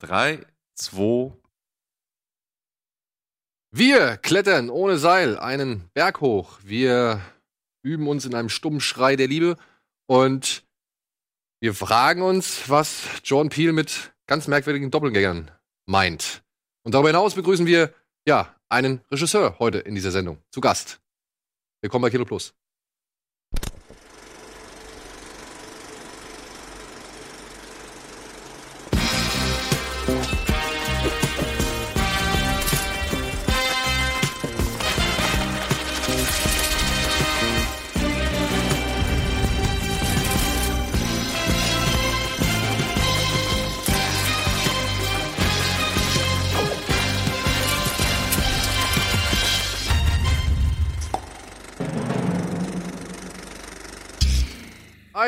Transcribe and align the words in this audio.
Drei, 0.00 0.46
zwei. 0.74 1.30
Wir 3.70 4.16
klettern 4.16 4.70
ohne 4.70 4.96
Seil 4.96 5.38
einen 5.38 5.90
Berg 5.92 6.22
hoch. 6.22 6.58
Wir 6.62 7.20
üben 7.82 8.08
uns 8.08 8.24
in 8.24 8.34
einem 8.34 8.48
stummen 8.48 8.80
Schrei 8.80 9.14
der 9.16 9.28
Liebe 9.28 9.58
und 10.06 10.64
wir 11.60 11.74
fragen 11.74 12.22
uns, 12.22 12.70
was 12.70 13.04
John 13.24 13.50
Peel 13.50 13.72
mit 13.72 14.14
ganz 14.26 14.48
merkwürdigen 14.48 14.90
Doppelgängern 14.90 15.50
meint. 15.84 16.42
Und 16.82 16.94
darüber 16.94 17.10
hinaus 17.10 17.34
begrüßen 17.34 17.66
wir, 17.66 17.92
ja, 18.26 18.56
einen 18.70 19.02
Regisseur 19.10 19.58
heute 19.58 19.80
in 19.80 19.94
dieser 19.94 20.12
Sendung 20.12 20.42
zu 20.50 20.62
Gast. 20.62 21.02
Willkommen 21.82 22.02
bei 22.02 22.10
Kino 22.10 22.24
Plus. 22.24 22.54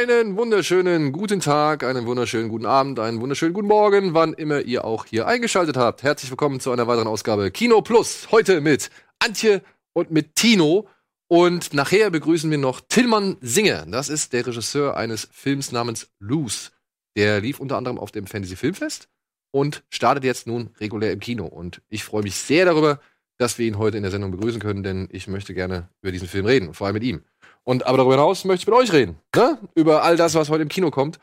Einen 0.02 0.36
wunderschönen 0.36 1.12
guten 1.12 1.38
Tag, 1.38 1.84
einen 1.84 2.06
wunderschönen 2.06 2.48
guten 2.48 2.66
Abend, 2.66 2.98
einen 2.98 3.20
wunderschönen 3.20 3.54
guten 3.54 3.68
Morgen, 3.68 4.14
wann 4.14 4.32
immer 4.32 4.62
ihr 4.62 4.84
auch 4.84 5.04
hier 5.04 5.28
eingeschaltet 5.28 5.76
habt. 5.76 6.02
Herzlich 6.02 6.28
willkommen 6.28 6.58
zu 6.58 6.72
einer 6.72 6.88
weiteren 6.88 7.06
Ausgabe 7.06 7.52
Kino 7.52 7.82
Plus. 7.82 8.26
Heute 8.32 8.60
mit 8.60 8.90
Antje 9.20 9.62
und 9.92 10.10
mit 10.10 10.34
Tino. 10.34 10.88
Und 11.28 11.72
nachher 11.72 12.10
begrüßen 12.10 12.50
wir 12.50 12.58
noch 12.58 12.80
Tillmann 12.80 13.36
Singer. 13.42 13.86
Das 13.86 14.08
ist 14.08 14.32
der 14.32 14.44
Regisseur 14.44 14.96
eines 14.96 15.28
Films 15.30 15.70
namens 15.70 16.08
Loose. 16.18 16.70
Der 17.16 17.40
lief 17.40 17.60
unter 17.60 17.76
anderem 17.76 18.00
auf 18.00 18.10
dem 18.10 18.26
Fantasy 18.26 18.56
Filmfest 18.56 19.08
und 19.52 19.84
startet 19.88 20.24
jetzt 20.24 20.48
nun 20.48 20.70
regulär 20.80 21.12
im 21.12 21.20
Kino. 21.20 21.46
Und 21.46 21.80
ich 21.88 22.02
freue 22.02 22.24
mich 22.24 22.34
sehr 22.34 22.64
darüber, 22.64 22.98
dass 23.42 23.58
wir 23.58 23.66
ihn 23.66 23.78
heute 23.78 23.96
in 23.96 24.02
der 24.02 24.12
Sendung 24.12 24.30
begrüßen 24.30 24.60
können, 24.60 24.82
denn 24.82 25.08
ich 25.12 25.28
möchte 25.28 25.52
gerne 25.52 25.88
über 26.00 26.12
diesen 26.12 26.28
Film 26.28 26.46
reden, 26.46 26.74
vor 26.74 26.86
allem 26.86 26.94
mit 26.94 27.02
ihm. 27.02 27.22
Und 27.64 27.86
aber 27.86 27.98
darüber 27.98 28.14
hinaus 28.14 28.44
möchte 28.44 28.62
ich 28.62 28.66
mit 28.66 28.76
euch 28.76 28.92
reden. 28.92 29.16
Ne? 29.36 29.58
Über 29.74 30.02
all 30.02 30.16
das, 30.16 30.34
was 30.34 30.48
heute 30.48 30.62
im 30.62 30.68
Kino 30.68 30.90
kommt. 30.90 31.18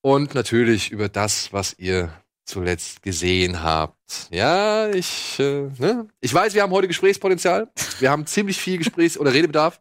Und 0.00 0.34
natürlich 0.34 0.90
über 0.90 1.08
das, 1.08 1.52
was 1.52 1.74
ihr 1.78 2.10
zuletzt 2.44 3.02
gesehen 3.02 3.62
habt. 3.62 4.28
Ja, 4.30 4.90
ich, 4.90 5.38
äh, 5.38 5.68
ne? 5.78 6.06
ich 6.20 6.32
weiß, 6.32 6.54
wir 6.54 6.62
haben 6.62 6.72
heute 6.72 6.88
Gesprächspotenzial. 6.88 7.70
Wir 8.00 8.10
haben 8.10 8.26
ziemlich 8.26 8.58
viel 8.58 8.78
Gesprächs- 8.78 9.18
oder 9.18 9.32
Redebedarf, 9.32 9.80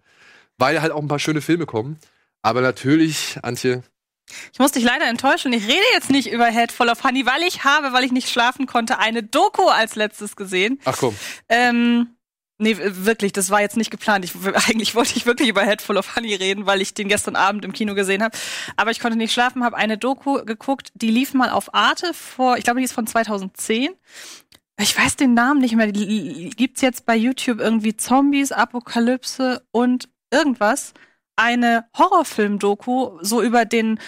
weil 0.58 0.82
halt 0.82 0.92
auch 0.92 1.02
ein 1.02 1.08
paar 1.08 1.20
schöne 1.20 1.42
Filme 1.42 1.66
kommen. 1.66 1.98
Aber 2.42 2.62
natürlich, 2.62 3.38
Antje. 3.42 3.84
Ich 4.52 4.60
muss 4.60 4.72
dich 4.72 4.84
leider 4.84 5.06
enttäuschen. 5.06 5.54
Ich 5.54 5.68
rede 5.68 5.84
jetzt 5.94 6.10
nicht 6.10 6.32
über 6.32 6.46
Head 6.46 6.72
Full 6.72 6.90
of 6.90 7.04
Honey, 7.04 7.26
weil 7.26 7.44
ich 7.44 7.64
habe, 7.64 7.94
weil 7.94 8.04
ich 8.04 8.12
nicht 8.12 8.30
schlafen 8.30 8.66
konnte, 8.66 9.00
eine 9.00 9.24
Doku 9.24 9.68
als 9.68 9.96
letztes 9.96 10.36
gesehen. 10.36 10.80
Ach 10.86 10.98
komm. 10.98 11.16
Ähm, 11.50 12.16
Nee, 12.60 12.78
wirklich, 12.80 13.34
das 13.34 13.50
war 13.50 13.62
jetzt 13.62 13.78
nicht 13.78 13.90
geplant. 13.92 14.24
Ich, 14.24 14.34
eigentlich 14.70 14.96
wollte 14.96 15.18
ich 15.18 15.26
wirklich 15.26 15.50
über 15.50 15.64
Head 15.64 15.82
Full 15.82 15.98
of 15.98 16.16
Honey 16.16 16.36
reden, 16.36 16.66
weil 16.66 16.82
ich 16.82 16.94
den 16.94 17.10
gestern 17.10 17.36
Abend 17.36 17.66
im 17.66 17.74
Kino 17.74 17.96
gesehen 17.96 18.24
habe. 18.24 18.38
Aber 18.78 18.92
ich 18.92 19.00
konnte 19.00 19.18
nicht 19.18 19.34
schlafen, 19.34 19.64
habe 19.64 19.76
eine 19.76 19.98
Doku 19.98 20.46
geguckt, 20.46 20.92
die 20.94 21.10
lief 21.10 21.34
mal 21.34 21.50
auf 21.50 21.74
Arte 21.74 22.14
vor, 22.14 22.58
ich 22.58 22.64
glaube, 22.64 22.80
die 22.80 22.86
ist 22.86 22.94
von 22.94 23.08
2010. 23.08 23.90
Ich 24.80 24.98
weiß 24.98 25.18
den 25.18 25.34
Namen 25.34 25.60
nicht 25.62 25.76
mehr. 25.76 25.92
Die 25.92 26.52
gibt's 26.56 26.82
jetzt 26.82 27.06
bei 27.06 27.16
YouTube 27.16 27.60
irgendwie 27.60 27.98
Zombies, 27.98 28.52
Apokalypse 28.52 29.66
und 29.72 30.10
irgendwas. 30.32 30.94
Eine 31.36 31.86
Horrorfilm-Doku, 31.98 33.20
so 33.22 33.42
über 33.42 33.66
den 33.66 34.00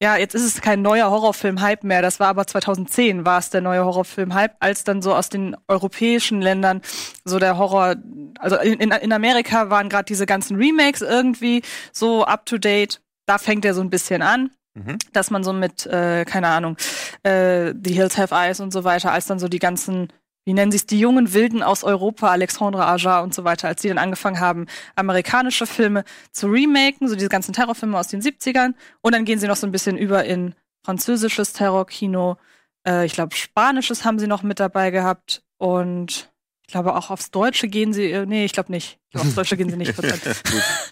ja, 0.00 0.16
jetzt 0.16 0.34
ist 0.34 0.44
es 0.44 0.60
kein 0.60 0.80
neuer 0.80 1.10
Horrorfilm-Hype 1.10 1.82
mehr. 1.82 2.02
Das 2.02 2.20
war 2.20 2.28
aber 2.28 2.46
2010 2.46 3.24
war 3.24 3.40
es 3.40 3.50
der 3.50 3.62
neue 3.62 3.84
Horrorfilm-Hype, 3.84 4.54
als 4.60 4.84
dann 4.84 5.02
so 5.02 5.12
aus 5.12 5.28
den 5.28 5.56
europäischen 5.66 6.40
Ländern 6.40 6.82
so 7.24 7.40
der 7.40 7.58
Horror, 7.58 7.96
also 8.38 8.56
in, 8.58 8.92
in 8.92 9.12
Amerika 9.12 9.70
waren 9.70 9.88
gerade 9.88 10.04
diese 10.04 10.24
ganzen 10.24 10.56
Remakes 10.56 11.02
irgendwie 11.02 11.62
so 11.92 12.24
up 12.24 12.46
to 12.46 12.58
date. 12.58 13.00
Da 13.26 13.38
fängt 13.38 13.64
er 13.64 13.74
so 13.74 13.80
ein 13.80 13.90
bisschen 13.90 14.22
an. 14.22 14.50
Mhm. 14.74 14.98
Dass 15.12 15.30
man 15.30 15.42
so 15.42 15.52
mit, 15.52 15.86
äh, 15.86 16.24
keine 16.24 16.46
Ahnung, 16.46 16.76
äh, 17.24 17.74
The 17.82 17.92
Hills 17.92 18.16
Have 18.16 18.32
Eyes 18.32 18.60
und 18.60 18.72
so 18.72 18.84
weiter, 18.84 19.10
als 19.10 19.26
dann 19.26 19.40
so 19.40 19.48
die 19.48 19.58
ganzen 19.58 20.12
wie 20.48 20.54
nennen 20.54 20.72
sie 20.72 20.78
es, 20.78 20.86
die 20.86 20.98
jungen 20.98 21.34
Wilden 21.34 21.62
aus 21.62 21.84
Europa, 21.84 22.30
Alexandre 22.30 22.86
Aja 22.86 23.20
und 23.20 23.34
so 23.34 23.44
weiter, 23.44 23.68
als 23.68 23.82
die 23.82 23.88
dann 23.88 23.98
angefangen 23.98 24.40
haben, 24.40 24.64
amerikanische 24.94 25.66
Filme 25.66 26.04
zu 26.32 26.46
remaken, 26.46 27.06
so 27.06 27.16
diese 27.16 27.28
ganzen 27.28 27.52
Terrorfilme 27.52 27.98
aus 27.98 28.08
den 28.08 28.22
70ern. 28.22 28.72
Und 29.02 29.14
dann 29.14 29.26
gehen 29.26 29.38
sie 29.38 29.46
noch 29.46 29.56
so 29.56 29.66
ein 29.66 29.72
bisschen 29.72 29.98
über 29.98 30.24
in 30.24 30.54
französisches 30.82 31.52
Terrorkino. 31.52 32.38
Äh, 32.86 33.04
ich 33.04 33.12
glaube, 33.12 33.36
spanisches 33.36 34.06
haben 34.06 34.18
sie 34.18 34.26
noch 34.26 34.42
mit 34.42 34.58
dabei 34.58 34.90
gehabt. 34.90 35.42
Und 35.58 36.32
ich 36.62 36.72
glaube, 36.72 36.96
auch 36.96 37.10
aufs 37.10 37.30
Deutsche 37.30 37.68
gehen 37.68 37.92
sie, 37.92 38.10
äh, 38.10 38.24
nee, 38.24 38.46
ich 38.46 38.54
glaube 38.54 38.72
nicht. 38.72 39.00
Ich 39.08 39.10
glaub, 39.10 39.26
aufs 39.26 39.34
Deutsche 39.34 39.58
gehen 39.58 39.68
sie 39.68 39.76
nicht. 39.76 39.94
Gut, 39.96 40.14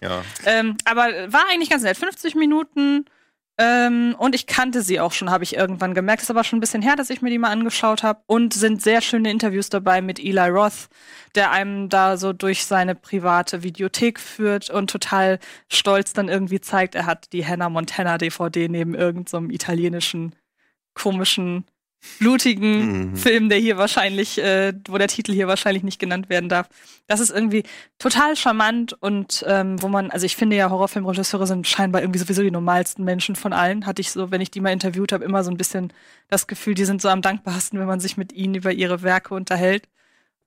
ja. 0.02 0.20
ähm, 0.44 0.76
aber 0.84 1.32
war 1.32 1.44
eigentlich 1.50 1.70
ganz 1.70 1.82
nett. 1.82 1.96
50 1.96 2.34
Minuten 2.34 3.06
ähm, 3.58 4.14
und 4.18 4.34
ich 4.34 4.46
kannte 4.46 4.82
sie 4.82 5.00
auch 5.00 5.12
schon, 5.12 5.30
habe 5.30 5.42
ich 5.42 5.56
irgendwann 5.56 5.94
gemerkt. 5.94 6.22
ist 6.22 6.30
aber 6.30 6.44
schon 6.44 6.58
ein 6.58 6.60
bisschen 6.60 6.82
her, 6.82 6.94
dass 6.94 7.08
ich 7.08 7.22
mir 7.22 7.30
die 7.30 7.38
mal 7.38 7.50
angeschaut 7.50 8.02
habe. 8.02 8.20
Und 8.26 8.52
sind 8.52 8.82
sehr 8.82 9.00
schöne 9.00 9.30
Interviews 9.30 9.70
dabei 9.70 10.02
mit 10.02 10.18
Eli 10.18 10.48
Roth, 10.48 10.88
der 11.34 11.50
einem 11.52 11.88
da 11.88 12.18
so 12.18 12.34
durch 12.34 12.66
seine 12.66 12.94
private 12.94 13.62
Videothek 13.62 14.20
führt 14.20 14.68
und 14.68 14.90
total 14.90 15.38
stolz 15.70 16.12
dann 16.12 16.28
irgendwie 16.28 16.60
zeigt, 16.60 16.94
er 16.94 17.06
hat 17.06 17.32
die 17.32 17.46
Hannah 17.46 17.70
Montana 17.70 18.18
DVD 18.18 18.68
neben 18.68 18.94
irgendeinem 18.94 19.48
so 19.48 19.54
italienischen 19.54 20.34
komischen 20.94 21.64
blutigen 22.18 23.10
mhm. 23.10 23.16
Film, 23.16 23.48
der 23.48 23.58
hier 23.58 23.76
wahrscheinlich, 23.76 24.38
äh, 24.38 24.72
wo 24.88 24.98
der 24.98 25.08
Titel 25.08 25.32
hier 25.32 25.48
wahrscheinlich 25.48 25.82
nicht 25.82 25.98
genannt 25.98 26.28
werden 26.28 26.48
darf. 26.48 26.68
Das 27.06 27.20
ist 27.20 27.30
irgendwie 27.30 27.64
total 27.98 28.36
charmant 28.36 28.92
und 29.00 29.44
ähm, 29.46 29.80
wo 29.82 29.88
man, 29.88 30.10
also 30.10 30.26
ich 30.26 30.36
finde 30.36 30.56
ja, 30.56 30.70
Horrorfilmregisseure 30.70 31.46
sind 31.46 31.66
scheinbar 31.66 32.02
irgendwie 32.02 32.18
sowieso 32.18 32.42
die 32.42 32.50
normalsten 32.50 33.04
Menschen 33.04 33.36
von 33.36 33.52
allen. 33.52 33.86
Hatte 33.86 34.00
ich 34.00 34.10
so, 34.10 34.30
wenn 34.30 34.40
ich 34.40 34.50
die 34.50 34.60
mal 34.60 34.72
interviewt 34.72 35.12
habe, 35.12 35.24
immer 35.24 35.44
so 35.44 35.50
ein 35.50 35.56
bisschen 35.56 35.92
das 36.28 36.46
Gefühl, 36.46 36.74
die 36.74 36.84
sind 36.84 37.02
so 37.02 37.08
am 37.08 37.22
dankbarsten, 37.22 37.78
wenn 37.78 37.86
man 37.86 38.00
sich 38.00 38.16
mit 38.16 38.32
ihnen 38.32 38.54
über 38.54 38.72
ihre 38.72 39.02
Werke 39.02 39.34
unterhält. 39.34 39.88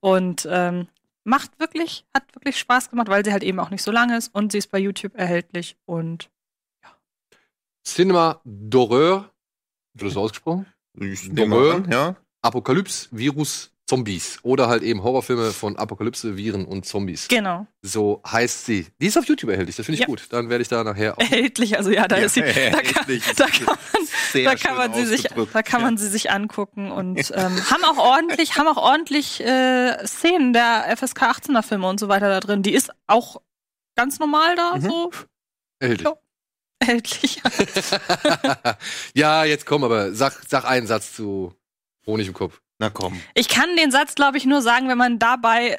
Und 0.00 0.48
ähm, 0.50 0.88
macht 1.24 1.58
wirklich, 1.58 2.06
hat 2.14 2.34
wirklich 2.34 2.58
Spaß 2.58 2.90
gemacht, 2.90 3.08
weil 3.08 3.24
sie 3.24 3.32
halt 3.32 3.42
eben 3.42 3.60
auch 3.60 3.70
nicht 3.70 3.82
so 3.82 3.90
lang 3.90 4.10
ist 4.10 4.34
und 4.34 4.52
sie 4.52 4.58
ist 4.58 4.70
bei 4.70 4.78
YouTube 4.78 5.14
erhältlich 5.14 5.76
und 5.86 6.30
ja. 6.82 6.90
Cinema 7.84 8.40
d'horreur, 8.44 9.30
wird 9.94 10.08
das 10.08 10.14
so 10.14 10.22
ausgesprochen? 10.22 10.66
Horror, 10.96 11.82
ja. 11.90 12.16
Apokalypse, 12.42 13.08
Virus, 13.10 13.70
Zombies. 13.90 14.38
Oder 14.42 14.68
halt 14.68 14.84
eben 14.84 15.02
Horrorfilme 15.02 15.50
von 15.50 15.76
Apokalypse, 15.76 16.36
Viren 16.36 16.64
und 16.64 16.86
Zombies. 16.86 17.26
Genau. 17.26 17.66
So 17.82 18.22
heißt 18.24 18.66
sie. 18.66 18.86
Die 19.00 19.06
ist 19.06 19.18
auf 19.18 19.24
YouTube 19.26 19.50
erhältlich, 19.50 19.74
das 19.74 19.84
finde 19.84 19.96
ich 19.96 20.02
ja. 20.02 20.06
gut. 20.06 20.28
Dann 20.30 20.48
werde 20.48 20.62
ich 20.62 20.68
da 20.68 20.84
nachher 20.84 21.14
auch. 21.14 21.20
Erhältlich, 21.20 21.76
also 21.76 21.90
ja, 21.90 22.06
da 22.06 22.18
ja, 22.18 22.26
ist 22.26 22.34
sie. 22.34 22.42
Da 22.70 22.82
kann, 22.82 23.20
da 23.36 23.46
kann 23.46 23.66
man, 23.66 24.44
da 24.44 24.54
kann 24.54 24.76
man 24.76 24.94
sie 24.94 25.04
sich, 25.06 25.22
da 25.52 25.62
kann 25.62 25.82
man 25.82 25.98
sie 25.98 26.06
sich 26.06 26.30
angucken 26.30 26.92
und 26.92 27.18
ähm, 27.34 27.70
haben 27.70 27.84
auch 27.84 27.98
ordentlich, 27.98 28.56
haben 28.56 28.68
auch 28.68 28.76
ordentlich 28.76 29.40
äh, 29.40 30.06
Szenen 30.06 30.52
der 30.52 30.96
FSK 30.96 31.22
18er 31.22 31.62
Filme 31.62 31.88
und 31.88 31.98
so 31.98 32.06
weiter 32.06 32.28
da 32.28 32.38
drin. 32.38 32.62
Die 32.62 32.72
ist 32.72 32.92
auch 33.08 33.42
ganz 33.96 34.20
normal 34.20 34.54
da 34.54 34.76
mhm. 34.76 34.82
so. 34.82 35.10
Erhältlich. 35.80 36.06
Ja 36.06 36.16
erhältlich. 36.90 37.40
ja, 39.14 39.44
jetzt 39.44 39.66
komm, 39.66 39.84
aber 39.84 40.12
sag, 40.14 40.42
sag 40.48 40.64
einen 40.64 40.86
Satz 40.86 41.14
zu 41.14 41.54
Honig 42.06 42.28
im 42.28 42.34
Kopf. 42.34 42.60
Na 42.78 42.90
komm. 42.90 43.20
Ich 43.34 43.48
kann 43.48 43.76
den 43.76 43.90
Satz, 43.90 44.14
glaube 44.14 44.38
ich, 44.38 44.46
nur 44.46 44.62
sagen, 44.62 44.88
wenn 44.88 44.98
man 44.98 45.18
dabei 45.18 45.78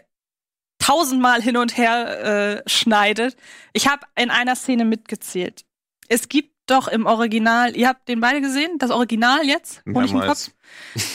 tausendmal 0.78 1.42
hin 1.42 1.58
und 1.58 1.78
her 1.78 2.64
äh, 2.64 2.70
schneidet. 2.70 3.36
Ich 3.74 3.88
habe 3.88 4.06
in 4.16 4.30
einer 4.30 4.56
Szene 4.56 4.86
mitgezählt. 4.86 5.66
Es 6.08 6.30
gibt 6.30 6.52
doch 6.68 6.88
im 6.88 7.06
Original, 7.06 7.76
ihr 7.76 7.88
habt 7.88 8.08
den 8.08 8.20
beide 8.20 8.42
gesehen, 8.42 8.78
das 8.78 8.92
Original 8.92 9.46
jetzt, 9.46 9.84
Honig 9.86 10.12
im 10.12 10.22
Kopf. 10.22 10.52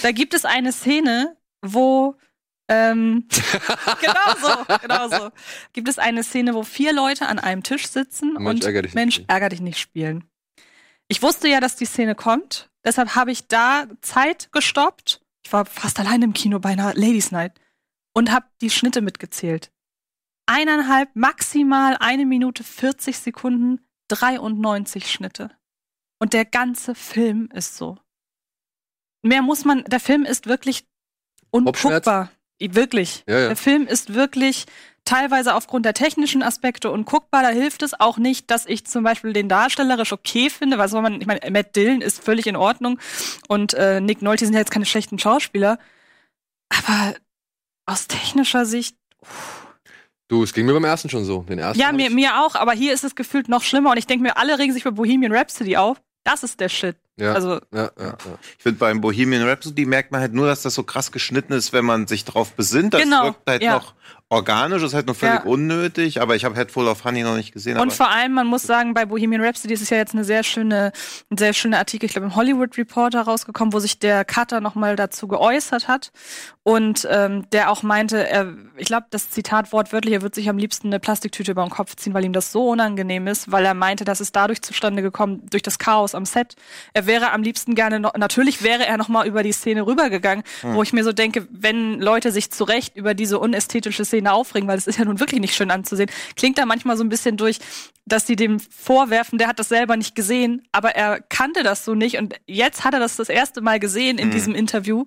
Da 0.02 0.12
gibt 0.12 0.34
es 0.34 0.44
eine 0.44 0.72
Szene, 0.72 1.36
wo 1.62 2.16
ähm, 2.68 3.28
genau 4.00 4.34
so, 4.40 4.78
genau 4.80 5.08
so. 5.08 5.30
Gibt 5.72 5.88
es 5.88 5.98
eine 5.98 6.22
Szene, 6.22 6.54
wo 6.54 6.62
vier 6.62 6.92
Leute 6.92 7.26
an 7.26 7.38
einem 7.38 7.62
Tisch 7.62 7.86
sitzen 7.86 8.34
Mensch, 8.34 8.46
und 8.46 8.64
ärger 8.64 8.88
Mensch, 8.94 9.22
ärger 9.26 9.48
dich 9.50 9.60
nicht 9.60 9.78
spielen. 9.78 10.24
Ich 11.08 11.22
wusste 11.22 11.48
ja, 11.48 11.60
dass 11.60 11.76
die 11.76 11.84
Szene 11.84 12.14
kommt, 12.14 12.70
deshalb 12.84 13.14
habe 13.14 13.30
ich 13.30 13.46
da 13.46 13.86
Zeit 14.00 14.50
gestoppt. 14.52 15.20
Ich 15.44 15.52
war 15.52 15.64
fast 15.64 16.00
allein 16.00 16.22
im 16.22 16.32
Kino 16.32 16.58
bei 16.58 16.70
einer 16.70 16.94
Ladies 16.94 17.30
Night 17.30 17.52
und 18.12 18.32
habe 18.32 18.46
die 18.60 18.70
Schnitte 18.70 19.00
mitgezählt. 19.00 19.70
Eineinhalb, 20.46 21.10
maximal 21.14 21.96
eine 22.00 22.26
Minute 22.26 22.64
40 22.64 23.18
Sekunden, 23.18 23.80
93 24.08 25.10
Schnitte. 25.10 25.50
Und 26.18 26.32
der 26.32 26.44
ganze 26.44 26.94
Film 26.94 27.48
ist 27.52 27.76
so 27.76 27.98
mehr 29.26 29.42
muss 29.42 29.64
man, 29.64 29.84
der 29.84 30.00
Film 30.00 30.24
ist 30.24 30.46
wirklich 30.46 30.86
unguckbar. 31.50 32.30
Wirklich. 32.60 33.24
Ja, 33.28 33.38
ja. 33.38 33.46
Der 33.48 33.56
Film 33.56 33.86
ist 33.86 34.14
wirklich 34.14 34.66
teilweise 35.04 35.54
aufgrund 35.54 35.86
der 35.86 35.94
technischen 35.94 36.42
Aspekte 36.42 36.90
unguckbar. 36.90 37.42
Da 37.42 37.48
hilft 37.48 37.82
es 37.82 37.98
auch 37.98 38.18
nicht, 38.18 38.50
dass 38.50 38.66
ich 38.66 38.86
zum 38.86 39.04
Beispiel 39.04 39.32
den 39.32 39.48
darstellerisch 39.48 40.12
okay 40.12 40.50
finde, 40.50 40.78
weil 40.78 40.88
so 40.88 41.00
man, 41.00 41.20
ich 41.20 41.26
meine, 41.26 41.40
Matt 41.50 41.76
Dillon 41.76 42.00
ist 42.00 42.22
völlig 42.22 42.46
in 42.46 42.56
Ordnung 42.56 42.98
und 43.48 43.74
äh, 43.74 44.00
Nick 44.00 44.22
Nolte 44.22 44.44
sind 44.44 44.54
ja 44.54 44.60
jetzt 44.60 44.72
keine 44.72 44.86
schlechten 44.86 45.18
Schauspieler. 45.18 45.78
Aber 46.68 47.14
aus 47.86 48.08
technischer 48.08 48.66
Sicht. 48.66 48.96
Du, 50.28 50.42
es 50.42 50.52
ging 50.52 50.66
mir 50.66 50.74
beim 50.74 50.84
ersten 50.84 51.08
schon 51.08 51.24
so. 51.24 51.42
Den 51.42 51.60
ersten 51.60 51.80
Ja, 51.80 51.92
mir, 51.92 52.10
mir 52.10 52.40
auch, 52.44 52.56
aber 52.56 52.72
hier 52.72 52.92
ist 52.92 53.04
es 53.04 53.14
gefühlt 53.14 53.48
noch 53.48 53.62
schlimmer 53.62 53.92
und 53.92 53.96
ich 53.96 54.08
denke 54.08 54.24
mir, 54.24 54.36
alle 54.36 54.58
regen 54.58 54.72
sich 54.72 54.82
bei 54.82 54.90
Bohemian 54.90 55.32
Rhapsody 55.32 55.76
auf. 55.76 56.02
Das 56.26 56.42
ist 56.42 56.58
der 56.58 56.68
Shit. 56.68 56.96
ja, 57.16 57.32
Also, 57.34 57.60
ja, 57.72 57.90
ja. 57.98 58.16
Ich 58.58 58.62
finde, 58.62 58.80
beim 58.80 59.00
Bohemian 59.00 59.46
Rhapsody 59.48 59.86
merkt 59.86 60.10
man 60.10 60.20
halt 60.20 60.34
nur, 60.34 60.48
dass 60.48 60.62
das 60.62 60.74
so 60.74 60.82
krass 60.82 61.12
geschnitten 61.12 61.52
ist, 61.52 61.72
wenn 61.72 61.84
man 61.84 62.08
sich 62.08 62.24
drauf 62.24 62.52
besinnt. 62.54 62.94
Das 62.94 63.02
Genau, 63.02 63.26
wirkt 63.26 63.48
halt 63.48 63.62
noch 63.62 63.94
organisch, 64.28 64.82
ist 64.82 64.94
halt 64.94 65.06
noch 65.06 65.14
völlig 65.14 65.44
Ja. 65.44 65.44
unnötig. 65.44 66.20
Aber 66.20 66.34
ich 66.34 66.44
habe 66.44 66.56
Head 66.56 66.70
Full 66.72 66.88
of 66.88 67.04
Honey 67.04 67.22
noch 67.22 67.36
nicht 67.36 67.52
gesehen. 67.52 67.78
Und 67.78 67.92
vor 67.92 68.10
allem, 68.10 68.32
man 68.32 68.46
muss 68.48 68.62
sagen, 68.64 68.92
bei 68.92 69.04
Bohemian 69.04 69.40
Rhapsody 69.42 69.74
ist 69.74 69.82
es 69.82 69.90
ja 69.90 69.98
jetzt 69.98 70.14
eine 70.14 70.24
sehr 70.24 70.42
schöne, 70.42 70.90
ein 71.30 71.36
sehr 71.38 71.52
schöner 71.52 71.78
Artikel, 71.78 72.06
ich 72.06 72.12
glaube, 72.12 72.26
im 72.26 72.34
Hollywood 72.34 72.76
Reporter 72.76 73.22
rausgekommen, 73.22 73.72
wo 73.72 73.78
sich 73.78 73.98
der 74.00 74.24
Cutter 74.24 74.60
nochmal 74.60 74.96
dazu 74.96 75.28
geäußert 75.28 75.86
hat. 75.86 76.10
Und 76.64 77.06
ähm, 77.08 77.48
der 77.52 77.70
auch 77.70 77.84
meinte, 77.84 78.28
er, 78.28 78.52
ich 78.76 78.86
glaube, 78.86 79.06
das 79.10 79.30
Zitat 79.30 79.72
wortwörtlich, 79.72 80.14
er 80.14 80.22
wird 80.22 80.34
sich 80.34 80.48
am 80.48 80.58
liebsten 80.58 80.88
eine 80.88 80.98
Plastiktüte 80.98 81.52
über 81.52 81.62
den 81.62 81.70
Kopf 81.70 81.94
ziehen, 81.94 82.12
weil 82.12 82.24
ihm 82.24 82.32
das 82.32 82.50
so 82.50 82.68
unangenehm 82.70 83.28
ist, 83.28 83.52
weil 83.52 83.64
er 83.64 83.74
meinte, 83.74 84.04
das 84.04 84.20
ist 84.20 84.34
dadurch 84.34 84.62
zustande 84.62 85.00
gekommen, 85.02 85.42
durch 85.48 85.62
das 85.62 85.78
Chaos 85.78 86.16
am 86.16 86.24
Set. 86.24 86.56
Er 86.92 87.06
wäre 87.06 87.30
am 87.30 87.42
liebsten 87.44 87.76
gerne 87.76 88.00
noch, 88.00 88.14
natürlich 88.16 88.64
wäre 88.64 88.84
er 88.84 88.96
nochmal 88.96 89.28
über 89.28 89.44
die 89.44 89.52
Szene 89.52 89.86
rübergegangen, 89.86 90.42
wo 90.62 90.82
ich 90.82 90.92
mir 90.92 91.04
so 91.04 91.12
denke, 91.12 91.46
wenn 91.52 92.00
Leute 92.00 92.32
sich 92.32 92.50
zu 92.50 92.64
Recht 92.64 92.96
über 92.96 93.14
diese 93.14 93.38
unästhetische 93.38 94.04
Szene 94.04 94.15
aufregen, 94.26 94.68
weil 94.68 94.78
es 94.78 94.86
ist 94.86 94.98
ja 94.98 95.04
nun 95.04 95.20
wirklich 95.20 95.40
nicht 95.40 95.54
schön 95.54 95.70
anzusehen, 95.70 96.10
klingt 96.36 96.58
da 96.58 96.66
manchmal 96.66 96.96
so 96.96 97.04
ein 97.04 97.08
bisschen 97.08 97.36
durch, 97.36 97.58
dass 98.06 98.26
sie 98.26 98.36
dem 98.36 98.60
vorwerfen, 98.60 99.38
der 99.38 99.48
hat 99.48 99.58
das 99.58 99.68
selber 99.68 99.96
nicht 99.96 100.14
gesehen, 100.14 100.62
aber 100.72 100.94
er 100.94 101.20
kannte 101.20 101.62
das 101.62 101.84
so 101.84 101.94
nicht 101.94 102.18
und 102.18 102.34
jetzt 102.46 102.84
hat 102.84 102.94
er 102.94 103.00
das 103.00 103.16
das 103.16 103.28
erste 103.28 103.60
Mal 103.60 103.80
gesehen 103.80 104.18
in 104.18 104.30
diesem 104.30 104.54
Interview 104.54 105.06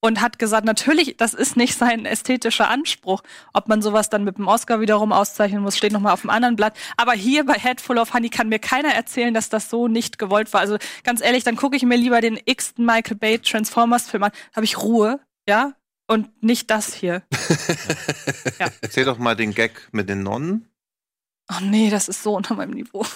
und 0.00 0.20
hat 0.20 0.38
gesagt, 0.38 0.64
natürlich, 0.64 1.16
das 1.18 1.34
ist 1.34 1.56
nicht 1.56 1.76
sein 1.76 2.06
ästhetischer 2.06 2.68
Anspruch. 2.68 3.22
Ob 3.52 3.68
man 3.68 3.82
sowas 3.82 4.08
dann 4.08 4.24
mit 4.24 4.38
dem 4.38 4.48
Oscar 4.48 4.80
wiederum 4.80 5.12
auszeichnen 5.12 5.62
muss, 5.62 5.76
steht 5.76 5.92
nochmal 5.92 6.14
auf 6.14 6.22
dem 6.22 6.30
anderen 6.30 6.56
Blatt. 6.56 6.76
Aber 6.96 7.12
hier 7.12 7.44
bei 7.44 7.54
Head 7.54 7.80
Full 7.80 7.98
of 7.98 8.14
Honey 8.14 8.30
kann 8.30 8.48
mir 8.48 8.58
keiner 8.58 8.94
erzählen, 8.94 9.34
dass 9.34 9.50
das 9.50 9.68
so 9.68 9.88
nicht 9.88 10.18
gewollt 10.18 10.52
war. 10.52 10.60
Also 10.60 10.78
ganz 11.04 11.20
ehrlich, 11.20 11.44
dann 11.44 11.56
gucke 11.56 11.76
ich 11.76 11.82
mir 11.82 11.96
lieber 11.96 12.20
den 12.20 12.38
x-ten 12.44 12.84
Michael 12.84 13.16
Bay 13.16 13.38
Transformers 13.38 14.08
Film 14.08 14.24
an, 14.24 14.32
habe 14.56 14.64
ich 14.64 14.78
Ruhe, 14.78 15.20
ja, 15.46 15.74
und 16.10 16.42
nicht 16.42 16.70
das 16.70 16.92
hier. 16.92 17.22
erzähl 18.80 19.04
doch 19.04 19.18
mal 19.18 19.36
den 19.36 19.54
Gag 19.54 19.88
mit 19.92 20.08
den 20.08 20.24
Nonnen. 20.24 20.68
Oh 21.48 21.62
nee, 21.62 21.88
das 21.88 22.08
ist 22.08 22.24
so 22.24 22.34
unter 22.36 22.56
meinem 22.56 22.72
Niveau. 22.72 23.06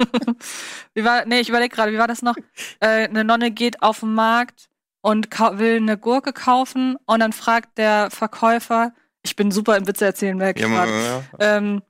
wie 0.94 1.04
war, 1.04 1.24
nee, 1.26 1.38
ich 1.38 1.48
überlege 1.48 1.74
gerade, 1.74 1.92
wie 1.92 1.98
war 1.98 2.08
das 2.08 2.22
noch? 2.22 2.34
Äh, 2.80 3.04
eine 3.04 3.22
Nonne 3.22 3.52
geht 3.52 3.82
auf 3.82 4.00
den 4.00 4.14
Markt 4.14 4.68
und 5.00 5.30
will 5.58 5.76
eine 5.76 5.96
Gurke 5.96 6.32
kaufen 6.32 6.96
und 7.06 7.20
dann 7.20 7.32
fragt 7.32 7.78
der 7.78 8.10
Verkäufer, 8.10 8.92
ich 9.22 9.36
bin 9.36 9.52
super 9.52 9.76
im 9.76 9.86
Witze 9.86 10.04
erzählen, 10.04 10.40
ich 10.40 10.60
Ja, 10.60 10.86
ja. 10.86 11.22
Ähm, 11.38 11.82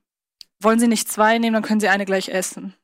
wollen 0.60 0.78
Sie 0.78 0.88
nicht 0.88 1.10
zwei 1.10 1.38
nehmen, 1.38 1.54
dann 1.54 1.62
können 1.62 1.80
Sie 1.80 1.88
eine 1.88 2.04
gleich 2.04 2.28
essen. 2.28 2.74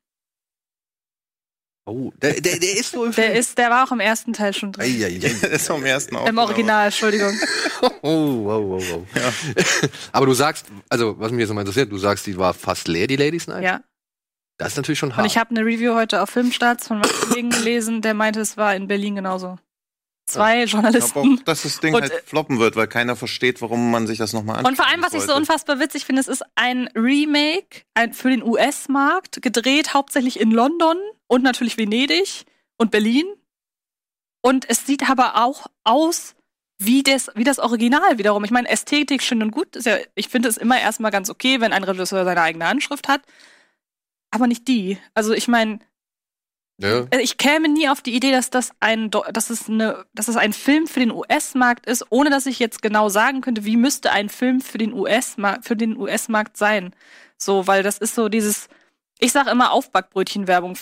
Oh, 1.86 2.12
der, 2.20 2.40
der, 2.40 2.58
der 2.58 2.76
ist 2.76 2.92
so 2.92 3.04
im 3.06 3.12
Der 3.12 3.24
Film. 3.26 3.36
ist, 3.38 3.58
der 3.58 3.70
war 3.70 3.84
auch 3.86 3.92
im 3.92 4.00
ersten 4.00 4.32
Teil 4.32 4.52
schon 4.54 4.72
drin. 4.72 4.84
Ei, 4.84 5.04
ei, 5.04 5.16
ei. 5.24 5.34
Das 5.42 5.50
ist 5.62 5.66
vom 5.66 5.84
ersten 5.84 6.14
auch. 6.16 6.26
Im 6.28 6.38
Original, 6.38 6.86
Entschuldigung. 6.86 7.32
Oh, 8.02 8.44
wow, 8.44 8.62
wow, 8.62 8.84
wow. 8.90 9.06
Ja. 9.14 9.32
Aber 10.12 10.26
du 10.26 10.34
sagst, 10.34 10.66
also 10.90 11.18
was 11.18 11.30
mich 11.32 11.40
jetzt 11.40 11.48
nochmal 11.48 11.62
interessiert, 11.62 11.90
du 11.90 11.96
sagst, 11.96 12.26
die 12.26 12.36
war 12.36 12.52
fast 12.52 12.88
leer, 12.88 13.06
die 13.06 13.16
Ladies 13.16 13.46
Night. 13.46 13.62
Ja. 13.64 13.80
Das 14.58 14.72
ist 14.72 14.76
natürlich 14.76 14.98
schon 14.98 15.08
Und 15.10 15.16
hart. 15.16 15.26
ich 15.26 15.38
habe 15.38 15.50
eine 15.50 15.64
Review 15.64 15.94
heute 15.94 16.20
auf 16.22 16.28
Filmstarts 16.28 16.88
von 16.88 16.98
meinem 16.98 17.10
Kollegen 17.10 17.48
gelesen, 17.50 18.02
der 18.02 18.12
meinte, 18.12 18.40
es 18.40 18.58
war 18.58 18.74
in 18.76 18.86
Berlin 18.86 19.14
genauso. 19.16 19.56
Zwei 20.26 20.64
Ich 20.64 20.70
glaube 20.72 20.84
Journalisten. 20.88 21.38
auch, 21.40 21.44
dass 21.44 21.62
das 21.62 21.80
Ding 21.80 21.94
Und, 21.94 22.02
halt 22.02 22.12
äh, 22.12 22.20
floppen 22.24 22.58
wird, 22.58 22.76
weil 22.76 22.86
keiner 22.86 23.16
versteht, 23.16 23.62
warum 23.62 23.90
man 23.90 24.06
sich 24.06 24.18
das 24.18 24.34
nochmal 24.34 24.56
anschaut. 24.56 24.70
Und 24.72 24.76
vor 24.76 24.86
allem, 24.86 25.02
was 25.02 25.14
ich 25.14 25.22
so 25.22 25.34
unfassbar 25.34 25.80
witzig 25.80 26.04
finde, 26.04 26.20
es 26.20 26.28
ist 26.28 26.42
ein 26.54 26.88
Remake 26.94 27.82
ein, 27.94 28.12
für 28.12 28.28
den 28.28 28.42
US-Markt, 28.42 29.40
gedreht 29.40 29.94
hauptsächlich 29.94 30.38
in 30.38 30.50
London 30.50 30.98
und 31.30 31.44
natürlich 31.44 31.78
Venedig 31.78 32.44
und 32.76 32.90
Berlin. 32.90 33.24
Und 34.42 34.68
es 34.68 34.84
sieht 34.84 35.08
aber 35.08 35.36
auch 35.44 35.66
aus 35.84 36.34
wie 36.78 37.02
das, 37.02 37.30
wie 37.34 37.44
das 37.44 37.60
Original 37.60 38.18
wiederum. 38.18 38.42
Ich 38.44 38.50
meine, 38.50 38.68
Ästhetik 38.68 39.22
schön 39.22 39.42
und 39.42 39.52
gut. 39.52 39.76
Ist 39.76 39.86
ja, 39.86 39.98
ich 40.14 40.28
finde 40.28 40.48
es 40.48 40.56
immer 40.56 40.80
erstmal 40.80 41.12
ganz 41.12 41.30
okay, 41.30 41.60
wenn 41.60 41.72
ein 41.72 41.84
Regisseur 41.84 42.24
seine 42.24 42.40
eigene 42.40 42.66
Anschrift 42.66 43.06
hat. 43.06 43.20
Aber 44.32 44.48
nicht 44.48 44.66
die. 44.66 44.98
Also 45.14 45.32
ich 45.32 45.46
meine, 45.46 45.78
ja. 46.78 47.06
äh, 47.10 47.20
ich 47.20 47.36
käme 47.36 47.68
nie 47.68 47.88
auf 47.88 48.00
die 48.00 48.14
Idee, 48.14 48.32
dass 48.32 48.50
das 48.50 48.72
ein, 48.80 49.10
dass 49.10 49.50
es 49.50 49.68
eine, 49.68 50.04
dass 50.14 50.26
es 50.26 50.36
ein 50.36 50.52
Film 50.52 50.88
für 50.88 51.00
den 51.00 51.12
US-Markt 51.12 51.86
ist, 51.86 52.06
ohne 52.10 52.30
dass 52.30 52.46
ich 52.46 52.58
jetzt 52.58 52.82
genau 52.82 53.08
sagen 53.08 53.40
könnte, 53.40 53.64
wie 53.64 53.76
müsste 53.76 54.10
ein 54.10 54.28
Film 54.30 54.60
für 54.60 54.78
den 54.78 54.94
US-Markt, 54.94 55.64
für 55.64 55.76
den 55.76 55.96
US-Markt 55.96 56.56
sein. 56.56 56.92
So, 57.36 57.68
weil 57.68 57.84
das 57.84 57.98
ist 57.98 58.16
so 58.16 58.28
dieses, 58.28 58.68
ich 59.20 59.32
sage 59.32 59.50
immer 59.50 59.72
Aufbackbrötchenwerbung. 59.72 60.76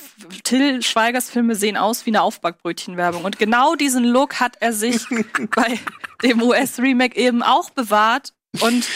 Till 0.45 0.83
Schweigers 0.83 1.29
Filme 1.29 1.55
sehen 1.55 1.77
aus 1.77 2.07
wie 2.07 2.11
eine 2.11 2.23
Aufbackbrötchenwerbung. 2.23 3.25
Und 3.25 3.39
genau 3.39 3.75
diesen 3.75 4.05
Look 4.05 4.41
hat 4.41 4.57
er 4.61 4.73
sich 4.73 5.05
bei 5.55 5.79
dem 6.23 6.43
US-Remake 6.43 7.17
eben 7.17 7.43
auch 7.43 7.71
bewahrt. 7.71 8.33
Und 8.61 8.87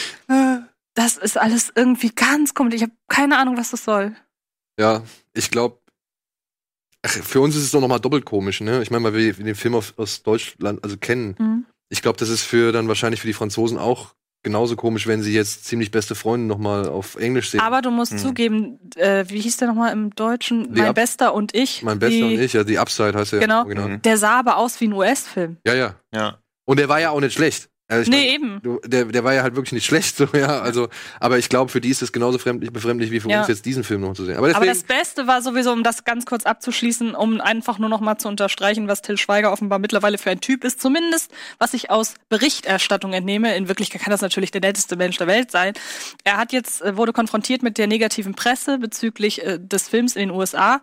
das 0.94 1.16
ist 1.16 1.38
alles 1.38 1.72
irgendwie 1.74 2.10
ganz 2.10 2.54
komisch. 2.54 2.74
Ich 2.74 2.82
habe 2.82 2.92
keine 3.08 3.38
Ahnung, 3.38 3.56
was 3.56 3.70
das 3.70 3.84
soll. 3.84 4.14
Ja, 4.78 5.02
ich 5.34 5.50
glaube, 5.50 5.78
für 7.04 7.40
uns 7.40 7.56
ist 7.56 7.64
es 7.64 7.70
doch 7.72 7.80
noch 7.80 7.88
mal 7.88 7.98
doppelt 7.98 8.24
komisch, 8.24 8.60
ne? 8.60 8.82
Ich 8.82 8.90
meine, 8.90 9.04
weil 9.04 9.14
wir 9.14 9.32
den 9.32 9.54
Film 9.54 9.74
aus, 9.74 9.94
aus 9.96 10.22
Deutschland 10.22 10.82
also 10.84 10.96
kennen. 10.96 11.34
Mhm. 11.38 11.66
Ich 11.88 12.00
glaube, 12.00 12.18
das 12.18 12.28
ist 12.28 12.42
für 12.42 12.72
dann 12.72 12.88
wahrscheinlich 12.88 13.20
für 13.20 13.26
die 13.26 13.32
Franzosen 13.32 13.76
auch 13.76 14.14
genauso 14.42 14.76
komisch, 14.76 15.06
wenn 15.06 15.22
sie 15.22 15.32
jetzt 15.32 15.64
ziemlich 15.66 15.90
beste 15.90 16.14
Freunde 16.14 16.46
noch 16.46 16.58
mal 16.58 16.88
auf 16.88 17.16
Englisch 17.16 17.50
sehen. 17.50 17.60
Aber 17.60 17.80
du 17.82 17.90
musst 17.90 18.12
Hm. 18.12 18.18
zugeben, 18.18 18.78
äh, 18.96 19.24
wie 19.28 19.40
hieß 19.40 19.56
der 19.58 19.68
nochmal 19.68 19.92
im 19.92 20.14
Deutschen? 20.14 20.72
Die 20.74 20.80
mein 20.80 20.88
Ab- 20.90 20.96
Bester 20.96 21.34
und 21.34 21.54
ich. 21.54 21.82
mein 21.82 21.98
Bester 21.98 22.16
die, 22.16 22.22
und 22.36 22.40
ich, 22.40 22.52
ja, 22.52 22.64
die 22.64 22.78
Upside 22.78 23.14
heißt 23.18 23.32
er. 23.34 23.40
Genau. 23.40 23.64
Genau. 23.64 23.88
Mhm. 23.88 24.02
Der 24.02 24.16
sah 24.16 24.38
aber 24.38 24.56
aus 24.56 24.80
wie 24.80 24.86
ein 24.88 24.92
US-Film. 24.92 25.58
Ja, 25.66 25.74
ja. 25.74 25.94
Ja. 26.14 26.38
Und 26.64 26.78
der 26.78 26.88
war 26.88 27.00
ja 27.00 27.10
auch 27.10 27.20
nicht 27.20 27.34
schlecht. 27.34 27.68
Also 27.88 28.10
Nee, 28.10 28.16
mein, 28.16 28.34
eben. 28.34 28.60
du, 28.62 28.80
der, 28.86 29.04
der 29.04 29.22
war 29.22 29.34
ja 29.34 29.42
halt 29.42 29.54
wirklich 29.54 29.72
nicht 29.72 29.84
schlecht, 29.84 30.16
so, 30.18 30.26
ja. 30.32 30.60
Also, 30.60 30.88
aber 31.20 31.38
ich 31.38 31.48
glaube, 31.50 31.70
für 31.70 31.80
die 31.80 31.90
ist 31.90 32.00
es 32.00 32.10
genauso 32.12 32.38
fremdlich, 32.38 32.72
befremdlich 32.72 33.10
wie 33.10 33.20
für 33.20 33.28
Ja. 33.28 33.40
uns 33.40 33.48
jetzt 33.48 33.66
diesen 33.66 33.84
Film 33.84 34.00
noch 34.00 34.14
zu 34.14 34.24
sehen. 34.24 34.36
Aber 34.36 34.46
Aber 34.54 34.64
deswegen, 34.64 34.72
das 34.88 34.96
Beste 34.98 35.26
war 35.26 35.42
sowieso, 35.42 35.72
um 35.72 35.82
das 35.82 36.04
ganz 36.04 36.24
kurz 36.24 36.44
abzuschließen, 36.46 37.14
um 37.14 37.40
einfach 37.40 37.78
nur 37.78 37.88
noch 37.90 38.00
mal 38.00 38.16
zu 38.16 38.28
unterstreichen, 38.28 38.88
was 38.88 39.02
Till 39.02 39.18
Schweiger 39.18 39.52
offenbar 39.52 39.78
mittlerweile 39.78 40.16
für 40.16 40.30
ein 40.30 40.40
Typ 40.40 40.64
ist. 40.64 40.80
Zumindest, 40.80 41.30
was 41.58 41.74
ich 41.74 41.90
aus 41.90 42.14
Berichterstattung 42.30 43.12
entnehme. 43.12 43.54
In 43.56 43.68
Wirklichkeit 43.68 44.00
kann 44.02 44.10
das 44.10 44.22
natürlich 44.22 44.50
der 44.52 44.60
netteste 44.62 44.96
Mensch 44.96 45.18
der 45.18 45.26
Welt 45.26 45.50
sein. 45.50 45.74
Er 46.24 46.38
hat 46.38 46.52
jetzt, 46.52 46.80
äh, 46.82 46.96
wurde 46.96 47.12
konfrontiert 47.12 47.62
mit 47.62 47.76
der 47.78 47.88
negativen 47.88 48.34
Presse 48.34 48.78
bezüglich 48.78 49.44
äh, 49.44 49.58
des 49.60 49.88
Films 49.88 50.16
in 50.16 50.28
den 50.28 50.30
USA. 50.30 50.80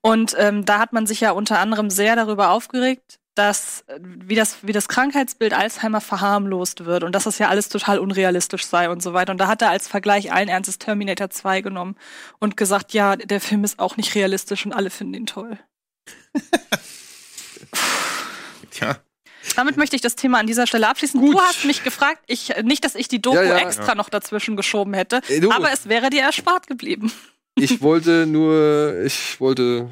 Und 0.00 0.36
ähm, 0.38 0.64
da 0.64 0.78
hat 0.78 0.92
man 0.92 1.06
sich 1.06 1.20
ja 1.20 1.32
unter 1.32 1.58
anderem 1.58 1.90
sehr 1.90 2.14
darüber 2.14 2.50
aufgeregt, 2.50 3.18
dass 3.36 3.82
äh, 3.86 3.98
wie 4.00 4.34
das 4.34 4.58
wie 4.62 4.72
das 4.72 4.88
Krankheitsbild 4.88 5.52
Alzheimer 5.54 6.00
verharmlost 6.00 6.84
wird 6.84 7.04
und 7.04 7.14
dass 7.14 7.24
das 7.24 7.38
ja 7.38 7.48
alles 7.48 7.68
total 7.68 7.98
unrealistisch 7.98 8.66
sei 8.66 8.90
und 8.90 9.02
so 9.02 9.12
weiter. 9.12 9.32
Und 9.32 9.38
da 9.38 9.46
hat 9.46 9.62
er 9.62 9.70
als 9.70 9.86
Vergleich 9.86 10.32
allen 10.32 10.48
Ernstes 10.48 10.78
Terminator 10.78 11.30
2 11.30 11.60
genommen 11.60 11.96
und 12.40 12.56
gesagt, 12.56 12.92
ja, 12.92 13.16
der 13.16 13.40
Film 13.40 13.62
ist 13.62 13.78
auch 13.78 13.96
nicht 13.96 14.14
realistisch 14.14 14.66
und 14.66 14.72
alle 14.72 14.90
finden 14.90 15.14
ihn 15.14 15.26
toll. 15.26 15.58
Tja. 18.70 18.96
Damit 19.54 19.76
möchte 19.76 19.94
ich 19.94 20.02
das 20.02 20.16
Thema 20.16 20.38
an 20.40 20.46
dieser 20.46 20.66
Stelle 20.66 20.88
abschließen. 20.88 21.20
Gut. 21.20 21.34
Du 21.34 21.40
hast 21.40 21.64
mich 21.64 21.84
gefragt, 21.84 22.20
ich 22.26 22.52
nicht, 22.62 22.84
dass 22.84 22.94
ich 22.94 23.06
die 23.08 23.22
Doku 23.22 23.36
Ja, 23.36 23.44
ja. 23.44 23.58
extra 23.58 23.94
noch 23.94 24.08
dazwischen 24.08 24.56
geschoben 24.56 24.92
hätte, 24.94 25.20
du. 25.40 25.50
aber 25.52 25.70
es 25.72 25.88
wäre 25.88 26.10
dir 26.10 26.22
erspart 26.22 26.66
geblieben. 26.66 27.12
ich 27.54 27.80
wollte 27.80 28.26
nur, 28.26 29.02
ich 29.04 29.40
wollte 29.40 29.88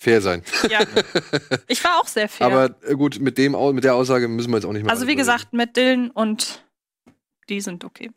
fair 0.00 0.20
sein. 0.20 0.42
Ja. 0.68 0.80
Ich 1.68 1.84
war 1.84 2.00
auch 2.00 2.08
sehr 2.08 2.28
fair. 2.28 2.46
Aber 2.46 2.74
äh, 2.82 2.94
gut, 2.94 3.20
mit 3.20 3.38
dem, 3.38 3.54
mit 3.74 3.84
der 3.84 3.94
Aussage 3.94 4.26
müssen 4.26 4.50
wir 4.50 4.56
jetzt 4.56 4.64
auch 4.64 4.72
nicht 4.72 4.82
mehr. 4.82 4.90
also 4.92 5.06
wie 5.06 5.14
gesagt, 5.14 5.52
mit 5.52 5.76
Dylan 5.76 6.10
und 6.10 6.64
die 7.48 7.60
sind 7.60 7.84
okay. 7.84 8.10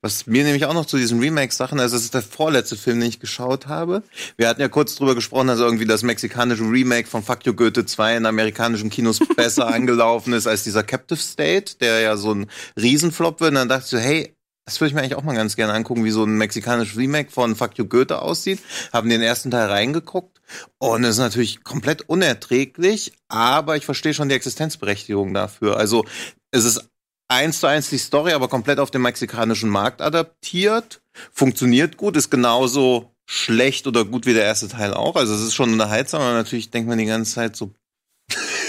Was 0.00 0.26
mir 0.26 0.44
nämlich 0.44 0.64
auch 0.64 0.74
noch 0.74 0.86
zu 0.86 0.96
diesen 0.96 1.20
Remake-Sachen, 1.20 1.78
also 1.78 1.94
das 1.94 2.04
ist 2.04 2.14
der 2.14 2.22
vorletzte 2.22 2.76
Film, 2.76 3.00
den 3.00 3.08
ich 3.08 3.20
geschaut 3.20 3.68
habe. 3.68 4.02
Wir 4.36 4.48
hatten 4.48 4.60
ja 4.60 4.68
kurz 4.68 4.96
drüber 4.96 5.14
gesprochen, 5.14 5.46
dass 5.46 5.60
irgendwie 5.60 5.84
das 5.84 6.02
mexikanische 6.02 6.64
Remake 6.64 7.06
von 7.06 7.22
Fuck 7.22 7.46
You 7.46 7.54
Goethe 7.54 7.86
2 7.86 8.16
in 8.16 8.26
amerikanischen 8.26 8.90
Kinos 8.90 9.20
besser 9.36 9.68
angelaufen 9.68 10.32
ist 10.32 10.46
als 10.46 10.64
dieser 10.64 10.82
Captive 10.82 11.20
State, 11.20 11.76
der 11.80 12.00
ja 12.00 12.16
so 12.16 12.34
ein 12.34 12.50
Riesenflop 12.80 13.40
wird. 13.40 13.50
Und 13.50 13.56
dann 13.56 13.68
dachte 13.68 13.84
ich 13.84 13.90
so, 13.90 13.98
hey, 13.98 14.34
das 14.64 14.80
würde 14.80 14.88
ich 14.88 14.94
mir 14.94 15.00
eigentlich 15.00 15.16
auch 15.16 15.24
mal 15.24 15.34
ganz 15.34 15.56
gerne 15.56 15.72
angucken, 15.72 16.04
wie 16.04 16.10
so 16.10 16.24
ein 16.24 16.36
mexikanisches 16.36 16.96
Remake 16.96 17.30
von 17.30 17.56
Fuck 17.56 17.78
You 17.78 17.86
Goethe 17.86 18.22
aussieht. 18.22 18.60
Haben 18.92 19.10
den 19.10 19.22
ersten 19.22 19.50
Teil 19.50 19.68
reingeguckt 19.68 20.40
und 20.78 21.04
es 21.04 21.10
ist 21.10 21.18
natürlich 21.18 21.64
komplett 21.64 22.08
unerträglich, 22.08 23.12
aber 23.28 23.76
ich 23.76 23.84
verstehe 23.84 24.14
schon 24.14 24.28
die 24.28 24.34
Existenzberechtigung 24.34 25.34
dafür. 25.34 25.76
Also 25.76 26.04
es 26.52 26.64
ist 26.64 26.88
eins 27.28 27.60
zu 27.60 27.66
eins 27.66 27.90
die 27.90 27.98
Story, 27.98 28.32
aber 28.32 28.48
komplett 28.48 28.78
auf 28.78 28.90
den 28.90 29.02
mexikanischen 29.02 29.68
Markt 29.68 30.00
adaptiert. 30.00 31.02
Funktioniert 31.32 31.96
gut, 31.96 32.16
ist 32.16 32.30
genauso 32.30 33.12
schlecht 33.26 33.86
oder 33.86 34.04
gut 34.04 34.26
wie 34.26 34.34
der 34.34 34.44
erste 34.44 34.68
Teil 34.68 34.94
auch. 34.94 35.16
Also 35.16 35.34
es 35.34 35.40
ist 35.40 35.54
schon 35.54 35.72
unterhaltsam, 35.72 36.22
aber 36.22 36.34
natürlich 36.34 36.70
denkt 36.70 36.88
man 36.88 36.98
die 36.98 37.06
ganze 37.06 37.34
Zeit 37.34 37.56
so, 37.56 37.72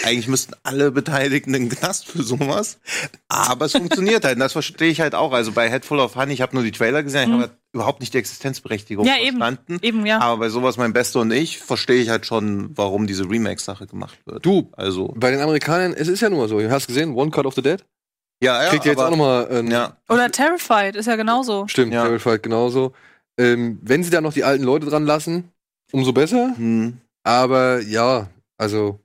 eigentlich 0.03 0.27
müssten 0.27 0.53
alle 0.63 0.91
Beteiligten 0.91 1.53
in 1.53 1.69
den 1.69 1.77
Knast 1.77 2.05
für 2.07 2.23
sowas. 2.23 2.79
Aber 3.29 3.65
es 3.65 3.71
funktioniert 3.71 4.23
halt. 4.25 4.35
Und 4.35 4.41
das 4.41 4.51
verstehe 4.53 4.89
ich 4.91 5.01
halt 5.01 5.15
auch. 5.15 5.31
Also 5.33 5.51
bei 5.53 5.69
Head 5.69 5.85
Full 5.85 5.99
of 5.99 6.15
Honey, 6.15 6.33
ich 6.33 6.41
habe 6.41 6.55
nur 6.55 6.63
die 6.63 6.71
Trailer 6.71 7.03
gesehen, 7.03 7.21
ich 7.23 7.27
Mhm. 7.29 7.33
habe 7.33 7.41
halt 7.43 7.51
überhaupt 7.73 7.99
nicht 8.01 8.13
die 8.13 8.17
Existenzberechtigung 8.19 9.05
Ja, 9.05 9.17
eben. 9.17 9.37
verstanden. 9.37 9.77
Eben, 9.81 10.05
ja. 10.05 10.19
Aber 10.19 10.37
bei 10.37 10.49
sowas 10.49 10.77
mein 10.77 10.93
Bester 10.93 11.21
und 11.21 11.31
ich 11.31 11.59
verstehe 11.59 12.01
ich 12.01 12.09
halt 12.09 12.25
schon, 12.25 12.77
warum 12.77 13.07
diese 13.07 13.29
Remake-Sache 13.29 13.87
gemacht 13.87 14.19
wird. 14.25 14.45
Du, 14.45 14.69
Also, 14.73 15.13
bei 15.15 15.31
den 15.31 15.39
Amerikanern, 15.41 15.93
es 15.93 16.07
ist 16.07 16.21
ja 16.21 16.29
nur 16.29 16.47
so. 16.47 16.59
Du 16.59 16.69
hast 16.71 16.87
gesehen, 16.87 17.13
One 17.15 17.31
Cut 17.31 17.45
of 17.45 17.55
the 17.55 17.61
Dead? 17.61 17.83
ja, 18.43 18.63
ja. 18.63 18.69
Kriegt 18.69 18.85
ihr 18.85 18.91
jetzt 18.91 18.99
aber- 18.99 19.07
auch 19.07 19.11
nochmal. 19.11 19.47
Ähm, 19.51 19.71
Ja, 19.71 19.95
Oder 20.09 20.29
Terrified 20.29 20.95
ist 20.97 21.05
ja 21.05 21.15
genauso. 21.15 21.65
Stimmt, 21.67 21.93
Ja. 21.93 22.03
Terrified 22.03 22.43
genauso. 22.43 22.91
Ähm, 23.39 23.79
wenn 23.81 24.03
sie 24.03 24.09
da 24.11 24.21
noch 24.21 24.33
die 24.33 24.43
alten 24.43 24.63
Leute 24.63 24.85
dran 24.87 25.05
lassen, 25.05 25.49
umso 25.91 26.11
besser. 26.13 26.53
hm. 26.57 26.97
Aber 27.23 27.79
ja, 27.81 28.27
also 28.57 28.99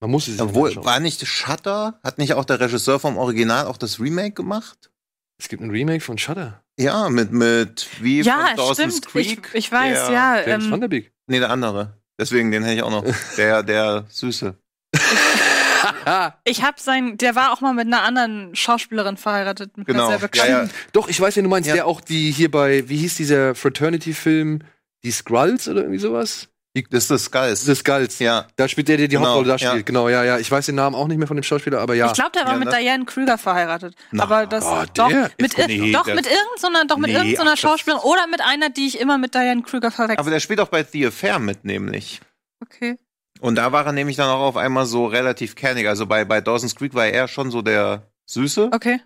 man 0.00 0.10
muss 0.10 0.26
es 0.28 0.34
sich 0.34 0.42
Obwohl, 0.42 0.68
anschauen. 0.70 0.84
war 0.84 1.00
nicht 1.00 1.26
Shutter? 1.26 1.98
Hat 2.02 2.18
nicht 2.18 2.34
auch 2.34 2.44
der 2.44 2.60
Regisseur 2.60 3.00
vom 3.00 3.16
Original 3.16 3.66
auch 3.66 3.76
das 3.76 4.00
Remake 4.00 4.32
gemacht? 4.32 4.90
Es 5.38 5.48
gibt 5.48 5.62
ein 5.62 5.70
Remake 5.70 6.00
von 6.04 6.18
Shutter. 6.18 6.62
Ja, 6.78 7.08
mit, 7.08 7.32
mit, 7.32 7.88
wie 8.00 8.20
Ja, 8.22 8.46
von 8.48 8.56
Dawson's 8.56 8.96
stimmt. 8.98 9.16
Ich, 9.26 9.28
Creek? 9.42 9.50
ich 9.54 9.72
weiß, 9.72 10.06
der, 10.08 10.14
ja. 10.14 10.40
Ähm, 10.46 10.80
der 10.80 10.88
Beek. 10.88 11.12
Nee, 11.26 11.38
der 11.38 11.50
andere. 11.50 11.98
Deswegen, 12.18 12.50
den 12.50 12.62
hätte 12.62 12.76
ich 12.76 12.82
auch 12.82 12.90
noch. 12.90 13.04
Der, 13.36 13.62
der 13.64 14.04
Süße. 14.08 14.56
ich 16.44 16.62
habe 16.62 16.80
sein, 16.80 17.16
der 17.18 17.34
war 17.34 17.52
auch 17.52 17.60
mal 17.60 17.74
mit 17.74 17.86
einer 17.86 18.02
anderen 18.02 18.54
Schauspielerin 18.54 19.16
verheiratet, 19.16 19.76
mit 19.76 19.86
Genau. 19.86 20.08
einer 20.08 20.18
sehr 20.20 20.30
Ja, 20.34 20.46
ja. 20.64 20.68
Doch, 20.92 21.08
ich 21.08 21.20
weiß, 21.20 21.36
wen 21.36 21.44
du 21.44 21.50
meinst, 21.50 21.68
Ja. 21.68 21.74
der 21.74 21.86
auch 21.86 22.00
die 22.00 22.30
hier 22.30 22.50
bei, 22.50 22.88
wie 22.88 22.98
hieß 22.98 23.16
dieser 23.16 23.54
Fraternity-Film? 23.54 24.60
Die 25.02 25.10
Skrulls 25.10 25.68
oder 25.68 25.80
irgendwie 25.82 25.98
sowas? 25.98 26.48
Das 26.90 27.04
ist 27.04 27.10
das 27.12 27.24
Skulls. 27.26 27.64
The 27.64 27.74
Skulls. 27.76 28.18
Ja. 28.18 28.48
Da 28.56 28.66
spielt 28.66 28.88
der, 28.88 28.96
der 28.96 29.06
die 29.06 29.14
Genau, 29.14 29.26
Hauptrolle 29.28 29.46
da 29.48 29.56
ja. 29.56 29.70
spielt. 29.70 29.86
Genau, 29.86 30.08
ja, 30.08 30.24
ja. 30.24 30.38
Ich 30.38 30.50
weiß 30.50 30.66
den 30.66 30.74
Namen 30.74 30.96
auch 30.96 31.06
nicht 31.06 31.18
mehr 31.18 31.28
von 31.28 31.36
dem 31.36 31.44
Schauspieler, 31.44 31.78
aber 31.80 31.94
ja. 31.94 32.08
Ich 32.08 32.14
glaube, 32.14 32.32
der 32.32 32.46
war 32.46 32.54
Ja, 32.54 32.58
mit 32.58 32.66
das- 32.68 32.78
Diane 32.78 33.04
Krüger 33.04 33.38
verheiratet. 33.38 33.94
Na, 34.10 34.24
aber 34.24 34.46
das 34.46 34.64
oh, 34.64 34.82
doch 34.92 35.08
mit 35.08 35.54
ist- 35.54 35.58
ir- 35.58 35.66
nee, 35.68 35.92
doch 35.92 36.04
mit 36.06 36.26
irgendeiner 36.26 36.84
doch 36.86 36.96
mit 36.96 37.10
Nee, 37.12 37.16
irgendeiner 37.16 37.50
das- 37.52 37.60
Schauspielerin 37.60 38.02
oder 38.02 38.26
mit 38.26 38.40
einer, 38.40 38.70
die 38.70 38.88
ich 38.88 38.98
immer 38.98 39.18
mit 39.18 39.34
Diane 39.34 39.62
Krüger 39.62 39.92
verwechsel. 39.92 40.18
Aber 40.20 40.30
der 40.30 40.40
spielt 40.40 40.58
auch 40.58 40.66
bei 40.68 40.82
The 40.82 41.06
Affair 41.06 41.38
mit, 41.38 41.64
nämlich. 41.64 42.20
Okay. 42.60 42.98
Und 43.40 43.54
da 43.54 43.70
war 43.70 43.86
er 43.86 43.92
nämlich 43.92 44.16
dann 44.16 44.28
auch 44.30 44.40
auf 44.40 44.56
einmal 44.56 44.86
so 44.86 45.06
relativ 45.06 45.54
kernig. 45.54 45.86
Also 45.86 46.06
bei, 46.06 46.24
bei 46.24 46.40
Dawson's 46.40 46.74
Creek 46.74 46.94
war 46.94 47.06
er 47.06 47.28
schon 47.28 47.52
so 47.52 47.62
der 47.62 48.10
Süße. 48.26 48.70
Okay. 48.72 49.00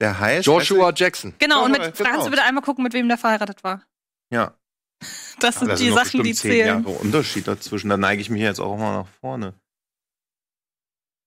Der 0.00 0.18
heißt. 0.18 0.46
Joshua 0.46 0.92
Jackson. 0.94 1.34
Genau, 1.38 1.64
und 1.64 1.74
Ja, 1.76 1.84
mit, 1.86 1.96
genau. 1.96 2.10
kannst 2.10 2.26
du 2.26 2.30
bitte 2.30 2.42
einmal 2.42 2.62
gucken, 2.62 2.82
mit 2.84 2.92
wem 2.92 3.08
der 3.08 3.18
verheiratet 3.18 3.62
war? 3.64 3.82
Ja. 4.30 4.54
Das 5.40 5.58
sind 5.58 5.68
Da 5.68 5.74
die 5.74 5.90
noch 5.90 6.04
Sachen, 6.04 6.22
die 6.22 6.34
zählen. 6.34 6.84
Jahre 6.84 6.98
Unterschied 6.98 7.48
dazwischen. 7.48 7.88
Da 7.88 7.96
neige 7.96 8.20
ich 8.22 8.30
mich 8.30 8.42
jetzt 8.42 8.60
auch 8.60 8.76
mal 8.76 9.02
nach 9.02 9.08
vorne. 9.20 9.54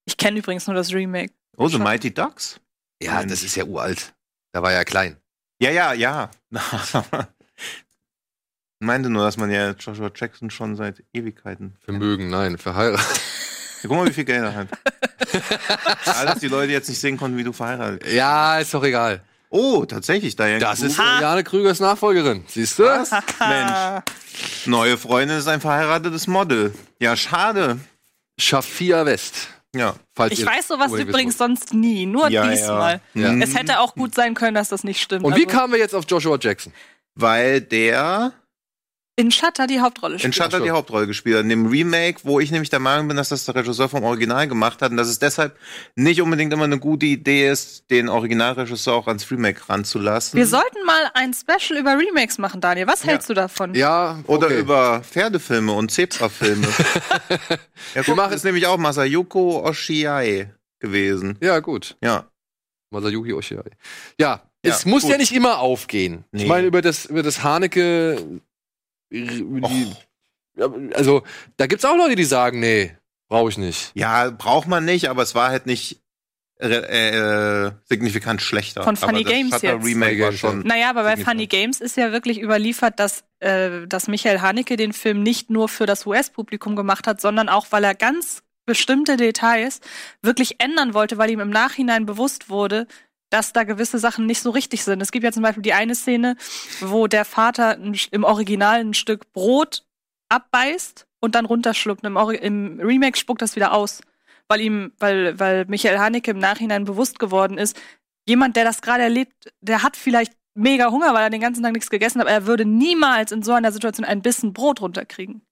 Ich 0.05 0.17
kenne 0.17 0.39
übrigens 0.39 0.67
nur 0.67 0.75
das 0.75 0.93
Remake. 0.93 1.33
Oh, 1.57 1.67
The. 1.67 1.79
Mighty 1.79 2.13
Ducks? 2.13 2.59
Ja, 3.01 3.23
das 3.23 3.43
ist 3.43 3.55
ja 3.55 3.65
uralt. 3.65 4.13
Da 4.53 4.61
war 4.61 4.71
ja 4.71 4.83
klein. 4.83 5.17
Ja, 5.61 5.71
ja, 5.71 5.93
ja. 5.93 6.29
Ich 8.81 8.85
meinte 8.85 9.09
nur, 9.09 9.23
dass 9.23 9.37
man 9.37 9.49
ja 9.49 9.71
Joshua 9.71 10.11
Jackson 10.13 10.49
schon 10.51 10.75
seit 10.75 11.01
Ewigkeiten. 11.13 11.77
Vermögen, 11.79 12.29
nein, 12.29 12.57
verheiratet. 12.57 13.21
Ja, 13.81 13.87
guck 13.87 13.97
mal, 13.97 14.07
wie 14.07 14.13
viel 14.13 14.25
Geld 14.25 14.43
er 14.43 14.53
hat. 14.53 14.67
Alles 16.17 16.39
die 16.39 16.49
Leute 16.49 16.73
jetzt 16.73 16.89
nicht 16.89 16.99
sehen 16.99 17.15
konnten, 17.17 17.37
wie 17.37 17.43
du 17.45 17.53
verheiratet 17.53 18.01
bist. 18.01 18.13
Ja, 18.13 18.59
ist 18.59 18.73
doch 18.73 18.83
egal. 18.83 19.23
Oh, 19.55 19.85
tatsächlich, 19.85 20.35
Diane 20.35 20.59
Das 20.59 20.81
ist 20.81 20.97
Kruger. 20.97 21.21
Jane 21.21 21.43
Krügers 21.43 21.79
Nachfolgerin. 21.79 22.43
Siehst 22.47 22.77
du? 22.77 22.83
Mensch. 22.83 24.03
Neue 24.65 24.97
Freundin 24.97 25.37
ist 25.37 25.47
ein 25.47 25.61
verheiratetes 25.61 26.27
Model. 26.27 26.73
Ja, 26.99 27.15
schade. 27.15 27.79
Shafia 28.37 29.05
West. 29.05 29.47
Ja. 29.73 29.95
Falls 30.13 30.33
Ich 30.33 30.39
ihr 30.41 30.45
weiß 30.45 30.67
sowas 30.67 30.91
übrigens 30.93 31.37
sonst 31.37 31.73
nie, 31.73 32.05
nur 32.05 32.29
Ja, 32.29 32.47
diesmal. 32.47 33.01
ja. 33.13 33.33
Es 33.35 33.55
hätte 33.55 33.79
auch 33.79 33.93
gut 33.95 34.13
sein 34.13 34.33
können, 34.33 34.55
dass 34.55 34.69
das 34.69 34.83
nicht 34.83 35.01
stimmt. 35.01 35.23
Und 35.23 35.35
wie 35.35 35.45
Also, 35.45 35.57
kamen 35.57 35.71
wir 35.73 35.79
jetzt 35.79 35.95
auf 35.95 36.03
Joshua 36.07 36.37
Jackson? 36.39 36.73
Weil 37.15 37.61
der 37.61 38.33
in 39.17 39.31
Shutter 39.31 39.65
die 39.65 39.79
Hauptrolle 39.79 40.15
in 40.15 40.19
spielt. 40.19 40.35
Shutter 40.35 40.47
Ach 40.55 40.57
so. 40.59 40.63
die 40.65 40.71
Hauptrolle 40.71 41.07
gespielt. 41.07 41.37
In 41.39 41.47
dem 41.49 41.67
Remake, 41.67 42.19
wo 42.23 42.39
ich 42.41 42.51
nämlich 42.51 42.69
der 42.69 42.79
Meinung 42.79 43.07
bin, 43.07 43.15
dass 43.15 43.29
das 43.29 43.45
der 43.45 43.55
Regisseur 43.55 43.87
vom 43.87 44.03
Original 44.03 44.47
gemacht 44.47 44.81
hat 44.81 44.91
und 44.91 44.97
dass 44.97 45.07
es 45.07 45.19
deshalb 45.19 45.57
nicht 45.95 46.21
unbedingt 46.21 46.51
immer 46.51 46.65
eine 46.65 46.79
gute 46.79 47.05
Idee 47.05 47.49
ist, 47.49 47.89
den 47.89 48.09
Originalregisseur 48.09 48.93
auch 48.93 49.07
ans 49.07 49.31
Remake 49.31 49.69
ranzulassen. 49.69 50.37
Wir 50.37 50.45
sollten 50.47 50.83
mal 50.85 51.11
ein 51.13 51.33
Special 51.33 51.79
über 51.79 51.97
Remakes 51.97 52.37
machen, 52.39 52.59
Daniel. 52.59 52.87
Was 52.87 53.05
hältst 53.05 53.29
du 53.29 53.33
davon? 53.33 53.73
Ja, 53.73 54.19
Oder 54.27 54.47
okay. 54.47 54.59
über 54.59 55.01
Pferdefilme 55.01 55.71
und 55.71 55.91
Zebrafilme. 55.91 56.67
ja, 57.95 58.03
guck, 58.03 58.15
machen- 58.17 58.33
ist 58.33 58.43
nämlich 58.43 58.67
auch 58.67 58.77
Masayuko 58.77 59.65
Oshiai 59.65 60.49
gewesen. 60.79 61.37
Ja, 61.41 61.59
gut. 61.59 61.95
Ja. 62.03 62.25
Masayuki 62.91 63.33
Oshirai. 63.33 63.71
Ja, 64.19 64.41
Ja, 64.65 64.73
es 64.73 64.85
muss 64.85 65.03
gut. 65.03 65.11
ja 65.11 65.17
nicht 65.17 65.31
immer 65.33 65.59
aufgehen. 65.59 66.25
Ich 66.31 66.41
Nee. 66.43 66.47
meine, 66.47 66.67
über 66.67 66.81
das, 66.81 67.05
über 67.05 67.23
das 67.23 67.43
Haneke. 67.43 68.41
Die- 69.23 69.93
Also, 70.93 71.23
da 71.57 71.67
gibt's 71.67 71.83
auch 71.85 71.97
Leute, 71.97 72.15
die 72.15 72.23
sagen, 72.23 72.59
nee, 72.59 72.95
brauche 73.27 73.49
ich 73.49 73.57
nicht. 73.57 73.91
Ja, 73.93 74.29
braucht 74.29 74.67
man 74.67 74.85
nicht, 74.85 75.09
aber 75.09 75.21
es 75.23 75.35
war 75.35 75.49
halt 75.49 75.65
nicht 75.65 76.01
äh, 76.61 76.67
äh, 76.69 77.71
signifikant 77.83 78.41
schlechter. 78.41 78.83
Von 78.83 78.95
Funny 78.95 79.25
Games 79.25 79.61
jetzt. 79.61 79.83
Remake 79.83 79.91
Funny 79.91 80.01
war 80.21 80.29
Games, 80.29 80.39
schon. 80.39 80.59
Naja, 80.61 80.89
aber 80.89 81.03
bei. 81.03 81.17
Funny 81.17 81.47
Games 81.47 81.81
ist 81.81 81.97
ja 81.97 82.13
wirklich 82.13 82.39
überliefert, 82.39 82.97
dass, 82.97 83.25
äh, 83.39 83.85
dass 83.87 84.07
Michael 84.07 84.39
Haneke 84.39 84.77
den 84.77 84.93
Film 84.93 85.21
nicht 85.21 85.49
nur 85.49 85.67
für 85.67 85.85
das 85.85 86.05
US-Publikum 86.05 86.77
gemacht 86.77 87.07
hat, 87.07 87.19
sondern 87.19 87.49
auch, 87.49 87.67
weil 87.71 87.83
er 87.83 87.93
ganz 87.93 88.41
bestimmte 88.65 89.17
Details 89.17 89.81
wirklich 90.21 90.61
ändern 90.61 90.93
wollte, 90.93 91.17
weil 91.17 91.29
ihm 91.29 91.41
im 91.41 91.49
Nachhinein 91.49 92.05
bewusst 92.05 92.49
wurde, 92.49 92.87
dass 93.29 93.53
da 93.53 93.63
gewisse 93.63 93.99
Sachen 93.99 94.25
nicht 94.25 94.41
so 94.41 94.49
richtig 94.51 94.83
sind. 94.83 95.01
Es 95.01 95.11
gibt 95.11 95.23
ja 95.23 95.31
zum 95.31 95.43
Beispiel 95.43 95.63
die 95.63 95.73
eine 95.73 95.95
Szene, 95.95 96.35
wo 96.79 97.07
der 97.07 97.25
Vater 97.25 97.77
im 98.11 98.23
Original 98.23 98.79
ein 98.79 98.93
Stück 98.93 99.31
Brot 99.33 99.83
abbeißt 100.29 101.07
und 101.19 101.35
dann 101.35 101.45
runterschluckt. 101.45 102.03
Im, 102.03 102.17
Im 102.17 102.79
Remake 102.79 103.17
spuckt 103.17 103.41
das 103.41 103.55
wieder 103.55 103.73
aus, 103.73 104.01
weil 104.47 104.61
ihm, 104.61 104.93
weil, 104.99 105.39
weil 105.39 105.65
Michael 105.65 105.99
Haneke 105.99 106.31
im 106.31 106.39
Nachhinein 106.39 106.85
bewusst 106.85 107.19
geworden 107.19 107.57
ist, 107.57 107.79
jemand, 108.27 108.55
der 108.55 108.63
das 108.63 108.81
gerade 108.81 109.03
erlebt, 109.03 109.51
der 109.61 109.83
hat 109.83 109.97
vielleicht 109.97 110.33
mega 110.53 110.89
Hunger, 110.89 111.13
weil 111.13 111.23
er 111.23 111.29
den 111.29 111.41
ganzen 111.41 111.63
Tag 111.63 111.73
nichts 111.73 111.89
gegessen 111.89 112.19
hat, 112.19 112.27
aber 112.27 112.35
er 112.35 112.47
würde 112.47 112.65
niemals 112.65 113.31
in 113.31 113.43
so 113.43 113.51
einer 113.51 113.71
Situation 113.71 114.05
ein 114.05 114.21
Bissen 114.21 114.53
Brot 114.53 114.81
runterkriegen. 114.81 115.44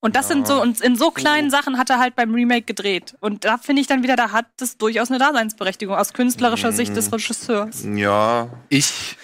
Und 0.00 0.14
das 0.14 0.28
Ja. 0.28 0.34
sind 0.36 0.46
so, 0.46 0.62
und 0.62 0.80
in 0.80 0.96
so 0.96 1.10
kleinen 1.10 1.50
Sachen 1.50 1.76
hat 1.78 1.90
er 1.90 1.98
halt 1.98 2.14
beim 2.14 2.32
Remake 2.32 2.62
gedreht. 2.62 3.16
Und 3.20 3.44
da 3.44 3.58
finde 3.58 3.80
ich 3.82 3.88
dann 3.88 4.02
wieder, 4.04 4.14
da 4.16 4.30
hat 4.30 4.46
das 4.58 4.76
durchaus 4.78 5.10
eine 5.10 5.18
Daseinsberechtigung 5.18 5.96
aus 5.96 6.12
künstlerischer 6.12 6.70
Mhm. 6.70 6.76
Sicht 6.76 6.96
des 6.96 7.12
Regisseurs. 7.12 7.84
Ja, 7.94 8.48
Ich 8.68 9.16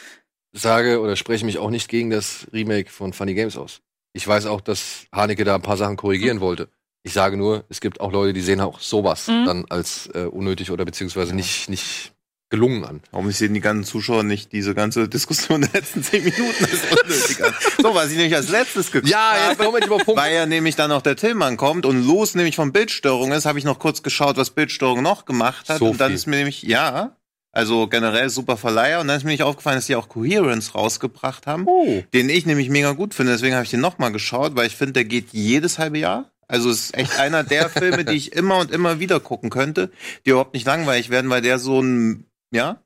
sage 0.53 1.01
oder 1.01 1.17
spreche 1.17 1.45
mich 1.45 1.59
auch 1.59 1.71
nicht 1.71 1.89
gegen 1.89 2.11
das 2.11 2.47
Remake 2.53 2.91
von 2.91 3.13
Funny 3.13 3.35
Games 3.35 3.57
aus. 3.57 3.81
Ich 4.13 4.27
weiß 4.27 4.47
auch, 4.47 4.61
dass 4.61 5.07
Haneke 5.13 5.45
da 5.45 5.57
ein 5.57 5.63
paar 5.63 5.77
Sachen 5.77 5.97
korrigieren 5.97 6.41
wollte. 6.41 6.69
Ich 7.03 7.13
sage 7.13 7.37
nur, 7.37 7.65
es 7.69 7.81
gibt 7.81 8.01
auch 8.01 8.13
Leute, 8.13 8.33
die 8.33 8.41
sehen 8.41 8.61
auch 8.61 8.81
sowas 8.81 9.27
Mhm. 9.29 9.45
dann 9.45 9.65
als 9.69 10.07
äh, 10.15 10.25
unnötig 10.27 10.71
oder 10.71 10.85
beziehungsweise 10.85 11.35
nicht, 11.35 11.69
nicht 11.69 12.13
gelungen 12.55 12.85
an. 12.85 13.01
warum 13.11 13.31
sehen 13.31 13.55
die 13.55 13.61
ganzen 13.61 13.85
Zuschauer 13.85 14.23
nicht 14.23 14.53
diese 14.53 14.75
ganze 14.75 15.09
Diskussion 15.09 15.61
der 15.63 15.71
letzten 15.73 16.03
zehn 16.03 16.25
Minuten 16.25 16.65
als 16.65 17.01
unnötig 17.03 17.45
an? 17.45 17.53
So, 17.83 17.95
was 17.95 18.11
ich 18.11 18.17
nämlich 18.17 18.35
als 18.37 18.49
letztes 18.49 18.91
geguckt 18.91 19.13
wir 19.13 19.87
über 19.87 19.99
Punkt. 19.99 20.21
Weil 20.21 20.35
ja 20.35 20.47
nämlich 20.47 20.77
dann 20.77 20.91
noch 20.91 21.03
der 21.03 21.17
Tillmann 21.17 21.57
kommt 21.57 21.87
und 21.87 22.07
los 22.07 22.35
nämlich 22.35 22.57
von 22.57 22.73
Bildstörung 22.73 23.33
ist, 23.33 23.45
habe 23.47 23.59
ich 23.59 23.65
noch 23.65 23.79
kurz 23.79 24.03
geschaut, 24.03 24.37
was 24.37 24.51
Bildstörung 24.51 25.03
noch 25.03 25.25
gemacht 25.25 25.69
hat. 25.69 25.79
So 25.79 25.91
und 25.91 26.01
dann 26.01 26.09
viel. 26.09 26.17
ist 26.17 26.27
mir 26.27 26.37
nämlich, 26.37 26.63
ja, 26.63 27.17
also 27.53 27.87
generell 27.87 28.31
super 28.31 28.57
Verleiher. 28.57 29.01
Und 29.01 29.09
dann 29.09 29.17
ist 29.17 29.25
mir 29.25 29.31
nicht 29.31 29.43
aufgefallen, 29.43 29.77
dass 29.77 29.87
die 29.87 29.97
auch 29.97 30.09
Coherence 30.09 30.75
rausgebracht 30.75 31.47
haben, 31.47 31.65
Oh. 31.67 32.03
den 32.13 32.29
ich 32.29 32.47
nämlich 32.47 32.69
mega 32.69 32.93
gut 32.93 33.15
finde. 33.15 33.33
Deswegen 33.33 33.55
habe 33.55 33.65
ich 33.65 33.71
den 33.71 33.81
nochmal 33.81 34.13
geschaut, 34.13 34.57
weil 34.57 34.67
ich 34.67 34.77
finde, 34.77 34.95
der 34.95 35.05
geht 35.05 35.29
jedes 35.33 35.79
halbe 35.79 35.99
Jahr. 35.99 36.31
Also 36.49 36.69
es 36.69 36.81
ist 36.87 36.95
echt 36.99 37.19
einer 37.19 37.43
der 37.45 37.69
Filme, 37.71 38.05
die 38.05 38.17
ich 38.17 38.33
immer 38.33 38.59
und 38.59 38.71
immer 38.71 38.99
wieder 39.01 39.19
gucken 39.21 39.51
könnte, 39.51 39.91
die 40.27 40.31
überhaupt 40.31 40.53
nicht 40.55 40.67
langweilig 40.67 41.11
werden, 41.11 41.31
weil 41.31 41.43
der 41.43 41.59
so 41.59 41.81
ein, 41.81 42.27
ja, 42.55 42.81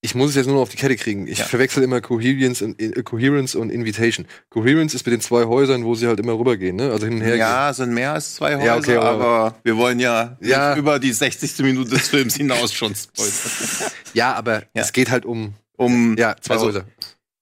ich 0.00 0.14
muss 0.14 0.30
es 0.30 0.36
jetzt 0.36 0.46
nur 0.46 0.54
noch 0.56 0.62
auf 0.62 0.68
die 0.68 0.76
Kette 0.76 0.94
kriegen. 0.94 1.26
Ich 1.26 1.38
Ja. 1.38 1.44
verwechsel 1.44 1.82
immer 1.82 2.00
Coherence 2.00 2.62
und, 2.62 2.80
äh, 2.80 3.02
Coherence 3.02 3.56
und 3.56 3.70
Invitation. 3.70 4.26
Coherence 4.48 4.94
ist 4.94 5.04
mit 5.04 5.12
den 5.12 5.20
zwei 5.20 5.44
Häusern, 5.46 5.84
wo 5.84 5.96
sie 5.96 6.06
halt 6.06 6.20
immer 6.20 6.38
rübergehen, 6.38 6.76
ne? 6.76 6.92
Also 6.92 7.06
hin 7.06 7.16
und 7.16 7.22
her. 7.22 7.34
Ja, 7.34 7.72
sind 7.72 7.92
mehr 7.94 8.12
als 8.12 8.36
zwei 8.36 8.54
Häuser, 8.54 8.64
Ja, 8.66 8.76
okay, 8.76 8.96
aber- 8.96 9.10
aber 9.10 9.54
wir 9.64 9.76
wollen 9.76 9.98
ja, 9.98 10.36
Ja. 10.40 10.76
über 10.76 11.00
die 11.00 11.12
60. 11.12 11.64
Minute 11.64 11.90
des 11.90 12.08
Films 12.10 12.36
hinaus 12.36 12.72
schon 12.72 12.94
spoilern. 12.94 13.90
Ja, 14.14 14.34
aber 14.34 14.62
es 14.72 14.92
geht 14.92 15.10
halt 15.10 15.24
um 15.26 15.54
Um, 15.76 16.16
ja, 16.16 16.34
zwei 16.40 16.54
also, 16.54 16.66
Häuser. 16.66 16.84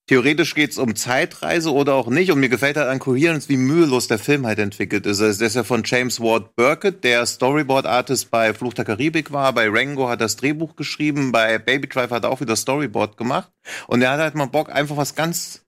Theoretisch 0.06 0.54
geht's 0.54 0.78
um 0.78 0.96
Zeitreise 0.96 1.72
oder 1.72 1.94
auch 1.94 2.08
nicht. 2.08 2.30
Und 2.30 2.40
mir 2.40 2.48
gefällt 2.48 2.76
halt 2.76 2.88
an 2.88 2.98
Coherence, 2.98 3.48
wie 3.48 3.56
mühelos 3.56 4.08
der 4.08 4.18
Film 4.18 4.46
halt 4.46 4.58
entwickelt 4.58 5.06
ist. 5.06 5.20
Also, 5.20 5.38
der 5.38 5.48
ist 5.48 5.56
ja 5.56 5.64
von 5.64 5.82
James 5.84 6.20
Ward 6.20 6.54
Burkett, 6.56 7.04
der 7.04 7.26
Storyboard-Artist 7.26 8.30
bei 8.30 8.54
Fluch 8.54 8.74
der 8.74 8.84
Karibik 8.84 9.32
war. 9.32 9.52
Bei 9.52 9.68
Rango 9.68 10.08
hat 10.08 10.20
er 10.20 10.26
das 10.26 10.36
Drehbuch 10.36 10.76
geschrieben. 10.76 11.32
Bei 11.32 11.58
Baby 11.58 11.88
Driver 11.88 12.16
hat 12.16 12.24
er 12.24 12.30
auch 12.30 12.40
wieder 12.40 12.56
Storyboard 12.56 13.16
gemacht. 13.16 13.50
Und 13.86 14.02
er 14.02 14.12
hat 14.12 14.20
halt 14.20 14.34
mal 14.34 14.46
Bock, 14.46 14.70
einfach 14.70 14.96
was 14.96 15.14
ganz 15.14 15.62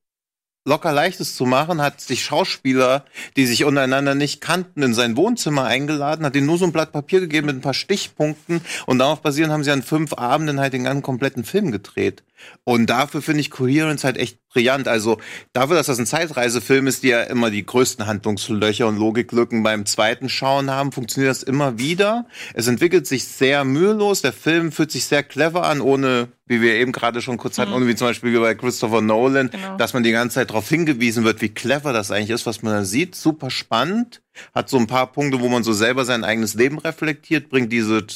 locker 0.69 0.93
leichtes 0.93 1.35
zu 1.35 1.47
machen, 1.47 1.81
hat 1.81 2.01
sich 2.01 2.23
Schauspieler, 2.23 3.05
die 3.37 3.47
sich 3.47 3.65
untereinander 3.65 4.15
nicht 4.15 4.41
kannten, 4.41 4.83
in 4.83 4.95
sein 4.95 5.17
Wohnzimmer 5.17 5.65
eingeladen, 5.65 6.27
hat 6.27 6.37
ihnen 6.37 6.47
nur 6.47 6.59
so 6.59 6.67
ein 6.67 6.73
Blatt 6.73 6.93
Papier 6.93 7.21
gegeben 7.21 7.47
mit 7.47 7.57
ein 7.57 7.63
paar 7.63 7.75
Stichpunkten 7.75 8.61
und 8.87 8.99
darauf 8.99 9.23
basierend 9.23 9.53
haben 9.53 9.65
sie 9.65 9.71
an 9.71 9.83
fünf 9.83 10.13
Abenden 10.13 10.61
halt 10.61 10.75
den 10.75 10.85
ganzen 10.85 11.03
kompletten 11.03 11.45
Film 11.45 11.73
gedreht. 11.73 12.23
Und 12.65 12.87
dafür 12.91 13.23
finde 13.23 13.41
ich 13.41 13.51
Coherence 13.51 14.05
halt 14.05 14.17
echt 14.17 14.39
brillant. 14.49 14.89
Also 14.89 15.19
dafür, 15.53 15.77
dass 15.77 15.87
das 15.87 15.99
ein 15.99 16.07
Zeitreisefilm 16.07 16.87
ist, 16.87 17.03
die 17.03 17.09
ja 17.09 17.23
immer 17.23 17.51
die 17.51 17.65
größten 17.65 18.07
Handlungslöcher 18.07 18.87
und 18.87 18.97
Logiklücken 18.99 19.63
beim 19.63 19.87
zweiten 19.87 20.29
Schauen 20.29 20.71
haben, 20.71 20.93
funktioniert 20.93 21.31
das 21.31 21.43
immer 21.43 21.79
wieder. 21.79 22.27
Es 22.55 22.67
entwickelt 22.67 23.07
sich 23.07 23.25
sehr 23.27 23.65
mühelos. 23.65 24.23
Der 24.23 24.33
Film 24.33 24.73
fühlt 24.73 24.91
sich 24.91 25.05
sehr 25.05 25.23
clever 25.23 25.65
an, 25.65 25.81
ohne, 25.81 26.29
wie 26.47 26.61
wir 26.63 26.75
eben 26.75 26.93
gerade 26.93 27.21
schon 27.21 27.37
kurz 27.37 27.59
hatten, 27.59 27.73
ohne 27.73 27.87
wie 27.87 27.95
zum 27.95 28.07
Beispiel 28.09 28.39
bei 28.41 28.55
Christopher 28.55 29.01
Nolan, 29.01 29.51
Genau. 29.51 29.77
dass 29.77 29.93
man 29.93 30.03
die 30.03 30.13
ganze 30.13 30.37
Zeit 30.37 30.51
darauf 30.51 30.69
hingewiesen 30.69 31.25
wird, 31.25 31.41
wie 31.43 31.51
clever 31.51 31.93
das 31.93 32.11
eigentlich 32.11 32.31
ist, 32.31 32.47
was 32.47 32.63
man 32.63 32.73
da 32.73 32.85
sieht. 32.85 33.15
Super 33.15 33.51
spannend. 33.51 34.23
Hat 34.55 34.69
so 34.69 34.79
ein 34.79 34.87
paar 34.87 35.11
Punkte, 35.13 35.41
wo 35.41 35.49
man 35.49 35.65
so 35.65 35.73
selber 35.73 36.05
sein 36.05 36.25
eigenes 36.25 36.55
Leben 36.55 36.79
reflektiert, 36.79 37.49
bringt 37.51 37.73
diese 37.73 38.07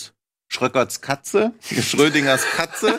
Schröckerts 0.53 1.01
Katze, 1.01 1.53
Schrödingers 1.63 2.43
Katze, 2.55 2.99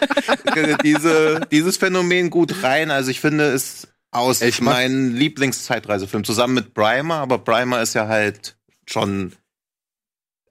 diese, 0.84 1.42
dieses 1.52 1.78
Phänomen 1.78 2.32
gut 2.32 2.64
rein. 2.64 2.90
Also 2.90 3.12
ich 3.12 3.20
finde 3.20 3.52
es 3.52 3.88
aus 4.10 4.42
Ich 4.42 4.60
meinen 4.60 5.16
Lieblingszeitreisefilm 5.16 6.24
zusammen 6.24 6.56
mit 6.56 6.74
Primer, 6.74 7.16
aber 7.16 7.38
Primer 7.38 7.82
ist 7.82 7.94
ja 7.94 8.08
halt 8.08 8.58
schon, 8.88 9.34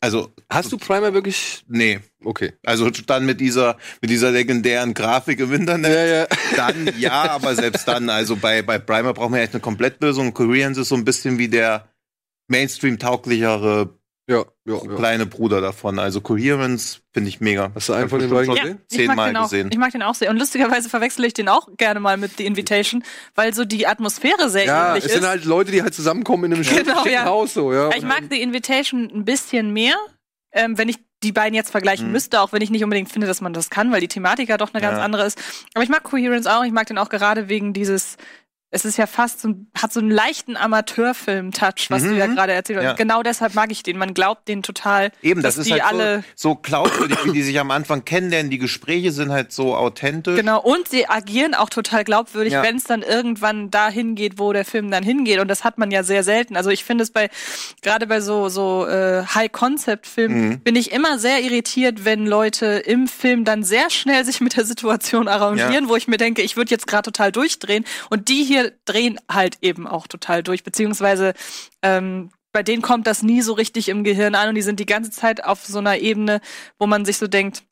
also 0.00 0.32
Hast 0.48 0.70
du 0.70 0.78
Primer 0.78 1.12
wirklich? 1.12 1.64
nee, 1.66 1.98
Okay. 2.24 2.52
also 2.64 2.88
dann 2.90 3.26
mit 3.26 3.40
dieser 3.40 3.78
mit 4.00 4.10
dieser 4.10 4.30
legendären 4.30 4.94
Grafik 4.94 5.40
im 5.40 5.52
Internet. 5.52 5.92
Ja, 5.92 6.04
ja. 6.04 6.26
Dann 6.56 7.00
ja, 7.00 7.30
aber 7.32 7.56
selbst 7.56 7.86
dann, 7.88 8.10
also 8.10 8.36
bei, 8.36 8.62
bei 8.62 8.78
Primer 8.78 9.12
brauchen 9.12 9.34
wir 9.34 9.40
echt 9.42 9.54
eine 9.54 9.60
Komplettlösung. 9.60 10.34
Koreans 10.34 10.78
ist 10.78 10.88
so 10.88 10.94
ein 10.94 11.04
bisschen 11.04 11.38
wie 11.38 11.48
der 11.48 11.88
Mainstream-tauglichere 12.48 13.98
Ja, 14.28 14.44
ja, 14.64 14.74
ja. 14.76 14.94
kleine 14.96 15.26
Bruder 15.26 15.60
davon. 15.60 15.98
Also 15.98 16.20
Coherence 16.20 17.00
finde 17.12 17.28
ich 17.28 17.40
mega. 17.40 17.72
Hast 17.74 17.88
du 17.88 17.92
einen 17.92 18.08
von 18.08 18.20
den 18.20 18.30
beiden 18.30 18.46
schon 18.46 18.54
gesehen? 18.54 18.78
ich 18.88 18.98
mag, 18.98 19.06
Zehnmal 19.08 19.28
den 19.30 19.36
auch, 19.36 19.42
gesehen. 19.44 19.68
ich 19.72 19.78
mag 19.78 19.90
den 19.92 20.02
auch 20.02 20.14
sehr. 20.14 20.30
Und 20.30 20.38
lustigerweise 20.38 20.88
verwechsel 20.88 21.24
ich 21.24 21.34
den 21.34 21.48
auch 21.48 21.68
gerne 21.76 21.98
mal 21.98 22.16
mit 22.16 22.36
The 22.36 22.46
Invitation, 22.46 23.02
weil 23.34 23.52
so 23.52 23.64
die 23.64 23.86
Atmosphäre 23.86 24.48
sehr 24.48 24.64
Ja, 24.66 24.88
ähnlich 24.90 25.04
es 25.04 25.10
ist. 25.10 25.18
sind 25.18 25.28
halt 25.28 25.44
Leute, 25.44 25.72
die 25.72 25.82
halt 25.82 25.92
zusammenkommen 25.94 26.52
in 26.52 26.54
einem 26.58 26.62
Genau, 26.84 27.04
ja. 27.06 27.24
Haus 27.24 27.54
so, 27.54 27.72
ja. 27.72 27.90
ich 27.96 28.02
mag 28.04 28.22
The 28.30 28.40
Invitation 28.40 29.10
ein 29.12 29.24
bisschen 29.24 29.72
mehr, 29.72 29.96
ähm, 30.52 30.78
wenn 30.78 30.88
ich 30.88 30.98
die 31.24 31.32
beiden 31.32 31.54
jetzt 31.54 31.70
vergleichen 31.70 32.06
Mhm. 32.06 32.12
müsste, 32.12 32.40
auch 32.40 32.52
wenn 32.52 32.62
ich 32.62 32.70
nicht 32.70 32.82
unbedingt 32.84 33.10
finde, 33.10 33.26
dass 33.28 33.40
man 33.40 33.52
das 33.52 33.70
kann, 33.70 33.92
weil 33.92 34.00
die 34.00 34.08
Thematik 34.08 34.48
ja 34.48 34.56
doch 34.56 34.72
eine 34.74 34.80
ganz 34.80 34.98
Ja. 34.98 35.04
andere 35.04 35.24
ist. 35.24 35.38
Aber 35.74 35.84
ich 35.84 35.90
mag 35.90 36.02
Coherence 36.04 36.46
auch. 36.48 36.64
Ich 36.64 36.72
mag 36.72 36.86
den 36.88 36.98
auch 36.98 37.08
gerade 37.10 37.48
wegen 37.48 37.72
dieses 37.72 38.16
es 38.74 38.84
ist 38.84 38.96
ja 38.96 39.06
fast 39.06 39.40
so, 39.40 39.54
hat 39.76 39.92
so 39.92 40.00
einen 40.00 40.10
leichten 40.10 40.56
Amateurfilm-Touch, 40.56 41.90
was 41.90 42.02
Mhm, 42.02 42.08
du 42.08 42.14
ja 42.16 42.26
mhm. 42.26 42.34
gerade 42.36 42.52
erzählt 42.52 42.78
hast. 42.78 42.84
Ja. 42.84 42.92
Genau 42.94 43.22
deshalb 43.22 43.54
mag 43.54 43.70
ich 43.70 43.82
den. 43.82 43.98
Man 43.98 44.14
glaubt 44.14 44.48
den 44.48 44.62
total, 44.62 45.12
Eben, 45.22 45.42
das 45.42 45.58
ist 45.58 45.66
die 45.68 45.72
halt 45.74 45.84
alle 45.84 46.24
so, 46.34 46.50
so 46.50 46.54
glaubwürdig, 46.56 47.18
wie 47.24 47.32
die 47.32 47.42
sich 47.42 47.60
am 47.60 47.70
Anfang 47.70 48.04
kennenlernen. 48.04 48.50
Die 48.50 48.58
Gespräche 48.58 49.12
sind 49.12 49.30
halt 49.30 49.52
so 49.52 49.76
authentisch. 49.76 50.36
Genau, 50.36 50.60
und 50.60 50.88
sie 50.88 51.08
agieren 51.08 51.54
auch 51.54 51.68
total 51.70 52.02
glaubwürdig, 52.04 52.54
Ja. 52.54 52.62
wenn 52.62 52.76
es 52.76 52.84
dann 52.84 53.02
irgendwann 53.02 53.70
dahin 53.70 54.14
geht, 54.14 54.38
wo 54.38 54.52
der 54.52 54.64
Film 54.64 54.90
dann 54.90 55.04
hingeht. 55.04 55.38
Und 55.38 55.48
das 55.48 55.64
hat 55.64 55.78
man 55.78 55.90
ja 55.90 56.02
sehr 56.02 56.24
selten. 56.24 56.56
Also 56.56 56.70
ich 56.70 56.82
finde 56.84 57.04
es 57.04 57.10
bei, 57.10 57.28
gerade 57.82 58.06
bei 58.06 58.20
so, 58.20 58.48
so 58.48 58.86
äh, 58.86 59.22
High-Concept-Filmen, 59.26 60.32
Mhm. 60.48 60.60
bin 60.60 60.76
ich 60.76 60.92
immer 60.92 61.18
sehr 61.18 61.42
irritiert, 61.42 62.04
wenn 62.04 62.26
Leute 62.26 62.66
im 62.66 63.06
Film 63.06 63.44
dann 63.44 63.62
sehr 63.64 63.90
schnell 63.90 64.24
sich 64.24 64.40
mit 64.40 64.56
der 64.56 64.64
Situation 64.64 65.28
arrangieren, 65.28 65.88
wo 65.88 65.96
ich 65.96 66.08
mir 66.08 66.16
denke, 66.16 66.42
ich 66.42 66.56
würde 66.56 66.70
jetzt 66.70 66.86
gerade 66.86 67.02
total 67.12 67.32
durchdrehen. 67.32 67.84
Und 68.10 68.28
die 68.28 68.44
hier 68.44 68.61
drehen 68.84 69.18
halt 69.30 69.58
eben 69.60 69.86
auch 69.86 70.06
total 70.06 70.42
durch, 70.42 70.64
beziehungsweise 70.64 71.34
ähm, 71.82 72.30
bei 72.52 72.62
denen 72.62 72.82
kommt 72.82 73.06
das 73.06 73.22
nie 73.22 73.42
so 73.42 73.54
richtig 73.54 73.88
im 73.88 74.04
Gehirn 74.04 74.34
an 74.34 74.50
und 74.50 74.54
die 74.54 74.62
sind 74.62 74.78
die 74.78 74.86
ganze 74.86 75.10
Zeit 75.10 75.44
auf 75.44 75.64
so 75.64 75.78
einer 75.78 75.98
Ebene, 75.98 76.40
wo 76.78 76.86
man 76.86 77.04
sich 77.04 77.18
so 77.18 77.26
denkt, 77.26 77.64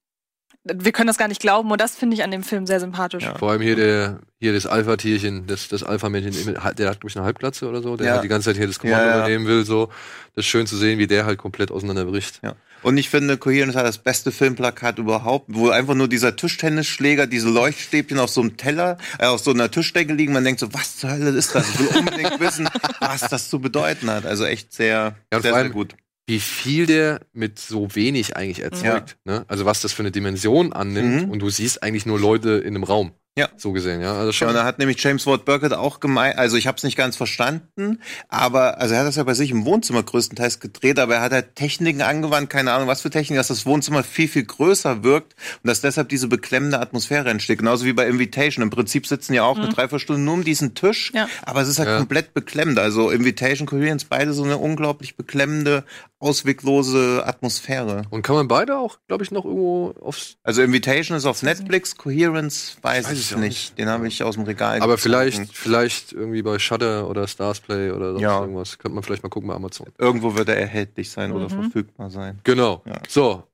wir 0.64 0.92
können 0.92 1.06
das 1.06 1.16
gar 1.16 1.28
nicht 1.28 1.40
glauben 1.40 1.70
und 1.70 1.80
das 1.80 1.96
finde 1.96 2.14
ich 2.16 2.22
an 2.22 2.30
dem 2.30 2.42
Film 2.42 2.66
sehr 2.66 2.80
sympathisch. 2.80 3.24
Ja. 3.24 3.34
Vor 3.38 3.50
allem 3.50 3.62
hier 3.62 3.76
der, 3.76 4.20
hier 4.38 4.52
das 4.52 4.66
Alpha-Tierchen, 4.66 5.46
das, 5.46 5.68
das 5.68 5.82
Alpha-Männchen, 5.82 6.54
der 6.54 6.62
hat, 6.62 6.76
glaube 6.76 6.98
ich, 7.08 7.16
eine 7.16 7.24
Halbglatze 7.24 7.66
oder 7.68 7.80
so, 7.82 7.96
der 7.96 8.06
Ja. 8.06 8.12
halt 8.14 8.24
die 8.24 8.28
ganze 8.28 8.50
Zeit 8.50 8.58
hier 8.58 8.66
das 8.66 8.78
Kommando 8.78 9.02
Ja, 9.02 9.10
ja. 9.10 9.18
übernehmen 9.20 9.46
will, 9.46 9.64
so. 9.64 9.86
Das 10.34 10.44
ist 10.44 10.50
schön 10.50 10.66
zu 10.66 10.76
sehen, 10.76 10.98
wie 10.98 11.06
der 11.06 11.24
halt 11.24 11.38
komplett 11.38 11.70
auseinanderbricht. 11.70 12.40
Ja. 12.42 12.54
Und 12.82 12.96
ich 12.96 13.10
finde, 13.10 13.36
Coherence 13.36 13.74
hat 13.76 13.84
das 13.84 13.98
beste 13.98 14.32
Filmplakat 14.32 14.98
überhaupt, 14.98 15.46
wo 15.48 15.68
einfach 15.70 15.94
nur 15.94 16.08
dieser 16.08 16.36
Tischtennisschläger, 16.36 17.26
diese 17.26 17.48
Leuchtstäbchen 17.50 18.18
auf 18.18 18.30
so 18.30 18.40
einem 18.40 18.56
Teller, 18.56 18.96
äh, 19.18 19.26
auf 19.26 19.40
so 19.40 19.50
einer 19.50 19.70
Tischdecke 19.70 20.12
liegen. 20.14 20.32
Man 20.32 20.44
denkt 20.44 20.60
so, 20.60 20.72
was 20.72 20.96
zur 20.96 21.10
Hölle 21.10 21.30
ist 21.30 21.54
das? 21.54 21.68
Ich 21.68 21.78
will 21.78 21.98
unbedingt 21.98 22.38
wissen, 22.40 22.68
was 23.00 23.20
das 23.28 23.48
zu 23.50 23.60
bedeuten 23.60 24.10
hat. 24.10 24.24
Also 24.24 24.44
echt 24.44 24.72
sehr, 24.72 25.16
Ja, 25.32 25.40
sehr, 25.40 25.52
sehr 25.54 25.68
gut. 25.70 25.94
Wie 26.30 26.38
viel 26.38 26.86
der 26.86 27.20
mit 27.32 27.58
so 27.58 27.92
wenig 27.96 28.36
eigentlich 28.36 28.60
erzeugt, 28.62 29.16
ne? 29.24 29.44
Also 29.48 29.64
was 29.64 29.80
das 29.80 29.92
für 29.92 30.02
eine 30.02 30.12
Dimension 30.12 30.72
annimmt 30.72 31.24
Mhm. 31.26 31.30
und 31.30 31.40
du 31.40 31.50
siehst 31.50 31.82
eigentlich 31.82 32.06
nur 32.06 32.20
Leute 32.20 32.50
in 32.52 32.74
einem 32.76 32.84
Raum. 32.84 33.10
Ja. 33.38 33.48
So 33.56 33.70
gesehen, 33.72 34.00
ja. 34.00 34.12
Also 34.14 34.26
Ja, 34.26 34.32
schon. 34.32 34.48
und 34.48 34.54
da 34.54 34.64
hat 34.64 34.78
nämlich 34.80 35.02
James 35.02 35.24
Ward 35.24 35.44
Burkett 35.44 35.72
auch 35.72 36.00
gemeint, 36.00 36.36
also 36.36 36.56
ich 36.56 36.66
habe 36.66 36.76
es 36.78 36.82
nicht 36.82 36.96
ganz 36.96 37.16
verstanden, 37.16 38.00
aber 38.28 38.78
also 38.78 38.94
er 38.94 39.00
hat 39.00 39.06
das 39.06 39.14
ja 39.16 39.22
bei 39.22 39.34
sich 39.34 39.52
im 39.52 39.64
Wohnzimmer 39.64 40.02
größtenteils 40.02 40.58
gedreht, 40.58 40.98
aber 40.98 41.14
er 41.14 41.20
hat 41.20 41.32
halt 41.32 41.54
Techniken 41.54 42.02
angewandt, 42.02 42.50
keine 42.50 42.72
Ahnung 42.72 42.88
was 42.88 43.02
für 43.02 43.08
Techniken, 43.10 43.36
dass 43.36 43.46
das 43.48 43.66
Wohnzimmer 43.66 44.02
viel, 44.02 44.26
viel 44.28 44.42
größer 44.44 45.04
wirkt 45.04 45.34
und 45.62 45.68
dass 45.68 45.80
deshalb 45.80 46.08
diese 46.08 46.26
beklemmende 46.26 46.80
Atmosphäre 46.80 47.30
entsteht. 47.30 47.58
Genauso 47.60 47.84
wie 47.86 47.92
bei 47.92 48.08
Invitation. 48.08 48.62
Im 48.64 48.70
Prinzip 48.70 49.06
sitzen 49.06 49.32
ja 49.32 49.44
auch 49.44 49.56
eine 49.56 49.68
Dreiviertelstunde 49.68 50.20
nur 50.20 50.34
um 50.34 50.44
diesen 50.44 50.74
Tisch, 50.74 51.12
Ja. 51.14 51.28
aber 51.42 51.62
es 51.62 51.68
ist 51.68 51.78
halt 51.78 51.88
Ja. 51.88 51.98
komplett 51.98 52.34
beklemmend. 52.34 52.78
Also 52.80 53.10
Invitation, 53.10 53.66
Coherence, 53.68 54.04
beide 54.04 54.32
so 54.32 54.42
eine 54.42 54.58
unglaublich 54.58 55.16
beklemmende, 55.16 55.84
ausweglose 56.18 57.22
Atmosphäre. 57.26 58.02
und 58.10 58.22
kann 58.22 58.34
man 58.36 58.48
beide 58.48 58.76
auch, 58.76 58.98
glaube 59.08 59.22
ich, 59.24 59.30
noch 59.30 59.44
irgendwo 59.44 59.94
aufs. 60.00 60.36
Also 60.42 60.62
Invitation 60.62 61.16
ist 61.16 61.24
auf 61.26 61.42
Netflix, 61.42 61.96
Coherence 61.96 62.76
weiß, 62.82 63.04
Weiß 63.06 63.12
ich 63.18 63.19
es 63.20 63.36
nicht. 63.36 63.78
Den 63.78 63.88
habe 63.88 64.06
ich 64.08 64.22
aus 64.22 64.34
dem 64.34 64.44
Regal 64.44 64.80
Aber 64.80 64.96
gezogen. 64.96 65.02
vielleicht, 65.14 65.56
vielleicht 65.56 66.12
irgendwie 66.12 66.42
bei 66.42 66.58
Shutter 66.58 67.08
oder 67.08 67.26
Starsplay 67.28 67.90
oder 67.90 68.12
sonst 68.12 68.22
Ja. 68.22 68.40
irgendwas. 68.40 68.78
Könnte 68.78 68.94
man 68.94 69.04
vielleicht 69.04 69.22
mal 69.22 69.28
gucken 69.28 69.48
bei 69.48 69.54
Amazon. 69.54 69.88
Irgendwo 69.98 70.34
wird 70.34 70.48
er 70.48 70.56
erhältlich 70.58 71.10
sein 71.10 71.32
oder 71.32 71.44
Mhm. 71.46 71.62
verfügbar 71.62 72.10
sein. 72.10 72.40
Genau. 72.44 72.82
Ja. 72.86 73.00
So. 73.08 73.44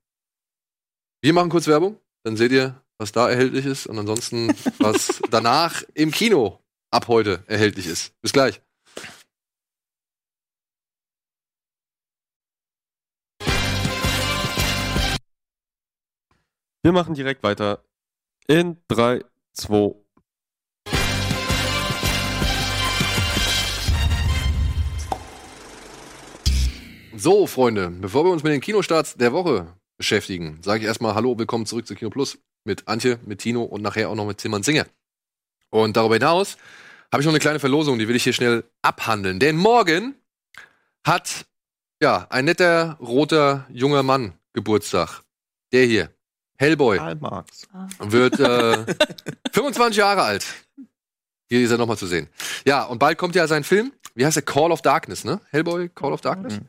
Wir 1.21 1.33
machen 1.33 1.49
kurz 1.49 1.67
Werbung, 1.67 1.97
dann 2.23 2.37
seht 2.37 2.51
ihr, 2.51 2.81
was 2.99 3.11
da 3.11 3.29
erhältlich 3.29 3.65
ist 3.65 3.87
und 3.87 3.97
ansonsten, 3.99 4.53
was 4.79 5.21
danach 5.31 5.83
im 5.93 6.11
Kino 6.11 6.59
ab 6.91 7.07
heute 7.07 7.43
erhältlich 7.47 7.87
ist. 7.87 8.13
Bis 8.21 8.31
gleich. 8.33 8.61
Wir 16.83 16.91
machen 16.91 17.13
direkt 17.15 17.43
weiter. 17.43 17.83
In 18.47 18.77
3, 18.87 19.23
2. 19.57 19.95
So, 27.15 27.47
Freunde, 27.47 27.89
bevor 27.89 28.25
wir 28.25 28.31
uns 28.31 28.43
mit 28.43 28.53
den 28.53 28.61
Kinostarts 28.61 29.15
der 29.15 29.33
Woche 29.33 29.75
beschäftigen, 29.97 30.59
sage 30.61 30.81
ich 30.81 30.85
erstmal 30.85 31.15
Hallo, 31.15 31.37
willkommen 31.39 31.65
zurück 31.65 31.87
zu 31.87 31.95
Kino 31.95 32.11
Plus 32.11 32.37
mit 32.63 32.87
Antje, 32.87 33.19
mit 33.25 33.39
Tino 33.39 33.63
und 33.63 33.81
nachher 33.81 34.09
auch 34.09 34.15
noch 34.15 34.27
mit 34.27 34.37
Timon 34.37 34.61
Singer. 34.61 34.85
Und 35.71 35.97
darüber 35.97 36.15
hinaus 36.15 36.57
habe 37.11 37.21
ich 37.21 37.25
noch 37.25 37.33
eine 37.33 37.39
kleine 37.39 37.59
Verlosung, 37.59 37.97
die 37.97 38.07
will 38.07 38.15
ich 38.15 38.23
hier 38.23 38.33
schnell 38.33 38.65
abhandeln. 38.83 39.39
Denn 39.39 39.57
morgen 39.57 40.15
hat 41.05 41.47
ja 42.01 42.27
ein 42.29 42.45
netter 42.45 42.97
roter 42.99 43.65
junger 43.71 44.03
Mann 44.03 44.37
Geburtstag. 44.53 45.23
Der 45.71 45.85
hier, 45.85 46.11
Hellboy, 46.57 46.97
Karl 46.97 47.15
Marx. 47.15 47.67
wird 47.99 48.39
äh, 48.39 48.85
25 49.51 49.97
Jahre 49.97 50.23
alt. 50.23 50.45
Hier 51.49 51.61
ist 51.61 51.71
er 51.71 51.77
nochmal 51.77 51.97
zu 51.97 52.07
sehen. 52.07 52.27
Ja, 52.65 52.83
und 52.83 52.99
bald 52.99 53.17
kommt 53.17 53.35
ja 53.35 53.47
sein 53.47 53.63
Film. 53.63 53.93
Wie 54.15 54.25
heißt 54.25 54.35
der? 54.35 54.43
Call 54.43 54.71
of 54.71 54.81
Darkness, 54.81 55.23
ne? 55.23 55.39
Hellboy, 55.51 55.89
Call 55.89 56.11
of 56.11 56.21
Darkness. 56.21 56.59
Mhm. 56.59 56.67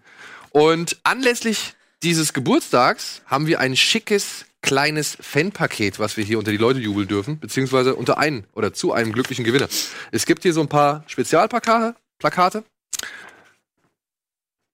Und 0.51 0.99
anlässlich 1.03 1.75
dieses 2.03 2.33
Geburtstags 2.33 3.23
haben 3.27 3.47
wir 3.47 3.61
ein 3.61 3.77
schickes 3.77 4.45
kleines 4.63 5.17
Fanpaket, 5.21 5.99
was 5.99 6.17
wir 6.17 6.25
hier 6.25 6.39
unter 6.39 6.51
die 6.51 6.57
Leute 6.57 6.79
jubeln 6.81 7.09
dürfen, 7.09 7.39
beziehungsweise 7.41 7.95
unter 7.95 8.19
einen 8.19 8.47
oder 8.55 8.73
zu 8.73 8.93
einem 8.93 9.13
glücklichen 9.13 9.45
Gewinner. 9.45 9.69
Es 10.13 10.27
gibt 10.27 10.43
hier 10.43 10.53
so 10.53 10.61
ein 10.61 10.69
paar 10.69 11.05
Spezialplakate 11.07 11.97
Plakate 12.19 12.65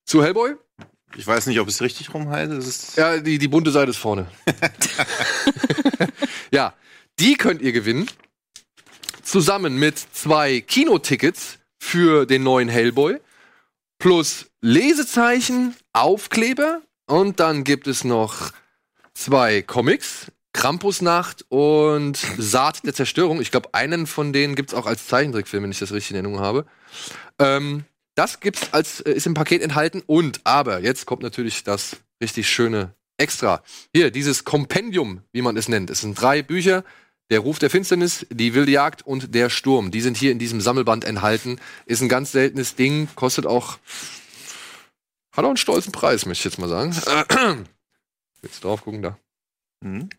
zu 0.06 0.22
Hellboy. 0.22 0.56
Ich 1.16 1.26
weiß 1.26 1.46
nicht, 1.46 1.60
ob 1.60 1.68
es 1.68 1.80
richtig 1.80 2.12
rum 2.12 2.28
heißt. 2.28 2.96
Ja, 2.96 3.18
die, 3.18 3.38
die 3.38 3.48
bunte 3.48 3.70
Seite 3.70 3.90
ist 3.90 3.98
vorne. 3.98 4.26
ja, 6.50 6.74
die 7.18 7.36
könnt 7.36 7.62
ihr 7.62 7.72
gewinnen. 7.72 8.10
Zusammen 9.22 9.78
mit 9.78 9.98
zwei 9.98 10.60
Kinotickets 10.60 11.58
für 11.78 12.26
den 12.26 12.42
neuen 12.42 12.68
Hellboy. 12.68 13.20
Plus 13.98 14.46
Lesezeichen, 14.60 15.76
Aufkleber. 15.92 16.82
Und 17.06 17.40
dann 17.40 17.64
gibt 17.64 17.86
es 17.86 18.04
noch 18.04 18.50
zwei 19.14 19.62
Comics. 19.62 20.30
Krampusnacht 20.52 21.44
und 21.48 22.16
Saat 22.38 22.86
der 22.86 22.94
Zerstörung. 22.94 23.40
Ich 23.40 23.50
glaube, 23.50 23.70
einen 23.72 24.06
von 24.06 24.32
denen 24.32 24.54
gibt 24.54 24.70
es 24.70 24.74
auch 24.74 24.86
als 24.86 25.08
Zeichentrickfilm, 25.08 25.64
wenn 25.64 25.72
ich 25.72 25.80
das 25.80 25.92
richtig 25.92 26.12
in 26.12 26.16
Erinnerung 26.16 26.40
habe. 26.40 26.66
Ähm, 27.40 27.84
das 28.14 28.40
gibt's 28.40 28.72
als 28.72 29.00
äh, 29.00 29.12
ist 29.12 29.26
im 29.26 29.34
Paket 29.34 29.62
enthalten 29.62 30.02
und 30.06 30.40
aber 30.44 30.80
jetzt 30.80 31.06
kommt 31.06 31.22
natürlich 31.22 31.64
das 31.64 31.96
richtig 32.20 32.48
schöne 32.48 32.94
Extra. 33.16 33.62
Hier 33.94 34.10
dieses 34.10 34.44
Kompendium, 34.44 35.22
wie 35.32 35.42
man 35.42 35.56
es 35.56 35.68
nennt. 35.68 35.88
Es 35.88 36.00
sind 36.00 36.20
drei 36.20 36.42
Bücher. 36.42 36.84
Der 37.30 37.38
Ruf 37.38 37.58
der 37.58 37.70
Finsternis, 37.70 38.26
die 38.28 38.54
wilde 38.54 38.72
Jagd 38.72 39.06
und 39.06 39.34
der 39.34 39.48
Sturm. 39.50 39.90
Die 39.90 40.00
sind 40.00 40.16
hier 40.16 40.30
in 40.30 40.38
diesem 40.38 40.60
Sammelband 40.60 41.04
enthalten. 41.04 41.58
Ist 41.86 42.02
ein 42.02 42.08
ganz 42.08 42.32
seltenes 42.32 42.74
Ding, 42.74 43.08
kostet 43.14 43.46
auch 43.46 43.78
hat 45.32 45.44
auch 45.44 45.48
einen 45.48 45.56
stolzen 45.56 45.90
Preis, 45.90 46.26
möchte 46.26 46.48
ich 46.48 46.52
jetzt 46.52 46.60
mal 46.60 46.68
sagen. 46.68 46.94
Jetzt 48.42 48.62
drauf 48.62 48.82
gucken 48.82 49.02
da. 49.02 49.18
Mhm. 49.80 50.10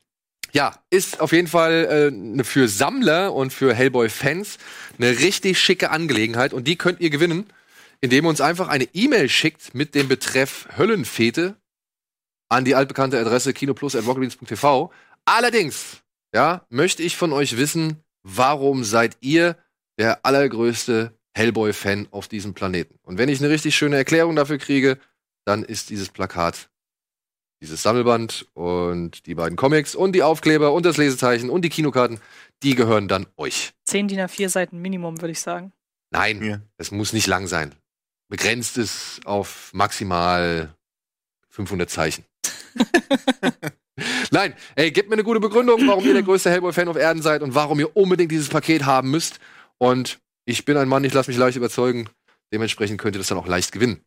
Ja, 0.52 0.84
ist 0.90 1.22
auf 1.22 1.32
jeden 1.32 1.48
Fall 1.48 2.12
äh, 2.40 2.44
für 2.44 2.68
Sammler 2.68 3.34
und 3.34 3.54
für 3.54 3.74
Hellboy-Fans 3.74 4.58
eine 4.98 5.20
richtig 5.20 5.60
schicke 5.60 5.92
Angelegenheit. 5.92 6.54
Und 6.54 6.68
die 6.68 6.76
könnt 6.76 7.02
ihr 7.02 7.12
gewinnen, 7.12 7.46
indem 8.06 8.26
ihr 8.26 8.30
uns 8.30 8.42
einfach 8.42 8.68
eine 8.68 8.88
E-Mail 8.94 9.30
schickt 9.30 9.74
mit 9.76 9.96
dem 9.96 10.08
Betreff 10.08 10.68
Höllenfete 10.78 11.56
an 12.50 12.64
die 12.64 12.76
altbekannte 12.76 13.20
Adresse 13.20 13.54
kinoplus.rockbeans.tv. 13.54 14.92
Allerdings, 15.26 16.04
ja, 16.34 16.66
möchte 16.70 17.02
ich 17.04 17.18
von 17.18 17.34
euch 17.34 17.58
wissen, 17.58 18.04
warum 18.24 18.84
seid 18.84 19.18
ihr 19.22 19.58
der 19.98 20.26
allergrößte 20.26 21.18
Hellboy-Fan 21.36 22.08
auf 22.12 22.28
diesem 22.28 22.54
Planeten? 22.54 23.00
Und 23.02 23.18
wenn 23.18 23.30
ich 23.30 23.40
eine 23.40 23.50
richtig 23.50 23.76
schöne 23.76 23.98
Erklärung 23.98 24.36
dafür 24.36 24.60
kriege, 24.60 25.00
dann 25.46 25.64
ist 25.64 25.90
dieses 25.90 26.10
Plakat 26.10 26.70
dieses 27.62 27.82
Sammelband 27.82 28.48
und 28.54 29.26
die 29.26 29.34
beiden 29.34 29.56
Comics 29.56 29.96
und 29.96 30.12
die 30.12 30.22
Aufkleber 30.22 30.74
und 30.74 30.86
das 30.86 30.98
Lesezeichen 30.98 31.50
und 31.50 31.64
die 31.64 31.70
Kinokarten, 31.70 32.20
die 32.62 32.76
gehören 32.76 33.08
dann 33.08 33.26
euch. 33.38 33.74
Zehn 33.86 34.08
DIN 34.08 34.20
A4 34.20 34.50
Seiten 34.50 34.80
Minimum, 34.82 35.22
würde 35.22 35.32
ich 35.32 35.40
sagen. 35.40 35.72
Nein, 36.12 36.44
Ja. 36.44 36.62
es 36.78 36.92
muss 36.92 37.14
nicht 37.14 37.28
lang 37.28 37.48
sein. 37.48 37.74
Begrenzt 38.28 38.78
es 38.78 39.20
auf 39.26 39.72
maximal 39.74 40.76
500 41.50 41.90
Zeichen. 41.90 42.26
Nein, 44.32 44.54
ey, 44.76 44.92
gebt 44.92 45.10
mir 45.10 45.16
eine 45.16 45.24
gute 45.24 45.40
Begründung, 45.40 45.88
warum 45.88 46.06
ihr 46.06 46.14
der 46.14 46.24
größte 46.24 46.50
Hellboy-Fan 46.50 46.88
auf 46.88 46.98
Erden 46.98 47.22
seid 47.22 47.42
und 47.42 47.56
warum 47.56 47.80
ihr 47.80 47.96
unbedingt 47.96 48.32
dieses 48.32 48.50
Paket 48.50 48.86
haben 48.86 49.12
müsst. 49.12 49.40
Und 49.78 50.20
ich 50.46 50.66
bin 50.66 50.78
ein 50.78 50.90
Mann, 50.90 51.04
ich 51.04 51.14
lasse 51.14 51.30
mich 51.30 51.38
leicht 51.38 51.58
überzeugen. 51.58 52.10
Dementsprechend 52.52 53.00
könnt 53.00 53.16
ihr 53.16 53.20
das 53.20 53.28
dann 53.28 53.38
auch 53.38 53.48
leicht 53.48 53.72
gewinnen. 53.72 54.02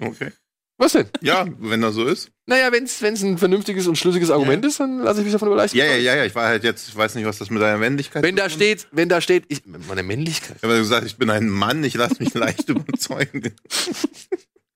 Okay. 0.00 0.32
Was 0.80 0.92
denn? 0.92 1.08
Ja, 1.22 1.44
wenn 1.58 1.80
das 1.82 1.94
so 1.96 2.04
ist. 2.04 2.30
Naja, 2.46 2.70
wenn 2.70 2.84
es 2.84 3.02
ein 3.02 3.36
vernünftiges 3.36 3.88
und 3.88 3.98
schlüssiges 3.98 4.30
Argument 4.30 4.64
ist, 4.64 4.78
dann 4.78 5.00
lasse 5.00 5.18
ich 5.20 5.24
mich 5.24 5.32
davon 5.32 5.48
überleichten. 5.48 5.78
Ja, 5.78 5.84
ja, 5.86 5.96
ja, 5.96 6.14
ja. 6.16 6.24
Ich 6.24 6.34
war 6.36 6.46
halt 6.46 6.62
jetzt, 6.62 6.88
ich 6.88 6.94
weiß 6.96 7.16
nicht, 7.16 7.26
was 7.26 7.38
das 7.38 7.50
mit 7.50 7.60
deiner 7.60 7.78
Männlichkeit 7.78 8.22
Wenn 8.22 8.36
da 8.36 8.48
steht, 8.48 8.86
wenn 8.92 9.08
da 9.08 9.20
steht, 9.20 9.44
ich, 9.48 9.62
meine 9.66 10.04
Männlichkeit, 10.04 10.56
Ich 10.58 10.62
habe 10.62 10.78
gesagt, 10.78 11.04
ich 11.06 11.16
bin 11.16 11.30
ein 11.30 11.48
Mann, 11.48 11.82
ich 11.82 11.94
lasse 11.94 12.22
mich 12.22 12.32
leicht 12.34 12.68
überzeugen. 12.68 13.54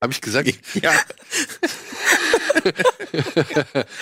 habe 0.02 0.12
ich 0.12 0.20
gesagt. 0.20 0.52
Ja, 0.82 0.92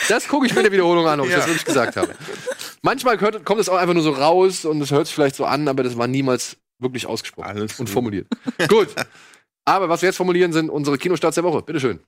Das 0.08 0.26
gucke 0.28 0.46
ich 0.46 0.52
mir 0.52 0.60
in 0.60 0.64
der 0.64 0.72
Wiederholung 0.72 1.06
an, 1.06 1.20
ob 1.20 1.26
ich 1.26 1.32
Ja. 1.32 1.38
das 1.38 1.46
wirklich 1.48 1.64
gesagt 1.64 1.96
habe. 1.96 2.14
Manchmal 2.82 3.20
hört, 3.20 3.44
kommt 3.44 3.60
es 3.60 3.68
auch 3.68 3.76
einfach 3.76 3.94
nur 3.94 4.02
so 4.02 4.10
raus 4.12 4.64
und 4.64 4.80
es 4.80 4.90
hört 4.90 5.06
sich 5.06 5.14
vielleicht 5.14 5.36
so 5.36 5.44
an, 5.44 5.68
aber 5.68 5.82
das 5.82 5.96
war 5.98 6.06
niemals 6.06 6.56
wirklich 6.78 7.06
ausgesprochen 7.06 7.46
Alles 7.46 7.72
und 7.78 7.86
gut. 7.86 7.90
formuliert. 7.90 8.26
Gut. 8.68 8.88
Aber 9.64 9.88
was 9.88 10.02
wir 10.02 10.08
jetzt 10.08 10.16
formulieren, 10.16 10.52
sind 10.52 10.70
unsere 10.70 10.98
Kinostarts 10.98 11.36
der 11.36 11.44
Woche. 11.44 11.62
Bitteschön. 11.62 12.00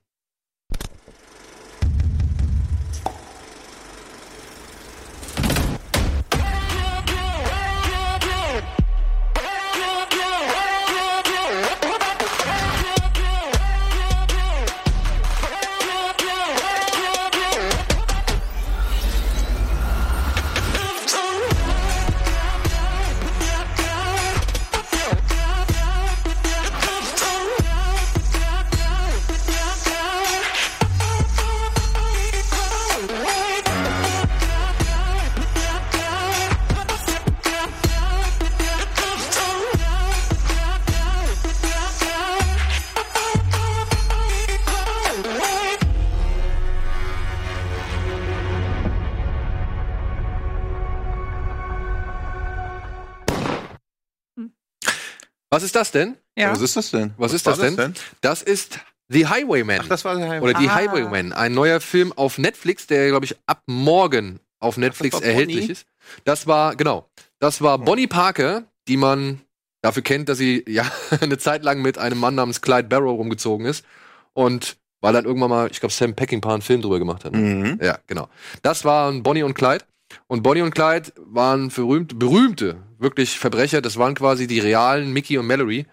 Was 55.63 55.67
ist 55.67 55.75
das 55.75 55.91
denn? 55.91 56.17
Ja. 56.37 56.51
was 56.51 56.61
ist 56.61 56.75
das 56.75 56.91
denn? 56.91 57.13
Was 57.17 57.31
ist 57.33 57.45
war 57.45 57.55
das 57.55 57.75
denn? 57.75 57.93
Das 58.21 58.41
ist 58.41 58.79
The 59.09 59.27
Highwayman. 59.27 59.79
Ach, 59.83 59.87
das 59.87 60.03
war 60.05 60.15
der 60.15 60.29
Heim. 60.29 60.43
Oder 60.43 60.53
die 60.53 60.67
Ah. 60.69 60.75
Highwaymen, 60.75 61.31
ein 61.33 61.53
neuer 61.53 61.79
Film 61.79 62.11
auf 62.13 62.37
Netflix, 62.37 62.87
der, 62.87 63.09
glaube 63.09 63.25
ich, 63.25 63.35
ab 63.47 63.61
morgen 63.67 64.39
auf 64.59 64.77
Netflix 64.77 65.15
war 65.15 65.23
erhältlich 65.23 65.59
Bonnie? 65.61 65.71
ist. 65.71 65.85
Das 66.25 66.47
war, 66.47 66.75
genau, 66.75 67.07
das 67.39 67.61
war 67.61 67.77
Bonnie 67.77 68.07
Parker, 68.07 68.63
die 68.87 68.97
man 68.97 69.41
dafür 69.81 70.01
kennt, 70.03 70.29
dass 70.29 70.37
sie 70.37 70.63
ja 70.67 70.89
eine 71.21 71.37
Zeit 71.37 71.63
lang 71.63 71.81
mit 71.81 71.97
einem 71.97 72.17
Mann 72.19 72.35
namens 72.35 72.61
Clyde 72.61 72.87
Barrow 72.89 73.17
rumgezogen 73.17 73.65
ist. 73.65 73.85
Und 74.33 74.77
weil 75.01 75.13
dann 75.13 75.25
irgendwann 75.25 75.49
mal, 75.49 75.69
ich 75.69 75.79
glaube, 75.81 75.93
Sam 75.93 76.15
Peckinpah 76.15 76.53
einen 76.53 76.61
Film 76.61 76.81
drüber 76.81 76.97
gemacht 76.99 77.25
hat. 77.25 77.33
ne? 77.33 77.37
Mhm. 77.39 77.79
Ja, 77.83 77.99
genau. 78.07 78.29
Das 78.61 78.85
waren 78.85 79.21
Bonnie 79.21 79.43
und 79.43 79.53
Clyde. 79.53 79.83
Und 80.27 80.43
Bonnie 80.43 80.61
und 80.61 80.73
Clyde 80.73 81.11
waren 81.17 81.69
berühmt, 81.69 82.19
berühmte, 82.19 82.83
wirklich 82.99 83.39
Verbrecher. 83.39 83.81
Das 83.81 83.97
waren 83.97 84.15
quasi 84.15 84.47
die 84.47 84.59
realen 84.59 85.13
Mickey 85.13 85.37
und 85.37 85.47
Mallory 85.47 85.85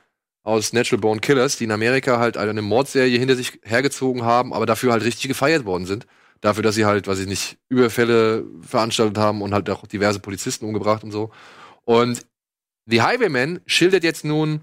aus 0.43 0.73
Natural 0.73 1.01
Born 1.01 1.21
Killers, 1.21 1.59
die 1.59 1.65
in 1.65 1.73
Amerika 1.73 2.19
halt 2.19 2.37
eine 2.37 2.63
Mordserie 2.63 3.19
hinter 3.19 3.37
sich 3.37 3.61
hergezogen 3.63 4.25
haben, 4.25 4.53
aber 4.53 4.67
dafür 4.67 4.93
halt 4.93 5.05
richtig 5.05 5.29
gefeiert 5.29 5.65
worden 5.65 5.87
sind. 5.87 6.07
Dafür, 6.41 6.63
dass 6.63 6.75
sie 6.75 6.87
halt, 6.87 7.07
weiß 7.07 7.19
ich 7.19 7.27
nicht, 7.27 7.59
Überfälle 7.69 8.45
veranstaltet 8.63 9.19
haben 9.19 9.43
und 9.43 9.53
halt 9.53 9.69
auch 9.69 9.87
diverse 9.87 10.21
Polizisten 10.21 10.65
umgebracht 10.65 11.05
und 11.05 11.11
so. 11.11 11.31
Und 11.85 12.27
The 12.87 13.03
Highwayman 13.03 13.61
schildert 13.67 14.05
jetzt 14.05 14.25
nun 14.25 14.63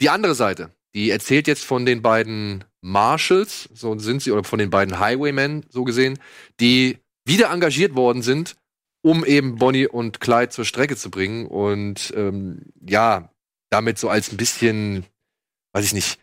die 0.00 0.08
andere 0.08 0.34
Seite. 0.34 0.70
Die 0.94 1.10
erzählt 1.10 1.46
jetzt 1.46 1.64
von 1.64 1.84
den 1.84 2.02
beiden 2.02 2.64
Marshals, 2.80 3.68
so 3.74 3.98
sind 3.98 4.22
sie, 4.22 4.30
oder 4.30 4.44
von 4.44 4.58
den 4.58 4.70
beiden 4.70 4.98
Highwaymen, 4.98 5.66
so 5.68 5.84
gesehen, 5.84 6.18
die 6.60 6.98
wieder 7.24 7.50
engagiert 7.50 7.94
worden 7.94 8.22
sind, 8.22 8.56
um 9.02 9.24
eben 9.24 9.56
Bonnie 9.56 9.86
und 9.86 10.20
Clyde 10.20 10.50
zur 10.50 10.64
Strecke 10.64 10.96
zu 10.96 11.10
bringen 11.10 11.46
und 11.46 12.12
ähm, 12.16 12.66
ja, 12.86 13.30
damit 13.70 13.98
so 13.98 14.08
als 14.08 14.30
ein 14.32 14.36
bisschen, 14.36 15.06
weiß 15.72 15.84
ich 15.84 15.94
nicht, 15.94 16.18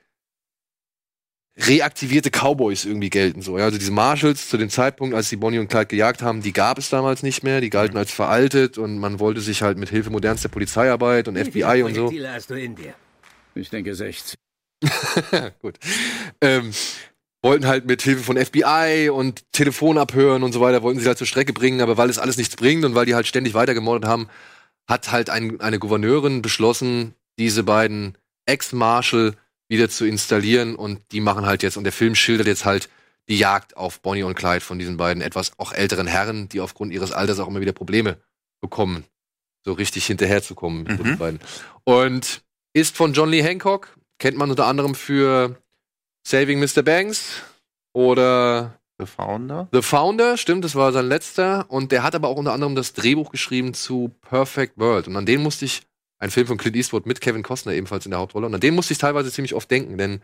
reaktivierte 1.60 2.30
Cowboys 2.30 2.86
irgendwie 2.86 3.10
gelten 3.10 3.42
so. 3.42 3.58
Ja, 3.58 3.66
also 3.66 3.80
diese 3.80 3.92
Marshals 3.92 4.48
zu 4.48 4.58
dem 4.58 4.70
Zeitpunkt, 4.70 5.16
als 5.16 5.30
die 5.30 5.38
Bonnie 5.38 5.58
und 5.58 5.70
Clyde 5.70 5.88
gejagt 5.88 6.22
haben, 6.22 6.42
die 6.42 6.54
gab 6.54 6.78
es 6.78 6.90
damals 6.90 7.24
nicht 7.24 7.44
mehr, 7.44 7.62
die 7.62 7.72
galten 7.72 7.98
als 7.98 8.12
veraltet 8.12 8.78
und 8.78 9.00
man 9.00 9.20
wollte 9.20 9.42
sich 9.42 9.64
halt 9.64 9.78
mit 9.78 9.90
Hilfe 9.90 10.12
modernster 10.12 10.50
Polizeiarbeit 10.50 11.28
und 11.28 11.38
FBI 11.38 11.82
und 11.84 11.96
so. 11.96 12.12
Hast 12.28 12.50
du 12.52 12.54
in 12.54 12.76
dir? 12.76 12.94
Ich 13.56 13.72
denke 13.72 13.96
60. 13.96 14.38
Gut. 15.62 15.80
Ähm, 16.42 16.72
wollten 17.48 17.68
halt 17.68 17.86
mit 17.86 18.02
Hilfe 18.02 18.24
von 18.24 18.38
FBI 18.38 19.10
und 19.12 19.44
Telefon 19.52 19.98
abhören 19.98 20.44
und 20.44 20.52
so 20.54 20.62
weiter, 20.62 20.84
wollten 20.84 21.00
sie 21.00 21.08
halt 21.08 21.18
zur 21.18 21.28
Strecke 21.28 21.54
bringen, 21.54 21.82
aber 21.82 21.98
weil 21.98 22.10
es 22.10 22.20
alles 22.20 22.38
nichts 22.38 22.56
bringt 22.56 22.86
und 22.86 22.96
weil 22.96 23.06
die 23.06 23.16
halt 23.16 23.28
ständig 23.28 23.54
weitergemordet 23.54 24.08
haben, 24.10 24.28
hat 24.88 25.12
halt 25.12 25.30
ein, 25.30 25.60
eine 25.60 25.80
Gouverneurin 25.80 26.42
beschlossen, 26.42 27.14
diese 27.40 27.64
beiden 27.64 28.18
Ex-Marshal 28.46 29.36
wieder 29.70 29.90
zu 29.90 30.06
installieren 30.06 30.76
und 30.76 31.02
die 31.12 31.20
machen 31.20 31.46
halt 31.46 31.62
jetzt, 31.64 31.78
und 31.78 31.84
der 31.84 31.94
Film 31.94 32.16
schildert 32.16 32.48
jetzt 32.48 32.66
halt 32.66 32.90
die 33.30 33.38
Jagd 33.38 33.76
auf 33.76 34.00
Bonnie 34.02 34.24
und 34.24 34.36
Clyde 34.36 34.62
von 34.62 34.80
diesen 34.80 34.96
beiden 34.96 35.22
etwas 35.22 35.52
auch 35.58 35.74
älteren 35.74 36.08
Herren, 36.08 36.48
die 36.48 36.62
aufgrund 36.62 36.94
ihres 36.94 37.12
Alters 37.12 37.40
auch 37.40 37.48
immer 37.50 37.60
wieder 37.60 37.74
Probleme 37.74 38.18
bekommen, 38.62 39.04
so 39.66 39.74
richtig 39.74 40.06
hinterherzukommen 40.06 40.84
mit 40.84 41.00
Mhm. 41.00 41.04
den 41.04 41.18
beiden. 41.18 41.40
Und 41.84 42.42
ist 42.74 42.96
von 42.96 43.12
John 43.14 43.30
Lee 43.30 43.44
Hancock, 43.44 43.98
kennt 44.20 44.38
man 44.38 44.50
unter 44.50 44.66
anderem 44.66 44.96
für 44.96 45.62
Saving 46.28 46.60
Mr. 46.60 46.84
Banks 46.84 47.42
oder 47.94 48.82
The 49.00 49.06
Founder. 49.06 49.70
The 49.72 49.82
Founder, 49.82 50.36
stimmt, 50.36 50.66
das 50.66 50.76
war 50.76 50.92
sein 50.92 51.08
letzter. 51.08 51.68
Und 51.70 51.94
der 51.94 52.04
hat 52.04 52.16
aber 52.16 52.28
auch 52.28 52.36
unter 52.36 52.52
anderem 52.52 52.76
das 52.76 52.92
Drehbuch 52.92 53.32
geschrieben 53.32 53.74
zu 53.74 54.12
Perfect 54.28 54.78
World. 54.78 55.08
Und 55.08 55.16
an 55.16 55.26
den 55.26 55.42
musste 55.42 55.64
ich, 55.64 55.84
ein 56.20 56.30
Film 56.30 56.46
von 56.46 56.58
Clint 56.58 56.76
Eastwood 56.76 57.06
mit 57.06 57.22
Kevin 57.22 57.44
Costner 57.44 57.72
ebenfalls 57.72 58.06
in 58.06 58.12
der 58.12 58.20
Hauptrolle. 58.20 58.46
Und 58.46 58.54
an 58.54 58.60
den 58.60 58.76
musste 58.76 58.92
ich 58.92 58.98
teilweise 58.98 59.32
ziemlich 59.32 59.54
oft 59.54 59.72
denken, 59.72 59.98
denn 59.98 60.22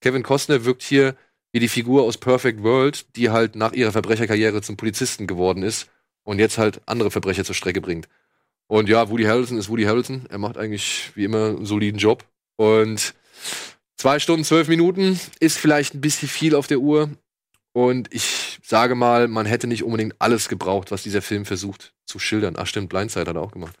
Kevin 0.00 0.24
Costner 0.24 0.64
wirkt 0.64 0.82
hier 0.82 1.14
wie 1.52 1.60
die 1.60 1.68
Figur 1.68 2.02
aus 2.02 2.18
Perfect 2.18 2.64
World, 2.64 3.14
die 3.14 3.30
halt 3.30 3.54
nach 3.54 3.74
ihrer 3.74 3.92
Verbrecherkarriere 3.92 4.60
zum 4.60 4.76
Polizisten 4.76 5.28
geworden 5.28 5.62
ist 5.62 5.88
und 6.24 6.40
jetzt 6.40 6.58
halt 6.58 6.80
andere 6.86 7.12
Verbrecher 7.12 7.44
zur 7.44 7.54
Strecke 7.54 7.80
bringt. 7.80 8.08
Und 8.66 8.88
ja, 8.88 9.08
Woody 9.08 9.22
Harrelson 9.22 9.58
ist 9.58 9.68
Woody 9.68 9.84
Harrelson. 9.84 10.26
Er 10.30 10.38
macht 10.38 10.58
eigentlich 10.58 11.12
wie 11.14 11.22
immer 11.22 11.50
einen 11.50 11.64
soliden 11.64 12.00
Job. 12.00 12.24
Und 12.56 13.14
zwei 13.96 14.18
Stunden, 14.18 14.44
zwölf 14.44 14.68
Minuten 14.68 15.18
ist 15.40 15.58
vielleicht 15.58 15.94
ein 15.94 16.00
bisschen 16.00 16.28
viel 16.28 16.54
auf 16.54 16.66
der 16.66 16.78
Uhr. 16.80 17.10
Und 17.72 18.12
ich 18.14 18.60
sage 18.62 18.94
mal, 18.94 19.26
man 19.28 19.46
hätte 19.46 19.66
nicht 19.66 19.82
unbedingt 19.82 20.14
alles 20.20 20.48
gebraucht, 20.48 20.90
was 20.92 21.02
dieser 21.02 21.22
Film 21.22 21.44
versucht 21.44 21.92
zu 22.06 22.18
schildern. 22.20 22.54
Ach 22.56 22.66
stimmt, 22.66 22.88
Blindside 22.88 23.28
hat 23.28 23.36
er 23.36 23.42
auch 23.42 23.50
gemacht. 23.52 23.76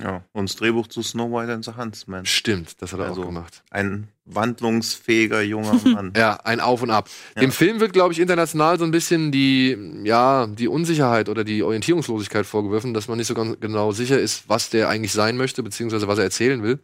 Ja. 0.00 0.22
Und 0.32 0.48
das 0.48 0.54
Drehbuch 0.56 0.86
zu 0.86 1.02
Snow 1.02 1.28
White 1.32 1.52
and 1.52 1.64
the 1.64 1.72
Huntsman. 1.76 2.24
Stimmt, 2.24 2.80
das 2.80 2.92
hat 2.92 3.00
er 3.00 3.06
Also- 3.06 3.22
auch 3.22 3.26
gemacht. 3.26 3.64
Ein 3.70 4.08
wandlungsfähiger 4.26 5.40
junger 5.40 5.72
Mann. 5.88 6.12
Ja, 6.16 6.34
ein 6.44 6.60
Auf 6.60 6.82
und 6.82 6.90
Ab. 6.90 7.08
Ja. 7.34 7.40
Dem 7.40 7.50
Film 7.50 7.80
wird, 7.80 7.94
glaube 7.94 8.12
ich, 8.12 8.20
international 8.20 8.78
so 8.78 8.84
ein 8.84 8.90
bisschen 8.92 9.32
die, 9.32 9.76
ja, 10.04 10.46
die 10.46 10.68
Unsicherheit 10.68 11.28
oder 11.28 11.42
die 11.42 11.62
Orientierungslosigkeit 11.64 12.46
vorgeworfen, 12.46 12.94
dass 12.94 13.08
man 13.08 13.16
nicht 13.18 13.26
so 13.26 13.34
ganz 13.34 13.58
genau 13.60 13.90
sicher 13.92 14.20
ist, 14.20 14.48
was 14.48 14.70
der 14.70 14.88
eigentlich 14.88 15.12
sein 15.12 15.36
möchte, 15.36 15.62
beziehungsweise 15.64 16.06
was 16.06 16.18
er 16.18 16.24
erzählen 16.24 16.62
will. 16.62 16.78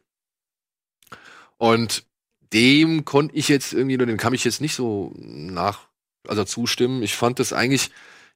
Und 1.58 2.04
dem 2.54 3.04
konnte 3.04 3.34
ich 3.34 3.48
jetzt 3.48 3.72
irgendwie, 3.72 3.96
oder 3.96 4.06
dem 4.06 4.16
kann 4.16 4.32
ich 4.32 4.44
jetzt 4.44 4.60
nicht 4.60 4.74
so 4.74 5.12
nach, 5.16 5.88
also 6.28 6.44
zustimmen. 6.44 7.02
Ich 7.02 7.16
fand 7.16 7.38
das 7.40 7.52
eigentlich, 7.52 7.90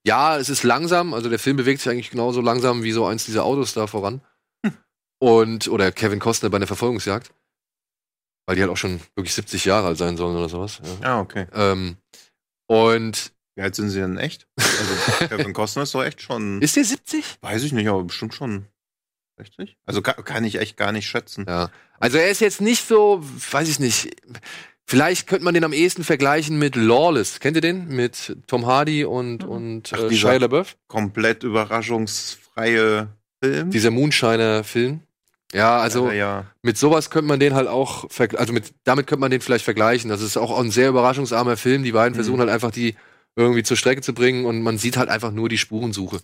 ja, 0.05 0.37
es 0.37 0.49
ist 0.49 0.65
langsam, 0.65 1.15
also 1.15 1.31
der 1.31 1.39
Film 1.39 1.57
bewegt 1.57 1.81
sich 1.81 1.91
eigentlich 1.91 2.11
genauso 2.11 2.41
langsam 2.41 2.83
wie 2.83 2.93
so 2.93 3.07
eins 3.07 3.25
dieser 3.25 3.45
Autos 3.45 3.75
da 3.75 3.87
voran. 3.87 4.21
Und, 5.21 5.69
oder 5.69 5.91
Kevin 5.91 6.21
Costner 6.21 6.51
bei 6.51 6.57
einer 6.57 6.67
Verfolgungsjagd. 6.67 7.33
Weil 8.47 8.57
die 8.57 8.63
halt 8.63 8.71
auch 8.71 8.77
schon 8.77 9.01
wirklich 9.15 9.35
70 9.35 9.65
Jahre 9.65 9.89
alt 9.89 9.99
sein 9.99 10.17
sollen 10.17 10.37
oder 10.37 10.49
sowas. 10.49 10.81
Ja. 11.03 11.17
Ah, 11.17 11.21
okay. 11.21 11.47
Ähm, 11.53 11.97
und 12.67 13.33
Wie 13.57 13.63
alt 13.63 13.75
sind 13.75 13.91
sie 13.91 13.99
denn 14.01 14.17
echt? 14.17 14.47
Also 14.57 15.27
Kevin 15.29 15.53
Costner 15.53 15.83
ist 15.83 15.95
doch 15.95 16.05
echt 16.05 16.23
schon. 16.23 16.63
ist 16.63 16.77
der 16.77 16.85
70? 16.85 17.39
weiß 17.41 17.63
ich 17.65 17.73
nicht, 17.73 17.89
aber 17.89 18.05
bestimmt 18.05 18.35
schon 18.35 18.67
60. 19.39 19.77
Also 19.87 20.03
kann, 20.03 20.25
kann 20.25 20.45
ich 20.45 20.57
echt 20.57 20.77
gar 20.77 20.93
nicht 20.93 21.07
schätzen. 21.07 21.45
Ja. 21.49 21.71
Also 22.01 22.19
er 22.19 22.31
ist 22.31 22.41
jetzt 22.41 22.61
nicht 22.61 22.87
so, 22.87 23.21
weiß 23.51 23.69
ich 23.69 23.79
nicht. 23.81 24.11
Vielleicht 24.87 25.27
könnte 25.27 25.45
man 25.45 25.53
den 25.55 25.65
am 25.65 25.73
ehesten 25.73 26.03
vergleichen 26.05 26.59
mit 26.59 26.75
Lawless. 26.77 27.41
Kennt 27.41 27.57
ihr 27.57 27.61
den? 27.61 27.89
Mit 27.89 28.37
Tom 28.47 28.67
Hardy 28.67 29.05
und, 29.05 29.43
Mhm. 29.45 29.49
und 29.51 29.93
Ach, 29.95 29.99
äh, 30.05 30.09
dieser- 30.09 30.31
Shia 30.31 30.39
LaBeouf? 30.39 30.77
Komplett 30.87 31.43
überraschungsfreie 31.45 33.09
Film. 33.43 33.71
Dieser 33.71 33.91
Moonshiner-Film. 33.91 35.01
Ja, 35.53 35.79
also 35.79 36.09
ja, 36.09 36.13
ja. 36.15 36.47
mit 36.63 36.77
sowas 36.77 37.09
könnte 37.11 37.29
man 37.29 37.41
den 37.41 37.55
halt 37.55 37.69
auch, 37.69 38.07
also 38.37 38.53
mit, 38.53 38.75
damit 38.85 39.07
könnte 39.07 39.21
man 39.21 39.31
den 39.31 39.41
vielleicht 39.41 39.65
vergleichen. 39.65 40.11
Das 40.11 40.21
ist 40.21 40.37
auch 40.37 40.59
ein 40.59 40.71
sehr 40.71 40.91
überraschungsarmer 40.91 41.57
Film. 41.57 41.83
Die 41.85 41.93
beiden 41.93 42.13
Mhm. 42.13 42.17
versuchen 42.17 42.41
halt 42.41 42.51
einfach 42.51 42.71
die 42.71 42.97
irgendwie 43.35 43.63
zur 43.63 43.77
Strecke 43.77 44.03
zu 44.03 44.13
bringen 44.13 44.45
und 44.45 44.61
man 44.63 44.77
sieht 44.79 44.97
halt 44.99 45.09
einfach 45.09 45.31
nur 45.31 45.49
die 45.49 45.57
Spurensuche. 45.59 46.19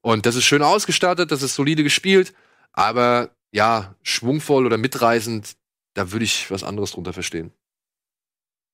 Und 0.00 0.24
das 0.26 0.36
ist 0.36 0.44
schön 0.44 0.62
ausgestattet, 0.62 1.30
das 1.32 1.42
ist 1.42 1.54
solide 1.54 1.82
gespielt, 1.82 2.32
aber 2.72 3.30
ja, 3.52 3.94
schwungvoll 4.02 4.66
oder 4.66 4.78
mitreißend, 4.78 5.56
da 5.94 6.12
würde 6.12 6.24
ich 6.24 6.50
was 6.50 6.64
anderes 6.64 6.92
drunter 6.92 7.12
verstehen. 7.12 7.52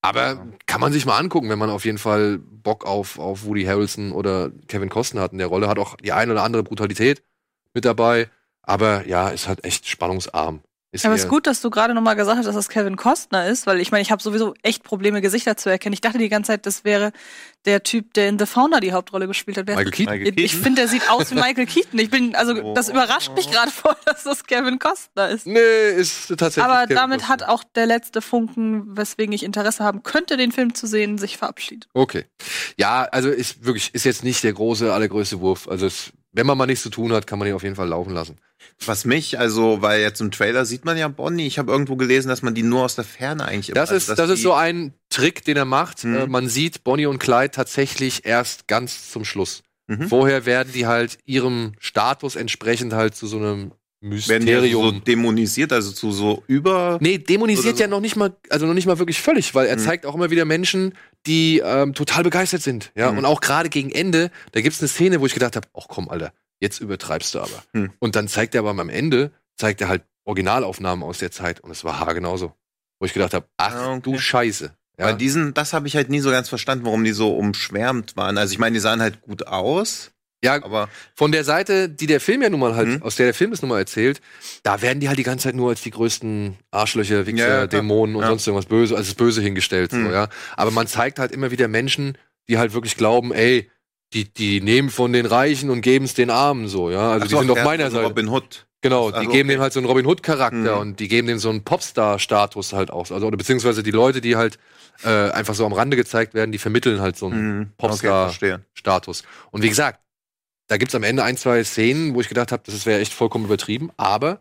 Aber 0.02 0.32
Ja. 0.34 0.46
kann 0.66 0.80
man 0.80 0.92
sich 0.92 1.06
mal 1.06 1.18
angucken, 1.18 1.48
wenn 1.50 1.58
man 1.58 1.70
auf 1.70 1.84
jeden 1.84 1.98
Fall 1.98 2.38
Bock 2.38 2.84
auf, 2.86 3.18
auf 3.18 3.44
Woody 3.44 3.64
Harrelson 3.64 4.12
oder 4.12 4.50
Kevin 4.68 4.88
Costner 4.88 5.20
hat 5.22 5.32
in 5.32 5.38
der 5.38 5.48
Rolle. 5.48 5.68
Hat 5.68 5.78
auch 5.78 5.96
die 5.96 6.12
ein 6.12 6.30
oder 6.30 6.44
andere 6.44 6.62
Brutalität 6.62 7.22
mit 7.74 7.84
dabei. 7.84 8.30
Aber 8.62 9.06
ja, 9.08 9.28
ist 9.30 9.48
halt 9.48 9.64
echt 9.64 9.86
spannungsarm. 9.88 10.62
Ist 10.90 11.04
Aber 11.04 11.14
es 11.14 11.24
ist 11.24 11.28
gut, 11.28 11.46
dass 11.46 11.60
du 11.60 11.68
gerade 11.68 11.92
nochmal 11.92 12.16
gesagt 12.16 12.38
hast, 12.38 12.46
dass 12.46 12.54
das 12.54 12.70
Kevin 12.70 12.96
Costner 12.96 13.46
ist, 13.46 13.66
weil 13.66 13.78
ich 13.78 13.90
meine, 13.90 14.00
ich 14.00 14.10
habe 14.10 14.22
sowieso 14.22 14.54
echt 14.62 14.82
Probleme, 14.84 15.20
Gesichter 15.20 15.54
zu 15.58 15.68
erkennen. 15.68 15.92
Ich 15.92 16.00
dachte 16.00 16.16
die 16.16 16.30
ganze 16.30 16.48
Zeit, 16.52 16.64
das 16.64 16.82
wäre 16.82 17.12
der 17.66 17.82
Typ, 17.82 18.14
der 18.14 18.30
in 18.30 18.38
The 18.38 18.46
Founder 18.46 18.80
die 18.80 18.92
Hauptrolle 18.94 19.26
gespielt 19.26 19.58
hat. 19.58 19.66
Wer- 19.66 19.76
Michael 19.76 19.90
Keaton. 19.92 20.14
Michael 20.14 20.28
ich 20.40 20.50
Keaton? 20.52 20.62
finde, 20.64 20.80
der 20.80 20.88
sieht 20.88 21.10
aus 21.10 21.30
wie 21.30 21.34
Michael 21.34 21.66
Keaton. 21.66 21.98
Ich 21.98 22.08
bin, 22.08 22.34
also, 22.34 22.72
das 22.72 22.88
Oh. 22.88 22.92
überrascht 22.92 23.32
mich 23.36 23.50
gerade 23.50 23.70
voll, 23.70 23.96
dass 24.06 24.24
das 24.24 24.44
Kevin 24.44 24.78
Costner 24.78 25.28
ist. 25.28 25.46
Nee, 25.46 25.90
ist 25.94 26.28
tatsächlich. 26.28 26.64
Aber 26.64 26.84
Kevin 26.84 26.96
damit 26.96 27.20
Costner. 27.20 27.34
hat 27.34 27.42
auch 27.50 27.64
der 27.64 27.84
letzte 27.84 28.22
Funken, 28.22 28.96
weswegen 28.96 29.34
ich 29.34 29.42
Interesse 29.42 29.84
haben 29.84 30.02
könnte, 30.02 30.38
den 30.38 30.52
Film 30.52 30.74
zu 30.74 30.86
sehen, 30.86 31.18
sich 31.18 31.36
verabschiedet. 31.36 31.86
Okay. 31.92 32.24
Ja, 32.78 33.02
also 33.12 33.28
ist 33.28 33.62
wirklich, 33.62 33.94
ist 33.94 34.04
jetzt 34.04 34.24
nicht 34.24 34.42
der 34.42 34.54
große, 34.54 34.90
allergrößte 34.90 35.40
Wurf. 35.40 35.68
Also 35.68 35.84
es, 35.86 36.12
wenn 36.32 36.46
man 36.46 36.56
mal 36.56 36.64
nichts 36.64 36.82
zu 36.82 36.88
tun 36.88 37.12
hat, 37.12 37.26
kann 37.26 37.38
man 37.38 37.46
ihn 37.46 37.54
auf 37.54 37.62
jeden 37.62 37.76
Fall 37.76 37.88
laufen 37.88 38.14
lassen. 38.14 38.38
Was 38.84 39.04
mich, 39.04 39.38
also, 39.38 39.82
weil 39.82 40.00
jetzt 40.00 40.20
im 40.20 40.30
Trailer 40.30 40.64
sieht 40.64 40.84
man 40.84 40.96
ja 40.96 41.08
Bonnie. 41.08 41.46
Ich 41.46 41.58
habe 41.58 41.70
irgendwo 41.72 41.96
gelesen, 41.96 42.28
dass 42.28 42.42
man 42.42 42.54
die 42.54 42.62
nur 42.62 42.84
aus 42.84 42.94
der 42.94 43.04
Ferne 43.04 43.44
eigentlich 43.44 43.68
Das 43.74 43.90
also, 43.90 44.12
ist, 44.12 44.18
das 44.18 44.30
ist 44.30 44.42
so 44.42 44.52
ein 44.54 44.94
Trick, 45.10 45.44
den 45.44 45.56
er 45.56 45.64
macht. 45.64 46.04
Mhm. 46.04 46.14
Äh, 46.16 46.26
man 46.26 46.48
sieht 46.48 46.84
Bonnie 46.84 47.06
und 47.06 47.18
Clyde 47.18 47.50
tatsächlich 47.50 48.24
erst 48.24 48.68
ganz 48.68 49.10
zum 49.10 49.24
Schluss. 49.24 49.62
Mhm. 49.88 50.08
Vorher 50.08 50.44
werden 50.46 50.72
die 50.74 50.86
halt 50.86 51.18
ihrem 51.24 51.72
Status 51.78 52.36
entsprechend 52.36 52.92
halt 52.92 53.14
zu 53.14 53.26
so 53.26 53.38
einem 53.38 53.72
werden 54.00 54.46
die 54.46 54.54
also 54.54 54.66
so 54.68 54.78
Mysterium. 54.82 55.04
dämonisiert, 55.04 55.72
also 55.72 55.90
zu 55.90 56.12
so 56.12 56.44
über. 56.46 56.98
Nee, 57.00 57.18
dämonisiert 57.18 57.78
so. 57.78 57.82
ja 57.82 57.88
noch 57.88 57.98
nicht 58.00 58.14
mal, 58.14 58.36
also 58.48 58.64
noch 58.66 58.74
nicht 58.74 58.86
mal 58.86 59.00
wirklich 59.00 59.20
völlig, 59.20 59.56
weil 59.56 59.66
er 59.66 59.74
Mhm. 59.74 59.80
zeigt 59.80 60.06
auch 60.06 60.14
immer 60.14 60.30
wieder 60.30 60.44
Menschen, 60.44 60.94
die 61.26 61.60
ähm, 61.64 61.94
total 61.94 62.22
begeistert 62.22 62.62
sind. 62.62 62.92
Ja, 62.94 63.10
Mhm. 63.10 63.18
und 63.18 63.24
auch 63.24 63.40
gerade 63.40 63.68
gegen 63.70 63.90
Ende, 63.90 64.30
da 64.52 64.60
gibt's 64.60 64.78
eine 64.80 64.86
Szene, 64.88 65.20
wo 65.20 65.26
ich 65.26 65.34
gedacht 65.34 65.56
habe, 65.56 65.66
ach 65.76 65.86
komm, 65.88 66.08
Alter, 66.08 66.32
jetzt 66.60 66.80
übertreibst 66.80 67.34
du 67.34 67.40
aber. 67.40 67.62
Mhm. 67.72 67.92
Und 67.98 68.16
dann 68.16 68.28
zeigt 68.28 68.54
er 68.54 68.60
aber 68.60 68.70
am 68.70 68.88
Ende, 68.88 69.30
zeigt 69.56 69.80
er 69.80 69.88
halt 69.88 70.02
Originalaufnahmen 70.24 71.04
aus 71.04 71.18
der 71.18 71.30
Zeit 71.30 71.60
und 71.60 71.70
es 71.70 71.84
war 71.84 72.00
haargenauso. 72.00 72.52
Wo 73.00 73.06
ich 73.06 73.12
gedacht 73.12 73.34
habe, 73.34 73.46
ach 73.56 73.74
Ah, 73.74 73.92
okay. 73.92 74.00
du 74.02 74.18
Scheiße. 74.18 74.72
Ja, 74.98 75.04
Weil 75.06 75.16
diesen, 75.16 75.54
das 75.54 75.72
habe 75.72 75.86
ich 75.86 75.94
halt 75.94 76.10
nie 76.10 76.18
so 76.20 76.30
ganz 76.30 76.48
verstanden, 76.48 76.84
warum 76.84 77.04
die 77.04 77.12
so 77.12 77.36
umschwärmt 77.36 78.16
waren. 78.16 78.36
Also 78.36 78.52
ich 78.52 78.58
meine, 78.58 78.74
die 78.74 78.80
sahen 78.80 79.00
halt 79.00 79.22
gut 79.22 79.46
aus, 79.46 80.10
ja 80.42 80.54
aber 80.54 80.88
von 81.14 81.30
der 81.32 81.44
Seite, 81.44 81.88
die 81.88 82.06
der 82.06 82.20
Film 82.20 82.42
ja 82.42 82.50
nun 82.50 82.58
mal 82.60 82.74
halt, 82.74 82.88
Mhm. 82.88 83.02
aus 83.02 83.14
der 83.16 83.26
der 83.26 83.34
Film 83.34 83.52
das 83.52 83.62
nun 83.62 83.68
mal 83.70 83.78
erzählt, 83.78 84.20
da 84.64 84.82
werden 84.82 84.98
die 85.00 85.08
halt 85.08 85.18
die 85.18 85.22
ganze 85.22 85.44
Zeit 85.44 85.54
nur 85.54 85.70
als 85.70 85.82
die 85.82 85.90
größten 85.92 86.56
Arschlöcher, 86.72 87.26
Wichser, 87.26 87.48
Ja, 87.48 87.58
ja. 87.60 87.66
Dämonen 87.68 88.16
und 88.16 88.24
sonst 88.26 88.46
irgendwas 88.46 88.66
böse, 88.66 88.96
als 88.96 89.06
das 89.06 89.14
Böse 89.14 89.40
hingestellt. 89.40 89.92
So, 89.92 89.96
Mhm. 89.98 90.10
ja. 90.10 90.28
Aber 90.56 90.72
man 90.72 90.88
zeigt 90.88 91.20
halt 91.20 91.30
immer 91.32 91.50
wieder 91.52 91.68
Menschen, 91.68 92.18
die 92.48 92.58
halt 92.58 92.72
wirklich 92.72 92.96
glauben, 92.96 93.32
ey, 93.32 93.70
die, 94.14 94.24
die 94.32 94.60
nehmen 94.60 94.90
von 94.90 95.12
den 95.12 95.26
Reichen 95.26 95.70
und 95.70 95.80
geben 95.82 96.04
es 96.06 96.14
den 96.14 96.30
Armen 96.30 96.68
so, 96.68 96.90
ja. 96.90 97.10
Also 97.12 97.24
Ach 97.24 97.28
die 97.28 97.34
so, 97.34 97.40
sind 97.40 97.50
auf 97.50 97.64
meiner 97.64 97.90
Seite. 97.90 98.06
Robin 98.06 98.28
Hood. 98.28 98.66
Genau, 98.80 99.10
die 99.10 99.16
Also, 99.16 99.30
geben 99.30 99.48
okay. 99.48 99.56
dem 99.56 99.60
halt 99.60 99.72
so 99.72 99.80
einen 99.80 99.86
Robin 99.88 100.06
Hood-Charakter 100.06 100.74
Mhm. 100.76 100.80
und 100.80 101.00
die 101.00 101.08
geben 101.08 101.26
dem 101.26 101.38
so 101.38 101.50
einen 101.50 101.64
Popstar-Status 101.64 102.72
halt 102.72 102.90
auch. 102.90 103.10
Also, 103.10 103.26
oder 103.26 103.36
beziehungsweise 103.36 103.82
die 103.82 103.90
Leute, 103.90 104.20
die 104.20 104.36
halt 104.36 104.58
äh, 105.04 105.30
einfach 105.30 105.54
so 105.54 105.64
am 105.66 105.72
Rande 105.72 105.96
gezeigt 105.96 106.34
werden, 106.34 106.52
die 106.52 106.58
vermitteln 106.58 107.00
halt 107.00 107.16
so 107.16 107.26
einen 107.26 107.58
Mhm. 107.58 107.72
Popstar. 107.76 108.30
Okay. 108.30 108.58
Und 109.50 109.62
wie 109.62 109.68
gesagt, 109.68 110.00
da 110.68 110.76
gibt's 110.76 110.94
am 110.94 111.02
Ende 111.02 111.22
ein, 111.24 111.36
zwei 111.36 111.62
Szenen, 111.64 112.14
wo 112.14 112.20
ich 112.20 112.28
gedacht 112.28 112.52
habe, 112.52 112.62
das 112.66 112.84
wäre 112.86 113.00
echt 113.00 113.12
vollkommen 113.12 113.44
übertrieben, 113.46 113.90
aber 113.96 114.40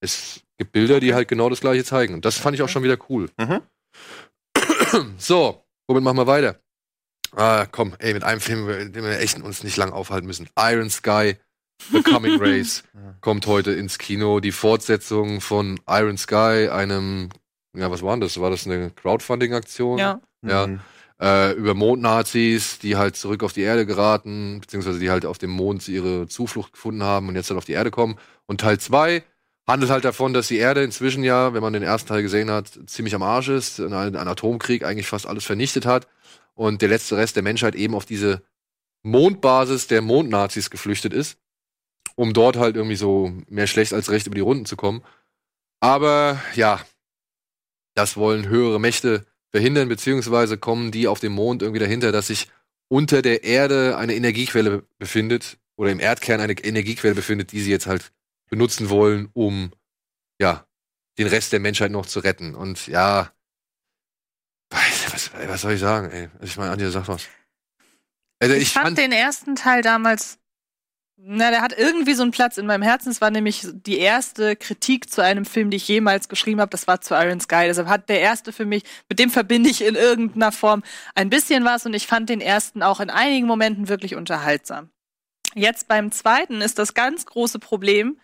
es 0.00 0.40
gibt 0.58 0.72
Bilder, 0.72 1.00
die 1.00 1.12
halt 1.14 1.28
genau 1.28 1.48
das 1.50 1.60
gleiche 1.60 1.84
zeigen. 1.84 2.14
Und 2.14 2.24
das 2.24 2.36
fand 2.36 2.54
ich 2.54 2.62
auch 2.62 2.68
schon 2.68 2.82
wieder 2.82 2.96
cool. 3.08 3.30
Mhm. 3.38 3.60
So, 5.18 5.64
womit 5.88 6.02
machen 6.04 6.16
wir 6.18 6.26
weiter? 6.26 6.60
Ah, 7.36 7.66
komm, 7.70 7.94
ey, 7.98 8.14
mit 8.14 8.24
einem 8.24 8.40
Film, 8.40 8.92
den 8.92 9.04
wir 9.04 9.18
echt 9.18 9.40
uns 9.42 9.64
nicht 9.64 9.76
lang 9.76 9.92
aufhalten 9.92 10.26
müssen. 10.26 10.48
Iron 10.58 10.90
Sky, 10.90 11.36
The 11.90 12.02
Coming 12.02 12.40
Race 12.40 12.84
kommt 13.20 13.46
heute 13.46 13.72
ins 13.72 13.98
Kino. 13.98 14.40
Die 14.40 14.52
Fortsetzung 14.52 15.40
von 15.40 15.80
Iron 15.88 16.16
Sky, 16.16 16.68
einem, 16.70 17.30
ja, 17.76 17.90
was 17.90 18.02
war 18.02 18.12
denn 18.12 18.20
das? 18.20 18.40
War 18.40 18.50
das 18.50 18.66
eine 18.66 18.90
Crowdfunding-Aktion? 18.90 19.98
Ja. 19.98 20.20
Ja. 20.46 20.66
Mhm. 20.66 20.80
äh, 21.20 21.52
über 21.52 21.74
Mondnazis, 21.74 22.78
die 22.78 22.96
halt 22.96 23.16
zurück 23.16 23.42
auf 23.42 23.52
die 23.52 23.62
Erde 23.62 23.86
geraten, 23.86 24.60
beziehungsweise 24.60 24.98
die 24.98 25.10
halt 25.10 25.26
auf 25.26 25.38
dem 25.38 25.50
Mond 25.50 25.88
ihre 25.88 26.28
Zuflucht 26.28 26.72
gefunden 26.72 27.02
haben 27.02 27.28
und 27.28 27.34
jetzt 27.34 27.50
halt 27.50 27.58
auf 27.58 27.64
die 27.64 27.72
Erde 27.72 27.90
kommen. 27.90 28.16
Und 28.46 28.60
Teil 28.60 28.78
2 28.78 29.24
handelt 29.66 29.90
halt 29.90 30.04
davon, 30.04 30.34
dass 30.34 30.48
die 30.48 30.58
Erde 30.58 30.84
inzwischen 30.84 31.24
ja, 31.24 31.54
wenn 31.54 31.62
man 31.62 31.72
den 31.72 31.82
ersten 31.82 32.08
Teil 32.08 32.22
gesehen 32.22 32.50
hat, 32.50 32.78
ziemlich 32.86 33.14
am 33.14 33.22
Arsch 33.22 33.48
ist, 33.48 33.80
ein, 33.80 33.92
ein 33.92 34.28
Atomkrieg 34.28 34.84
eigentlich 34.84 35.06
fast 35.06 35.26
alles 35.26 35.44
vernichtet 35.44 35.86
hat 35.86 36.06
und 36.54 36.82
der 36.82 36.88
letzte 36.88 37.16
Rest 37.16 37.36
der 37.36 37.42
Menschheit 37.42 37.74
eben 37.74 37.94
auf 37.94 38.06
diese 38.06 38.42
Mondbasis 39.02 39.86
der 39.86 40.02
Mondnazis 40.02 40.70
geflüchtet 40.70 41.12
ist, 41.12 41.38
um 42.16 42.32
dort 42.32 42.56
halt 42.56 42.76
irgendwie 42.76 42.96
so 42.96 43.32
mehr 43.48 43.66
schlecht 43.66 43.92
als 43.92 44.10
recht 44.10 44.26
über 44.26 44.34
die 44.34 44.40
Runden 44.40 44.66
zu 44.66 44.76
kommen. 44.76 45.04
Aber 45.80 46.40
ja, 46.54 46.84
das 47.94 48.16
wollen 48.16 48.48
höhere 48.48 48.80
Mächte 48.80 49.26
verhindern, 49.50 49.88
beziehungsweise 49.88 50.58
kommen 50.58 50.90
die 50.90 51.06
auf 51.06 51.20
dem 51.20 51.32
Mond 51.32 51.62
irgendwie 51.62 51.80
dahinter, 51.80 52.10
dass 52.12 52.28
sich 52.28 52.48
unter 52.88 53.22
der 53.22 53.44
Erde 53.44 53.96
eine 53.96 54.14
Energiequelle 54.14 54.84
befindet 54.98 55.58
oder 55.76 55.90
im 55.90 56.00
Erdkern 56.00 56.40
eine 56.40 56.52
Energiequelle 56.52 57.14
befindet, 57.14 57.52
die 57.52 57.60
sie 57.60 57.70
jetzt 57.70 57.86
halt 57.86 58.12
benutzen 58.48 58.88
wollen, 58.90 59.28
um 59.32 59.72
ja 60.40 60.66
den 61.18 61.28
Rest 61.28 61.52
der 61.52 61.60
Menschheit 61.60 61.90
noch 61.90 62.06
zu 62.06 62.20
retten. 62.20 62.54
Und 62.54 62.86
ja, 62.86 63.32
was, 65.34 65.48
was 65.48 65.60
soll 65.62 65.72
ich 65.72 65.80
sagen? 65.80 66.10
Ey? 66.10 66.28
Also 66.34 66.44
ich 66.44 66.56
meine, 66.56 66.72
Anja, 66.72 66.90
sag 66.90 67.08
was. 67.08 67.26
Also 68.40 68.54
Ich, 68.54 68.62
ich 68.62 68.72
fand 68.72 68.86
fand, 68.86 68.98
den 68.98 69.12
ersten 69.12 69.56
Teil 69.56 69.82
damals, 69.82 70.38
na, 71.16 71.50
der 71.50 71.62
hat 71.62 71.72
irgendwie 71.76 72.14
so 72.14 72.22
einen 72.22 72.32
Platz 72.32 72.58
in 72.58 72.66
meinem 72.66 72.82
Herzen. 72.82 73.10
Es 73.10 73.20
war 73.20 73.30
nämlich 73.30 73.66
die 73.72 73.98
erste 73.98 74.56
Kritik 74.56 75.10
zu 75.10 75.22
einem 75.22 75.44
Film, 75.44 75.70
die 75.70 75.76
ich 75.76 75.88
jemals 75.88 76.28
geschrieben 76.28 76.60
habe. 76.60 76.70
Das 76.70 76.86
war 76.86 77.00
zu 77.00 77.14
Iron 77.14 77.40
Sky. 77.40 77.64
Deshalb 77.66 77.88
hat 77.88 78.08
der 78.08 78.20
erste 78.20 78.52
für 78.52 78.64
mich, 78.64 78.82
mit 79.08 79.18
dem 79.18 79.30
verbinde 79.30 79.70
ich 79.70 79.82
in 79.82 79.94
irgendeiner 79.94 80.52
Form 80.52 80.82
ein 81.14 81.30
bisschen 81.30 81.64
was 81.64 81.86
und 81.86 81.94
ich 81.94 82.06
fand 82.06 82.28
den 82.28 82.40
ersten 82.40 82.82
auch 82.82 83.00
in 83.00 83.10
einigen 83.10 83.46
Momenten 83.46 83.88
wirklich 83.88 84.16
unterhaltsam. 84.16 84.90
Jetzt 85.54 85.86
beim 85.86 86.10
zweiten 86.10 86.60
ist 86.60 86.78
das 86.78 86.94
ganz 86.94 87.26
große 87.26 87.60
Problem, 87.60 88.18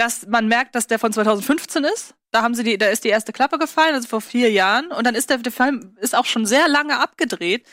dass 0.00 0.26
man 0.26 0.48
merkt, 0.48 0.74
dass 0.74 0.86
der 0.86 0.98
von 0.98 1.12
2015 1.12 1.84
ist. 1.84 2.14
Da 2.30 2.40
haben 2.40 2.54
sie 2.54 2.64
die, 2.64 2.78
da 2.78 2.86
ist 2.86 3.04
die 3.04 3.10
erste 3.10 3.34
Klappe 3.34 3.58
gefallen, 3.58 3.94
also 3.94 4.08
vor 4.08 4.22
vier 4.22 4.50
Jahren. 4.50 4.86
Und 4.92 5.06
dann 5.06 5.14
ist 5.14 5.28
der, 5.28 5.36
der 5.36 5.52
Film 5.52 5.94
ist 6.00 6.16
auch 6.16 6.24
schon 6.24 6.46
sehr 6.46 6.68
lange 6.68 6.98
abgedreht. 6.98 7.66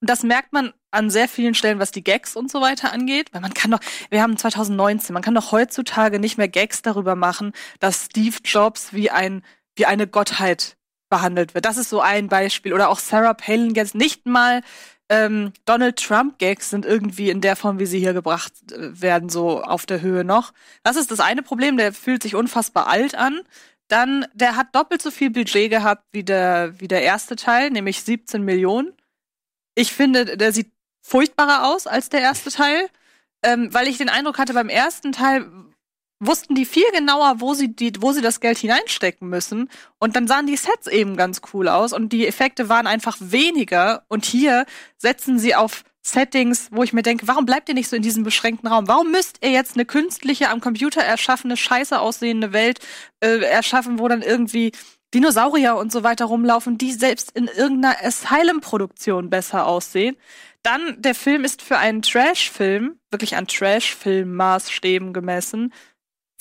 Und 0.00 0.08
das 0.08 0.22
merkt 0.22 0.54
man 0.54 0.72
an 0.90 1.10
sehr 1.10 1.28
vielen 1.28 1.54
Stellen, 1.54 1.78
was 1.78 1.90
die 1.90 2.02
Gags 2.02 2.36
und 2.36 2.50
so 2.50 2.62
weiter 2.62 2.90
angeht. 2.90 3.34
Weil 3.34 3.42
man 3.42 3.52
kann 3.52 3.70
doch, 3.70 3.80
wir 4.08 4.22
haben 4.22 4.38
2019, 4.38 5.12
man 5.12 5.22
kann 5.22 5.34
doch 5.34 5.52
heutzutage 5.52 6.18
nicht 6.18 6.38
mehr 6.38 6.48
Gags 6.48 6.80
darüber 6.80 7.16
machen, 7.16 7.52
dass 7.80 8.06
Steve 8.06 8.38
Jobs 8.42 8.94
wie 8.94 9.10
ein, 9.10 9.44
wie 9.76 9.84
eine 9.84 10.06
Gottheit 10.06 10.78
behandelt 11.10 11.52
wird. 11.52 11.66
Das 11.66 11.76
ist 11.76 11.90
so 11.90 12.00
ein 12.00 12.28
Beispiel. 12.28 12.72
Oder 12.72 12.88
auch 12.88 12.98
Sarah 12.98 13.34
Palin 13.34 13.74
Gags. 13.74 13.92
Nicht 13.92 14.24
mal 14.24 14.62
ähm, 15.12 15.52
Donald 15.66 16.02
Trump 16.02 16.38
Gags 16.38 16.70
sind 16.70 16.86
irgendwie 16.86 17.28
in 17.28 17.42
der 17.42 17.54
Form, 17.54 17.78
wie 17.78 17.84
sie 17.84 17.98
hier 17.98 18.14
gebracht 18.14 18.54
äh, 18.72 18.98
werden, 18.98 19.28
so 19.28 19.62
auf 19.62 19.84
der 19.84 20.00
Höhe 20.00 20.24
noch. 20.24 20.54
Das 20.84 20.96
ist 20.96 21.10
das 21.10 21.20
eine 21.20 21.42
Problem. 21.42 21.76
Der 21.76 21.92
fühlt 21.92 22.22
sich 22.22 22.34
unfassbar 22.34 22.86
alt 22.86 23.14
an. 23.14 23.42
Dann, 23.88 24.24
der 24.32 24.56
hat 24.56 24.74
doppelt 24.74 25.02
so 25.02 25.10
viel 25.10 25.28
Budget 25.28 25.70
gehabt 25.70 26.04
wie 26.12 26.24
der, 26.24 26.80
wie 26.80 26.88
der 26.88 27.02
erste 27.02 27.36
Teil, 27.36 27.68
nämlich 27.68 28.02
17 28.02 28.42
Millionen. 28.42 28.94
Ich 29.74 29.92
finde, 29.92 30.38
der 30.38 30.50
sieht 30.50 30.72
furchtbarer 31.02 31.68
aus 31.68 31.86
als 31.86 32.08
der 32.08 32.20
erste 32.20 32.50
Teil, 32.50 32.88
ähm, 33.42 33.68
weil 33.74 33.88
ich 33.88 33.98
den 33.98 34.08
Eindruck 34.08 34.38
hatte, 34.38 34.54
beim 34.54 34.70
ersten 34.70 35.12
Teil 35.12 35.46
wussten 36.24 36.54
die 36.54 36.64
viel 36.64 36.90
genauer, 36.94 37.40
wo 37.40 37.52
sie, 37.54 37.74
die, 37.74 37.92
wo 38.00 38.12
sie 38.12 38.20
das 38.20 38.40
Geld 38.40 38.58
hineinstecken 38.58 39.28
müssen. 39.28 39.68
Und 39.98 40.14
dann 40.14 40.28
sahen 40.28 40.46
die 40.46 40.56
Sets 40.56 40.86
eben 40.86 41.16
ganz 41.16 41.40
cool 41.52 41.68
aus 41.68 41.92
und 41.92 42.12
die 42.12 42.26
Effekte 42.26 42.68
waren 42.68 42.86
einfach 42.86 43.16
weniger. 43.20 44.04
Und 44.08 44.24
hier 44.24 44.64
setzen 44.98 45.38
sie 45.38 45.54
auf 45.54 45.84
Settings, 46.04 46.68
wo 46.72 46.82
ich 46.82 46.92
mir 46.92 47.02
denke, 47.02 47.28
warum 47.28 47.46
bleibt 47.46 47.68
ihr 47.68 47.74
nicht 47.74 47.88
so 47.88 47.96
in 47.96 48.02
diesem 48.02 48.24
beschränkten 48.24 48.68
Raum? 48.68 48.88
Warum 48.88 49.10
müsst 49.10 49.38
ihr 49.42 49.50
jetzt 49.50 49.74
eine 49.74 49.84
künstliche, 49.84 50.50
am 50.50 50.60
Computer 50.60 51.00
erschaffene, 51.00 51.56
scheiße 51.56 51.98
aussehende 52.00 52.52
Welt 52.52 52.80
äh, 53.20 53.38
erschaffen, 53.38 53.98
wo 53.98 54.08
dann 54.08 54.22
irgendwie 54.22 54.72
Dinosaurier 55.14 55.76
und 55.76 55.92
so 55.92 56.02
weiter 56.02 56.24
rumlaufen, 56.24 56.78
die 56.78 56.92
selbst 56.92 57.32
in 57.32 57.46
irgendeiner 57.46 57.96
Asylum-Produktion 58.02 59.30
besser 59.30 59.66
aussehen? 59.66 60.16
Dann, 60.62 61.00
der 61.00 61.14
Film 61.14 61.44
ist 61.44 61.62
für 61.62 61.78
einen 61.78 62.02
Trash-Film, 62.02 62.98
wirklich 63.10 63.36
an 63.36 63.46
Trash-Film-Maßstäben 63.46 65.12
gemessen, 65.12 65.72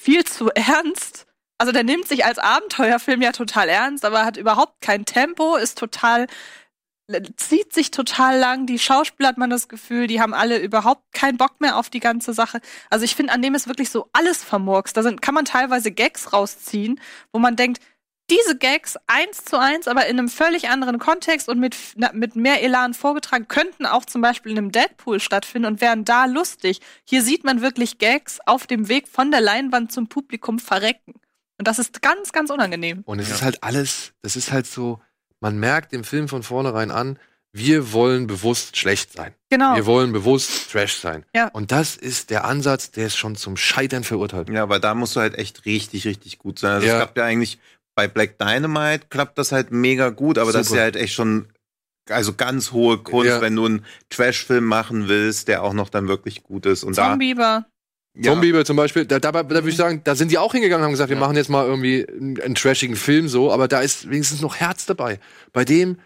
viel 0.01 0.23
zu 0.23 0.49
ernst. 0.49 1.27
Also 1.57 1.71
der 1.71 1.83
nimmt 1.83 2.07
sich 2.07 2.25
als 2.25 2.39
Abenteuerfilm 2.39 3.21
ja 3.21 3.31
total 3.31 3.69
ernst, 3.69 4.03
aber 4.03 4.25
hat 4.25 4.37
überhaupt 4.37 4.81
kein 4.81 5.05
Tempo, 5.05 5.55
ist 5.55 5.77
total 5.77 6.27
zieht 7.35 7.73
sich 7.73 7.91
total 7.91 8.37
lang. 8.37 8.65
Die 8.65 8.79
Schauspieler 8.79 9.29
hat 9.29 9.37
man 9.37 9.49
das 9.49 9.67
Gefühl, 9.67 10.07
die 10.07 10.21
haben 10.21 10.33
alle 10.33 10.59
überhaupt 10.59 11.11
keinen 11.13 11.37
Bock 11.37 11.59
mehr 11.59 11.77
auf 11.77 11.89
die 11.89 11.99
ganze 11.99 12.33
Sache. 12.33 12.61
Also 12.89 13.05
ich 13.05 13.15
finde, 13.15 13.33
an 13.33 13.41
dem 13.41 13.55
ist 13.55 13.67
wirklich 13.67 13.89
so 13.89 14.09
alles 14.13 14.43
vermurkst. 14.43 14.95
Da 14.95 15.03
sind, 15.03 15.21
kann 15.21 15.35
man 15.35 15.45
teilweise 15.45 15.91
Gags 15.91 16.33
rausziehen, 16.33 16.99
wo 17.31 17.39
man 17.39 17.55
denkt, 17.55 17.81
diese 18.31 18.57
Gags 18.57 18.97
eins 19.07 19.45
zu 19.45 19.59
eins, 19.59 19.87
aber 19.87 20.07
in 20.07 20.17
einem 20.17 20.29
völlig 20.29 20.69
anderen 20.69 20.97
Kontext 20.97 21.49
und 21.49 21.59
mit, 21.59 21.75
na, 21.95 22.11
mit 22.13 22.35
mehr 22.35 22.63
Elan 22.63 22.93
vorgetragen, 22.93 23.47
könnten 23.47 23.85
auch 23.85 24.05
zum 24.05 24.21
Beispiel 24.21 24.53
in 24.53 24.57
einem 24.57 24.71
Deadpool 24.71 25.19
stattfinden 25.19 25.67
und 25.67 25.81
wären 25.81 26.05
da 26.05 26.25
lustig. 26.25 26.79
Hier 27.03 27.21
sieht 27.21 27.43
man 27.43 27.61
wirklich 27.61 27.97
Gags 27.99 28.39
auf 28.45 28.65
dem 28.65 28.87
Weg 28.87 29.07
von 29.07 29.29
der 29.31 29.41
Leinwand 29.41 29.91
zum 29.91 30.07
Publikum 30.07 30.57
verrecken. 30.57 31.13
Und 31.59 31.67
das 31.67 31.77
ist 31.77 32.01
ganz, 32.01 32.31
ganz 32.31 32.49
unangenehm. 32.49 33.03
und 33.05 33.19
es 33.19 33.29
ist 33.29 33.43
halt 33.43 33.61
alles, 33.61 34.13
das 34.23 34.35
ist 34.35 34.51
halt 34.51 34.65
so, 34.65 34.99
man 35.41 35.59
merkt 35.59 35.93
im 35.93 36.03
Film 36.03 36.27
von 36.27 36.41
vornherein 36.41 36.89
an, 36.89 37.19
wir 37.53 37.91
wollen 37.91 38.27
bewusst 38.27 38.77
schlecht 38.77 39.11
sein. 39.11 39.33
Genau. 39.49 39.75
Wir 39.75 39.85
wollen 39.85 40.13
bewusst 40.13 40.71
Trash 40.71 40.95
sein. 40.95 41.25
Ja. 41.35 41.49
Und 41.49 41.73
das 41.73 41.97
ist 41.97 42.29
der 42.29 42.45
Ansatz, 42.45 42.91
der 42.91 43.07
ist 43.07 43.17
schon 43.17 43.35
zum 43.35 43.57
Scheitern 43.57 44.05
verurteilt. 44.05 44.49
Ja, 44.49 44.63
aber 44.63 44.79
da 44.79 44.95
musst 44.95 45.17
du 45.17 45.19
halt 45.19 45.35
echt 45.37 45.65
richtig, 45.65 46.05
richtig 46.07 46.39
gut 46.39 46.59
sein. 46.59 46.71
Also 46.75 46.87
Ja. 46.87 46.93
es 46.93 46.99
klappt 46.99 47.17
ja 47.17 47.25
eigentlich 47.25 47.59
bei 48.01 48.07
Black 48.07 48.39
Dynamite 48.39 49.07
klappt 49.09 49.37
das 49.37 49.51
halt 49.51 49.69
mega 49.71 50.09
gut, 50.09 50.39
aber 50.39 50.51
das 50.51 50.61
ist 50.63 50.67
Super. 50.69 50.79
ja 50.79 50.83
halt 50.85 50.95
echt 50.95 51.13
schon 51.13 51.47
also 52.09 52.33
ganz 52.33 52.71
hohe 52.71 52.97
Kunst, 52.97 53.27
Ja. 53.29 53.41
wenn 53.41 53.55
du 53.55 53.63
einen 53.65 53.85
Trash-Film 54.09 54.65
machen 54.65 55.07
willst, 55.07 55.47
der 55.47 55.61
auch 55.61 55.73
noch 55.73 55.89
dann 55.89 56.07
wirklich 56.07 56.41
gut 56.41 56.65
ist. 56.65 56.83
Und 56.83 56.95
Zombie 56.95 57.35
da, 57.35 57.67
ja, 58.17 58.31
Zombie 58.33 58.63
zum 58.63 58.75
Beispiel, 58.75 59.05
da, 59.05 59.19
da, 59.19 59.31
da 59.31 59.47
würde 59.49 59.69
ich 59.69 59.75
sagen, 59.77 60.01
da 60.03 60.15
sind 60.15 60.31
die 60.31 60.39
auch 60.39 60.51
hingegangen 60.53 60.81
und 60.81 60.85
haben 60.85 60.93
gesagt, 60.93 61.11
wir 61.11 61.15
Ja. 61.17 61.21
machen 61.21 61.35
jetzt 61.37 61.49
mal 61.51 61.63
irgendwie 61.65 62.07
einen, 62.09 62.41
einen 62.41 62.55
trashigen 62.55 62.95
Film 62.95 63.27
so, 63.27 63.51
aber 63.51 63.67
da 63.67 63.81
ist 63.81 64.09
wenigstens 64.09 64.41
noch 64.41 64.55
Herz 64.55 64.87
dabei. 64.87 65.19
Bei 65.53 65.63
dem, 65.63 65.97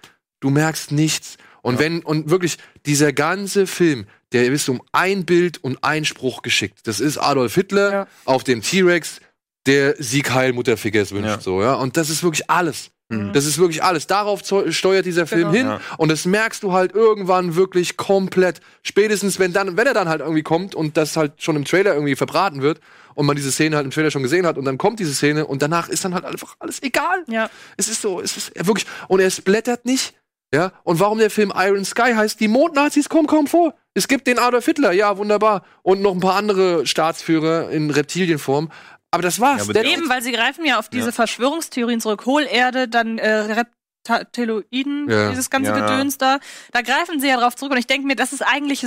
du 0.42 0.50
merkst 0.50 0.92
nichts. 0.92 1.38
Und 1.62 1.76
Ja. 1.76 1.80
wenn, 1.80 2.02
und 2.04 2.30
wirklich, 2.30 2.58
dieser 2.86 3.14
ganze 3.14 3.66
Film, 3.66 4.06
der 4.34 4.46
ist 4.48 4.68
um 4.68 4.82
ein 4.92 5.26
Bild 5.26 5.64
und 5.64 5.82
ein 5.84 6.04
Spruch 6.04 6.42
geschickt. 6.42 6.80
Das 6.84 7.00
ist 7.00 7.18
Adolf 7.18 7.56
Hitler 7.56 7.92
Ja. 7.92 8.08
auf 8.26 8.44
dem 8.44 8.62
T-Rex, 8.62 9.22
der 9.66 9.96
Sieg 10.00 10.32
Heil 10.34 10.54
Mutterfickers 10.54 11.12
wünscht, 11.12 11.28
Ja. 11.28 11.40
so, 11.42 11.62
ja. 11.62 11.74
Und 11.76 11.98
das 11.98 12.10
ist 12.10 12.24
wirklich 12.24 12.50
alles. 12.50 12.92
Mhm. 13.10 13.34
Das 13.34 13.46
ist 13.46 13.58
wirklich 13.60 13.84
alles. 13.84 14.08
Darauf 14.08 14.42
steuert 14.70 15.06
dieser 15.06 15.28
Film 15.28 15.52
Genau. 15.52 15.54
hin. 15.54 15.68
Ja. 15.68 15.80
Und 15.98 16.10
das 16.10 16.26
merkst 16.26 16.64
du 16.64 16.74
halt 16.74 16.94
irgendwann 16.96 17.56
wirklich 17.56 17.98
komplett. 17.98 18.62
Spätestens, 18.84 19.38
wenn 19.40 19.54
dann, 19.54 19.78
wenn 19.78 19.86
er 19.88 19.94
dann 19.94 20.10
halt 20.10 20.22
irgendwie 20.22 20.42
kommt 20.44 20.74
und 20.76 20.98
das 20.98 21.16
halt 21.16 21.34
schon 21.42 21.56
im 21.56 21.66
Trailer 21.66 21.94
irgendwie 21.94 22.16
verbraten 22.16 22.62
wird 22.64 22.80
und 23.14 23.26
man 23.28 23.36
diese 23.36 23.52
Szene 23.52 23.76
halt 23.76 23.86
im 23.86 23.92
Trailer 23.92 24.10
schon 24.12 24.24
gesehen 24.24 24.46
hat 24.48 24.58
und 24.58 24.66
dann 24.66 24.78
kommt 24.80 25.00
diese 25.00 25.14
Szene 25.14 25.46
und 25.46 25.62
danach 25.62 25.88
ist 25.88 26.04
dann 26.04 26.14
halt 26.16 26.26
einfach 26.26 26.56
alles 26.60 26.82
egal. 26.82 27.24
Ja. 27.28 27.50
Es 27.78 27.88
ist 27.88 28.02
so, 28.02 28.20
es 28.22 28.38
ist 28.38 28.52
wirklich, 28.66 28.88
und 29.08 29.20
er 29.20 29.30
splattert 29.30 29.86
nicht. 29.86 30.16
Ja, 30.54 30.72
und 30.84 31.00
warum 31.00 31.18
der 31.18 31.30
Film 31.32 31.52
Iron 31.56 31.84
Sky 31.84 32.14
heißt, 32.16 32.40
die 32.40 32.48
Mondnazis 32.48 33.10
kommen 33.10 33.28
kaum 33.28 33.46
vor. 33.48 33.74
Es 33.94 34.08
gibt 34.08 34.26
den 34.28 34.40
Adolf 34.40 34.66
Hitler, 34.66 34.94
ja, 34.94 35.18
wunderbar. 35.18 35.64
Und 35.82 36.02
noch 36.02 36.14
ein 36.14 36.20
paar 36.22 36.36
andere 36.36 36.86
Staatsführer 36.88 37.72
in 37.72 37.90
Reptilienform. 37.90 38.72
Aber 39.16 39.24
das 39.24 39.40
war's. 39.40 39.66
Ja, 39.68 39.70
aber 39.74 39.84
Eben, 39.86 40.08
weil 40.10 40.22
sie 40.22 40.32
greifen 40.32 40.66
ja 40.66 40.78
auf 40.78 40.90
diese 40.90 41.08
Ja. 41.08 41.12
Verschwörungstheorien 41.12 42.00
zurück. 42.02 42.26
Hohlerde, 42.26 42.88
dann 42.88 43.18
äh, 43.18 43.64
Reptiloiden, 44.10 45.10
Ja. 45.10 45.30
dieses 45.30 45.50
ganze 45.50 45.72
Ja. 45.72 45.80
Gedöns 45.80 46.18
da. 46.18 46.40
Da 46.72 46.82
greifen 46.82 47.20
sie 47.20 47.28
ja 47.28 47.38
drauf 47.38 47.56
zurück. 47.56 47.72
Und 47.72 47.78
ich 47.80 47.88
denke 47.88 48.06
mir, 48.08 48.16
das 48.16 48.34
ist 48.34 48.42
eigentlich 48.42 48.86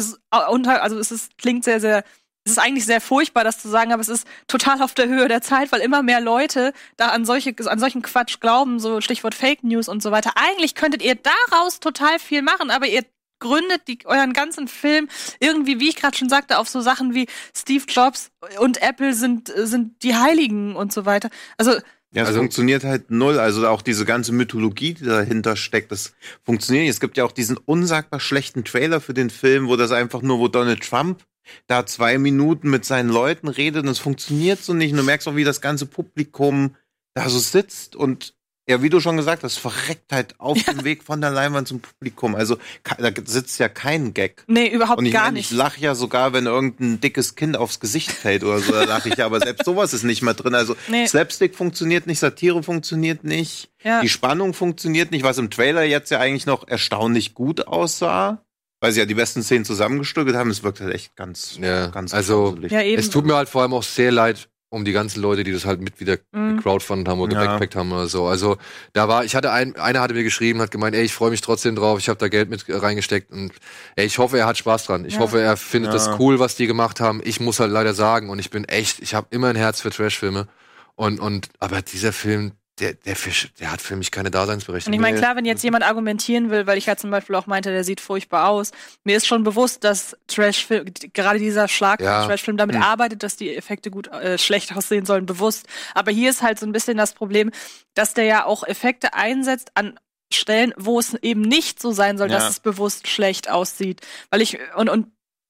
unter, 0.51 0.83
also 0.83 0.99
es 0.99 1.11
ist, 1.11 1.37
klingt 1.39 1.65
sehr, 1.65 1.81
sehr, 1.81 2.05
es 2.45 2.53
ist 2.53 2.59
eigentlich 2.59 2.87
sehr 2.87 3.01
furchtbar, 3.01 3.45
das 3.45 3.59
zu 3.59 3.69
sagen, 3.69 3.93
aber 3.93 4.01
es 4.01 4.09
ist 4.09 4.27
total 4.47 4.81
auf 4.83 4.95
der 4.95 5.09
Höhe 5.09 5.29
der 5.29 5.43
Zeit, 5.43 5.73
weil 5.73 5.81
immer 5.81 6.03
mehr 6.03 6.21
Leute 6.21 6.73
da 6.97 7.09
an 7.09 7.25
solche, 7.25 7.55
an 7.67 7.79
solchen 7.79 8.03
Quatsch 8.03 8.41
glauben, 8.41 8.81
so 8.81 9.01
Stichwort 9.01 9.35
Fake 9.35 9.65
News 9.65 9.89
und 9.89 10.03
so 10.03 10.11
weiter. 10.13 10.33
Eigentlich 10.37 10.75
könntet 10.75 11.03
ihr 11.03 11.17
daraus 11.17 11.81
total 11.81 12.19
viel 12.19 12.43
machen, 12.43 12.71
aber 12.71 12.87
ihr 12.87 13.05
gründet 13.41 13.83
die, 13.89 13.99
euren 14.05 14.33
ganzen 14.33 14.69
Film 14.69 15.09
irgendwie, 15.41 15.81
wie 15.81 15.89
ich 15.89 15.97
gerade 15.97 16.17
schon 16.17 16.29
sagte, 16.29 16.59
auf 16.59 16.69
so 16.69 16.81
Sachen 16.81 17.15
wie 17.15 17.27
Steve 17.57 17.85
Jobs 17.89 18.31
und 18.61 18.83
Apple 18.83 19.15
sind, 19.15 19.53
sind 19.57 20.03
die 20.03 20.15
Heiligen 20.17 20.77
und 20.77 20.93
so 20.93 21.05
weiter. 21.07 21.31
Also, 21.57 21.73
Ja, 22.11 22.23
es 22.23 22.29
Also- 22.29 22.39
funktioniert 22.41 22.85
halt 22.85 23.11
null. 23.11 23.39
Also 23.39 23.69
auch 23.69 23.83
diese 23.83 24.07
ganze 24.07 24.33
Mythologie, 24.33 24.95
die 24.95 25.05
dahinter 25.05 25.57
steckt, 25.57 25.93
das 25.93 26.15
funktioniert 26.43 26.85
nicht. 26.85 26.91
Es 26.91 27.01
gibt 27.01 27.19
ja 27.19 27.25
auch 27.25 27.33
diesen 27.33 27.59
unsagbar 27.59 28.19
schlechten 28.19 28.65
Trailer 28.65 29.03
für 29.03 29.13
den 29.13 29.29
Film, 29.29 29.69
wo 29.69 29.77
das 29.77 29.93
einfach 29.93 30.23
nur, 30.23 30.39
wo 30.39 30.49
Donald 30.49 30.83
Trump 30.83 31.23
da 31.67 31.85
zwei 31.85 32.17
Minuten 32.17 32.71
mit 32.71 32.87
seinen 32.87 33.11
Leuten 33.11 33.47
redet 33.49 33.83
und 33.85 33.91
es 33.91 33.99
funktioniert 33.99 34.63
so 34.63 34.73
nicht. 34.73 34.93
Und 34.93 34.97
du 34.97 35.03
merkst 35.03 35.29
auch, 35.29 35.37
wie 35.37 35.45
das 35.45 35.61
ganze 35.61 35.85
Publikum 35.85 36.77
da 37.13 37.29
so 37.29 37.39
sitzt 37.39 37.95
und 37.95 38.33
ja, 38.69 38.83
wie 38.83 38.91
du 38.91 39.01
schon 39.01 39.17
gesagt 39.17 39.45
hast, 39.45 39.57
verreckt 39.59 40.13
halt 40.13 40.35
auf 40.39 40.63
dem 40.63 40.85
Weg 40.85 41.03
von 41.03 41.21
der 41.23 41.31
Leinwand 41.31 41.67
zum 41.69 41.81
Publikum. 41.81 42.35
Also 42.35 42.59
da 42.99 43.11
sitzt 43.25 43.59
ja 43.59 43.69
kein 43.69 44.13
Gag. 44.13 44.45
nee, 44.47 44.69
überhaupt 44.69 44.99
Und 44.99 45.07
ich 45.07 45.13
gar 45.13 45.25
meine, 45.25 45.35
nicht. 45.39 45.51
ich 45.51 45.57
lache 45.57 45.81
ja 45.81 45.95
sogar, 45.95 46.33
wenn 46.35 46.47
irgendein 46.47 47.01
dickes 47.01 47.35
Kind 47.35 47.57
aufs 47.57 47.81
Gesicht 47.81 48.11
fällt 48.13 48.45
oder 48.45 48.59
so, 48.59 48.73
da 48.73 48.85
lache 48.85 49.09
ich 49.09 49.17
ja, 49.17 49.27
aber 49.27 49.41
selbst 49.41 49.65
sowas 49.65 49.95
ist 49.95 50.03
nicht 50.05 50.23
mehr 50.23 50.35
drin. 50.35 50.55
Also 50.55 50.77
Nee. 50.89 51.07
Slapstick 51.07 51.55
funktioniert 51.57 52.07
nicht, 52.07 52.19
Satire 52.19 52.63
funktioniert 52.63 53.25
nicht, 53.25 53.71
Ja. 53.83 54.01
die 54.03 54.09
Spannung 54.09 54.53
funktioniert 54.53 55.11
nicht, 55.13 55.23
was 55.25 55.39
im 55.39 55.51
Trailer 55.51 55.85
jetzt 55.85 56.11
ja 56.11 56.19
eigentlich 56.21 56.45
noch 56.47 56.69
erstaunlich 56.69 57.33
gut 57.35 57.67
aussah, 57.69 58.43
weil 58.81 58.93
sie 58.93 59.01
ja 59.01 59.07
die 59.07 59.15
besten 59.15 59.43
Szenen 59.43 59.65
zusammengestückelt 59.65 60.37
haben. 60.37 60.51
Es 60.51 60.63
wirkt 60.63 60.81
halt 60.81 60.95
echt 60.95 61.17
ganz, 61.17 61.59
Ja, 61.61 61.87
ganz 61.89 62.13
also-. 62.13 62.57
Ja, 62.69 62.83
eben. 62.83 63.01
Es 63.01 63.09
tut 63.11 63.25
mir 63.25 63.35
halt 63.35 63.49
vor 63.49 63.63
allem 63.63 63.73
auch 63.73 63.83
sehr 63.83 64.13
leid 64.13 64.49
um 64.71 64.85
die 64.85 64.93
ganzen 64.93 65.21
Leute, 65.23 65.45
die 65.45 65.53
das 65.53 65.65
halt 65.65 65.81
mit 65.81 65.99
wieder 66.01 66.19
Mhm. 66.33 66.61
crowdfundet 66.61 67.09
haben 67.09 67.21
oder 67.21 67.35
Ja. 67.35 67.41
gebackpackt 67.43 67.75
haben 67.77 67.91
oder 67.93 68.07
so. 68.07 68.27
Also 68.27 68.57
da 68.93 69.09
war, 69.09 69.25
ich 69.25 69.35
hatte 69.35 69.51
ein, 69.51 69.77
einer 69.77 70.01
hatte 70.01 70.15
mir 70.15 70.25
geschrieben, 70.25 70.61
hat 70.61 70.71
gemeint, 70.71 70.95
ey, 70.95 71.03
ich 71.05 71.15
freue 71.15 71.31
mich 71.31 71.41
trotzdem 71.41 71.75
drauf, 71.75 71.99
ich 71.99 72.09
habe 72.09 72.19
da 72.19 72.29
Geld 72.29 72.51
mit 72.51 72.65
reingesteckt 72.69 73.31
und 73.33 73.53
ey, 73.97 74.05
ich 74.07 74.19
hoffe, 74.19 74.39
er 74.39 74.47
hat 74.47 74.59
Spaß 74.59 74.85
dran. 74.85 75.05
Ich 75.07 75.15
Ja. 75.15 75.21
hoffe, 75.21 75.41
er 75.41 75.57
findet 75.57 75.93
Ja. 75.93 75.99
das 75.99 76.21
cool, 76.21 76.39
was 76.39 76.55
die 76.57 76.67
gemacht 76.67 77.01
haben. 77.01 77.21
Ich 77.25 77.41
muss 77.41 77.61
halt 77.61 77.71
leider 77.73 77.95
sagen 77.95 78.29
und 78.31 78.39
ich 78.39 78.51
bin 78.51 78.65
echt, 78.65 79.01
ich 79.01 79.15
habe 79.15 79.29
immer 79.31 79.49
ein 79.49 79.57
Herz 79.57 79.81
für 79.81 79.91
Trashfilme 79.91 80.49
und 80.97 81.19
und 81.21 81.49
aber 81.61 81.81
dieser 81.81 82.13
Film, 82.13 82.53
der 82.81 82.95
der 82.95 83.17
Fisch, 83.17 83.49
der 83.61 83.71
hat 83.73 83.81
für 83.81 83.97
mich 83.97 84.11
keine 84.11 84.29
Und 84.29 84.35
Daseinsberechtigung. 84.35 84.95
ich 84.95 85.01
meine, 85.01 85.19
klar, 85.19 85.37
wenn 85.37 85.45
jetzt 85.45 85.63
jemand 85.63 85.85
argumentieren 85.85 86.51
will, 86.51 86.67
weil 86.67 86.79
ich 86.79 86.87
ja 86.87 86.97
zum 86.97 87.11
Beispiel 87.11 87.35
auch 87.37 87.47
meinte, 87.47 87.71
der 87.71 87.85
sieht 87.85 88.01
furchtbar 88.01 88.49
aus, 88.49 88.71
mir 89.05 89.17
ist 89.17 89.27
schon 89.27 89.45
bewusst, 89.45 89.85
dass 89.85 90.17
Trashfilm, 90.29 90.87
gerade 91.13 91.39
dieser 91.39 91.69
Schlag 91.69 92.01
Ja. 92.01 92.27
Trashfilm 92.27 92.57
damit 92.57 92.77
Hm. 92.77 92.83
arbeitet, 92.83 93.23
dass 93.23 93.37
die 93.37 93.55
Effekte 93.55 93.91
gut 93.91 94.09
äh, 94.09 94.39
schlecht 94.39 94.77
aussehen 94.77 95.05
sollen, 95.07 95.27
bewusst. 95.27 95.67
Aber 95.95 96.11
hier 96.11 96.31
ist 96.31 96.43
halt 96.43 96.59
so 96.59 96.67
ein 96.67 96.73
bisschen 96.73 96.97
das 96.97 97.15
Problem, 97.15 97.51
dass 97.95 98.15
der 98.15 98.25
ja 98.25 98.45
auch 98.45 98.63
Effekte 98.65 99.15
einsetzt 99.15 99.71
an 99.75 99.99
Stellen, 100.33 100.75
wo 100.77 100.99
es 101.01 101.15
eben 101.15 101.41
nicht 101.41 101.81
so 101.81 101.91
sein 101.93 102.19
soll, 102.19 102.29
dass 102.29 102.43
Ja. 102.45 102.49
es 102.51 102.61
bewusst 102.61 103.09
schlecht 103.09 103.49
aussieht. 103.51 104.03
Weil 104.31 104.43
ich, 104.43 104.59
und, 104.77 104.89
und 104.91 105.07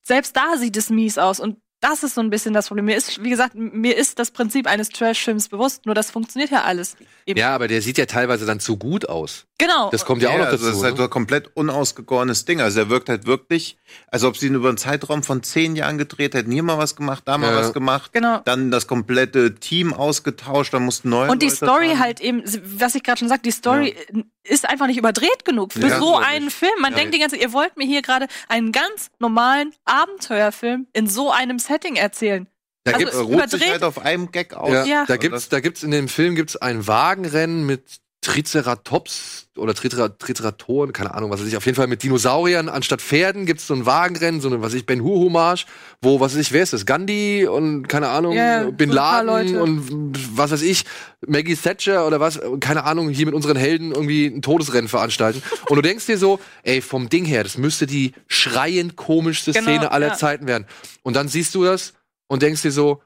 selbst 0.07 0.37
da 0.37 0.57
sieht 0.57 0.77
es 0.77 0.89
mies 0.89 1.19
aus. 1.19 1.41
Und 1.41 1.59
das 1.81 2.03
ist 2.03 2.15
so 2.15 2.21
ein 2.21 2.31
bisschen 2.31 2.53
das 2.55 2.69
Problem. 2.69 2.87
Mir 2.87 2.97
ist, 2.97 3.23
wie 3.23 3.31
gesagt, 3.31 3.55
mir 3.55 3.97
ist 3.97 4.19
das 4.19 4.31
Prinzip 4.31 4.67
eines 4.67 4.89
Trash-Films 4.89 5.49
bewusst, 5.49 5.87
nur 5.87 5.95
das 5.95 6.11
funktioniert 6.11 6.51
ja 6.51 6.63
alles. 6.65 6.97
Eben. 7.27 7.39
Ja, 7.39 7.55
aber 7.55 7.69
der 7.69 7.83
sieht 7.83 7.99
ja 7.99 8.07
teilweise 8.07 8.47
dann 8.47 8.59
zu 8.61 8.77
gut 8.77 9.09
aus. 9.09 9.45
Genau. 9.61 9.91
Das 9.91 10.05
kommt 10.05 10.23
ja, 10.23 10.31
auch 10.31 10.39
noch 10.39 10.45
also 10.47 10.57
dazu. 10.57 10.67
das 10.69 10.77
ist 10.77 10.83
halt 10.85 10.95
ne? 10.95 10.99
so 10.99 11.05
ein 11.05 11.11
komplett 11.11 11.51
unausgegorenes 11.57 12.45
Ding. 12.45 12.61
Also 12.61 12.79
er 12.81 12.89
wirkt 12.91 13.09
halt 13.09 13.27
wirklich, 13.27 13.77
als 14.09 14.23
ob 14.23 14.37
sie 14.37 14.47
ihn 14.47 14.55
über 14.55 14.69
einen 14.69 14.79
Zeitraum 14.79 15.23
von 15.25 15.43
zehn 15.43 15.75
Jahren 15.77 15.99
gedreht 15.99 16.35
hätten. 16.35 16.51
Hier 16.53 16.63
mal 16.63 16.79
was 16.79 16.95
gemacht, 16.97 17.23
da 17.27 17.39
mal 17.39 17.53
Ja. 17.53 17.59
was 17.61 17.73
gemacht. 17.73 18.13
Genau. 18.13 18.41
Dann 18.45 18.71
das 18.71 18.87
komplette 18.87 19.57
Team 19.57 19.93
ausgetauscht, 19.93 20.73
dann 20.75 20.85
mussten 20.85 21.09
neue 21.09 21.29
Und 21.31 21.43
die 21.43 21.47
Leute 21.47 21.57
Story 21.57 21.89
dran. 21.89 21.99
halt 21.99 22.21
eben, 22.21 22.43
was 22.79 22.95
ich 22.95 23.03
gerade 23.03 23.19
schon 23.19 23.29
sagte, 23.29 23.43
die 23.43 23.51
Story 23.51 23.97
ist 24.45 24.67
einfach 24.69 24.87
nicht 24.87 24.97
überdreht 24.97 25.45
genug 25.45 25.73
für 25.73 25.87
Ja, 25.89 25.99
so 25.99 26.17
einen 26.17 26.51
Film. 26.51 26.73
Man 26.81 26.93
Ja. 26.93 26.99
denkt 26.99 27.15
die 27.15 27.19
ganze 27.19 27.35
Zeit, 27.37 27.43
ihr 27.45 27.53
wollt 27.53 27.77
mir 27.77 27.85
hier 27.87 28.01
gerade 28.03 28.29
einen 28.49 28.71
ganz 28.73 29.11
normalen 29.19 29.73
Abenteuerfilm 29.85 30.87
in 30.93 31.07
so 31.09 31.31
einem 31.33 31.59
Setting 31.69 31.97
erzählen. 31.97 32.47
Da 32.85 32.93
also 32.93 33.05
gibt's, 33.05 33.17
Er 33.17 33.23
ruht 33.23 33.51
sich 33.51 33.71
halt 33.71 33.83
auf 33.83 33.99
einem 33.99 34.33
Gag 34.33 34.55
aus. 34.55 34.73
Ja, 34.73 34.85
Ja. 34.85 35.05
da 35.07 35.17
gibt's, 35.17 35.49
da 35.49 35.61
gibt's 35.61 35.83
in 35.83 35.91
dem 35.91 36.09
Film 36.09 36.35
gibt's 36.35 36.57
ein 36.57 36.87
Wagenrennen 36.87 37.67
mit 37.67 38.01
Triceratops 38.21 39.49
oder 39.57 39.75
Tricer 39.75 40.19
Triceratoren, 40.19 40.93
keine 40.93 41.15
Ahnung, 41.15 41.31
was 41.31 41.41
weiß 41.41 41.47
ich, 41.47 41.57
auf 41.57 41.65
jeden 41.67 41.77
Fall 41.77 41.87
mit 41.87 42.03
Dinosauriern 42.03 42.69
anstatt 42.69 43.01
Pferden 43.01 43.47
gibt's 43.47 43.67
so 43.67 43.75
ein 43.75 43.87
Wagenrennen, 43.87 44.41
so 44.41 44.49
eine, 44.49 44.61
was 44.61 44.73
weiß 44.73 44.81
ich, 44.81 44.87
Ben 44.87 45.03
Hur 45.03 45.21
Hommage, 45.21 45.67
wo, 46.03 46.19
was 46.19 46.33
weiß 46.33 46.41
ich, 46.41 46.53
wer 46.53 46.63
ist 46.63 46.73
das? 46.73 46.85
Gandhi 46.85 47.47
und 47.47 47.87
keine 47.87 48.09
Ahnung, 48.09 48.35
ja, 48.35 48.71
Bin 48.71 48.91
so 48.91 48.99
ein 48.99 49.27
Laden 49.27 49.57
und 49.57 50.13
was 50.37 50.51
weiß 50.51 50.63
ich, 50.63 50.85
Maggie 51.27 51.55
Thatcher 51.55 52.07
oder 52.07 52.19
was, 52.19 52.41
keine 52.61 52.85
Ahnung, 52.85 53.09
hier 53.09 53.27
mit 53.27 53.35
unseren 53.35 53.57
Helden 53.57 53.93
irgendwie 53.93 54.27
ein 54.27 54.43
Todesrennen 54.43 54.89
veranstalten. 54.89 55.43
und 55.69 55.77
du 55.77 55.83
denkst 55.83 56.07
dir 56.07 56.19
so, 56.19 56.41
ey, 56.65 56.81
vom 56.81 57.09
Ding 57.09 57.25
her, 57.25 57.45
das 57.45 57.57
müsste 57.57 57.87
die 57.87 58.15
schreiend 58.27 58.97
komischste 58.97 59.53
Genau, 59.53 59.65
Szene 59.65 59.93
aller 59.93 60.09
ja. 60.09 60.15
Zeiten 60.15 60.47
werden. 60.49 60.67
Und 61.03 61.15
dann 61.15 61.29
siehst 61.29 61.55
du 61.55 61.65
das 61.65 61.95
und 62.27 62.43
denkst 62.43 62.63
dir 62.63 62.73
so, 62.73 63.01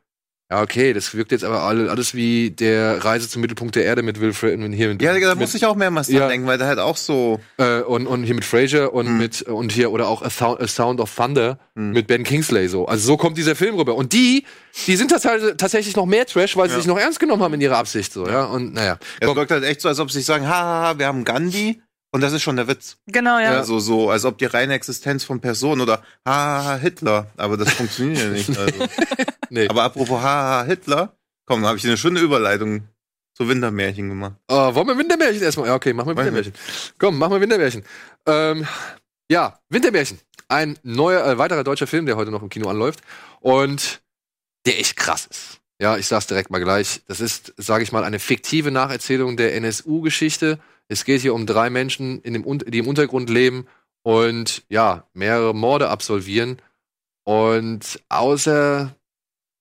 ja, 0.53 0.62
okay, 0.62 0.92
das 0.92 1.14
wirkt 1.14 1.32
jetzt 1.32 1.44
aber 1.44 1.62
alle- 1.62 1.90
alles 1.90 2.14
wie 2.14 2.50
der 2.50 3.05
Reise 3.05 3.28
zum 3.28 3.40
Mittelpunkt 3.40 3.74
der 3.74 3.84
Erde 3.84 4.03
mit 4.03 4.20
Wilfred 4.20 4.59
und 4.61 4.72
hier 4.72 4.88
mit, 4.88 5.00
Ja, 5.00 5.18
da 5.18 5.34
muss 5.34 5.55
ich 5.55 5.64
auch 5.64 5.74
mehrmals 5.76 6.09
dran 6.09 6.16
Ja. 6.18 6.28
denken, 6.28 6.46
weil 6.46 6.59
der 6.59 6.66
halt 6.66 6.78
auch 6.78 6.96
so. 6.96 7.40
äh, 7.59 7.80
und, 7.80 8.07
und 8.07 8.24
hier 8.24 8.34
mit 8.34 8.44
Fraser 8.44 8.92
und 8.92 9.09
Mhm. 9.09 9.18
mit 9.18 9.42
und 9.42 9.72
hier 9.72 9.90
oder 9.90 10.09
auch 10.09 10.22
A, 10.22 10.28
Thou- 10.28 10.59
A 10.59 10.66
Sound 10.68 11.00
of 11.00 11.14
Thunder 11.14 11.59
Mhm. 11.74 11.92
mit 11.92 12.07
Ben 12.07 12.22
Kingsley 12.24 12.68
so. 12.68 12.86
Also 12.86 13.07
so 13.07 13.16
kommt 13.16 13.38
dieser 13.38 13.57
Film 13.57 13.76
rüber. 13.76 13.94
Und 13.94 14.12
die, 14.12 14.44
die 14.86 14.96
sind 14.96 15.11
tats- 15.12 15.57
tatsächlich 15.57 15.96
noch 15.96 16.07
mehr 16.07 16.26
Trash, 16.26 16.57
weil 16.57 16.68
sie 16.68 16.74
Ja. 16.74 16.80
sich 16.80 16.86
noch 16.88 16.98
ernst 16.98 17.18
genommen 17.18 17.42
haben 17.42 17.55
in 17.55 17.61
ihrer 17.62 17.78
Absicht 17.78 18.12
so, 18.12 18.26
ja. 18.26 18.44
Und 18.44 18.74
naja. 18.74 18.98
Es 19.20 19.34
wirkt 19.34 19.50
halt 19.50 19.64
echt 19.64 19.80
so, 19.80 19.88
als 19.88 19.98
ob 20.00 20.11
sie 20.11 20.20
sagen, 20.20 20.46
haha, 20.46 20.98
wir 20.98 21.07
haben 21.07 21.24
Gandhi. 21.24 21.80
Und 22.14 22.20
das 22.20 22.34
ist 22.34 22.42
schon 22.42 22.56
der 22.56 22.68
Witz. 22.68 22.98
Genau, 23.06 23.38
ja. 23.38 23.52
Also 23.52 23.78
so, 23.78 24.10
als 24.10 24.26
ob 24.26 24.36
die 24.36 24.44
reine 24.44 24.74
Existenz 24.74 25.24
von 25.24 25.40
Personen 25.40 25.80
oder 25.80 26.02
haha, 26.26 26.76
Hitler. 26.76 27.30
Aber 27.38 27.56
das 27.56 27.72
funktioniert 27.72 28.18
ja 28.18 28.28
nicht. 28.28 28.56
Also. 28.56 28.86
nee. 29.50 29.66
Aber 29.66 29.84
apropos 29.84 30.20
haha, 30.20 30.64
Hitler. 30.64 31.16
Komm, 31.46 31.62
da 31.62 31.68
habe 31.68 31.78
ich 31.78 31.84
eine 31.84 31.96
schöne 31.96 32.20
Überleitung 32.20 32.82
zu 33.34 33.48
Wintermärchen 33.48 34.10
gemacht. 34.10 34.34
Äh, 34.46 34.54
wollen 34.54 34.88
wir 34.88 34.98
Wintermärchen 34.98 35.42
erstmal? 35.42 35.68
Ja, 35.68 35.74
okay, 35.74 35.94
machen 35.94 36.08
wir 36.08 36.16
Wintermärchen. 36.16 36.52
Komm, 36.98 37.16
machen 37.16 37.32
wir 37.32 37.40
Wintermärchen. 37.40 37.82
Ähm, 38.26 38.66
ja, 39.30 39.58
Wintermärchen. 39.70 40.20
Ein 40.48 40.78
neuer, 40.82 41.26
äh, 41.26 41.38
weiterer 41.38 41.64
deutscher 41.64 41.86
Film, 41.86 42.04
der 42.04 42.16
heute 42.16 42.30
noch 42.30 42.42
im 42.42 42.50
Kino 42.50 42.68
anläuft. 42.68 43.00
Und 43.40 44.02
der 44.66 44.78
echt 44.78 44.96
krass 44.96 45.26
ist. 45.26 45.60
Ja, 45.80 45.96
ich 45.96 46.06
sag's 46.06 46.26
direkt 46.26 46.50
mal 46.50 46.62
gleich. 46.62 47.00
Das 47.08 47.20
ist, 47.20 47.54
sage 47.56 47.82
ich 47.82 47.90
mal, 47.90 48.04
eine 48.04 48.18
fiktive 48.18 48.70
Nacherzählung 48.70 49.38
der 49.38 49.54
NSU-Geschichte. 49.56 50.58
Es 50.89 51.05
geht 51.05 51.20
hier 51.20 51.35
um 51.35 51.47
drei 51.47 51.70
Menschen, 51.70 52.22
dem, 52.22 52.59
die 52.66 52.78
im 52.78 52.89
Untergrund 52.89 53.30
leben 53.30 53.66
und 54.03 54.64
ja, 54.68 55.09
mehrere 55.14 55.55
Morde 55.55 55.89
absolvieren. 55.89 56.61
Und 57.24 58.03
außer 58.09 58.95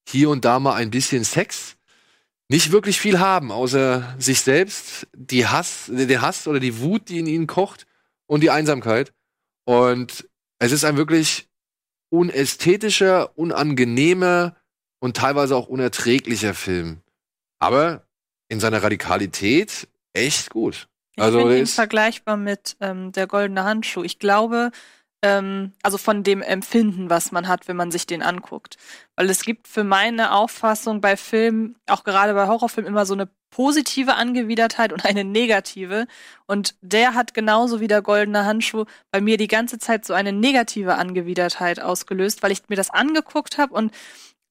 hier 0.08 0.30
und 0.30 0.46
da 0.46 0.60
mal 0.60 0.74
ein 0.76 0.92
bisschen 0.92 1.24
Sex, 1.24 1.78
nicht 2.50 2.72
wirklich 2.74 3.00
viel 3.00 3.20
haben, 3.20 3.52
außer 3.52 4.16
sich 4.20 4.42
selbst, 4.42 5.08
die 5.16 5.48
Hass, 5.48 5.86
den 5.88 6.22
Hass 6.22 6.48
oder 6.48 6.60
die 6.60 6.80
Wut, 6.80 7.08
die 7.08 7.20
in 7.20 7.28
ihnen 7.28 7.48
kocht 7.48 7.88
und 8.28 8.42
die 8.42 8.50
Einsamkeit. 8.50 9.14
Und 9.64 10.28
es 10.60 10.74
ist 10.74 10.84
ein 10.84 10.98
wirklich 10.98 11.48
unästhetischer, 12.10 13.38
unangenehmer 13.38 14.58
und 15.00 15.16
teilweise 15.16 15.56
auch 15.56 15.68
unerträglicher 15.68 16.54
Film. 16.54 17.02
Aber 17.60 18.06
in 18.50 18.60
seiner 18.60 18.84
Radikalität 18.84 19.88
echt 20.14 20.50
gut. 20.50 20.90
Ich 21.16 21.24
Also, 21.24 21.40
finde 21.40 21.58
ihn 21.58 21.64
ist- 21.64 21.76
vergleichbar 21.76 22.38
mit 22.38 22.78
ähm, 22.80 23.12
der 23.12 23.28
goldene 23.28 23.64
Handschuh. 23.64 24.04
Ich 24.04 24.18
glaube, 24.20 24.72
ähm, 25.24 25.74
also 25.84 25.98
von 25.98 26.24
dem 26.24 26.42
Empfinden, 26.42 27.10
was 27.10 27.32
man 27.32 27.48
hat, 27.48 27.68
wenn 27.68 27.76
man 27.76 27.92
sich 27.92 28.08
den 28.08 28.24
anguckt. 28.24 28.78
Weil 29.16 29.30
es 29.30 29.44
gibt 29.44 29.68
für 29.68 29.84
meine 29.84 30.32
Auffassung 30.34 31.00
bei 31.02 31.16
Filmen, 31.18 31.76
auch 31.88 32.04
gerade 32.04 32.34
bei 32.34 32.48
Horrorfilmen, 32.48 32.90
immer 32.92 33.06
so 33.06 33.14
eine 33.14 33.30
positive 33.52 34.16
Angewidertheit 34.16 34.94
und 34.94 35.04
eine 35.06 35.24
negative. 35.26 36.08
Und 36.48 36.76
der 36.82 37.14
hat 37.14 37.34
genauso 37.34 37.82
wie 37.82 37.88
der 37.90 38.02
goldene 38.02 38.46
Handschuh 38.46 38.86
bei 39.12 39.20
mir 39.22 39.36
die 39.38 39.50
ganze 39.50 39.78
Zeit 39.78 40.06
so 40.06 40.14
eine 40.14 40.32
negative 40.32 40.96
Angewidertheit 40.96 41.82
ausgelöst, 41.82 42.42
weil 42.42 42.54
ich 42.54 42.62
mir 42.70 42.78
das 42.78 42.90
angeguckt 42.90 43.58
habe 43.58 43.74
und 43.74 43.92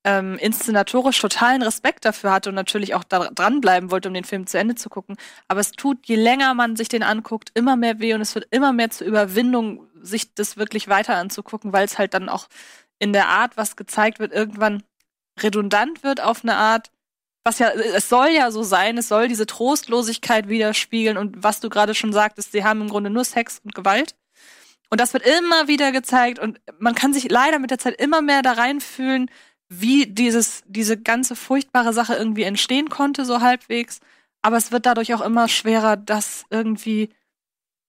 ähm, 0.05 0.39
inszenatorisch 0.39 1.21
totalen 1.21 1.63
Respekt 1.63 2.05
dafür 2.05 2.33
hatte 2.33 2.49
und 2.49 2.55
natürlich 2.55 2.95
auch 2.95 3.05
da 3.05 3.29
dranbleiben 3.31 3.91
wollte, 3.91 4.09
um 4.09 4.15
den 4.15 4.25
Film 4.25 4.47
zu 4.47 4.59
Ende 4.59 4.75
zu 4.75 4.89
gucken. 4.89 5.17
Aber 5.49 5.61
es 5.61 5.73
tut, 5.73 6.07
je 6.07 6.17
länger 6.17 6.55
man 6.55 6.77
sich 6.77 6.89
den 6.89 7.03
anguckt, 7.03 7.51
immer 7.55 7.77
mehr 7.77 8.01
weh 8.01 8.15
und 8.15 8.21
es 8.23 8.35
wird 8.35 8.47
immer 8.51 8.73
mehr 8.73 8.91
zur 8.91 9.07
Überwindung, 9.07 9.89
sich 10.03 10.35
das 10.35 10.57
wirklich 10.57 10.89
weiter 10.89 11.17
anzugucken, 11.17 11.73
weil 11.73 11.85
es 11.85 11.99
halt 11.99 12.15
dann 12.15 12.29
auch 12.31 12.49
in 12.99 13.13
der 13.13 13.29
Art, 13.29 13.57
was 13.57 13.77
gezeigt 13.77 14.19
wird, 14.19 14.33
irgendwann 14.33 14.83
redundant 15.43 16.03
wird 16.03 16.21
auf 16.23 16.43
eine 16.45 16.57
Art, 16.57 16.91
was 17.45 17.59
ja, 17.59 17.71
es 17.71 18.09
soll 18.09 18.29
ja 18.29 18.51
so 18.51 18.63
sein, 18.63 18.99
es 18.99 19.09
soll 19.09 19.29
diese 19.29 19.47
Trostlosigkeit 19.47 20.49
widerspiegeln 20.49 21.17
und 21.17 21.43
was 21.43 21.61
du 21.61 21.69
gerade 21.71 21.95
schon 21.95 22.13
sagtest, 22.13 22.53
sie 22.53 22.65
haben 22.65 22.83
im 22.83 22.89
Grunde 22.89 23.11
nur 23.11 23.25
Sex 23.25 23.61
und 23.65 23.75
Gewalt. 23.75 24.15
Und 24.91 25.01
das 25.01 25.13
wird 25.13 25.25
immer 25.25 25.69
wieder 25.69 25.93
gezeigt 25.93 26.39
und 26.39 26.61
man 26.79 26.95
kann 26.95 27.13
sich 27.13 27.31
leider 27.31 27.59
mit 27.59 27.71
der 27.71 27.79
Zeit 27.79 28.01
immer 28.01 28.23
mehr 28.23 28.43
da 28.43 28.53
reinfühlen, 28.53 29.31
wie 29.73 30.07
dieses, 30.07 30.63
diese 30.67 31.01
ganze 31.01 31.37
furchtbare 31.37 31.93
Sache 31.93 32.15
irgendwie 32.15 32.43
entstehen 32.43 32.91
konnte, 32.91 33.25
so 33.25 33.41
halbwegs. 33.41 34.01
Aber 34.43 34.57
es 34.57 34.73
wird 34.73 34.85
dadurch 34.85 35.15
auch 35.15 35.21
immer 35.21 35.49
schwerer, 35.49 35.97
das 35.97 36.45
irgendwie 36.51 37.11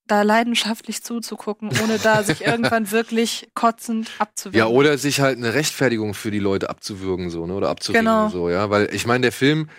da 0.08 0.22
leidenschaftlich 0.22 1.04
zuzugucken, 1.04 1.70
ohne 1.84 1.98
da 1.98 2.24
sich 2.24 2.42
irgendwann 2.46 2.92
wirklich 2.92 3.50
kotzend 3.56 4.12
abzuwenden. 4.20 4.60
Ja, 4.60 4.68
oder 4.68 4.98
sich 4.98 5.22
halt 5.22 5.38
eine 5.38 5.54
Rechtfertigung 5.54 6.14
für 6.14 6.30
die 6.32 6.40
Leute 6.40 6.70
abzuwürgen, 6.70 7.30
so, 7.30 7.48
ne? 7.48 7.56
Oder 7.56 7.70
abzuringen, 7.70 8.06
Genau. 8.06 8.30
so, 8.30 8.50
ja. 8.50 8.70
Weil 8.70 8.94
ich 8.94 9.08
meine, 9.08 9.22
der 9.22 9.32
Film, 9.32 9.70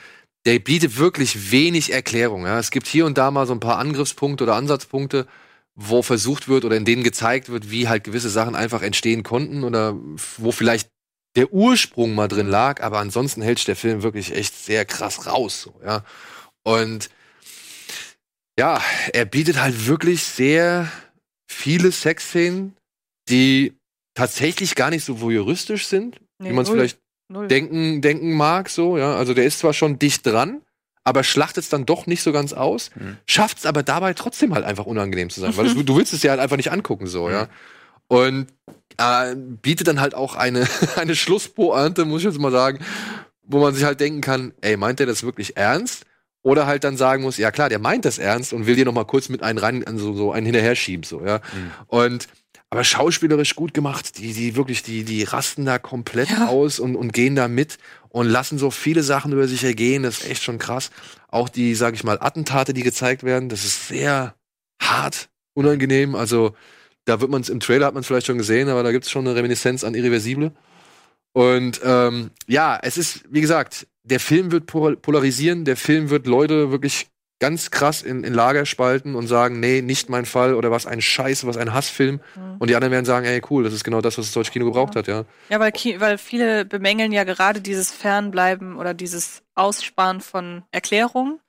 der 0.44 0.58
bietet 0.58 0.96
wirklich 0.96 1.52
wenig 1.52 1.92
Erklärung, 1.92 2.46
ja. 2.46 2.58
Es 2.58 2.70
gibt 2.70 2.88
hier 2.88 3.06
und 3.06 3.16
da 3.16 3.30
mal 3.30 3.46
so 3.46 3.52
ein 3.52 3.60
paar 3.60 3.78
Angriffspunkte 3.78 4.42
oder 4.44 4.56
Ansatzpunkte, 4.56 5.26
wo 5.74 6.02
versucht 6.02 6.48
wird 6.48 6.64
oder 6.64 6.76
in 6.76 6.84
denen 6.84 7.04
gezeigt 7.04 7.48
wird, 7.48 7.70
wie 7.70 7.88
halt 7.88 8.02
gewisse 8.04 8.30
Sachen 8.30 8.56
einfach 8.56 8.82
entstehen 8.82 9.22
konnten 9.22 9.62
oder 9.62 9.96
wo 10.38 10.50
vielleicht 10.50 10.88
der 11.36 11.52
Ursprung 11.52 12.14
mal 12.14 12.28
drin 12.28 12.46
lag, 12.48 12.82
aber 12.82 12.98
ansonsten 12.98 13.42
hält 13.42 13.58
sich 13.58 13.64
der 13.66 13.76
Film 13.76 14.02
wirklich 14.02 14.34
echt 14.34 14.54
sehr 14.54 14.84
krass 14.84 15.26
raus, 15.26 15.62
so, 15.62 15.74
ja. 15.84 16.04
Und 16.62 17.08
ja, 18.58 18.80
er 19.12 19.24
bietet 19.24 19.60
halt 19.60 19.86
wirklich 19.86 20.22
sehr 20.22 20.90
viele 21.50 21.90
Sexszenen, 21.90 22.76
die 23.28 23.74
tatsächlich 24.14 24.74
gar 24.74 24.90
nicht 24.90 25.04
so 25.04 25.20
voyeuristisch 25.20 25.86
sind, 25.86 26.20
Nee, 26.38 26.50
wie 26.50 26.52
man 26.52 26.64
es 26.64 26.70
vielleicht 26.70 26.98
null. 27.28 27.48
denken, 27.48 28.02
denken 28.02 28.32
mag, 28.36 28.68
so, 28.68 28.98
ja. 28.98 29.14
Also 29.16 29.32
der 29.32 29.44
ist 29.44 29.60
zwar 29.60 29.72
schon 29.72 29.98
dicht 29.98 30.26
dran, 30.26 30.60
aber 31.04 31.24
schlachtet 31.24 31.64
es 31.64 31.70
dann 31.70 31.86
doch 31.86 32.06
nicht 32.06 32.22
so 32.22 32.30
ganz 32.32 32.52
aus, 32.52 32.90
Mhm. 32.94 33.16
schafft 33.26 33.58
es 33.58 33.66
aber 33.66 33.82
dabei 33.82 34.12
trotzdem 34.12 34.54
halt 34.54 34.64
einfach 34.64 34.84
unangenehm 34.86 35.30
zu 35.30 35.40
sein, 35.40 35.56
weil 35.56 35.72
du, 35.72 35.82
du 35.82 35.96
willst 35.96 36.12
es 36.12 36.22
ja 36.22 36.30
halt 36.32 36.40
einfach 36.40 36.56
nicht 36.58 36.70
angucken, 36.72 37.06
so, 37.06 37.30
ja. 37.30 37.48
Und 38.12 38.48
äh, 38.98 39.34
bietet 39.34 39.88
dann 39.88 39.98
halt 40.00 40.14
auch 40.14 40.34
eine, 40.36 40.68
eine 40.96 41.16
Schlusspointe, 41.16 42.04
muss 42.04 42.20
ich 42.20 42.26
jetzt 42.26 42.38
mal 42.38 42.52
sagen, 42.52 42.84
wo 43.42 43.58
man 43.58 43.74
sich 43.74 43.84
halt 43.84 44.00
denken 44.00 44.20
kann, 44.20 44.52
ey, 44.60 44.76
meint 44.76 44.98
der 44.98 45.06
das 45.06 45.22
wirklich 45.22 45.56
ernst? 45.56 46.04
Oder 46.42 46.66
halt 46.66 46.84
dann 46.84 46.98
sagen 46.98 47.22
muss, 47.22 47.38
ja 47.38 47.50
klar, 47.50 47.70
der 47.70 47.78
meint 47.78 48.04
das 48.04 48.18
ernst 48.18 48.52
und 48.52 48.66
will 48.66 48.76
dir 48.76 48.84
noch 48.84 48.92
mal 48.92 49.04
kurz 49.06 49.30
mit 49.30 49.42
einen 49.42 49.58
rein, 49.58 49.86
also 49.86 50.12
so 50.12 50.30
einen 50.32 50.44
hinterher 50.44 50.74
schieben, 50.74 51.04
so, 51.04 51.24
ja. 51.24 51.40
Und, 51.86 52.28
aber 52.68 52.84
schauspielerisch 52.84 53.54
gut 53.54 53.72
gemacht, 53.72 54.18
die, 54.18 54.34
die 54.34 54.56
wirklich, 54.56 54.82
die, 54.82 55.04
die 55.04 55.22
rasten 55.22 55.64
da 55.64 55.78
komplett 55.78 56.30
Ja. 56.30 56.48
aus 56.48 56.80
und, 56.80 56.96
und 56.96 57.14
gehen 57.14 57.34
da 57.34 57.48
mit 57.48 57.78
und 58.10 58.26
lassen 58.26 58.58
so 58.58 58.70
viele 58.70 59.02
Sachen 59.02 59.32
über 59.32 59.48
sich 59.48 59.64
ergehen, 59.64 60.02
das 60.02 60.18
ist 60.18 60.28
echt 60.30 60.42
schon 60.42 60.58
krass. 60.58 60.90
Auch 61.28 61.48
die, 61.48 61.74
sag 61.74 61.94
ich 61.94 62.04
mal, 62.04 62.18
Attentate, 62.20 62.74
die 62.74 62.82
gezeigt 62.82 63.22
werden, 63.22 63.48
das 63.48 63.64
ist 63.64 63.88
sehr 63.88 64.34
hart, 64.82 65.30
unangenehm, 65.54 66.14
also, 66.14 66.54
da 67.04 67.20
wird 67.20 67.30
man 67.30 67.40
es 67.40 67.48
im 67.48 67.60
Trailer 67.60 67.86
hat 67.86 67.94
man 67.94 68.02
es 68.02 68.06
vielleicht 68.06 68.26
schon 68.26 68.38
gesehen, 68.38 68.68
aber 68.68 68.82
da 68.82 68.92
gibt 68.92 69.04
es 69.04 69.10
schon 69.10 69.26
eine 69.26 69.36
Reminiszenz 69.36 69.84
an 69.84 69.94
Irreversible. 69.94 70.52
Und 71.32 71.80
ähm, 71.84 72.30
ja, 72.46 72.78
es 72.82 72.98
ist, 72.98 73.24
wie 73.30 73.40
gesagt, 73.40 73.86
der 74.04 74.20
Film 74.20 74.52
wird 74.52 74.66
pol- 74.66 74.96
polarisieren, 74.96 75.64
der 75.64 75.76
Film 75.76 76.10
wird 76.10 76.26
Leute 76.26 76.70
wirklich 76.70 77.08
ganz 77.40 77.72
krass 77.72 78.02
in, 78.02 78.22
in 78.22 78.34
Lager 78.34 78.66
spalten 78.66 79.16
und 79.16 79.26
sagen, 79.26 79.58
nee, 79.58 79.82
nicht 79.82 80.08
mein 80.08 80.26
Fall 80.26 80.54
oder 80.54 80.70
was 80.70 80.86
ein 80.86 81.00
Scheiß, 81.00 81.44
was 81.44 81.56
ein 81.56 81.72
Hassfilm. 81.72 82.20
Mhm. 82.36 82.56
Und 82.60 82.70
die 82.70 82.76
anderen 82.76 82.92
werden 82.92 83.04
sagen, 83.04 83.26
ey, 83.26 83.42
cool, 83.50 83.64
das 83.64 83.72
ist 83.72 83.82
genau 83.82 84.00
das, 84.00 84.16
was 84.16 84.26
das 84.26 84.34
deutsche 84.34 84.52
Kino 84.52 84.66
gebraucht 84.66 84.94
hat, 84.94 85.08
ja. 85.08 85.24
Ja, 85.48 85.58
weil, 85.58 85.72
Ki 85.72 85.98
weil 85.98 86.18
viele 86.18 86.64
bemängeln 86.64 87.10
ja 87.10 87.24
gerade 87.24 87.60
dieses 87.60 87.90
Fernbleiben 87.90 88.76
oder 88.76 88.94
dieses 88.94 89.42
Aussparen 89.56 90.20
von 90.20 90.62
Erklärungen. 90.70 91.40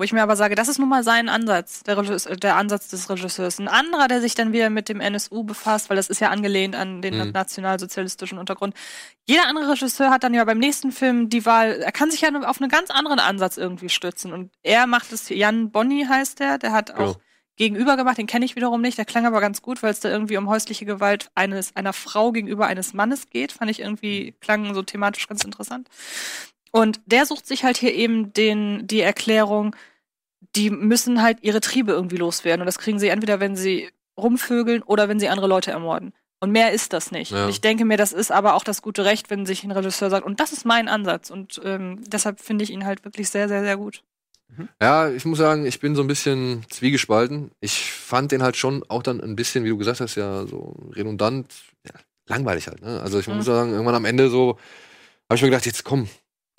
Wo 0.00 0.04
ich 0.04 0.14
mir 0.14 0.22
aber 0.22 0.34
sage, 0.34 0.54
das 0.54 0.68
ist 0.68 0.78
nun 0.78 0.88
mal 0.88 1.04
sein 1.04 1.28
Ansatz, 1.28 1.82
der, 1.82 2.00
der 2.02 2.56
Ansatz 2.56 2.88
des 2.88 3.10
Regisseurs. 3.10 3.58
Ein 3.58 3.68
anderer, 3.68 4.08
der 4.08 4.22
sich 4.22 4.34
dann 4.34 4.54
wieder 4.54 4.70
mit 4.70 4.88
dem 4.88 4.98
NSU 4.98 5.44
befasst, 5.44 5.90
weil 5.90 5.96
das 5.98 6.08
ist 6.08 6.22
ja 6.22 6.30
angelehnt 6.30 6.74
an 6.74 7.02
den 7.02 7.18
Mhm. 7.18 7.32
nationalsozialistischen 7.32 8.38
Untergrund. 8.38 8.72
Jeder 9.26 9.46
andere 9.46 9.72
Regisseur 9.72 10.08
hat 10.10 10.24
dann 10.24 10.32
ja 10.32 10.42
beim 10.46 10.56
nächsten 10.56 10.90
Film 10.90 11.28
die 11.28 11.44
Wahl, 11.44 11.82
er 11.82 11.92
kann 11.92 12.10
sich 12.10 12.22
ja 12.22 12.30
auf 12.46 12.62
einen 12.62 12.70
ganz 12.70 12.88
anderen 12.88 13.18
Ansatz 13.18 13.58
irgendwie 13.58 13.90
stützen. 13.90 14.32
Und 14.32 14.50
er 14.62 14.86
macht 14.86 15.12
es, 15.12 15.28
Jan 15.28 15.70
Bonny 15.70 16.06
heißt 16.08 16.40
der, 16.40 16.56
der 16.56 16.72
hat 16.72 16.92
auch 16.92 16.96
Genau. 16.96 17.20
gegenüber 17.56 17.98
gemacht, 17.98 18.16
den 18.16 18.26
kenne 18.26 18.46
ich 18.46 18.56
wiederum 18.56 18.80
nicht, 18.80 18.96
der 18.96 19.04
klang 19.04 19.26
aber 19.26 19.42
ganz 19.42 19.60
gut, 19.60 19.82
weil 19.82 19.90
es 19.90 20.00
da 20.00 20.08
irgendwie 20.08 20.38
um 20.38 20.48
häusliche 20.48 20.86
Gewalt 20.86 21.30
eines, 21.34 21.76
einer 21.76 21.92
Frau 21.92 22.32
gegenüber 22.32 22.66
eines 22.68 22.94
Mannes 22.94 23.28
geht. 23.28 23.52
Fand 23.52 23.70
ich 23.70 23.80
irgendwie, 23.80 24.32
klang 24.40 24.72
so 24.72 24.80
thematisch 24.80 25.28
ganz 25.28 25.44
interessant. 25.44 25.88
Und 26.72 27.00
der 27.04 27.26
sucht 27.26 27.46
sich 27.46 27.64
halt 27.64 27.76
hier 27.76 27.92
eben 27.92 28.32
den, 28.32 28.86
die 28.86 29.00
Erklärung, 29.00 29.76
die 30.56 30.70
müssen 30.70 31.22
halt 31.22 31.38
ihre 31.42 31.60
Triebe 31.60 31.92
irgendwie 31.92 32.16
loswerden. 32.16 32.62
Und 32.62 32.66
das 32.66 32.78
kriegen 32.78 32.98
sie 32.98 33.08
entweder, 33.08 33.40
wenn 33.40 33.56
sie 33.56 33.88
rumvögeln 34.18 34.82
oder 34.82 35.08
wenn 35.08 35.20
sie 35.20 35.28
andere 35.28 35.46
Leute 35.46 35.70
ermorden. 35.70 36.12
Und 36.42 36.52
mehr 36.52 36.72
ist 36.72 36.92
das 36.92 37.10
nicht. 37.12 37.32
Ja. 37.32 37.44
Und 37.44 37.50
ich 37.50 37.60
denke 37.60 37.84
mir, 37.84 37.96
das 37.98 38.12
ist 38.12 38.32
aber 38.32 38.54
auch 38.54 38.64
das 38.64 38.80
gute 38.82 39.04
Recht, 39.04 39.28
wenn 39.30 39.44
sich 39.46 39.62
ein 39.62 39.70
Regisseur 39.70 40.08
sagt, 40.10 40.24
und 40.24 40.40
das 40.40 40.52
ist 40.52 40.64
mein 40.64 40.88
Ansatz. 40.88 41.30
Und 41.30 41.60
ähm, 41.64 42.00
deshalb 42.06 42.40
finde 42.40 42.64
ich 42.64 42.70
ihn 42.70 42.86
halt 42.86 43.04
wirklich 43.04 43.28
sehr, 43.28 43.48
sehr, 43.48 43.62
sehr 43.62 43.76
gut. 43.76 44.02
Ja, 44.82 45.08
ich 45.10 45.24
muss 45.24 45.38
sagen, 45.38 45.64
ich 45.64 45.78
bin 45.80 45.94
so 45.94 46.02
ein 46.02 46.08
bisschen 46.08 46.64
zwiegespalten. 46.70 47.52
Ich 47.60 47.92
fand 47.92 48.32
den 48.32 48.42
halt 48.42 48.56
schon 48.56 48.82
auch 48.88 49.02
dann 49.02 49.20
ein 49.20 49.36
bisschen, 49.36 49.64
wie 49.64 49.68
du 49.68 49.76
gesagt 49.76 50.00
hast, 50.00 50.16
ja, 50.16 50.44
so 50.46 50.74
redundant, 50.92 51.54
ja, 51.86 51.92
langweilig 52.26 52.66
halt. 52.66 52.82
Ne? 52.82 53.00
Also 53.00 53.20
ich 53.20 53.28
Mhm. 53.28 53.36
muss 53.36 53.44
sagen, 53.46 53.70
irgendwann 53.72 53.94
am 53.94 54.04
Ende 54.06 54.28
so, 54.28 54.58
habe 55.28 55.36
ich 55.36 55.42
mir 55.42 55.50
gedacht, 55.50 55.66
jetzt 55.66 55.84
komm, 55.84 56.08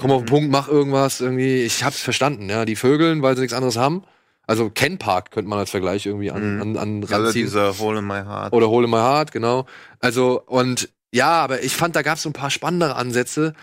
komm 0.02 0.12
auf 0.12 0.22
den 0.22 0.26
Mhm. 0.26 0.30
Punkt, 0.30 0.52
mach 0.52 0.68
irgendwas 0.68 1.22
irgendwie. 1.22 1.62
Ich 1.64 1.84
hab's 1.84 2.02
verstanden, 2.02 2.50
ja. 2.50 2.66
Die 2.66 2.76
Vögeln, 2.76 3.22
weil 3.22 3.36
sie 3.36 3.42
nichts 3.42 3.54
anderes 3.54 3.78
haben. 3.78 4.04
Also 4.48 4.70
Ken 4.70 4.98
Park 4.98 5.32
könnte 5.32 5.50
man 5.50 5.60
als 5.60 5.70
Vergleich 5.70 6.06
irgendwie 6.06 6.32
an, 6.32 6.56
Mhm. 6.56 6.62
an, 6.62 6.78
an 6.78 7.02
Also 7.04 7.16
ranziehen. 7.16 7.46
dieser 7.46 7.78
Hole 7.80 8.00
in 8.00 8.06
my 8.08 8.22
heart. 8.24 8.52
Oder 8.54 8.68
Hole 8.70 8.86
in 8.86 8.92
My 8.92 8.98
Heart, 8.98 9.32
genau. 9.32 9.66
Also, 10.00 10.42
und 10.46 10.90
ja, 11.14 11.32
aber 11.42 11.64
ich 11.64 11.76
fand, 11.76 11.96
da 11.96 12.02
gab 12.02 12.18
es 12.18 12.24
so 12.24 12.30
ein 12.30 12.34
paar 12.34 12.50
spannendere 12.50 12.96
Ansätze. 12.96 13.54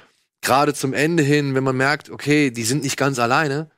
Gerade 0.41 0.73
zum 0.73 0.95
Ende 0.95 1.23
hin, 1.23 1.55
wenn 1.55 1.65
man 1.65 1.77
merkt, 1.77 2.11
okay, 2.11 2.51
die 2.51 2.63
sind 2.63 2.85
nicht 2.85 2.97
ganz 2.97 3.19
alleine. 3.19 3.71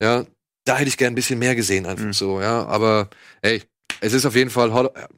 Ja, 0.00 0.24
da 0.64 0.76
hätte 0.76 0.88
ich 0.88 0.98
gern 0.98 1.12
ein 1.12 1.16
bisschen 1.16 1.38
mehr 1.38 1.56
gesehen, 1.56 1.86
einfach 1.86 2.04
Mhm. 2.04 2.12
so, 2.12 2.40
ja. 2.40 2.66
Aber, 2.66 3.08
ey, 3.40 3.62
es 4.00 4.12
ist 4.12 4.26
auf 4.26 4.34
jeden 4.36 4.50
Fall 4.50 4.68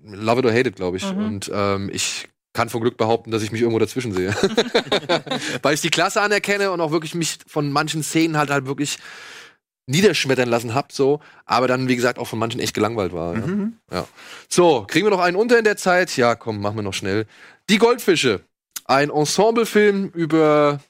Love 0.04 0.40
it 0.40 0.46
or 0.46 0.52
hate 0.52 0.68
it, 0.68 0.76
glaube 0.76 0.96
ich. 0.98 1.10
Mhm. 1.12 1.18
Und 1.24 1.50
ähm, 1.52 1.90
ich 1.92 2.28
kann 2.54 2.70
von 2.70 2.80
Glück 2.80 2.96
behaupten, 2.96 3.30
dass 3.30 3.42
ich 3.42 3.52
mich 3.52 3.60
irgendwo 3.60 3.78
dazwischen 3.78 4.14
sehe. 4.14 4.30
Weil 5.62 5.74
ich 5.74 5.82
die 5.82 5.90
Klasse 5.90 6.22
anerkenne 6.22 6.70
und 6.70 6.80
auch 6.80 6.92
wirklich 6.92 7.14
mich 7.14 7.38
von 7.46 7.70
manchen 7.70 8.02
Szenen 8.02 8.38
halt 8.38 8.50
halt 8.50 8.66
wirklich 8.66 8.98
niederschmettern 9.86 10.48
lassen 10.48 10.74
hab, 10.74 10.92
so. 10.92 11.20
Aber 11.44 11.68
dann, 11.68 11.88
wie 11.88 11.96
gesagt, 11.96 12.18
auch 12.18 12.26
von 12.26 12.38
manchen 12.38 12.60
echt 12.60 12.72
gelangweilt 12.72 13.12
war. 13.12 13.34
Ja. 13.34 13.46
Mhm. 13.46 13.74
So, 14.48 14.86
kriegen 14.88 15.04
wir 15.04 15.10
noch 15.10 15.20
einen 15.20 15.36
unter 15.36 15.58
in 15.58 15.64
der 15.64 15.76
Zeit? 15.76 16.16
Ja, 16.16 16.36
komm, 16.36 16.60
machen 16.60 16.76
wir 16.76 16.82
noch 16.82 16.94
schnell. 16.94 17.26
Die 17.68 17.78
Goldfische. 17.78 18.40
Ein 18.86 19.10
Ensemblefilm 19.10 20.10
über 20.14 20.80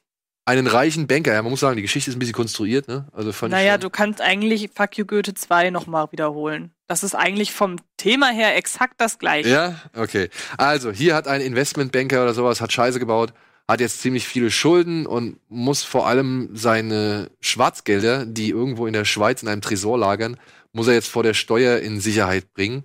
einen 0.45 0.67
reichen 0.67 1.07
Banker. 1.07 1.33
Ja, 1.33 1.43
man 1.43 1.51
muss 1.51 1.61
sagen, 1.61 1.77
die 1.77 1.83
Geschichte 1.83 2.11
ist 2.11 2.17
ein 2.17 2.19
bisschen 2.19 2.35
konstruiert, 2.35 2.87
ne? 2.89 3.07
Also 3.13 3.33
fand 3.33 3.53
Naja, 3.53 3.75
ich 3.75 3.81
du 3.81 3.91
kannst 3.91 4.21
eigentlich 4.21 4.71
Fuck 4.75 4.99
You 4.99 5.07
Goethe 5.07 5.35
2 5.35 5.71
nochmal 5.71 6.11
wiederholen. 6.13 6.73
Das 6.87 7.03
ist 7.03 7.15
eigentlich 7.15 7.53
vom 7.53 7.77
Thema 8.05 8.29
her 8.29 8.55
exakt 8.55 9.01
das 9.01 9.19
gleiche. 9.19 9.49
Ja, 9.49 9.81
okay. 9.97 10.29
Also, 10.59 10.93
hier 10.93 11.15
hat 11.15 11.27
ein 11.27 11.41
Investmentbanker 11.41 12.23
oder 12.23 12.35
sowas, 12.35 12.61
hat 12.61 12.71
Scheiße 12.71 12.99
gebaut, 12.99 13.33
hat 13.67 13.81
jetzt 13.81 14.03
ziemlich 14.03 14.29
viele 14.29 14.51
Schulden 14.51 15.07
und 15.07 15.39
muss 15.49 15.85
vor 15.85 16.07
allem 16.07 16.51
seine 16.53 17.31
Schwarzgelder, 17.41 18.27
die 18.27 18.51
irgendwo 18.51 18.87
in 18.87 18.93
der 18.93 19.07
Schweiz 19.07 19.43
in 19.43 19.49
einem 19.49 19.63
Tresor 19.63 19.97
lagern, 19.97 20.37
muss 20.75 20.87
er 20.87 20.93
jetzt 20.93 21.09
vor 21.09 21.23
der 21.23 21.33
Steuer 21.33 21.79
in 21.79 21.99
Sicherheit 21.99 22.53
bringen. 22.53 22.85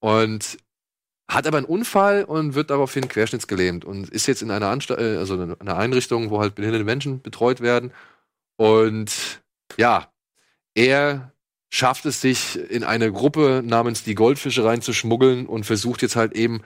Und 0.00 0.58
hat 1.28 1.46
aber 1.46 1.58
einen 1.58 1.66
Unfall 1.66 2.24
und 2.24 2.56
wird 2.56 2.70
daraufhin 2.70 3.06
querschnittsgelähmt 3.06 3.84
und 3.84 4.10
ist 4.10 4.26
jetzt 4.26 4.42
in 4.42 4.50
einer 4.50 4.66
Anstalt, 4.66 4.98
äh, 4.98 5.16
also 5.16 5.40
in 5.40 5.60
einer 5.60 5.76
Einrichtung, 5.76 6.30
wo 6.30 6.40
halt 6.40 6.56
behinderte 6.56 6.84
Menschen 6.84 7.22
betreut 7.22 7.60
werden. 7.60 7.92
Und 8.56 9.12
ja, 9.76 10.10
er 10.74 11.30
schafft 11.76 12.06
es 12.06 12.20
sich 12.20 12.58
in 12.70 12.84
eine 12.84 13.12
Gruppe 13.12 13.62
namens 13.64 14.02
die 14.02 14.14
Goldfische 14.14 14.64
reinzuschmuggeln 14.64 15.46
und 15.46 15.64
versucht 15.64 16.02
jetzt 16.02 16.16
halt 16.16 16.32
eben 16.32 16.62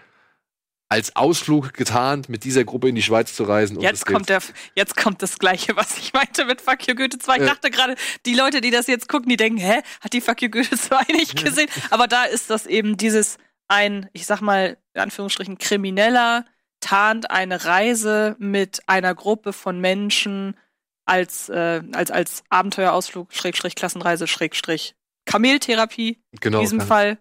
als 0.88 1.14
Ausflug 1.14 1.72
getarnt 1.72 2.28
mit 2.28 2.42
dieser 2.44 2.64
Gruppe 2.64 2.88
in 2.88 2.94
die 2.96 3.02
Schweiz 3.02 3.34
zu 3.34 3.44
reisen. 3.44 3.76
und 3.76 3.82
Jetzt 3.82 4.06
kommt, 4.06 4.28
der, 4.28 4.40
jetzt 4.74 4.96
kommt 4.96 5.22
das 5.22 5.38
Gleiche, 5.38 5.76
was 5.76 5.96
ich 5.98 6.12
meinte 6.12 6.44
mit 6.44 6.60
Fuck 6.60 6.86
You 6.88 6.94
Goethe 6.94 7.18
2. 7.18 7.34
Ich 7.36 7.40
Ja. 7.42 7.46
dachte 7.46 7.70
gerade, 7.70 7.94
die 8.26 8.34
Leute, 8.34 8.60
die 8.60 8.70
das 8.70 8.86
jetzt 8.88 9.08
gucken, 9.08 9.28
die 9.28 9.36
denken, 9.36 9.58
hä, 9.58 9.82
hat 10.00 10.12
die 10.12 10.20
Fuck 10.20 10.42
You 10.42 10.48
Goethe 10.50 10.76
2 10.76 11.12
nicht 11.12 11.44
gesehen? 11.44 11.68
Aber 11.90 12.06
da 12.08 12.24
ist 12.24 12.50
das 12.50 12.66
eben 12.66 12.96
dieses 12.96 13.38
ein, 13.68 14.08
ich 14.12 14.26
sag 14.26 14.40
mal, 14.40 14.78
in 14.94 15.00
Anführungsstrichen, 15.00 15.58
Krimineller 15.58 16.44
tarnt 16.80 17.30
eine 17.30 17.64
Reise 17.64 18.34
mit 18.38 18.80
einer 18.88 19.14
Gruppe 19.14 19.52
von 19.52 19.80
Menschen 19.80 20.56
als, 21.04 21.48
äh, 21.48 21.82
als, 21.92 22.10
als 22.10 22.42
Abenteuerausflug, 22.48 23.32
Schrägstrich, 23.32 23.74
Klassenreise, 23.76 24.26
Schrägstrich, 24.26 24.94
Kameltherapie 25.30 26.18
genau, 26.40 26.58
in 26.58 26.64
diesem 26.64 26.80
Fall 26.80 27.18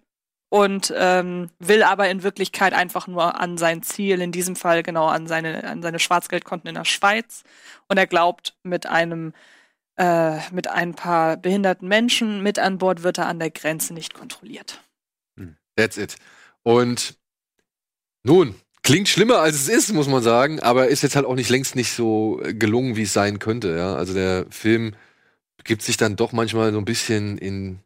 und 0.49 0.91
ähm, 0.95 1.49
will 1.59 1.83
aber 1.83 2.09
in 2.09 2.23
Wirklichkeit 2.23 2.73
einfach 2.73 3.07
nur 3.07 3.39
an 3.39 3.57
sein 3.57 3.83
Ziel, 3.83 4.19
in 4.21 4.31
diesem 4.31 4.55
Fall 4.55 4.83
genau 4.83 5.07
an 5.07 5.27
seine, 5.27 5.63
an 5.63 5.81
seine 5.81 5.99
Schwarzgeldkonten 5.99 6.67
in 6.67 6.75
der 6.75 6.85
Schweiz. 6.85 7.43
Und 7.87 7.97
er 7.97 8.07
glaubt, 8.07 8.55
mit 8.63 8.87
einem, 8.87 9.33
äh, 9.97 10.39
mit 10.51 10.67
ein 10.67 10.95
paar 10.95 11.37
behinderten 11.37 11.87
Menschen 11.87 12.41
mit 12.41 12.57
an 12.57 12.79
Bord 12.79 13.03
wird 13.03 13.19
er 13.19 13.27
an 13.27 13.39
der 13.39 13.51
Grenze 13.51 13.93
nicht 13.93 14.13
kontrolliert. 14.13 14.81
That's 15.75 15.97
it. 15.97 16.15
Und 16.63 17.15
nun, 18.23 18.55
klingt 18.83 19.07
schlimmer 19.07 19.37
als 19.37 19.55
es 19.55 19.69
ist, 19.69 19.93
muss 19.93 20.07
man 20.07 20.23
sagen, 20.23 20.59
aber 20.59 20.87
ist 20.87 21.03
jetzt 21.03 21.15
halt 21.15 21.25
auch 21.25 21.35
nicht 21.35 21.49
längst 21.49 21.75
nicht 21.75 21.93
so 21.93 22.41
gelungen, 22.43 22.95
wie 22.95 23.03
es 23.03 23.13
sein 23.13 23.39
könnte. 23.39 23.77
Ja? 23.77 23.95
Also 23.95 24.13
der 24.13 24.47
Film 24.49 24.95
gibt 25.63 25.83
sich 25.83 25.95
dann 25.95 26.15
doch 26.15 26.31
manchmal 26.31 26.73
so 26.73 26.79
ein 26.79 26.85
bisschen 26.85 27.37
in 27.37 27.79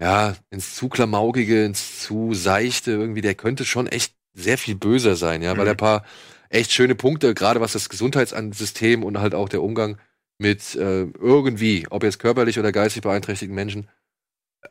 ja, 0.00 0.36
ins 0.50 0.74
zu 0.74 0.88
klamaukige, 0.88 1.64
ins 1.64 2.00
zu 2.02 2.34
seichte 2.34 2.92
irgendwie. 2.92 3.22
Der 3.22 3.34
könnte 3.34 3.64
schon 3.64 3.86
echt 3.86 4.14
sehr 4.34 4.58
viel 4.58 4.74
böser 4.74 5.16
sein, 5.16 5.42
ja, 5.42 5.52
weil 5.56 5.64
Mhm. 5.64 5.68
er 5.68 5.74
ein 5.74 5.76
paar 5.78 6.04
echt 6.50 6.72
schöne 6.72 6.94
Punkte, 6.94 7.34
gerade 7.34 7.60
was 7.60 7.72
das 7.72 7.88
Gesundheitssystem 7.88 9.02
und 9.02 9.18
halt 9.18 9.34
auch 9.34 9.48
der 9.48 9.62
Umgang 9.62 9.98
mit 10.38 10.74
äh, 10.74 11.04
irgendwie, 11.04 11.86
ob 11.90 12.02
jetzt 12.02 12.18
körperlich 12.18 12.58
oder 12.58 12.70
geistig 12.72 13.02
beeinträchtigten 13.02 13.54
Menschen 13.54 13.88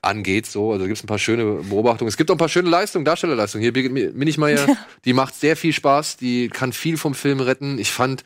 angeht, 0.02 0.46
so. 0.46 0.72
Also 0.74 0.86
gibt 0.86 0.98
es 0.98 1.04
ein 1.04 1.08
paar 1.08 1.20
schöne 1.20 1.64
Beobachtungen. 1.64 2.10
Es 2.10 2.18
gibt 2.18 2.30
auch 2.30 2.36
ein 2.36 2.40
paar 2.40 2.50
schöne 2.50 2.70
Leistungen, 2.70 3.06
Darstellerleistungen. 3.06 3.64
Hier 3.64 3.74
Birgit 3.74 3.92
Mi- 3.92 4.12
Minichmeier, 4.14 4.68
die 5.06 5.14
macht 5.14 5.36
sehr 5.36 5.56
viel 5.56 5.74
Spaß, 5.74 6.18
die 6.18 6.50
kann 6.50 6.74
viel 6.74 6.98
vom 6.98 7.16
Film 7.16 7.40
retten. 7.40 7.80
Ich 7.80 7.92
fand 7.92 8.24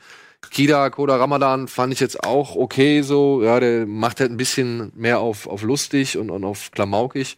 Kida 0.52 0.90
Koda 0.90 1.18
Ramadan 1.18 1.68
fand 1.68 1.94
ich 1.94 2.00
jetzt 2.00 2.24
auch 2.24 2.56
okay 2.56 3.02
so. 3.02 3.44
Ja, 3.44 3.60
der 3.60 3.86
macht 3.86 4.20
halt 4.20 4.32
ein 4.32 4.38
bisschen 4.38 4.92
mehr 4.96 5.20
auf, 5.20 5.48
auf 5.48 5.62
lustig 5.64 6.18
und, 6.18 6.30
und 6.30 6.44
auf 6.46 6.72
klamaukig. 6.72 7.38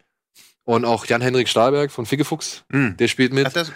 Und 0.64 0.86
auch 0.86 1.06
Jan-Henrik 1.06 1.49
Stahlberg 1.49 1.91
von 1.91 2.06
Fickefuchs, 2.06 2.64
Mhm. 2.70 2.95
der 2.97 3.08
spielt 3.08 3.34
mit. 3.34 3.45
Hat, 3.45 3.56
das, 3.56 3.72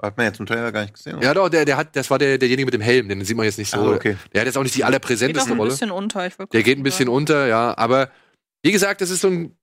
hat 0.00 0.16
man 0.16 0.26
jetzt 0.26 0.38
im 0.38 0.46
Trailer 0.46 0.70
gar 0.70 0.82
nicht 0.82 0.94
gesehen? 0.94 1.16
oder? 1.16 1.24
Ja, 1.26 1.34
doch, 1.34 1.48
der, 1.48 1.64
der 1.64 1.76
hat, 1.76 1.96
das 1.96 2.08
war 2.10 2.18
der, 2.18 2.38
derjenige 2.38 2.66
mit 2.66 2.74
dem 2.74 2.80
Helm, 2.80 3.08
den 3.08 3.24
sieht 3.24 3.36
man 3.36 3.44
jetzt 3.44 3.58
nicht 3.58 3.70
so. 3.70 3.78
Ah, 3.80 3.94
okay. 3.94 4.16
Der 4.32 4.40
hat 4.42 4.46
jetzt 4.46 4.56
auch 4.56 4.62
nicht 4.62 4.74
die 4.74 4.78
Geht 4.78 4.84
auch 4.84 4.88
allerpräsenteste 4.88 5.50
ein 5.50 5.58
Rolle. 5.58 5.70
bisschen 5.70 5.90
unter. 5.90 6.26
Ich 6.26 6.34
Der 6.36 6.62
geht 6.62 6.78
ein 6.78 6.84
bisschen 6.84 7.08
unter, 7.08 7.48
ja. 7.48 7.76
Aber 7.76 8.10
wie 8.62 8.70
gesagt, 8.72 9.00
das 9.00 9.10
ist 9.10 9.20
so 9.22 9.28
ein 9.28 9.56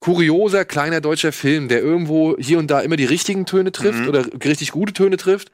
kurioser 0.00 0.64
kleiner 0.64 1.00
deutscher 1.00 1.32
Film, 1.32 1.66
der 1.68 1.80
irgendwo 1.82 2.36
hier 2.38 2.58
und 2.60 2.70
da 2.70 2.80
immer 2.80 2.96
die 2.96 3.04
richtigen 3.04 3.46
Töne 3.46 3.72
trifft 3.72 4.02
Mhm. 4.02 4.08
oder 4.08 4.24
richtig 4.44 4.70
gute 4.70 4.92
Töne 4.92 5.16
trifft. 5.16 5.50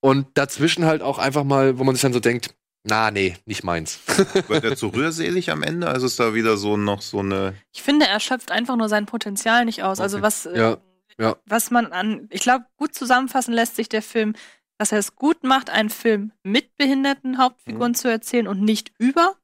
Und 0.00 0.26
dazwischen 0.34 0.84
halt 0.84 1.02
auch 1.02 1.18
einfach 1.18 1.44
mal, 1.44 1.78
wo 1.78 1.84
man 1.84 1.94
sich 1.94 2.02
dann 2.02 2.12
so 2.12 2.20
denkt, 2.20 2.54
Na, 2.84 3.10
nee, 3.10 3.36
nicht 3.44 3.64
meins. 3.64 3.98
Wird 4.48 4.64
er 4.64 4.76
zu 4.76 4.88
rührselig 4.88 5.50
am 5.50 5.62
Ende? 5.62 5.88
Also 5.88 6.06
ist 6.06 6.18
da 6.20 6.32
wieder 6.34 6.56
so 6.56 6.76
noch 6.76 7.02
so 7.02 7.18
eine. 7.18 7.54
Ich 7.74 7.82
finde, 7.82 8.06
er 8.06 8.20
schöpft 8.20 8.50
einfach 8.52 8.76
nur 8.76 8.88
sein 8.88 9.04
Potenzial 9.06 9.64
nicht 9.64 9.82
aus. 9.82 9.98
Also 10.00 10.18
Okay. 10.18 10.22
was, 10.26 10.46
äh, 10.46 10.58
Ja, 10.58 10.76
ja. 11.18 11.36
was 11.46 11.70
man 11.70 11.86
an, 11.92 12.28
ich 12.30 12.42
glaube, 12.42 12.64
gut 12.76 12.94
zusammenfassen 12.94 13.52
lässt 13.52 13.74
sich 13.76 13.88
der 13.88 14.02
Film, 14.02 14.34
dass 14.78 14.92
er 14.92 14.98
es 14.98 15.16
gut 15.16 15.42
macht, 15.42 15.70
einen 15.70 15.90
Film 15.90 16.30
mit 16.44 16.76
behinderten 16.76 17.32
Mhm. 17.32 17.38
Hauptfiguren 17.38 17.94
zu 17.96 18.08
erzählen 18.08 18.46
und 18.46 18.62
nicht 18.62 18.92
über. 18.98 19.34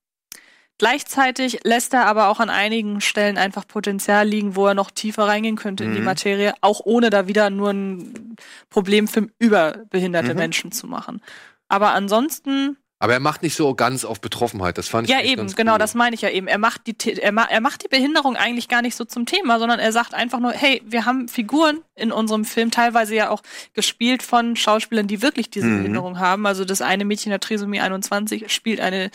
Gleichzeitig 0.78 1.60
lässt 1.64 1.94
er 1.94 2.06
aber 2.06 2.28
auch 2.28 2.40
an 2.40 2.50
einigen 2.50 3.00
Stellen 3.00 3.38
einfach 3.38 3.66
Potenzial 3.66 4.26
liegen, 4.26 4.56
wo 4.56 4.66
er 4.66 4.74
noch 4.74 4.90
tiefer 4.90 5.24
reingehen 5.28 5.56
könnte 5.56 5.84
in 5.84 5.92
die 5.92 6.00
Mhm. 6.00 6.04
Materie, 6.04 6.54
auch 6.62 6.80
ohne 6.84 7.10
da 7.10 7.28
wieder 7.28 7.48
nur 7.50 7.70
ein 7.70 8.36
Problemfilm 8.70 9.30
über 9.38 9.84
behinderte 9.90 10.32
Mhm. 10.32 10.38
Menschen 10.38 10.72
zu 10.72 10.86
machen. 10.88 11.22
Aber 11.68 11.92
ansonsten 11.92 12.76
Aber 13.04 13.12
er 13.12 13.20
macht 13.20 13.42
nicht 13.42 13.54
so 13.54 13.74
ganz 13.74 14.06
auf 14.06 14.22
Betroffenheit. 14.22 14.78
Das 14.78 14.88
fand 14.88 15.06
ich 15.08 15.14
Ja, 15.14 15.20
eben, 15.22 15.46
genau, 15.54 15.72
cool. 15.74 15.78
das 15.78 15.92
meine 15.94 16.14
ich 16.14 16.22
ja 16.22 16.30
eben. 16.30 16.46
Er 16.46 16.56
macht, 16.56 16.86
die, 16.86 16.96
er, 17.20 17.32
ma 17.32 17.44
er 17.44 17.60
macht 17.60 17.84
die 17.84 17.88
Behinderung 17.88 18.34
eigentlich 18.34 18.66
gar 18.68 18.80
nicht 18.80 18.96
so 18.96 19.04
zum 19.04 19.26
Thema, 19.26 19.58
sondern 19.58 19.78
er 19.78 19.92
sagt 19.92 20.14
einfach 20.14 20.40
nur, 20.40 20.52
hey, 20.52 20.80
wir 20.86 21.04
haben 21.04 21.28
Figuren 21.28 21.82
in 21.96 22.10
unserem 22.12 22.46
Film, 22.46 22.70
teilweise 22.70 23.14
ja 23.14 23.28
auch 23.28 23.42
gespielt 23.74 24.22
von 24.22 24.56
Schauspielern, 24.56 25.06
die 25.06 25.20
wirklich 25.20 25.50
diese 25.50 25.66
Mhm. 25.66 25.76
Behinderung 25.80 26.18
haben. 26.18 26.46
Also 26.46 26.64
das 26.64 26.80
eine 26.80 27.04
Mädchen 27.04 27.28
der 27.28 27.40
Trisomie 27.40 27.80
21 27.80 28.50
spielt 28.50 28.80
eine, 28.80 29.10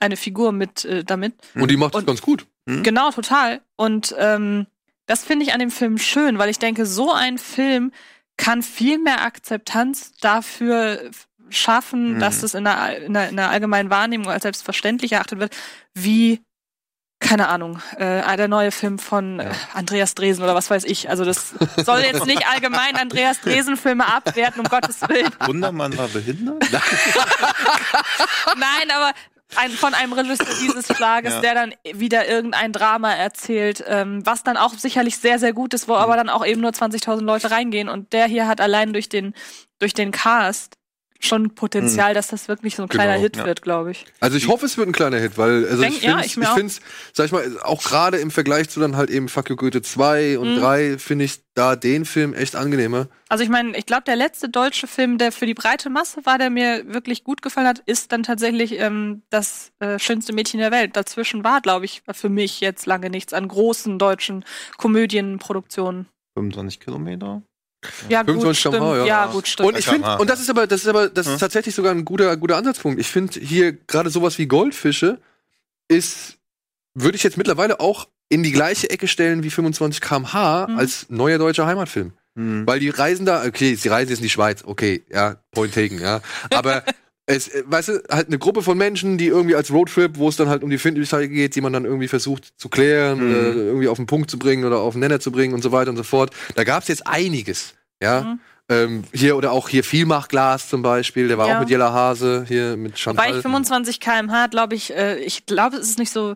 eine 0.00 0.16
Figur 0.16 0.52
mit 0.52 0.86
äh, 0.86 1.04
damit. 1.04 1.34
Und 1.54 1.70
die 1.70 1.76
macht 1.76 1.94
es 1.94 2.00
Und- 2.00 2.06
ganz 2.06 2.22
gut. 2.22 2.46
Hm? 2.66 2.82
Genau, 2.84 3.10
total. 3.10 3.60
Und 3.76 4.14
ähm, 4.18 4.66
das 5.04 5.24
finde 5.24 5.44
ich 5.44 5.52
an 5.52 5.60
dem 5.60 5.70
Film 5.70 5.98
schön, 5.98 6.38
weil 6.38 6.48
ich 6.48 6.58
denke, 6.58 6.86
so 6.86 7.12
ein 7.12 7.36
Film 7.36 7.92
kann 8.38 8.62
viel 8.62 8.98
mehr 8.98 9.20
Akzeptanz 9.22 10.12
dafür 10.22 11.10
schaffen, 11.48 12.14
Mhm. 12.14 12.18
dass 12.20 12.42
es 12.42 12.54
in 12.54 12.64
der, 12.64 12.98
in, 13.02 13.12
der, 13.14 13.28
in 13.28 13.36
der 13.36 13.50
allgemeinen 13.50 13.90
Wahrnehmung 13.90 14.28
als 14.30 14.42
selbstverständlich 14.42 15.12
erachtet 15.12 15.38
wird, 15.40 15.56
wie 15.94 16.40
keine 17.18 17.48
Ahnung, 17.48 17.80
äh, 17.96 18.36
der 18.36 18.46
neue 18.46 18.70
Film 18.70 18.98
von 18.98 19.40
äh, 19.40 19.50
Andreas 19.72 20.14
Dresen 20.14 20.44
oder 20.44 20.54
was 20.54 20.68
weiß 20.68 20.84
ich. 20.84 21.08
Also 21.08 21.24
das 21.24 21.54
soll 21.82 22.00
jetzt 22.00 22.26
nicht 22.26 22.46
allgemein 22.46 22.94
Andreas 22.94 23.40
Dresen-Filme 23.40 24.06
abwerten, 24.06 24.60
um 24.60 24.68
Gottes 24.68 25.00
Willen. 25.08 25.30
Wundermann 25.46 25.96
war 25.96 26.08
behindert? 26.08 26.62
Nein, 28.56 28.90
aber 28.94 29.12
ein, 29.56 29.70
von 29.70 29.94
einem 29.94 30.12
Regisseur 30.12 30.46
dieses 30.60 30.86
Schlages, 30.94 31.34
Ja. 31.34 31.40
der 31.40 31.54
dann 31.54 31.74
wieder 31.94 32.28
irgendein 32.28 32.72
Drama 32.72 33.12
erzählt, 33.14 33.82
ähm, 33.86 34.24
was 34.26 34.42
dann 34.42 34.56
auch 34.56 34.74
sicherlich 34.74 35.18
sehr, 35.18 35.38
sehr 35.38 35.52
gut 35.52 35.72
ist, 35.72 35.88
wo 35.88 35.94
Mhm. 35.94 36.00
aber 36.00 36.16
dann 36.16 36.28
auch 36.28 36.44
eben 36.44 36.60
nur 36.60 36.72
20.000 36.72 37.22
Leute 37.24 37.50
reingehen. 37.50 37.88
Und 37.88 38.12
der 38.12 38.26
hier 38.26 38.46
hat 38.46 38.60
allein 38.60 38.92
durch 38.92 39.08
den, 39.08 39.34
durch 39.78 39.94
den 39.94 40.10
Cast 40.10 40.74
schon 41.26 41.54
Potenzial, 41.54 42.14
dass 42.14 42.28
das 42.28 42.48
wirklich 42.48 42.76
so 42.76 42.82
ein 42.82 42.88
kleiner 42.88 43.12
Genau, 43.14 43.22
Hit 43.24 43.36
ja. 43.36 43.44
wird, 43.46 43.62
glaube 43.62 43.90
ich. 43.90 44.06
Also 44.20 44.36
ich 44.36 44.48
hoffe, 44.48 44.66
es 44.66 44.76
wird 44.78 44.88
ein 44.88 44.92
kleiner 44.92 45.18
Hit, 45.18 45.36
weil 45.38 45.66
also 45.66 45.82
Denk- 45.82 45.96
ich 45.96 46.02
ja, 46.02 46.12
finde, 46.18 46.26
ich 46.26 46.36
ich, 46.38 46.48
finde, 46.48 46.72
sag 47.12 47.26
ich 47.26 47.32
mal, 47.32 47.60
auch 47.62 47.82
gerade 47.84 48.18
im 48.18 48.30
Vergleich 48.30 48.68
zu 48.68 48.80
dann 48.80 48.96
halt 48.96 49.10
eben 49.10 49.28
Fuck 49.28 49.50
You 49.50 49.56
Goethe 49.56 49.82
2 49.82 50.38
und 50.38 50.54
Mhm. 50.54 50.60
3 50.60 50.98
finde 50.98 51.24
ich 51.24 51.40
da 51.54 51.74
den 51.76 52.04
Film 52.04 52.34
echt 52.34 52.54
angenehmer. 52.56 53.08
Also 53.28 53.42
ich 53.42 53.48
meine, 53.50 53.76
ich 53.78 53.86
glaube, 53.86 54.02
der 54.04 54.14
letzte 54.16 54.48
deutsche 54.48 54.86
Film, 54.86 55.16
der 55.18 55.32
für 55.32 55.46
die 55.46 55.54
breite 55.54 55.88
Masse 55.90 56.24
war, 56.26 56.38
der 56.38 56.50
mir 56.50 56.92
wirklich 56.92 57.24
gut 57.24 57.40
gefallen 57.42 57.66
hat, 57.66 57.80
ist 57.86 58.12
dann 58.12 58.22
tatsächlich 58.22 58.78
ähm, 58.78 59.22
das 59.30 59.72
äh, 59.80 59.98
schönste 59.98 60.32
Mädchen 60.34 60.60
der 60.60 60.70
Welt. 60.70 60.96
Dazwischen 60.96 61.42
war, 61.44 61.60
glaube 61.62 61.86
ich, 61.86 62.02
für 62.12 62.28
mich 62.28 62.60
jetzt 62.60 62.86
lange 62.86 63.08
nichts 63.10 63.32
an 63.32 63.48
großen 63.48 63.98
deutschen 63.98 64.44
Komödienproduktionen. 64.76 66.06
25 66.36 66.80
Kilometer? 66.80 67.42
Ja, 68.08 68.22
gut, 68.22 68.32
25 68.42 68.58
stimmt. 68.60 68.74
km/h, 68.76 68.96
ja. 68.98 69.04
ja. 69.06 69.26
gut, 69.26 69.46
stimmt. 69.48 69.68
Und 69.68 69.78
ich 69.78 69.86
finde, 69.86 70.16
und 70.18 70.28
das 70.30 70.40
ist 70.40 70.50
aber, 70.50 70.66
das 70.66 70.80
ist 70.82 70.88
aber, 70.88 71.08
das 71.08 71.26
Ja. 71.26 71.34
ist 71.34 71.40
tatsächlich 71.40 71.74
sogar 71.74 71.92
ein 71.92 72.04
guter, 72.04 72.36
guter 72.36 72.56
Ansatzpunkt. 72.56 72.98
Ich 73.00 73.08
finde 73.08 73.38
hier 73.40 73.72
gerade 73.72 74.10
sowas 74.10 74.38
wie 74.38 74.46
Goldfische 74.46 75.18
ist, 75.88 76.38
würde 76.94 77.16
ich 77.16 77.22
jetzt 77.22 77.36
mittlerweile 77.36 77.80
auch 77.80 78.08
in 78.28 78.42
die 78.42 78.50
gleiche 78.52 78.90
Ecke 78.90 79.06
stellen 79.06 79.42
wie 79.44 79.50
25 79.50 80.00
km/h 80.00 80.66
Mhm. 80.68 80.78
als 80.78 81.06
neuer 81.10 81.38
deutscher 81.38 81.66
Heimatfilm. 81.66 82.12
Hm. 82.34 82.66
Weil 82.66 82.80
die 82.80 82.90
reisen 82.90 83.24
da, 83.24 83.44
okay, 83.46 83.74
sie 83.76 83.88
reisen 83.88 84.10
jetzt 84.10 84.18
in 84.18 84.24
die 84.24 84.30
Schweiz, 84.30 84.62
okay, 84.64 85.04
ja, 85.10 85.36
point 85.52 85.72
taken, 85.74 86.00
ja. 86.00 86.20
Aber 86.50 86.82
es, 87.26 87.48
äh, 87.48 87.62
weißt 87.66 87.88
du, 87.88 88.02
halt 88.10 88.28
eine 88.28 88.38
Gruppe 88.38 88.62
von 88.62 88.78
Menschen, 88.78 89.18
die 89.18 89.26
irgendwie 89.26 89.56
als 89.56 89.70
Roadtrip, 89.72 90.16
wo 90.16 90.28
es 90.28 90.36
dann 90.36 90.48
halt 90.48 90.62
um 90.62 90.70
die 90.70 90.78
Findlichkeit 90.78 91.28
geht, 91.30 91.54
die 91.56 91.60
man 91.60 91.72
dann 91.72 91.84
irgendwie 91.84 92.08
versucht 92.08 92.52
zu 92.56 92.68
klären, 92.68 93.18
Mhm. 93.18 93.30
oder 93.50 93.54
irgendwie 93.64 93.88
auf 93.88 93.96
den 93.96 94.06
Punkt 94.06 94.30
zu 94.30 94.38
bringen 94.38 94.64
oder 94.64 94.78
auf 94.78 94.94
den 94.94 95.00
Nenner 95.00 95.18
zu 95.20 95.32
bringen 95.32 95.52
und 95.54 95.62
so 95.62 95.72
weiter 95.72 95.90
und 95.90 95.96
so 95.96 96.02
fort. 96.04 96.30
Da 96.54 96.64
gab 96.64 96.82
es 96.82 96.88
jetzt 96.88 97.06
einiges, 97.06 97.74
ja. 98.02 98.22
Mhm. 98.22 98.40
Ähm, 98.68 99.04
hier 99.12 99.36
oder 99.36 99.52
auch 99.52 99.68
hier 99.68 99.84
Vielmachglas 99.84 100.68
zum 100.68 100.82
Beispiel, 100.82 101.28
der 101.28 101.38
war 101.38 101.46
Ja. 101.48 101.54
auch 101.56 101.60
mit 101.60 101.70
Jella 101.70 101.92
Hase, 101.92 102.44
hier 102.48 102.76
mit 102.76 102.98
Chantal. 102.98 103.26
Wobei 103.26 103.36
ich 103.36 103.42
25 103.42 104.00
km/h, 104.00 104.46
glaube 104.48 104.74
ich, 104.74 104.92
äh, 104.92 105.18
ich 105.18 105.46
glaube, 105.46 105.76
es 105.76 105.88
ist 105.90 105.98
nicht 106.00 106.10
so. 106.10 106.34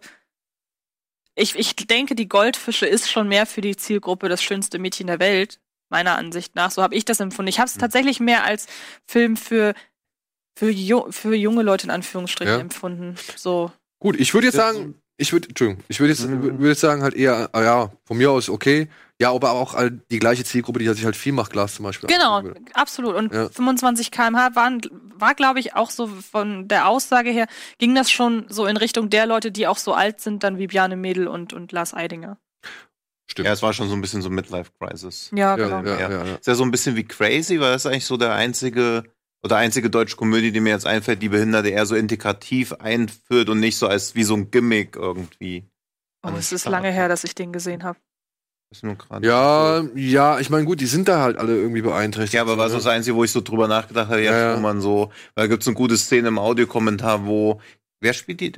Ich, 1.34 1.57
ich 1.57 1.74
denke, 1.74 2.14
die 2.14 2.28
Goldfische 2.28 2.86
ist 2.86 3.11
schon 3.11 3.28
mehr 3.28 3.47
für 3.47 3.61
die 3.61 3.76
Zielgruppe 3.76 4.28
das 4.28 4.43
schönste 4.43 4.78
Mädchen 4.78 5.07
der 5.07 5.18
Welt, 5.20 5.59
meiner 5.88 6.16
Ansicht 6.16 6.55
nach. 6.55 6.70
So 6.70 6.82
habe 6.82 6.95
ich 6.95 7.05
das 7.05 7.20
empfunden. 7.20 7.49
Ich 7.49 7.59
habe 7.59 7.68
es 7.68 7.76
Mhm. 7.76 7.80
tatsächlich 7.80 8.20
mehr 8.20 8.45
als 8.45 8.66
Film 9.07 9.36
für, 9.36 9.74
für, 10.61 10.70
ju 10.70 11.11
für 11.11 11.34
junge 11.34 11.62
Leute 11.62 11.84
in 11.86 11.90
Anführungsstrichen 11.90 12.54
Ja. 12.54 12.61
empfunden. 12.61 13.16
So. 13.34 13.72
Gut, 13.98 14.20
ich 14.20 14.34
würde 14.34 14.48
jetzt 14.48 14.56
Ja. 14.56 14.72
sagen, 14.74 14.94
ich 15.16 15.32
würde, 15.32 15.48
Entschuldigung, 15.48 15.82
ich 15.88 16.00
würde 16.00 16.12
jetzt, 16.12 16.28
würde 16.28 16.68
jetzt 16.68 16.80
sagen 16.80 17.02
halt 17.02 17.14
eher, 17.14 17.48
ah 17.52 17.62
ja, 17.62 17.90
von 18.04 18.18
mir 18.18 18.30
aus 18.30 18.50
okay. 18.50 18.88
Ja, 19.18 19.32
aber 19.32 19.52
auch 19.52 19.72
halt 19.74 20.00
die 20.11 20.18
gleiche 20.18 20.44
Zielgruppe, 20.44 20.78
die 20.78 20.88
sich 20.88 21.04
halt 21.04 21.16
Vielmachglas 21.16 21.74
zum 21.76 21.84
Beispiel 21.84 22.08
Genau, 22.08 22.42
absolut. 22.74 23.14
Und 23.14 23.32
Ja. 23.32 23.48
25 23.48 24.11
km/h 24.11 24.54
waren, 24.54 24.80
war, 25.14 25.34
glaube 25.34 25.61
ich, 25.61 25.74
auch 25.76 25.88
so 25.90 26.06
von 26.06 26.68
der 26.68 26.88
Aussage 26.88 27.30
her, 27.30 27.46
ging 27.78 27.94
das 27.94 28.11
schon 28.11 28.44
so 28.50 28.66
in 28.66 28.76
Richtung 28.76 29.08
der 29.08 29.24
Leute, 29.26 29.50
die 29.50 29.66
auch 29.66 29.78
so 29.78 29.94
alt 29.94 30.20
sind, 30.20 30.42
dann 30.44 30.58
wie 30.58 30.66
Bjarne 30.66 30.96
Mädel 30.96 31.26
und, 31.26 31.52
und 31.54 31.72
Lars 31.72 31.94
Eidinger. 31.94 32.36
Stimmt. 33.30 33.46
Ja, 33.46 33.52
es 33.52 33.62
war 33.62 33.72
schon 33.72 33.88
so 33.88 33.94
ein 33.94 34.00
bisschen 34.00 34.22
so 34.22 34.28
Midlife-Crisis. 34.30 35.30
Ja, 35.34 35.56
Ja, 35.56 35.56
genau. 35.56 35.82
ja, 35.84 36.00
Ja. 36.00 36.11
ja, 36.11 36.24
ja. 36.26 36.34
Ist 36.34 36.46
ja 36.46 36.54
so 36.54 36.64
ein 36.64 36.70
bisschen 36.70 36.96
wie 36.96 37.04
Crazy, 37.04 37.61
weil 37.61 37.72
das 37.72 37.84
ist 37.84 37.90
eigentlich 37.90 38.06
so 38.06 38.16
der 38.16 38.32
einzige 38.32 39.04
oder 39.43 39.57
einzige 39.57 39.91
deutsche 39.91 40.16
Komödie, 40.16 40.53
die 40.53 40.61
mir 40.61 40.70
jetzt 40.70 40.86
einfällt, 40.86 41.22
die 41.22 41.28
Behinderte 41.28 41.68
eher 41.70 41.86
so 41.86 41.95
integrativ 41.95 42.72
einführt 42.74 43.49
und 43.49 43.61
nicht 43.61 43.78
so 43.78 43.86
als 43.86 44.14
wie 44.14 44.24
so 44.24 44.34
ein 44.34 44.51
Gimmick 44.51 44.97
irgendwie. 44.97 45.64
Oh, 46.22 46.30
es 46.38 46.53
ist 46.53 46.66
lange 46.68 46.91
her, 46.93 47.09
dass 47.09 47.24
ich 47.24 47.34
den 47.34 47.53
gesehen 47.53 47.82
habe. 47.82 47.99
Ist 48.70 48.84
nur 48.84 48.95
gerade 48.95 49.26
Ja, 49.26 49.82
ja, 49.95 50.38
ich 50.38 50.51
meine, 50.51 50.64
gut, 50.64 50.80
die 50.80 50.86
sind 50.86 51.09
da 51.09 51.20
halt 51.22 51.38
alle 51.38 51.57
irgendwie 51.57 51.82
beeinträchtigt. 51.82 52.34
Ja, 52.34 52.43
aber 52.43 52.57
war 52.59 52.68
so 52.68 52.76
ne? 52.76 52.82
das 52.82 52.86
Einzige, 52.86 53.16
wo 53.16 53.24
ich 53.24 53.32
so 53.32 53.41
drüber 53.41 53.66
nachgedacht 53.66 54.09
habe, 54.09 54.20
jetzt, 54.20 54.30
Ja, 54.32 54.51
ja. 54.51 54.57
wo 54.57 54.61
man 54.61 54.80
so, 54.80 55.11
weil 55.34 55.45
da 55.45 55.47
gibt's 55.49 55.66
eine 55.66 55.74
gute 55.76 55.97
Szene 55.97 56.28
im 56.28 56.38
Audiokommentar, 56.38 57.26
wo, 57.26 57.61
wer 58.01 58.12
spielt 58.12 58.41
die 58.41 58.53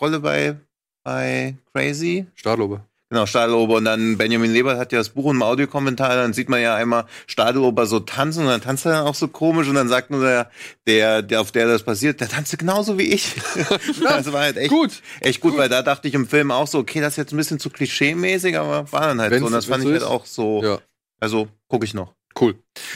Rolle 0.00 0.20
bei, 0.20 0.58
bei 1.04 1.56
Crazy? 1.74 2.26
Stadlober. 2.34 2.86
Genau, 3.12 3.26
Stadelober 3.26 3.74
und 3.74 3.84
dann 3.84 4.16
Benjamin 4.16 4.50
Lebert 4.50 4.78
hat 4.78 4.90
ja 4.90 4.96
das 4.96 5.10
Buch 5.10 5.30
im 5.30 5.42
Audiokommentar, 5.42 6.16
dann 6.16 6.32
sieht 6.32 6.48
man 6.48 6.62
ja 6.62 6.76
einmal 6.76 7.04
Stadelober 7.26 7.84
so 7.84 8.00
tanzen 8.00 8.44
und 8.44 8.48
dann 8.48 8.62
tanzt 8.62 8.86
er 8.86 8.92
dann 8.92 9.06
auch 9.06 9.14
so 9.14 9.28
komisch 9.28 9.68
und 9.68 9.74
dann 9.74 9.86
sagt 9.86 10.08
nur 10.10 10.22
der, 10.24 10.50
der, 10.86 11.20
der 11.20 11.42
auf 11.42 11.52
der 11.52 11.66
das 11.66 11.82
passiert, 11.82 12.22
der 12.22 12.30
tanzt 12.30 12.58
genauso 12.58 12.96
wie 12.96 13.02
ich. 13.02 13.34
das 14.02 14.32
war 14.32 14.40
halt 14.40 14.56
echt 14.56 14.70
Gut. 14.70 15.02
echt 15.20 15.42
gut, 15.42 15.58
weil 15.58 15.68
da 15.68 15.82
dachte 15.82 16.08
ich 16.08 16.14
im 16.14 16.26
Film 16.26 16.50
auch 16.50 16.66
so, 16.66 16.78
okay, 16.78 17.02
das 17.02 17.12
ist 17.12 17.16
jetzt 17.18 17.32
ein 17.34 17.36
bisschen 17.36 17.58
zu 17.58 17.68
klischee-mäßig, 17.68 18.58
aber 18.58 18.90
war 18.90 19.08
dann 19.08 19.20
halt 19.20 19.30
Wenn's- 19.30 19.40
so. 19.40 19.46
Und 19.48 19.52
das 19.52 19.66
fand 19.66 19.84
ich 19.84 19.90
halt 19.90 20.04
auch 20.04 20.24
so. 20.24 20.62
Ja. 20.64 20.78
Also 21.20 21.48
gucke 21.68 21.84
ich 21.84 21.92
noch. 21.92 22.14
Cool. 22.40 22.54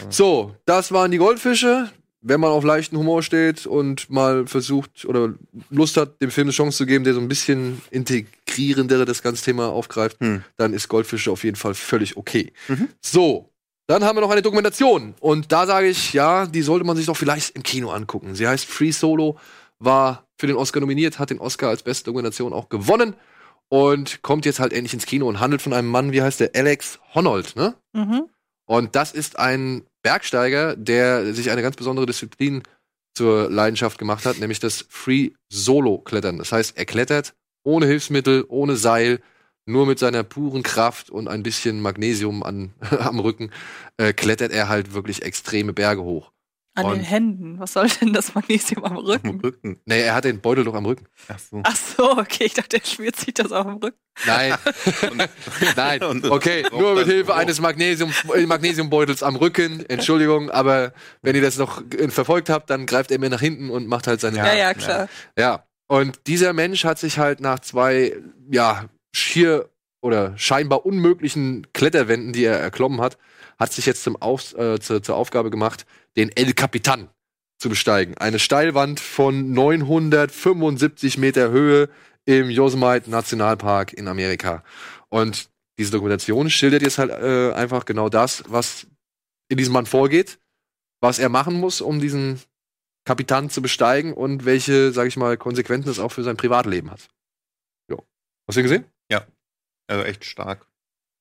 So, 0.09 0.55
das 0.65 0.93
waren 0.93 1.11
die 1.11 1.19
Goldfische. 1.19 1.91
Wenn 2.29 2.41
man 2.41 2.51
auf 2.51 2.65
leichten 2.65 2.97
Humor 2.97 3.23
steht 3.23 3.67
und 3.67 4.11
mal 4.11 4.49
versucht 4.49 5.05
oder 5.05 5.35
Lust 5.71 5.97
hat, 5.97 6.21
dem 6.21 6.33
Film 6.33 6.47
eine 6.47 6.53
Chance 6.53 6.79
zu 6.79 6.87
geben, 6.87 7.05
der 7.05 7.15
so 7.15 7.21
ein 7.21 7.29
bisschen 7.29 7.81
integrierendere 7.93 9.05
das 9.05 9.23
ganze 9.23 9.45
Thema 9.45 9.69
aufgreift, 9.69 10.19
Hm. 10.21 10.43
dann 10.57 10.73
ist 10.73 10.89
Goldfische 10.89 11.31
auf 11.31 11.45
jeden 11.45 11.57
Fall 11.57 11.75
völlig 11.75 12.17
okay. 12.17 12.53
Mhm. 12.67 12.89
So, 13.01 13.51
dann 13.87 14.03
haben 14.03 14.17
wir 14.17 14.23
noch 14.23 14.31
eine 14.31 14.43
Dokumentation. 14.43 15.15
Und 15.21 15.53
da 15.53 15.67
sage 15.67 15.87
ich, 15.87 16.13
ja, 16.15 16.47
die 16.47 16.63
sollte 16.63 16.85
man 16.85 16.97
sich 16.97 17.07
doch 17.07 17.17
vielleicht 17.17 17.55
im 17.55 17.63
Kino 17.63 17.91
angucken. 17.91 18.35
Sie 18.35 18.49
heißt 18.49 18.65
Free 18.65 18.91
Solo, 18.91 19.39
war 19.79 20.27
für 20.37 20.49
den 20.49 20.57
Oscar 20.57 20.81
nominiert, 20.81 21.21
hat 21.21 21.31
den 21.31 21.39
Oscar 21.39 21.69
als 21.69 21.85
beste 21.85 22.07
Dokumentation 22.07 22.53
auch 22.53 22.69
gewonnen 22.69 23.15
und 23.69 24.23
kommt 24.23 24.47
jetzt 24.47 24.59
halt 24.59 24.73
endlich 24.73 24.95
ins 24.95 25.07
Kino 25.07 25.29
und 25.29 25.39
handelt 25.39 25.63
von 25.63 25.73
einem 25.73 25.89
Mann, 25.89 26.11
wie 26.13 26.23
heißt 26.23 26.41
der? 26.41 26.51
Alex 26.55 26.99
Honnold, 27.15 27.55
ne? 27.55 27.75
Mhm. 27.93 28.25
Und 28.69 28.97
das 28.97 29.13
ist 29.13 29.39
ein 29.39 29.85
Bergsteiger, 30.07 30.77
der 30.77 31.35
sich 31.35 31.51
eine 31.51 31.63
ganz 31.63 31.75
besondere 31.75 32.07
Disziplin 32.07 32.63
zur 33.17 33.51
Leidenschaft 33.51 33.99
gemacht 33.99 34.25
hat, 34.25 34.39
nämlich 34.39 34.61
das 34.61 34.87
Free 34.89 35.31
Solo 35.49 35.99
Klettern. 35.99 36.39
Das 36.39 36.53
heißt, 36.53 36.79
er 36.79 36.85
klettert 36.85 37.35
ohne 37.65 37.87
Hilfsmittel, 37.87 38.45
ohne 38.47 38.77
Seil, 38.77 39.21
nur 39.69 39.85
mit 39.85 39.99
seiner 39.99 40.23
puren 40.23 40.63
Kraft 40.63 41.11
und 41.11 41.27
ein 41.27 41.43
bisschen 41.43 41.81
Magnesium 41.81 42.45
an, 42.45 42.73
am 43.01 43.19
Rücken, 43.19 43.51
äh, 43.97 44.13
klettert 44.13 44.53
er 44.53 44.69
halt 44.69 44.95
wirklich 44.95 45.23
extreme 45.23 45.73
Berge 45.73 46.05
hoch. 46.05 46.31
An 46.77 46.85
Und- 46.87 46.95
den 46.97 47.03
Händen. 47.05 47.59
Was 47.59 47.73
soll 47.73 47.89
denn 47.89 48.13
das 48.13 48.35
Magnesium 48.35 48.85
am 48.85 48.97
Auf 48.99 49.03
dem 49.03 49.07
Rücken? 49.07 49.41
Rücken. 49.41 49.81
Nee, 49.87 50.03
er 50.03 50.15
hat 50.15 50.25
den 50.25 50.41
Beutel 50.41 50.65
doch 50.65 50.75
am 50.75 50.87
Rücken. 50.87 51.07
Ach 51.29 51.39
so. 51.39 51.61
Ach 51.65 51.77
so, 51.77 52.11
okay. 52.19 52.45
Ich 52.45 52.55
dachte, 52.55 52.77
er 52.77 52.85
schmiert 52.87 53.17
sich 53.17 53.35
das 53.35 53.51
auf 53.53 53.67
dem 53.67 53.77
Rücken. 53.77 53.99
Nein. 54.27 54.55
Nein. 55.77 56.03
Okay, 56.31 56.65
Auch 56.71 56.79
nur 56.79 56.95
mit 56.95 57.07
Hilfe 57.07 57.35
eines 57.35 57.61
Magnesium, 57.61 58.13
äh, 58.35 58.47
Magnesiumbeutels 58.47 59.23
am 59.23 59.37
Rücken. 59.37 59.85
Entschuldigung, 59.89 60.51
aber 60.51 60.93
wenn 61.23 61.35
ihr 61.35 61.43
das 61.43 61.59
noch 61.59 61.83
äh, 61.93 62.09
verfolgt 62.09 62.49
habt, 62.51 62.71
dann 62.71 62.87
greift 62.87 63.11
er 63.11 63.19
mir 63.19 63.31
nach 63.31 63.41
hinten 63.41 63.71
und 63.71 63.87
macht 63.87 64.07
halt 64.07 64.21
seine 64.21 64.37
Ja, 64.39 64.55
ja, 64.55 64.75
klar. 64.75 65.09
Ja, 65.39 65.65
und 65.89 66.21
dieser 66.27 66.53
Mensch 66.53 66.85
hat 66.85 66.99
sich 66.99 67.19
halt 67.19 67.41
nach 67.41 67.61
zwei, 67.61 68.15
ja, 68.51 68.85
schier 69.15 69.71
oder 70.03 70.37
scheinbar 70.37 70.85
unmöglichen 70.87 71.67
Kletterwänden, 71.73 72.33
die 72.33 72.45
er 72.45 72.59
erklommen 72.59 73.01
hat, 73.01 73.19
hat 73.59 73.73
sich 73.73 73.87
jetzt 73.87 74.03
zum 74.03 74.17
Auf, 74.17 74.55
äh, 74.57 74.79
zur, 74.81 75.03
zur 75.03 75.17
Aufgabe 75.17 75.51
gemacht, 75.51 75.87
den 76.17 76.31
El 76.35 76.53
Capitan 76.53 77.09
zu 77.59 77.69
besteigen. 77.69 78.17
Eine 78.19 78.39
Steilwand 78.39 79.01
von 79.01 79.53
975 79.53 81.19
Meter 81.19 81.51
Höhe 81.51 81.89
im 82.25 82.51
Yosemite 82.51 83.11
Nationalpark 83.11 83.93
in 83.93 84.09
Amerika. 84.09 84.63
Und 85.09 85.49
diese 85.79 85.93
Dokumentation 85.93 86.51
schildert 86.51 86.83
jetzt 86.83 86.99
halt 86.99 87.11
äh, 87.11 87.53
einfach 87.53 87.85
genau 87.85 88.09
das, 88.09 88.45
was 88.49 88.87
in 89.49 89.57
diesem 89.57 89.73
Mann 89.73 89.87
vorgeht, 89.87 90.39
was 91.01 91.19
er 91.19 91.29
machen 91.29 91.55
muss, 91.55 91.81
um 91.81 92.01
diesen 92.01 92.41
Kapitan 93.05 93.51
zu 93.51 93.63
besteigen 93.63 94.13
und 94.13 94.45
welche, 94.45 94.93
sag 94.93 95.07
ich 95.07 95.17
mal, 95.17 95.37
Konsequenzen 95.37 95.89
es 95.89 96.01
auch 96.01 96.11
für 96.11 96.25
sein 96.25 96.37
Privatleben 96.37 96.91
hat. 96.91 97.09
Jo. 97.89 98.05
Hast 98.49 98.57
du 98.57 98.61
ihn 98.61 98.65
gesehen? 98.65 98.85
Also 99.89 100.05
echt 100.05 100.25
stark. 100.25 100.67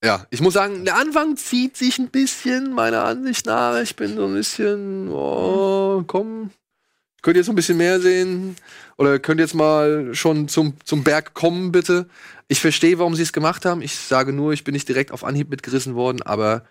Ja, 0.04 0.26
ich 0.30 0.40
muss 0.40 0.54
sagen, 0.54 0.84
der 0.84 0.96
Anfang 0.96 1.36
zieht 1.36 1.76
sich 1.76 1.98
ein 1.98 2.08
bisschen, 2.08 2.72
meiner 2.72 3.04
Ansicht 3.04 3.46
nach. 3.46 3.80
Ich 3.80 3.96
bin 3.96 4.16
so 4.16 4.26
ein 4.26 4.34
bisschen, 4.34 5.08
oh, 5.08 6.04
komm, 6.06 6.50
könnt 7.22 7.36
ihr 7.36 7.40
jetzt 7.40 7.48
ein 7.48 7.56
bisschen 7.56 7.78
mehr 7.78 8.00
sehen? 8.00 8.56
Oder 8.98 9.18
könnt 9.18 9.40
ihr 9.40 9.44
jetzt 9.44 9.54
mal 9.54 10.14
schon 10.14 10.48
zum, 10.48 10.74
zum 10.84 11.02
Berg 11.02 11.34
kommen, 11.34 11.72
bitte? 11.72 12.08
Ich 12.48 12.60
verstehe, 12.60 12.98
warum 12.98 13.14
sie 13.14 13.22
es 13.22 13.32
gemacht 13.32 13.64
haben. 13.64 13.82
Ich 13.82 13.96
sage 13.96 14.32
nur, 14.32 14.52
ich 14.52 14.64
bin 14.64 14.74
nicht 14.74 14.88
direkt 14.88 15.12
auf 15.12 15.24
Anhieb 15.24 15.50
mitgerissen 15.50 15.94
worden, 15.94 16.22
aber 16.22 16.64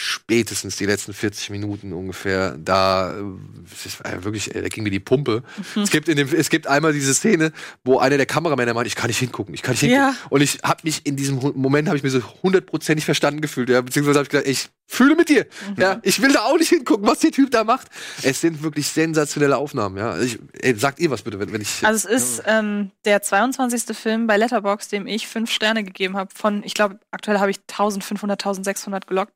spätestens 0.00 0.76
die 0.76 0.86
letzten 0.86 1.12
40 1.12 1.50
Minuten 1.50 1.92
ungefähr, 1.92 2.56
da 2.56 3.12
äh, 3.12 3.20
äh, 3.20 4.24
wirklich, 4.24 4.54
äh, 4.54 4.62
da 4.62 4.68
ging 4.68 4.82
mir 4.82 4.90
die 4.90 4.98
Pumpe. 4.98 5.42
es 5.76 5.90
gibt 5.90 6.08
in 6.08 6.16
dem, 6.16 6.34
es 6.34 6.48
gibt 6.48 6.66
einmal 6.66 6.94
diese 6.94 7.12
Szene, 7.12 7.52
wo 7.84 7.98
einer 7.98 8.16
der 8.16 8.24
Kameramänner 8.24 8.72
meint, 8.72 8.86
ich 8.86 8.96
kann 8.96 9.08
nicht 9.08 9.18
hingucken, 9.18 9.52
ich 9.52 9.60
kann 9.60 9.72
nicht 9.72 9.80
hingucken. 9.80 10.14
Ja. 10.14 10.16
Und 10.30 10.40
ich 10.40 10.60
habe 10.62 10.80
mich 10.84 11.04
in 11.04 11.16
diesem 11.16 11.38
Moment 11.54 11.88
habe 11.88 11.98
ich 11.98 12.02
mir 12.02 12.08
so 12.08 12.22
hundertprozentig 12.42 13.04
verstanden 13.04 13.42
gefühlt, 13.42 13.68
ja, 13.68 13.82
beziehungsweise 13.82 14.20
habe 14.20 14.24
ich 14.24 14.30
gedacht, 14.30 14.46
ich 14.46 14.70
fühle 14.86 15.14
mit 15.16 15.28
dir, 15.28 15.46
ja, 15.76 16.00
ich 16.02 16.22
will 16.22 16.32
da 16.32 16.44
auch 16.44 16.56
nicht 16.56 16.70
hingucken, 16.70 17.06
was 17.06 17.18
der 17.18 17.30
Typ 17.30 17.50
da 17.50 17.62
macht. 17.62 17.88
Es 18.22 18.40
sind 18.40 18.62
wirklich 18.62 18.88
sensationelle 18.88 19.58
Aufnahmen, 19.58 19.98
ja. 19.98 20.12
Also 20.12 20.24
Ich, 20.24 20.38
ey, 20.62 20.74
sagt 20.76 20.98
ihr 20.98 21.10
was 21.10 21.22
bitte, 21.22 21.38
wenn, 21.38 21.52
wenn 21.52 21.60
ich 21.60 21.84
Also 21.84 22.08
es 22.08 22.22
ist 22.22 22.42
ähm, 22.46 22.90
der 23.04 23.20
22. 23.20 23.94
Film 23.94 24.26
bei 24.26 24.38
Letterboxd, 24.38 24.92
dem 24.92 25.06
ich 25.06 25.28
fünf 25.28 25.50
Sterne 25.50 25.84
gegeben 25.84 26.16
habe. 26.16 26.30
Von, 26.34 26.62
ich 26.64 26.72
glaube, 26.72 26.98
aktuell 27.10 27.38
habe 27.38 27.50
ich 27.50 27.58
1500, 27.68 28.40
1600 28.40 29.06
gelockt. 29.06 29.32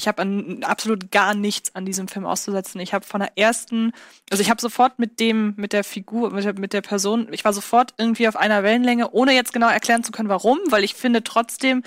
Ich 0.00 0.08
habe 0.08 0.58
absolut 0.62 1.10
gar 1.10 1.34
nichts 1.34 1.74
an 1.74 1.84
diesem 1.84 2.08
Film 2.08 2.24
auszusetzen. 2.24 2.80
Ich 2.80 2.94
habe 2.94 3.04
von 3.04 3.20
der 3.20 3.36
ersten, 3.36 3.92
also 4.30 4.40
ich 4.40 4.48
habe 4.48 4.60
sofort 4.60 4.98
mit 4.98 5.20
dem, 5.20 5.52
mit 5.58 5.74
der 5.74 5.84
Figur, 5.84 6.30
mit 6.32 6.42
der, 6.42 6.58
mit 6.58 6.72
der 6.72 6.80
Person, 6.80 7.28
ich 7.32 7.44
war 7.44 7.52
sofort 7.52 7.92
irgendwie 7.98 8.26
auf 8.26 8.36
einer 8.36 8.62
Wellenlänge, 8.62 9.10
ohne 9.10 9.34
jetzt 9.34 9.52
genau 9.52 9.68
erklären 9.68 10.02
zu 10.02 10.10
können, 10.10 10.30
warum, 10.30 10.58
weil 10.70 10.84
ich 10.84 10.94
finde 10.94 11.22
trotzdem, 11.22 11.82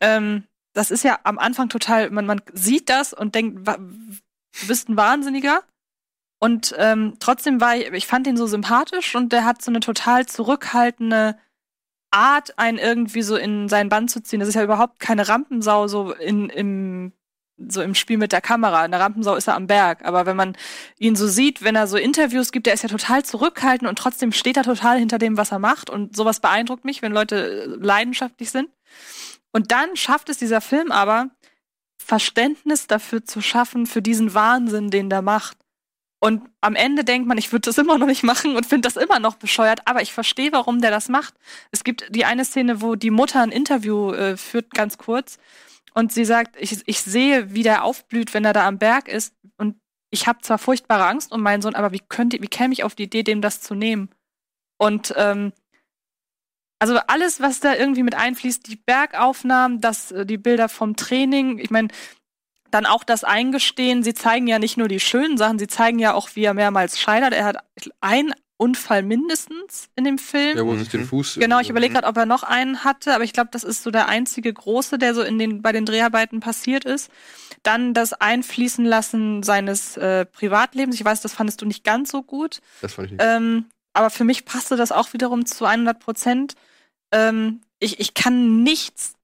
ähm, 0.00 0.44
das 0.74 0.92
ist 0.92 1.02
ja 1.02 1.18
am 1.24 1.40
Anfang 1.40 1.68
total, 1.68 2.10
man, 2.10 2.24
man 2.24 2.40
sieht 2.52 2.88
das 2.88 3.12
und 3.12 3.34
denkt, 3.34 3.66
du 3.66 4.66
bist 4.68 4.88
ein 4.88 4.96
Wahnsinniger. 4.96 5.64
Und 6.38 6.72
ähm, 6.78 7.16
trotzdem 7.18 7.60
war 7.60 7.76
ich, 7.76 7.92
ich 7.92 8.06
fand 8.06 8.28
ihn 8.28 8.36
so 8.36 8.46
sympathisch 8.46 9.14
und 9.16 9.32
der 9.32 9.44
hat 9.44 9.60
so 9.60 9.72
eine 9.72 9.80
total 9.80 10.26
zurückhaltende 10.26 11.36
Art, 12.10 12.58
einen 12.58 12.78
irgendwie 12.78 13.22
so 13.22 13.36
in 13.36 13.68
seinen 13.68 13.88
Bann 13.88 14.08
zu 14.08 14.22
ziehen. 14.22 14.40
Das 14.40 14.48
ist 14.48 14.54
ja 14.54 14.64
überhaupt 14.64 15.00
keine 15.00 15.28
Rampensau 15.28 15.86
so 15.86 16.12
in, 16.12 16.48
im, 16.48 17.12
so 17.68 17.82
im 17.82 17.94
Spiel 17.94 18.18
mit 18.18 18.32
der 18.32 18.40
Kamera. 18.40 18.82
Eine 18.82 19.00
Rampensau 19.00 19.34
ist 19.36 19.48
er 19.48 19.54
am 19.54 19.66
Berg. 19.66 20.04
Aber 20.04 20.26
wenn 20.26 20.36
man 20.36 20.56
ihn 20.98 21.16
so 21.16 21.26
sieht, 21.26 21.62
wenn 21.62 21.76
er 21.76 21.86
so 21.86 21.96
Interviews 21.96 22.52
gibt, 22.52 22.66
der 22.66 22.74
ist 22.74 22.82
ja 22.82 22.88
total 22.88 23.24
zurückhaltend 23.24 23.88
und 23.88 23.98
trotzdem 23.98 24.32
steht 24.32 24.56
er 24.56 24.64
total 24.64 24.98
hinter 24.98 25.18
dem, 25.18 25.36
was 25.36 25.52
er 25.52 25.58
macht. 25.58 25.90
Und 25.90 26.16
sowas 26.16 26.40
beeindruckt 26.40 26.84
mich, 26.84 27.02
wenn 27.02 27.12
Leute 27.12 27.36
äh, 27.36 27.66
leidenschaftlich 27.84 28.50
sind. 28.50 28.68
Und 29.52 29.72
dann 29.72 29.96
schafft 29.96 30.28
es 30.28 30.38
dieser 30.38 30.60
Film 30.60 30.92
aber, 30.92 31.30
Verständnis 31.98 32.86
dafür 32.86 33.24
zu 33.24 33.40
schaffen, 33.40 33.86
für 33.86 34.02
diesen 34.02 34.34
Wahnsinn, 34.34 34.90
den 34.90 35.10
der 35.10 35.22
macht. 35.22 35.58
Und 36.22 36.42
am 36.60 36.74
Ende 36.74 37.02
denkt 37.02 37.26
man, 37.26 37.38
ich 37.38 37.50
würde 37.50 37.62
das 37.62 37.78
immer 37.78 37.96
noch 37.96 38.06
nicht 38.06 38.22
machen 38.22 38.54
und 38.54 38.66
finde 38.66 38.86
das 38.88 39.02
immer 39.02 39.18
noch 39.18 39.36
bescheuert, 39.36 39.80
aber 39.86 40.02
ich 40.02 40.12
verstehe, 40.12 40.52
warum 40.52 40.82
der 40.82 40.90
das 40.90 41.08
macht. 41.08 41.34
Es 41.70 41.82
gibt 41.82 42.14
die 42.14 42.26
eine 42.26 42.44
Szene, 42.44 42.82
wo 42.82 42.94
die 42.94 43.10
Mutter 43.10 43.40
ein 43.40 43.50
Interview 43.50 44.12
äh, 44.12 44.36
führt, 44.36 44.70
ganz 44.72 44.98
kurz, 44.98 45.38
und 45.94 46.12
sie 46.12 46.24
sagt, 46.24 46.56
ich, 46.58 46.82
ich 46.86 47.00
sehe, 47.00 47.52
wie 47.52 47.62
der 47.62 47.84
aufblüht, 47.84 48.34
wenn 48.34 48.44
er 48.44 48.52
da 48.52 48.66
am 48.66 48.78
Berg 48.78 49.08
ist. 49.08 49.34
Und 49.56 49.76
ich 50.10 50.26
habe 50.26 50.40
zwar 50.40 50.58
furchtbare 50.58 51.06
Angst 51.06 51.32
um 51.32 51.42
meinen 51.42 51.62
Sohn, 51.62 51.74
aber 51.74 51.92
wie 51.92 52.02
könnte, 52.08 52.40
wie 52.40 52.48
käme 52.48 52.72
ich 52.72 52.84
auf 52.84 52.94
die 52.94 53.04
Idee, 53.04 53.22
dem 53.22 53.40
das 53.40 53.60
zu 53.60 53.74
nehmen? 53.74 54.10
Und 54.78 55.12
ähm, 55.16 55.52
also 56.78 56.96
alles, 57.06 57.40
was 57.40 57.60
da 57.60 57.74
irgendwie 57.74 58.02
mit 58.02 58.14
einfließt, 58.14 58.66
die 58.66 58.76
Bergaufnahmen, 58.76 59.80
das, 59.80 60.12
äh, 60.12 60.24
die 60.24 60.38
Bilder 60.38 60.68
vom 60.68 60.96
Training, 60.96 61.58
ich 61.58 61.70
meine, 61.70 61.88
dann 62.70 62.86
auch 62.86 63.04
das 63.04 63.24
Eingestehen, 63.24 64.02
sie 64.02 64.14
zeigen 64.14 64.46
ja 64.46 64.58
nicht 64.58 64.76
nur 64.76 64.88
die 64.88 65.00
schönen 65.00 65.36
Sachen, 65.36 65.58
sie 65.58 65.66
zeigen 65.66 65.98
ja 65.98 66.14
auch, 66.14 66.30
wie 66.34 66.44
er 66.44 66.54
mehrmals 66.54 66.98
scheitert. 66.98 67.34
Er 67.34 67.44
hat 67.44 67.56
einen 68.00 68.32
Unfall 68.60 69.02
mindestens 69.02 69.88
in 69.96 70.04
dem 70.04 70.18
Film. 70.18 70.58
ja, 70.58 70.66
wo 70.66 70.76
sich 70.76 70.90
den 70.90 71.06
Fuß 71.06 71.36
Genau, 71.40 71.60
ich 71.60 71.70
überlege 71.70 71.94
gerade, 71.94 72.06
ob 72.06 72.16
er 72.18 72.26
noch 72.26 72.42
einen 72.42 72.84
hatte, 72.84 73.14
aber 73.14 73.24
ich 73.24 73.32
glaube, 73.32 73.48
das 73.52 73.64
ist 73.64 73.82
so 73.82 73.90
der 73.90 74.08
einzige 74.08 74.52
große, 74.52 74.98
der 74.98 75.14
so 75.14 75.22
in 75.22 75.38
den 75.38 75.62
bei 75.62 75.72
den 75.72 75.86
Dreharbeiten 75.86 76.40
passiert 76.40 76.84
ist. 76.84 77.10
Dann 77.62 77.94
das 77.94 78.12
Einfließen 78.12 78.84
lassen 78.84 79.42
seines 79.42 79.96
äh, 79.96 80.26
Privatlebens. 80.26 80.94
Ich 80.96 81.04
weiß, 81.04 81.22
das 81.22 81.32
fandest 81.32 81.62
du 81.62 81.66
nicht 81.66 81.84
ganz 81.84 82.10
so 82.10 82.22
gut, 82.22 82.60
Das 82.82 82.92
fand 82.94 83.06
ich 83.06 83.12
nicht. 83.12 83.24
ähm, 83.26 83.64
aber 83.94 84.10
für 84.10 84.24
mich 84.24 84.44
passte 84.44 84.76
das 84.76 84.92
auch 84.92 85.12
wiederum 85.14 85.46
zu 85.46 85.64
100 85.64 85.98
Prozent. 85.98 86.54
Ähm, 87.12 87.62
ich, 87.78 87.98
ich 87.98 88.12
kann 88.14 88.62
nichts. 88.62 89.14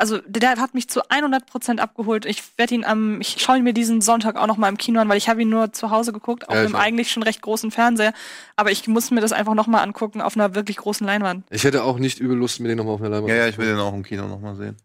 Also 0.00 0.18
der 0.26 0.56
hat 0.56 0.72
mich 0.72 0.88
zu 0.88 1.02
100 1.10 1.44
Prozent 1.44 1.78
abgeholt. 1.78 2.24
Ich 2.24 2.42
werde 2.56 2.74
ihn 2.74 2.84
am, 2.86 3.20
ich 3.20 3.36
schaue 3.38 3.58
ihn 3.58 3.64
mir 3.64 3.74
diesen 3.74 4.00
Sonntag 4.00 4.36
auch 4.36 4.46
noch 4.46 4.56
mal 4.56 4.68
im 4.70 4.78
Kino 4.78 4.98
an, 4.98 5.08
weil 5.10 5.18
ich 5.18 5.28
habe 5.28 5.42
ihn 5.42 5.50
nur 5.50 5.72
zu 5.74 5.90
Hause 5.90 6.12
geguckt 6.14 6.48
auf 6.48 6.54
Ja, 6.54 6.62
einem 6.62 6.74
eigentlich 6.74 7.12
schon 7.12 7.22
recht 7.22 7.42
großen 7.42 7.70
Fernseher. 7.70 8.14
Aber 8.56 8.70
ich 8.70 8.88
muss 8.88 9.10
mir 9.10 9.20
das 9.20 9.32
einfach 9.32 9.52
noch 9.54 9.66
mal 9.66 9.82
angucken 9.82 10.22
auf 10.22 10.36
einer 10.36 10.54
wirklich 10.54 10.78
großen 10.78 11.06
Leinwand. 11.06 11.44
Ich 11.50 11.64
hätte 11.64 11.84
auch 11.84 11.98
nicht 11.98 12.18
übel 12.18 12.36
Lust, 12.36 12.60
mir 12.60 12.68
den 12.68 12.78
nochmal 12.78 12.94
auf 12.94 13.00
einer 13.00 13.10
Leinwand 13.10 13.28
Ja, 13.28 13.36
ja, 13.36 13.48
ich 13.48 13.58
will 13.58 13.66
den 13.66 13.78
auch 13.78 13.92
im 13.92 14.02
Kino 14.02 14.26
nochmal 14.26 14.56
sehen. 14.56 14.76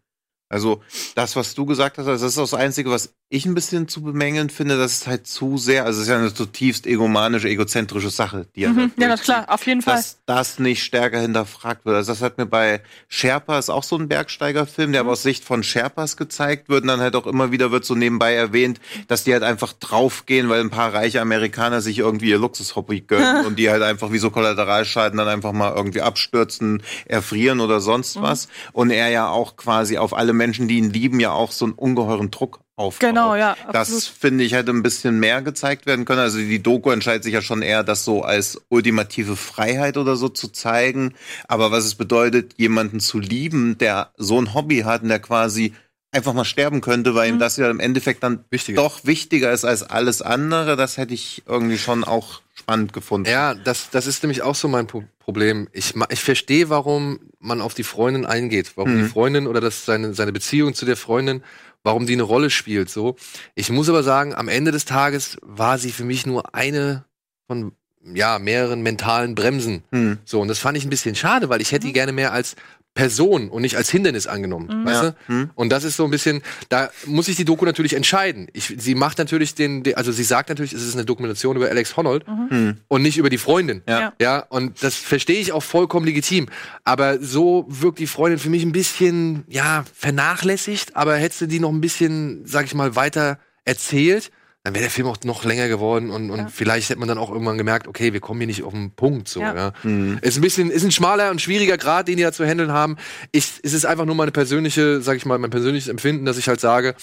Also, 0.48 0.80
das, 1.14 1.34
was 1.34 1.54
du 1.54 1.66
gesagt 1.66 1.98
hast, 1.98 2.06
das 2.06 2.22
ist 2.22 2.38
auch 2.38 2.42
das 2.42 2.54
Einzige, 2.54 2.90
was 2.90 3.12
ich 3.28 3.44
ein 3.44 3.54
bisschen 3.54 3.88
zu 3.88 4.02
bemängeln 4.02 4.50
finde, 4.50 4.78
das 4.78 4.92
ist 4.92 5.06
halt 5.08 5.26
zu 5.26 5.58
sehr, 5.58 5.84
also 5.84 5.98
es 5.98 6.06
ist 6.06 6.10
ja 6.10 6.18
eine 6.18 6.32
zutiefst 6.32 6.86
egomanische, 6.86 7.48
egozentrische 7.48 8.10
Sache, 8.10 8.46
die 8.54 8.62
er 8.62 8.70
Mhm, 8.70 8.92
ja, 8.98 9.08
das 9.08 9.22
klar, 9.22 9.46
auf 9.48 9.66
jeden 9.66 9.82
Fall. 9.82 9.96
dass 9.96 10.18
das 10.26 10.60
nicht 10.60 10.84
stärker 10.84 11.20
hinterfragt 11.20 11.84
wird. 11.84 11.96
Also 11.96 12.12
das 12.12 12.22
hat 12.22 12.38
mir 12.38 12.46
bei 12.46 12.82
Sherpa 13.08 13.58
ist 13.58 13.68
auch 13.68 13.82
so 13.82 13.96
ein 13.96 14.06
Bergsteigerfilm, 14.06 14.92
der 14.92 15.00
aber 15.00 15.12
aus 15.12 15.24
Sicht 15.24 15.42
von 15.42 15.64
Sherpas 15.64 16.16
gezeigt 16.16 16.68
wird 16.68 16.82
und 16.82 16.88
dann 16.88 17.00
halt 17.00 17.16
auch 17.16 17.26
immer 17.26 17.50
wieder 17.50 17.72
wird 17.72 17.84
so 17.84 17.96
nebenbei 17.96 18.34
erwähnt, 18.34 18.80
dass 19.08 19.24
die 19.24 19.32
halt 19.32 19.42
einfach 19.42 19.72
draufgehen, 19.72 20.48
weil 20.48 20.60
ein 20.60 20.70
paar 20.70 20.94
reiche 20.94 21.20
Amerikaner 21.20 21.80
sich 21.80 21.98
irgendwie 21.98 22.30
ihr 22.30 22.38
Luxushobby 22.38 23.00
gönnen 23.00 23.44
und 23.46 23.58
die 23.58 23.70
halt 23.70 23.82
einfach 23.82 24.12
wie 24.12 24.18
so 24.18 24.30
Kollateralschaden 24.30 25.18
dann 25.18 25.28
einfach 25.28 25.52
mal 25.52 25.74
irgendwie 25.74 26.02
abstürzen, 26.02 26.80
erfrieren 27.06 27.58
oder 27.58 27.80
sonst 27.80 28.22
was. 28.22 28.46
Und 28.72 28.90
er 28.90 29.08
ja 29.08 29.28
auch 29.28 29.56
quasi 29.56 29.98
auf 29.98 30.16
alle 30.16 30.32
Menschen, 30.32 30.68
die 30.68 30.78
ihn 30.78 30.90
lieben, 30.90 31.18
ja 31.18 31.32
auch 31.32 31.50
so 31.50 31.64
einen 31.64 31.74
ungeheuren 31.74 32.30
Druck 32.30 32.60
aufbaut. 32.76 33.00
Genau, 33.08 33.34
ja, 33.34 33.56
Das 33.72 33.88
absolut. 33.92 34.04
finde 34.20 34.44
ich 34.44 34.52
hätte 34.52 34.70
ein 34.70 34.82
bisschen 34.82 35.18
mehr 35.18 35.42
gezeigt 35.42 35.86
werden 35.86 36.04
können. 36.04 36.20
Also 36.20 36.38
die 36.38 36.62
Doku 36.62 36.90
entscheidet 36.90 37.24
sich 37.24 37.32
ja 37.32 37.42
schon 37.42 37.62
eher, 37.62 37.82
das 37.82 38.04
so 38.04 38.22
als 38.22 38.60
ultimative 38.68 39.34
Freiheit 39.36 39.96
oder 39.96 40.16
so 40.16 40.28
zu 40.28 40.48
zeigen. 40.48 41.14
Aber 41.48 41.70
was 41.70 41.84
es 41.84 41.94
bedeutet, 41.94 42.54
jemanden 42.58 43.00
zu 43.00 43.18
lieben, 43.18 43.78
der 43.78 44.10
so 44.16 44.38
ein 44.40 44.52
Hobby 44.54 44.80
hat 44.80 45.02
und 45.02 45.08
der 45.08 45.20
quasi 45.20 45.72
einfach 46.12 46.32
mal 46.34 46.44
sterben 46.44 46.80
könnte, 46.80 47.14
weil 47.14 47.28
ihm 47.28 47.34
Mhm. 47.34 47.40
das 47.40 47.56
ja 47.58 47.68
im 47.70 47.80
Endeffekt 47.80 48.22
dann 48.22 48.44
Wichtiger. 48.50 48.80
doch 48.80 49.04
wichtiger 49.04 49.52
ist 49.52 49.64
als 49.64 49.82
alles 49.82 50.22
andere, 50.22 50.76
das 50.76 50.96
hätte 50.96 51.12
ich 51.12 51.42
irgendwie 51.46 51.76
schon 51.78 52.04
auch 52.04 52.40
spannend 52.54 52.92
gefunden. 52.94 53.28
Ja, 53.28 53.54
das, 53.54 53.90
das 53.90 54.06
ist 54.06 54.22
nämlich 54.22 54.40
auch 54.42 54.54
so 54.54 54.68
mein 54.68 54.86
Pro 54.86 55.02
Problem. 55.18 55.66
Ich, 55.72 55.94
ich 56.10 56.20
verstehe, 56.20 56.70
warum 56.70 57.18
man 57.40 57.60
auf 57.60 57.74
die 57.74 57.82
Freundin 57.82 58.24
eingeht, 58.24 58.72
warum 58.76 58.94
Mhm. 58.96 59.02
die 59.02 59.08
Freundin 59.08 59.46
oder 59.48 59.60
das, 59.60 59.84
seine, 59.84 60.14
seine 60.14 60.32
Beziehung 60.32 60.72
zu 60.72 60.86
der 60.86 60.96
Freundin, 60.96 61.42
warum 61.86 62.06
die 62.06 62.14
eine 62.14 62.24
Rolle 62.24 62.50
spielt. 62.50 62.90
So, 62.90 63.16
ich 63.54 63.70
muss 63.70 63.88
aber 63.88 64.02
sagen, 64.02 64.34
am 64.34 64.48
Ende 64.48 64.72
des 64.72 64.84
Tages 64.84 65.38
war 65.40 65.78
sie 65.78 65.92
für 65.92 66.04
mich 66.04 66.26
nur 66.26 66.54
eine 66.54 67.04
von 67.46 67.72
ja 68.14 68.38
mehreren 68.38 68.82
mentalen 68.82 69.34
Bremsen. 69.34 69.84
Hm. 69.92 70.18
So 70.24 70.40
und 70.40 70.48
das 70.48 70.58
fand 70.58 70.76
ich 70.76 70.84
ein 70.84 70.90
bisschen 70.90 71.14
schade, 71.14 71.48
weil 71.48 71.60
ich 71.60 71.72
hätte 71.72 71.86
die 71.86 71.92
gerne 71.92 72.12
mehr 72.12 72.32
als 72.32 72.56
Person 72.96 73.48
und 73.50 73.62
nicht 73.62 73.76
als 73.76 73.88
Hindernis 73.90 74.26
angenommen, 74.26 74.84
weißt 74.84 75.02
Ja. 75.04 75.10
du? 75.10 75.16
Hm. 75.26 75.50
Und 75.54 75.68
das 75.70 75.84
ist 75.84 75.96
so 75.96 76.04
ein 76.04 76.10
bisschen, 76.10 76.42
da 76.70 76.90
muss 77.04 77.26
sich 77.26 77.36
die 77.36 77.44
Doku 77.44 77.64
natürlich 77.64 77.92
entscheiden. 77.94 78.48
Ich, 78.54 78.74
sie 78.78 78.96
macht 78.96 79.18
natürlich 79.18 79.54
den, 79.54 79.84
also 79.94 80.10
sie 80.10 80.24
sagt 80.24 80.48
natürlich, 80.48 80.72
es 80.72 80.82
ist 80.82 80.94
eine 80.94 81.04
Dokumentation 81.04 81.54
über 81.56 81.68
Alex 81.68 81.96
Honnold 81.96 82.26
Hm. 82.26 82.78
und 82.88 83.02
nicht 83.02 83.18
über 83.18 83.30
die 83.30 83.38
Freundin. 83.38 83.82
Ja. 83.88 84.00
Ja. 84.00 84.12
Ja, 84.20 84.38
und 84.48 84.82
das 84.82 84.96
verstehe 84.96 85.38
ich 85.38 85.52
auch 85.52 85.62
vollkommen 85.62 86.06
legitim. 86.06 86.46
Aber 86.84 87.20
so 87.22 87.66
wirkt 87.68 87.98
die 88.00 88.06
Freundin 88.08 88.38
für 88.40 88.50
mich 88.50 88.62
ein 88.64 88.72
bisschen, 88.72 89.44
ja, 89.48 89.84
vernachlässigt. 89.94 90.96
Aber 90.96 91.16
hättest 91.16 91.42
du 91.42 91.46
die 91.46 91.60
noch 91.60 91.70
ein 91.70 91.80
bisschen, 91.82 92.42
sag 92.46 92.64
ich 92.64 92.74
mal, 92.74 92.96
weiter 92.96 93.38
erzählt, 93.64 94.30
dann 94.66 94.74
wäre 94.74 94.82
der 94.82 94.90
Film 94.90 95.06
auch 95.06 95.16
noch 95.22 95.44
länger 95.44 95.68
geworden 95.68 96.10
und, 96.10 96.30
und 96.30 96.38
Ja. 96.38 96.48
vielleicht 96.48 96.90
hätte 96.90 96.98
man 96.98 97.08
dann 97.08 97.18
auch 97.18 97.30
irgendwann 97.30 97.56
gemerkt, 97.56 97.86
okay, 97.86 98.12
wir 98.12 98.18
kommen 98.20 98.40
hier 98.40 98.48
nicht 98.48 98.64
auf 98.64 98.72
den 98.72 98.90
Punkt, 98.90 99.28
so, 99.28 99.40
Ja. 99.40 99.54
ja. 99.54 99.72
Hm. 99.82 100.18
Ist 100.22 100.36
ein 100.36 100.40
bisschen, 100.40 100.70
ist 100.72 100.82
ein 100.84 100.90
schmaler 100.90 101.30
und 101.30 101.40
schwieriger 101.40 101.76
Grad, 101.78 102.08
den 102.08 102.16
die 102.16 102.24
da 102.24 102.32
zu 102.32 102.44
handeln 102.44 102.72
haben. 102.72 102.96
Ich, 103.30 103.60
es 103.62 103.72
ist 103.72 103.86
einfach 103.86 104.04
nur 104.06 104.16
meine 104.16 104.32
persönliche, 104.32 105.00
sag 105.00 105.16
ich 105.16 105.24
mal, 105.24 105.38
mein 105.38 105.50
persönliches 105.50 105.88
Empfinden, 105.88 106.24
dass 106.24 106.36
ich 106.36 106.48
halt 106.48 106.60
sage, 106.60 106.96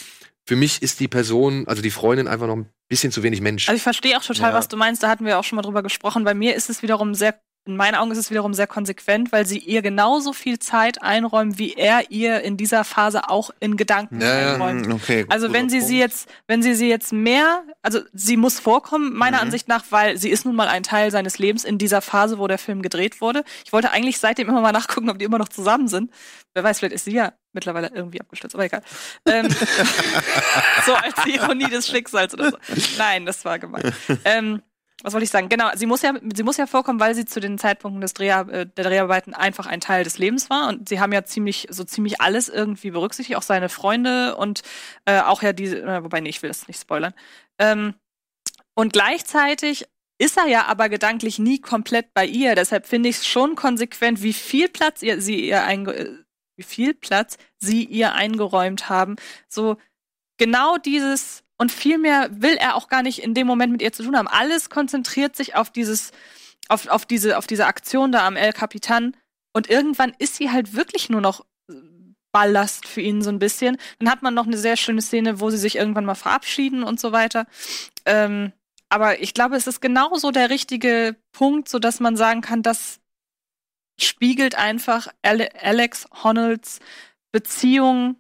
für 0.45 0.57
mich 0.57 0.81
ist 0.81 0.99
die 0.99 1.07
Person, 1.07 1.65
also 1.67 1.81
die 1.81 1.89
Freundin, 1.91 2.27
einfach 2.27 2.47
noch 2.47 2.57
ein 2.57 2.65
bisschen 2.89 3.13
zu 3.13 3.23
wenig 3.23 3.39
Mensch. 3.39 3.69
Also 3.69 3.77
ich 3.77 3.83
verstehe 3.83 4.17
auch 4.17 4.23
total, 4.23 4.51
Ja. 4.51 4.57
was 4.57 4.67
du 4.67 4.75
meinst. 4.75 5.01
Da 5.01 5.07
hatten 5.07 5.25
wir 5.25 5.39
auch 5.39 5.45
schon 5.45 5.55
mal 5.55 5.61
drüber 5.61 5.83
gesprochen. 5.83 6.25
Bei 6.25 6.33
mir 6.33 6.55
ist 6.55 6.69
es 6.69 6.81
wiederum 6.83 7.15
sehr, 7.15 7.39
in 7.65 7.77
meinen 7.77 7.95
Augen 7.95 8.11
ist 8.11 8.17
es 8.17 8.29
wiederum 8.29 8.53
sehr 8.53 8.67
konsequent, 8.67 9.31
weil 9.31 9.45
sie 9.45 9.57
ihr 9.57 9.81
genauso 9.81 10.33
viel 10.33 10.59
Zeit 10.59 11.01
einräumen, 11.01 11.57
wie 11.57 11.73
er 11.73 12.11
ihr 12.11 12.41
in 12.41 12.57
dieser 12.57 12.83
Phase 12.83 13.29
auch 13.29 13.51
in 13.59 13.77
Gedanken 13.77 14.19
Ja, 14.21 14.53
einräumt. 14.53 14.85
Hm, 14.85 14.91
Okay, 14.93 15.25
Also 15.29 15.53
wenn 15.53 15.69
sie 15.69 15.79
sie 15.79 15.99
Punkt. 15.99 16.13
jetzt, 16.13 16.29
wenn 16.47 16.61
sie 16.61 16.73
sie 16.75 16.89
jetzt 16.89 17.13
mehr, 17.13 17.63
also 17.81 18.01
sie 18.11 18.35
muss 18.37 18.59
vorkommen, 18.59 19.13
meiner 19.13 19.37
Mhm. 19.37 19.43
Ansicht 19.43 19.67
nach, 19.69 19.85
weil 19.91 20.17
sie 20.17 20.29
ist 20.29 20.45
nun 20.45 20.55
mal 20.55 20.67
ein 20.67 20.83
Teil 20.83 21.09
seines 21.11 21.39
Lebens 21.39 21.63
in 21.63 21.77
dieser 21.77 22.01
Phase, 22.01 22.37
wo 22.37 22.47
der 22.47 22.57
Film 22.57 22.81
gedreht 22.81 23.21
wurde. 23.21 23.43
Ich 23.65 23.71
wollte 23.71 23.91
eigentlich 23.91 24.19
seitdem 24.19 24.49
immer 24.49 24.61
mal 24.61 24.71
nachgucken, 24.73 25.09
ob 25.09 25.17
die 25.19 25.25
immer 25.25 25.37
noch 25.39 25.49
zusammen 25.49 25.87
sind. 25.87 26.11
Wer 26.53 26.63
weiß, 26.63 26.79
vielleicht 26.79 26.95
ist 26.95 27.05
sie 27.05 27.13
ja 27.13 27.33
mittlerweile 27.53 27.91
irgendwie 27.93 28.19
abgestürzt, 28.19 28.55
aber 28.55 28.65
egal. 28.65 28.81
Ähm, 29.27 29.47
so 30.85 30.93
als 30.93 31.25
Ironie 31.25 31.69
des 31.69 31.87
Schicksals 31.87 32.33
oder 32.33 32.51
so. 32.51 32.57
Nein, 32.97 33.25
das 33.25 33.45
war 33.45 33.59
gemein. 33.59 33.93
Ähm, 34.25 34.61
was 35.03 35.13
wollte 35.13 35.25
ich 35.25 35.29
sagen? 35.29 35.49
Genau, 35.49 35.69
sie 35.75 35.85
muss 35.85 36.01
ja, 36.01 36.13
sie 36.33 36.43
muss 36.43 36.57
ja 36.57 36.65
vorkommen, 36.65 36.99
weil 36.99 37.13
sie 37.13 37.25
zu 37.25 37.39
den 37.39 37.57
Zeitpunkten 37.57 38.01
des 38.01 38.13
Dreh, 38.13 38.29
äh, 38.29 38.65
der 38.65 38.85
Dreharbeiten 38.85 39.33
einfach 39.33 39.67
ein 39.67 39.81
Teil 39.81 40.03
des 40.03 40.17
Lebens 40.17 40.49
war 40.49 40.69
und 40.69 40.89
sie 40.89 40.99
haben 40.99 41.11
ja 41.11 41.25
ziemlich, 41.25 41.67
so 41.69 41.83
ziemlich 41.83 42.21
alles 42.21 42.49
irgendwie 42.49 42.91
berücksichtigt, 42.91 43.37
auch 43.37 43.43
seine 43.43 43.69
Freunde 43.69 44.35
und 44.37 44.63
äh, 45.05 45.19
auch 45.19 45.43
ja 45.43 45.53
diese, 45.53 45.81
äh, 45.81 46.03
wobei 46.03 46.21
nee, 46.21 46.29
ich 46.29 46.41
will 46.41 46.49
das 46.49 46.67
nicht 46.67 46.79
spoilern. 46.79 47.13
Ähm, 47.59 47.95
und 48.75 48.93
gleichzeitig 48.93 49.85
ist 50.17 50.37
er 50.37 50.47
ja 50.47 50.65
aber 50.65 50.89
gedanklich 50.89 51.37
nie 51.37 51.59
komplett 51.59 52.13
bei 52.13 52.25
ihr. 52.25 52.55
Deshalb 52.55 52.87
finde 52.87 53.09
ich 53.09 53.17
es 53.17 53.27
schon 53.27 53.55
konsequent, 53.55 54.23
wie 54.23 54.33
viel 54.33 54.69
Platz 54.69 55.01
ihr, 55.01 55.21
sie 55.21 55.47
ihr 55.49 55.67
äh, 55.67 56.07
wie 56.55 56.63
viel 56.63 56.93
Platz 56.93 57.37
sie 57.57 57.83
ihr 57.83 58.13
eingeräumt 58.13 58.89
haben. 58.89 59.15
So 59.49 59.77
genau 60.37 60.77
dieses 60.77 61.43
und 61.63 61.71
viel 61.71 61.97
mehr 61.97 62.29
will 62.41 62.55
er 62.55 62.75
auch 62.75 62.89
gar 62.89 63.03
nicht 63.03 63.19
in 63.19 63.33
dem 63.33 63.47
Moment 63.47 63.71
mit 63.71 63.81
ihr 63.81 63.93
zu 63.93 64.03
tun 64.03 64.17
haben. 64.17 64.27
Alles 64.27 64.69
konzentriert 64.69 65.37
sich 65.37 65.55
auf 65.55 65.69
dieses, 65.69 66.11
auf, 66.67 66.87
auf 66.87 67.05
diese, 67.05 67.37
auf 67.37 67.47
diese 67.47 67.67
Aktion 67.67 68.11
da 68.11 68.27
am 68.27 68.35
El 68.35 68.51
Capitan. 68.51 69.15
Und 69.53 69.69
irgendwann 69.69 70.13
ist 70.19 70.35
sie 70.35 70.51
halt 70.51 70.73
wirklich 70.73 71.09
nur 71.09 71.21
noch 71.21 71.45
äh, 71.71 71.75
Ballast 72.33 72.85
für 72.85 72.99
ihn 72.99 73.21
so 73.21 73.29
ein 73.29 73.39
bisschen. 73.39 73.77
Dann 73.99 74.09
hat 74.09 74.23
man 74.23 74.33
noch 74.33 74.45
eine 74.45 74.57
sehr 74.57 74.75
schöne 74.75 75.01
Szene, 75.01 75.39
wo 75.39 75.51
sie 75.51 75.57
sich 75.57 75.77
irgendwann 75.77 76.03
mal 76.03 76.15
verabschieden 76.15 76.83
und 76.83 76.99
so 76.99 77.13
weiter. 77.13 77.45
Ähm, 78.05 78.51
aber 78.89 79.21
ich 79.21 79.33
glaube, 79.33 79.55
es 79.55 79.65
ist 79.65 79.79
genauso 79.79 80.31
der 80.31 80.49
richtige 80.49 81.15
Punkt, 81.31 81.69
so 81.69 81.79
dass 81.79 82.01
man 82.01 82.17
sagen 82.17 82.41
kann, 82.41 82.61
das 82.61 82.99
spiegelt 83.97 84.55
einfach 84.55 85.07
Ale 85.21 85.47
Alex 85.61 86.09
Honolds 86.25 86.81
Beziehung 87.31 88.17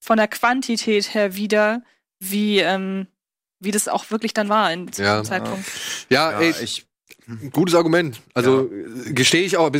von 0.00 0.18
der 0.18 0.28
Quantität 0.28 1.14
her 1.14 1.34
wieder, 1.34 1.82
wie, 2.30 2.58
ähm, 2.58 3.06
wie 3.60 3.70
das 3.70 3.88
auch 3.88 4.10
wirklich 4.10 4.34
dann 4.34 4.48
war 4.48 4.72
in 4.72 4.86
diesem 4.86 5.04
Ja. 5.04 5.22
Zeitpunkt. 5.24 5.64
ja, 6.10 6.32
Ja, 6.32 6.40
ey, 6.40 6.54
ich, 6.62 6.86
gutes 7.52 7.74
Argument. 7.74 8.20
Also 8.34 8.70
gestehe 9.06 9.44
ich 9.44 9.56
auch, 9.56 9.70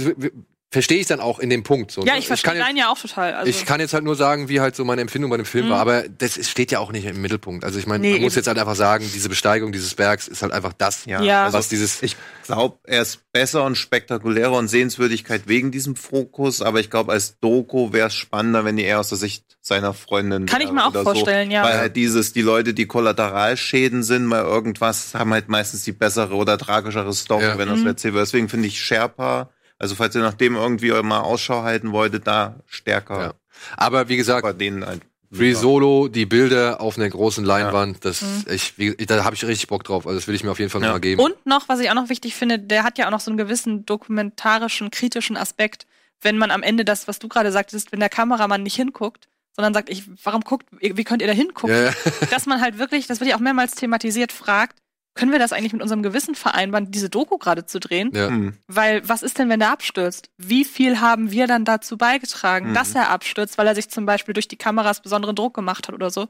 verstehe 0.70 0.98
ich 0.98 1.06
dann 1.06 1.20
auch 1.20 1.38
in 1.38 1.50
dem 1.50 1.62
Punkt. 1.62 1.92
So, 1.92 2.04
Ja, 2.04 2.14
ne? 2.14 2.18
ich 2.18 2.26
verstehe 2.26 2.48
kann 2.50 2.56
jetzt- 2.58 2.66
deinen 2.68 2.76
ja 2.76 2.88
auch 2.90 2.98
total. 2.98 3.34
Also, 3.34 3.48
ich 3.48 3.64
kann 3.64 3.78
jetzt 3.78 3.94
halt 3.94 4.02
nur 4.02 4.16
sagen, 4.16 4.48
wie 4.48 4.60
halt 4.60 4.74
so 4.74 4.84
meine 4.84 5.02
Empfindung 5.02 5.30
bei 5.30 5.36
dem 5.36 5.46
Film 5.46 5.66
Mhm. 5.66 5.70
war, 5.70 5.78
aber 5.78 6.08
das 6.08 6.36
ist- 6.36 6.50
steht 6.50 6.72
ja 6.72 6.80
auch 6.80 6.90
nicht 6.90 7.04
im 7.04 7.20
Mittelpunkt. 7.22 7.64
Also 7.64 7.78
ich 7.78 7.86
meine, 7.86 8.00
Nee, 8.00 8.12
man 8.14 8.22
muss 8.22 8.32
eben. 8.32 8.40
jetzt 8.40 8.46
halt 8.48 8.58
einfach 8.58 8.74
sagen, 8.74 9.08
diese 9.14 9.28
Besteigung 9.28 9.70
dieses 9.70 9.94
Bergs 9.94 10.26
ist 10.26 10.42
halt 10.42 10.52
einfach 10.52 10.72
das, 10.72 11.04
ja, 11.04 11.22
Ja. 11.22 11.44
Also, 11.44 11.58
was 11.58 11.68
dieses 11.68 12.02
ich 12.02 12.16
glaube, 12.44 12.78
er 12.84 13.02
ist 13.02 13.20
besser 13.30 13.62
und 13.64 13.76
spektakulärer 13.76 14.52
und 14.52 14.66
Sehenswürdigkeit 14.66 15.42
wegen 15.46 15.70
diesem 15.70 15.94
Fokus, 15.94 16.60
aber 16.60 16.80
ich 16.80 16.90
glaube, 16.90 17.12
als 17.12 17.38
Doku 17.38 17.92
wäre 17.92 18.08
es 18.08 18.14
spannender, 18.14 18.64
wenn 18.64 18.76
die 18.76 18.82
eher 18.84 18.98
aus 18.98 19.10
der 19.10 19.18
Sicht 19.18 19.44
seiner 19.60 19.94
Freundin 19.94 20.46
Kann 20.46 20.60
ich 20.60 20.72
mir 20.72 20.84
auch 20.84 20.90
oder 20.90 21.04
vorstellen, 21.04 21.50
ja. 21.52 21.62
Weil 21.62 21.78
halt 21.78 21.94
dieses, 21.96 22.32
die 22.32 22.42
Leute, 22.42 22.74
die 22.74 22.86
Kollateralschäden 22.86 24.02
sind, 24.02 24.26
mal 24.26 24.42
irgendwas, 24.42 25.14
haben 25.14 25.32
halt 25.32 25.48
meistens 25.48 25.84
die 25.84 25.92
bessere 25.92 26.34
oder 26.34 26.58
tragischere 26.58 27.12
Story, 27.14 27.44
Ja. 27.44 27.58
wenn 27.58 27.68
das 27.68 27.80
Mhm. 27.80 27.86
erzählt 27.86 28.14
wird. 28.14 28.26
Deswegen 28.26 28.48
finde 28.48 28.66
ich 28.68 28.80
Sherpa, 28.80 29.50
also 29.79 29.95
falls 29.95 30.14
ihr 30.14 30.22
nach 30.22 30.35
dem 30.35 30.55
irgendwie 30.57 30.91
mal 31.03 31.20
Ausschau 31.20 31.62
halten 31.62 31.93
wolltet, 31.93 32.27
da 32.27 32.57
stärker. 32.66 33.20
Ja. 33.20 33.35
Aber 33.77 34.09
wie 34.09 34.16
gesagt, 34.16 34.43
Bei 34.43 34.53
denen 34.53 34.85
halt. 34.85 35.03
Free 35.33 35.55
Solo, 35.55 36.07
die 36.07 36.27
Bilder 36.27 36.81
auf 36.81 36.97
einer 36.97 37.09
großen 37.09 37.45
Leinwand, 37.45 38.05
das 38.05 38.22
Mhm. 38.22 38.45
ich, 38.51 38.79
wie, 38.79 38.95
da 38.95 39.25
habe 39.25 39.35
ich 39.35 39.45
richtig 39.45 39.66
Bock 39.66 39.83
drauf. 39.83 40.07
Also 40.07 40.16
das 40.18 40.29
will 40.29 40.35
ich 40.37 40.45
mir 40.45 40.53
auf 40.53 40.61
jeden 40.61 40.70
Fall 40.70 40.81
Ja. 40.81 40.89
noch 40.89 40.95
mal 40.95 41.01
geben. 41.01 41.20
Und 41.20 41.45
noch, 41.45 41.68
was 41.68 41.81
ich 41.81 41.91
auch 41.91 41.95
noch 41.95 42.09
wichtig 42.09 42.37
finde, 42.37 42.59
der 42.61 42.85
hat 42.85 42.99
ja 42.99 43.07
auch 43.07 43.11
noch 43.11 43.18
so 43.20 43.33
einen 43.33 43.39
gewissen 43.39 43.85
dokumentarischen, 43.85 44.91
kritischen 44.93 45.37
Aspekt, 45.37 45.87
wenn 46.20 46.39
man 46.39 46.53
am 46.53 46.62
Ende 46.62 46.85
das, 46.85 47.09
was 47.09 47.18
du 47.18 47.27
gerade 47.29 47.51
sagtest, 47.51 47.91
wenn 47.91 47.99
der 48.01 48.09
Kameramann 48.11 48.62
nicht 48.62 48.77
hinguckt, 48.77 49.29
sondern 49.57 49.75
sagt, 49.75 49.89
ich, 49.91 50.05
warum 50.25 50.43
guckt, 50.43 50.66
wie 50.81 51.05
könnt 51.05 51.20
ihr 51.20 51.29
da 51.29 51.35
hingucken? 51.35 51.75
ja, 51.77 51.85
ja. 51.87 51.93
Dass 52.31 52.47
man 52.47 52.61
halt 52.61 52.79
wirklich, 52.79 53.07
das 53.09 53.18
wird 53.20 53.31
ja 53.31 53.37
auch 53.37 53.41
mehrmals 53.41 53.75
thematisiert, 53.75 54.31
fragt, 54.31 54.79
können 55.14 55.32
wir 55.32 55.38
das 55.38 55.52
eigentlich 55.52 55.72
mit 55.72 55.80
unserem 55.82 56.02
Gewissen 56.02 56.34
vereinbaren, 56.34 56.90
diese 56.90 57.08
Doku 57.08 57.38
gerade 57.38 57.66
zu 57.66 57.78
drehen? 57.80 58.10
ja. 58.14 58.28
Hm. 58.28 58.54
Weil 58.66 59.02
was 59.08 59.22
ist 59.22 59.38
denn, 59.38 59.48
wenn 59.48 59.60
der 59.60 59.70
abstürzt? 59.70 60.30
Wie 60.38 60.64
viel 60.64 61.00
haben 61.00 61.30
wir 61.30 61.46
dann 61.46 61.64
dazu 61.64 61.96
beigetragen, 61.96 62.70
Mhm. 62.70 62.74
dass 62.74 62.94
er 62.94 63.10
abstürzt, 63.10 63.56
weil 63.58 63.66
er 63.66 63.74
sich 63.74 63.88
zum 63.88 64.06
Beispiel 64.06 64.34
durch 64.34 64.48
die 64.48 64.56
Kameras 64.56 65.00
besonderen 65.00 65.36
Druck 65.36 65.54
gemacht 65.54 65.86
hat 65.88 65.94
oder 65.94 66.10
so? 66.10 66.22
Und 66.22 66.28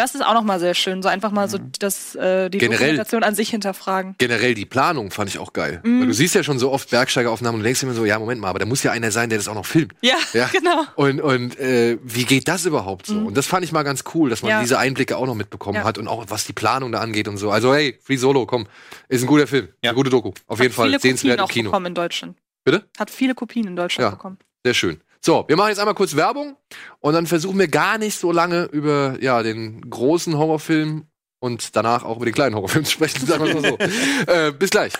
das 0.00 0.14
ist 0.14 0.20
auch 0.24 0.34
noch 0.34 0.42
mal 0.44 0.60
sehr 0.60 0.74
schön, 0.74 1.02
so 1.02 1.08
einfach 1.08 1.30
mal 1.30 1.48
so 1.48 1.58
das, 1.78 2.14
äh, 2.14 2.50
die 2.50 2.58
Generell- 2.58 2.78
Dokumentation 2.80 3.22
an 3.22 3.34
sich 3.34 3.48
hinterfragen. 3.50 4.14
Generell 4.18 4.54
die 4.54 4.66
Planung 4.66 5.10
fand 5.10 5.30
ich 5.30 5.38
auch 5.38 5.52
geil. 5.52 5.80
Mhm. 5.84 6.00
Weil 6.00 6.06
du 6.08 6.12
siehst 6.14 6.34
ja 6.34 6.42
schon 6.42 6.58
so 6.58 6.70
oft 6.72 6.90
Bergsteigeraufnahmen 6.90 7.60
und 7.60 7.64
denkst 7.64 7.82
immer 7.82 7.94
so, 7.94 8.04
ja, 8.04 8.18
Moment 8.18 8.40
mal, 8.40 8.48
aber 8.48 8.58
da 8.58 8.66
muss 8.66 8.82
ja 8.82 8.92
einer 8.92 9.10
sein, 9.10 9.28
der 9.30 9.38
das 9.38 9.48
auch 9.48 9.54
noch 9.54 9.66
filmt. 9.66 9.94
Ja, 10.02 10.16
Ja. 10.34 10.48
genau. 10.52 10.84
Und, 10.96 11.20
und 11.20 11.58
äh, 11.58 11.98
wie 12.02 12.24
geht 12.24 12.48
das 12.48 12.66
überhaupt 12.66 13.06
so? 13.06 13.14
Mhm. 13.14 13.26
Und 13.28 13.36
das 13.36 13.46
fand 13.46 13.64
ich 13.64 13.72
mal 13.72 13.82
ganz 13.82 14.04
cool, 14.14 14.28
dass 14.30 14.42
man 14.42 14.50
Ja. 14.50 14.60
diese 14.60 14.78
Einblicke 14.78 15.16
auch 15.16 15.26
noch 15.26 15.34
mitbekommen 15.34 15.76
Ja. 15.76 15.84
hat 15.84 15.96
und 15.98 16.08
auch 16.08 16.24
was 16.28 16.44
die 16.44 16.52
Planung 16.52 16.92
da 16.92 17.00
angeht 17.00 17.28
und 17.28 17.36
so. 17.38 17.50
Also 17.50 17.74
hey, 17.74 17.98
Free 18.02 18.16
Solo, 18.26 18.44
komm, 18.44 18.66
ist 19.08 19.22
ein 19.22 19.28
guter 19.28 19.46
Film, 19.46 19.68
Ja. 19.84 19.90
eine 19.90 19.94
gute 19.96 20.10
Doku, 20.10 20.32
auf 20.48 20.58
jeden 20.58 20.70
Hat 20.72 20.76
Fall 20.76 20.86
viele 20.88 20.98
sehenswert 21.00 21.38
Kopien 21.38 21.38
im 21.38 21.44
auch 21.44 21.50
Kino. 21.50 21.70
bekommen 21.70 21.86
in 21.86 21.94
Deutschland. 21.94 22.36
Bitte? 22.64 22.88
Hat 22.98 23.08
viele 23.10 23.34
Kopien 23.36 23.66
in 23.68 23.76
Deutschland 23.76 24.06
Ja. 24.06 24.10
bekommen. 24.10 24.38
Sehr 24.64 24.74
schön. 24.74 25.00
So, 25.24 25.44
wir 25.46 25.56
machen 25.56 25.68
jetzt 25.68 25.78
einmal 25.78 25.94
kurz 25.94 26.16
Werbung 26.16 26.56
und 27.00 27.12
dann 27.14 27.26
versuchen 27.28 27.56
wir 27.58 27.68
gar 27.68 27.98
nicht 27.98 28.18
so 28.18 28.32
lange 28.32 28.64
über 28.72 29.16
ja 29.20 29.42
den 29.44 29.88
großen 29.88 30.36
Horrorfilm 30.36 31.06
und 31.38 31.76
danach 31.76 32.02
auch 32.04 32.16
über 32.16 32.24
den 32.24 32.34
kleinen 32.34 32.54
Horrorfilm 32.56 32.84
zu 32.84 32.90
sprechen, 32.92 33.24
sagen 33.26 33.44
wir 33.46 33.54
mal 33.60 33.62
so. 33.70 34.32
äh, 34.32 34.52
bis 34.52 34.70
gleich. 34.70 34.92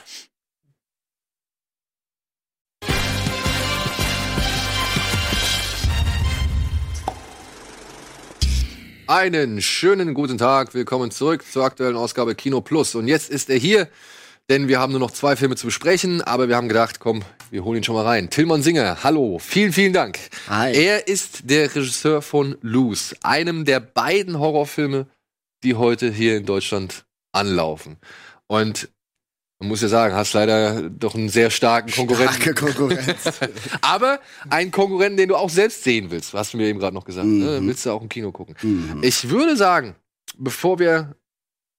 Einen 9.08 9.62
schönen 9.62 10.14
guten 10.14 10.36
Tag. 10.36 10.74
Willkommen 10.74 11.12
zurück 11.12 11.44
zur 11.48 11.64
aktuellen 11.64 11.94
Ausgabe 11.94 12.34
Kino 12.34 12.60
Plus. 12.60 12.96
Und 12.96 13.06
jetzt 13.06 13.30
ist 13.30 13.48
er 13.48 13.56
hier, 13.56 13.88
denn 14.50 14.66
wir 14.66 14.80
haben 14.80 14.90
nur 14.90 14.98
noch 14.98 15.12
zwei 15.12 15.36
Filme 15.36 15.54
zu 15.54 15.66
besprechen, 15.66 16.22
aber 16.22 16.48
wir 16.48 16.56
haben 16.56 16.66
gedacht, 16.66 16.98
komm, 16.98 17.22
wir 17.52 17.62
holen 17.62 17.76
ihn 17.76 17.84
schon 17.84 17.94
mal 17.94 18.04
rein. 18.04 18.30
Tillmann 18.30 18.62
Singer, 18.62 19.04
hallo, 19.04 19.38
vielen, 19.38 19.72
vielen 19.72 19.92
Dank. 19.92 20.18
Hi. 20.48 20.72
Er 20.74 21.06
ist 21.06 21.48
der 21.48 21.72
Regisseur 21.72 22.20
von 22.20 22.58
Loose, 22.62 23.14
einem 23.22 23.64
der 23.64 23.78
beiden 23.78 24.40
Horrorfilme, 24.40 25.06
die 25.62 25.76
heute 25.76 26.10
hier 26.10 26.36
in 26.36 26.44
Deutschland 26.44 27.04
anlaufen. 27.30 27.98
Und 28.48 28.88
man 29.58 29.68
muss 29.68 29.80
ja 29.80 29.88
sagen, 29.88 30.14
hast 30.14 30.34
leider 30.34 30.90
doch 30.90 31.14
einen 31.14 31.30
sehr 31.30 31.50
starken 31.50 31.90
Konkurrenten. 31.90 32.34
Starke 32.34 32.54
Konkurrenz. 32.54 33.40
Aber 33.80 34.20
einen 34.50 34.70
Konkurrenten, 34.70 35.16
den 35.16 35.28
du 35.30 35.36
auch 35.36 35.48
selbst 35.48 35.82
sehen 35.82 36.10
willst, 36.10 36.34
hast 36.34 36.52
du 36.52 36.58
mir 36.58 36.66
eben 36.66 36.78
gerade 36.78 36.94
noch 36.94 37.04
gesagt. 37.04 37.26
Ne? 37.26 37.60
Mhm. 37.60 37.66
Willst 37.66 37.86
du 37.86 37.90
auch 37.90 38.02
im 38.02 38.08
Kino 38.08 38.32
gucken? 38.32 38.54
Mhm. 38.62 39.02
Ich 39.02 39.30
würde 39.30 39.56
sagen, 39.56 39.94
bevor 40.36 40.78
wir 40.78 41.16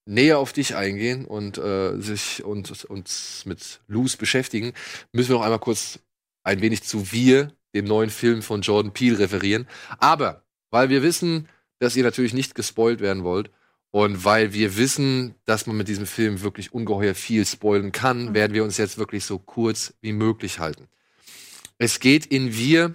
näher 0.06 0.38
auf 0.38 0.52
dich 0.52 0.74
eingehen 0.74 1.24
und 1.24 1.58
äh, 1.58 2.00
sich 2.00 2.42
und 2.42 2.84
uns 2.86 3.44
mit 3.44 3.80
Loose 3.86 4.16
beschäftigen, 4.16 4.72
müssen 5.12 5.30
wir 5.30 5.36
noch 5.36 5.44
einmal 5.44 5.60
kurz 5.60 6.00
ein 6.42 6.60
wenig 6.60 6.82
zu 6.82 7.12
Wir, 7.12 7.52
dem 7.74 7.84
neuen 7.84 8.10
Film 8.10 8.42
von 8.42 8.62
Jordan 8.62 8.92
Peele, 8.92 9.20
referieren. 9.20 9.68
Aber 9.98 10.42
weil 10.70 10.88
wir 10.88 11.02
wissen, 11.02 11.48
dass 11.78 11.94
ihr 11.94 12.02
natürlich 12.02 12.34
nicht 12.34 12.56
gespoilt 12.56 13.00
werden 13.00 13.22
wollt 13.22 13.50
und 13.98 14.24
weil 14.24 14.52
wir 14.52 14.76
wissen, 14.76 15.34
dass 15.44 15.66
man 15.66 15.76
mit 15.76 15.88
diesem 15.88 16.06
Film 16.06 16.42
wirklich 16.42 16.72
ungeheuer 16.72 17.16
viel 17.16 17.44
spoilen 17.44 17.90
kann, 17.90 18.26
Mhm. 18.26 18.34
werden 18.34 18.54
wir 18.54 18.62
uns 18.62 18.76
jetzt 18.76 18.96
wirklich 18.96 19.24
so 19.24 19.40
kurz 19.40 19.92
wie 20.00 20.12
möglich 20.12 20.60
halten. 20.60 20.86
Es 21.78 21.98
geht 21.98 22.24
in 22.26 22.54
Wir 22.54 22.94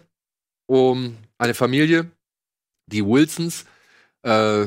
um 0.66 1.18
eine 1.38 1.56
Familie, 1.56 2.10
die 2.88 3.06
Wilsons, 3.06 3.66
äh, 4.24 4.66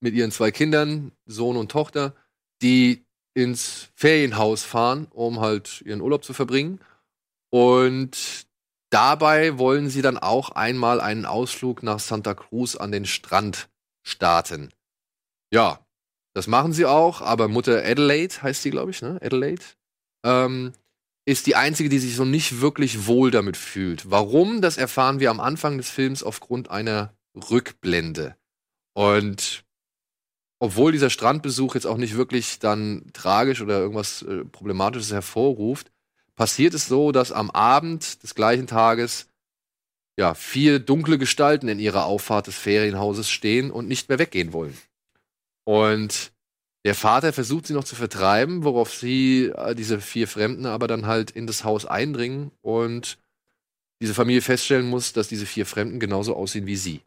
mit 0.00 0.12
ihren 0.12 0.30
zwei 0.30 0.50
Kindern, 0.50 1.12
Sohn 1.24 1.56
und 1.56 1.70
Tochter, 1.70 2.14
die 2.60 3.06
ins 3.34 3.88
Ferienhaus 3.94 4.64
fahren, 4.64 5.06
um 5.10 5.40
halt 5.40 5.80
ihren 5.86 6.02
Urlaub 6.02 6.22
zu 6.22 6.34
verbringen. 6.34 6.80
Und 7.50 8.46
dabei 8.90 9.56
wollen 9.58 9.88
sie 9.88 10.02
dann 10.02 10.18
auch 10.18 10.50
einmal 10.50 11.00
einen 11.00 11.24
Ausflug 11.24 11.82
nach 11.82 11.98
Santa 11.98 12.34
Cruz 12.34 12.76
an 12.76 12.92
den 12.92 13.06
Strand 13.06 13.70
starten. 14.02 14.68
Ja, 15.52 15.84
das 16.34 16.46
machen 16.46 16.72
sie 16.72 16.86
auch, 16.86 17.20
aber 17.20 17.48
Mutter 17.48 17.84
Adelaide 17.84 18.42
heißt 18.42 18.62
sie, 18.62 18.70
glaube 18.70 18.90
ich, 18.90 19.02
ne? 19.02 19.18
Adelaide. 19.22 19.64
Ähm, 20.24 20.72
ist 21.26 21.46
die 21.46 21.56
einzige, 21.56 21.88
die 21.88 21.98
sich 21.98 22.16
so 22.16 22.24
nicht 22.24 22.60
wirklich 22.60 23.06
wohl 23.06 23.30
damit 23.30 23.56
fühlt. 23.56 24.10
Warum? 24.10 24.62
Das 24.62 24.78
erfahren 24.78 25.20
wir 25.20 25.30
am 25.30 25.40
Anfang 25.40 25.76
des 25.76 25.90
Films 25.90 26.22
aufgrund 26.22 26.70
einer 26.70 27.12
Rückblende. 27.50 28.36
Und 28.94 29.64
obwohl 30.58 30.92
dieser 30.92 31.10
Strandbesuch 31.10 31.74
jetzt 31.74 31.86
auch 31.86 31.98
nicht 31.98 32.16
wirklich 32.16 32.58
dann 32.58 33.10
tragisch 33.12 33.60
oder 33.60 33.78
irgendwas 33.78 34.22
äh, 34.22 34.44
Problematisches 34.44 35.12
hervorruft, 35.12 35.92
passiert 36.34 36.74
es 36.74 36.86
so, 36.86 37.12
dass 37.12 37.30
am 37.30 37.50
Abend 37.50 38.22
des 38.22 38.34
gleichen 38.34 38.66
Tages 38.66 39.28
ja 40.18 40.34
vier 40.34 40.78
dunkle 40.78 41.18
Gestalten 41.18 41.68
in 41.68 41.78
ihrer 41.78 42.06
Auffahrt 42.06 42.46
des 42.46 42.56
Ferienhauses 42.56 43.30
stehen 43.30 43.70
und 43.70 43.86
nicht 43.86 44.08
mehr 44.08 44.18
weggehen 44.18 44.52
wollen. 44.52 44.76
Und 45.68 46.32
der 46.86 46.94
Vater 46.94 47.34
versucht 47.34 47.66
sie 47.66 47.74
noch 47.74 47.84
zu 47.84 47.94
vertreiben, 47.94 48.64
worauf 48.64 48.94
sie, 48.94 49.52
äh, 49.54 49.74
diese 49.74 50.00
vier 50.00 50.26
Fremden, 50.26 50.64
aber 50.64 50.88
dann 50.88 51.04
halt 51.04 51.30
in 51.30 51.46
das 51.46 51.62
Haus 51.62 51.84
eindringen 51.84 52.52
und 52.62 53.18
diese 54.00 54.14
Familie 54.14 54.40
feststellen 54.40 54.88
muss, 54.88 55.12
dass 55.12 55.28
diese 55.28 55.44
vier 55.44 55.66
Fremden 55.66 56.00
genauso 56.00 56.34
aussehen 56.34 56.64
wie 56.64 56.76
sie. 56.76 57.02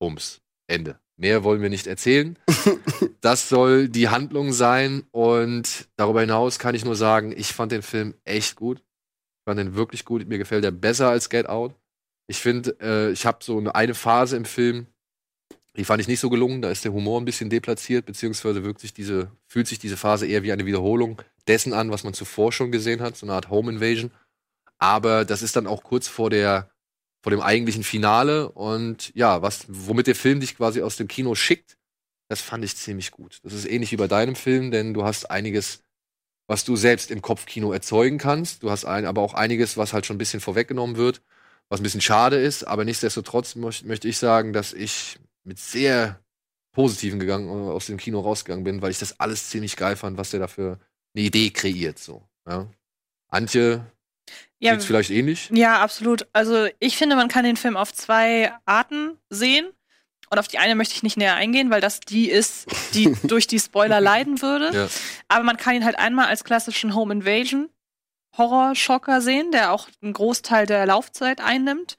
Bums. 0.00 0.40
Ende. 0.66 0.98
Mehr 1.18 1.44
wollen 1.44 1.60
wir 1.60 1.68
nicht 1.68 1.86
erzählen. 1.86 2.38
Das 3.20 3.48
soll 3.48 3.88
die 3.88 4.08
Handlung 4.08 4.52
sein. 4.52 5.02
Und 5.10 5.88
darüber 5.96 6.20
hinaus 6.20 6.60
kann 6.60 6.76
ich 6.76 6.84
nur 6.84 6.94
sagen, 6.94 7.34
ich 7.36 7.48
fand 7.52 7.72
den 7.72 7.82
Film 7.82 8.14
echt 8.24 8.54
gut. 8.54 8.78
Ich 8.78 9.44
fand 9.44 9.58
den 9.58 9.74
wirklich 9.74 10.04
gut. 10.04 10.26
Mir 10.28 10.38
gefällt 10.38 10.64
er 10.64 10.70
besser 10.70 11.10
als 11.10 11.28
Get 11.28 11.48
Out. 11.48 11.74
Ich 12.28 12.38
finde, 12.38 12.76
äh, 12.80 13.10
ich 13.10 13.26
habe 13.26 13.42
so 13.42 13.58
eine, 13.58 13.74
eine 13.74 13.94
Phase 13.94 14.36
im 14.36 14.44
Film, 14.44 14.86
die 15.78 15.84
fand 15.84 16.00
ich 16.00 16.08
nicht 16.08 16.20
so 16.20 16.28
gelungen. 16.28 16.60
Da 16.60 16.70
ist 16.70 16.84
der 16.84 16.92
Humor 16.92 17.20
ein 17.20 17.24
bisschen 17.24 17.50
deplatziert, 17.50 18.04
beziehungsweise 18.04 18.64
wirkt 18.64 18.80
sich 18.80 18.92
diese, 18.92 19.30
fühlt 19.46 19.68
sich 19.68 19.78
diese 19.78 19.96
Phase 19.96 20.26
eher 20.26 20.42
wie 20.42 20.52
eine 20.52 20.66
Wiederholung 20.66 21.22
dessen 21.46 21.72
an, 21.72 21.90
was 21.90 22.04
man 22.04 22.14
zuvor 22.14 22.52
schon 22.52 22.72
gesehen 22.72 23.00
hat, 23.00 23.16
so 23.16 23.24
eine 23.24 23.34
Art 23.34 23.48
Home 23.48 23.70
Invasion. 23.70 24.10
Aber 24.78 25.24
das 25.24 25.42
ist 25.42 25.56
dann 25.56 25.66
auch 25.66 25.82
kurz 25.84 26.08
vor 26.08 26.30
der 26.30 26.70
vor 27.22 27.30
dem 27.30 27.40
eigentlichen 27.40 27.82
Finale 27.82 28.48
und 28.50 29.12
ja, 29.14 29.42
was 29.42 29.66
womit 29.68 30.06
der 30.06 30.14
Film 30.14 30.40
dich 30.40 30.56
quasi 30.56 30.82
aus 30.82 30.96
dem 30.96 31.08
Kino 31.08 31.34
schickt, 31.34 31.76
das 32.28 32.40
fand 32.40 32.64
ich 32.64 32.76
ziemlich 32.76 33.10
gut. 33.10 33.40
Das 33.42 33.52
ist 33.52 33.68
ähnlich 33.68 33.90
wie 33.90 33.96
bei 33.96 34.06
deinem 34.06 34.36
Film, 34.36 34.70
denn 34.70 34.94
du 34.94 35.04
hast 35.04 35.30
einiges, 35.30 35.82
was 36.46 36.64
du 36.64 36.76
selbst 36.76 37.10
im 37.10 37.22
Kopfkino 37.22 37.72
erzeugen 37.72 38.18
kannst. 38.18 38.62
Du 38.62 38.70
hast 38.70 38.84
ein, 38.84 39.04
aber 39.04 39.22
auch 39.22 39.34
einiges, 39.34 39.76
was 39.76 39.92
halt 39.92 40.06
schon 40.06 40.16
ein 40.16 40.18
bisschen 40.18 40.40
vorweggenommen 40.40 40.96
wird, 40.96 41.22
was 41.68 41.80
ein 41.80 41.82
bisschen 41.82 42.00
schade 42.00 42.36
ist. 42.36 42.64
Aber 42.64 42.84
nichtsdestotrotz 42.84 43.56
möchte 43.56 44.08
ich 44.08 44.18
sagen, 44.18 44.52
dass 44.52 44.72
ich 44.72 45.18
mit 45.48 45.58
sehr 45.58 46.20
positiven 46.72 47.18
gegangen 47.18 47.48
äh, 47.48 47.70
aus 47.70 47.86
dem 47.86 47.96
Kino 47.96 48.20
rausgegangen 48.20 48.62
bin, 48.62 48.82
weil 48.82 48.90
ich 48.92 48.98
das 48.98 49.18
alles 49.18 49.50
ziemlich 49.50 49.76
geil 49.76 49.96
fand, 49.96 50.16
was 50.16 50.30
der 50.30 50.40
da 50.40 50.46
für 50.46 50.78
eine 51.14 51.24
Idee 51.24 51.50
kreiert. 51.50 51.98
So, 51.98 52.22
ja. 52.46 52.68
Antje, 53.28 53.84
Ja, 54.60 54.72
Sieht's 54.72 54.84
vielleicht 54.84 55.10
ähnlich? 55.10 55.50
Ja, 55.52 55.80
absolut. 55.80 56.28
Also 56.32 56.68
ich 56.78 56.96
finde, 56.96 57.16
man 57.16 57.28
kann 57.28 57.44
den 57.44 57.56
Film 57.56 57.76
auf 57.76 57.92
zwei 57.92 58.52
Arten 58.64 59.18
sehen. 59.28 59.68
Und 60.30 60.38
auf 60.38 60.46
die 60.46 60.58
eine 60.58 60.74
möchte 60.74 60.94
ich 60.94 61.02
nicht 61.02 61.16
näher 61.16 61.36
eingehen, 61.36 61.70
weil 61.70 61.80
das 61.80 62.00
die 62.00 62.28
ist, 62.28 62.66
die 62.92 63.16
durch 63.24 63.46
die 63.46 63.58
Spoiler 63.58 63.98
leiden 63.98 64.42
würde. 64.42 64.70
Ja. 64.74 64.88
Aber 65.28 65.42
man 65.42 65.56
kann 65.56 65.74
ihn 65.74 65.86
halt 65.86 65.98
einmal 65.98 66.26
als 66.26 66.44
klassischen 66.44 66.94
Home 66.94 67.14
Invasion 67.14 67.70
Horrorschocker 68.36 69.22
sehen, 69.22 69.50
der 69.52 69.72
auch 69.72 69.88
einen 70.02 70.12
Großteil 70.12 70.66
der 70.66 70.84
Laufzeit 70.84 71.40
einnimmt. 71.40 71.96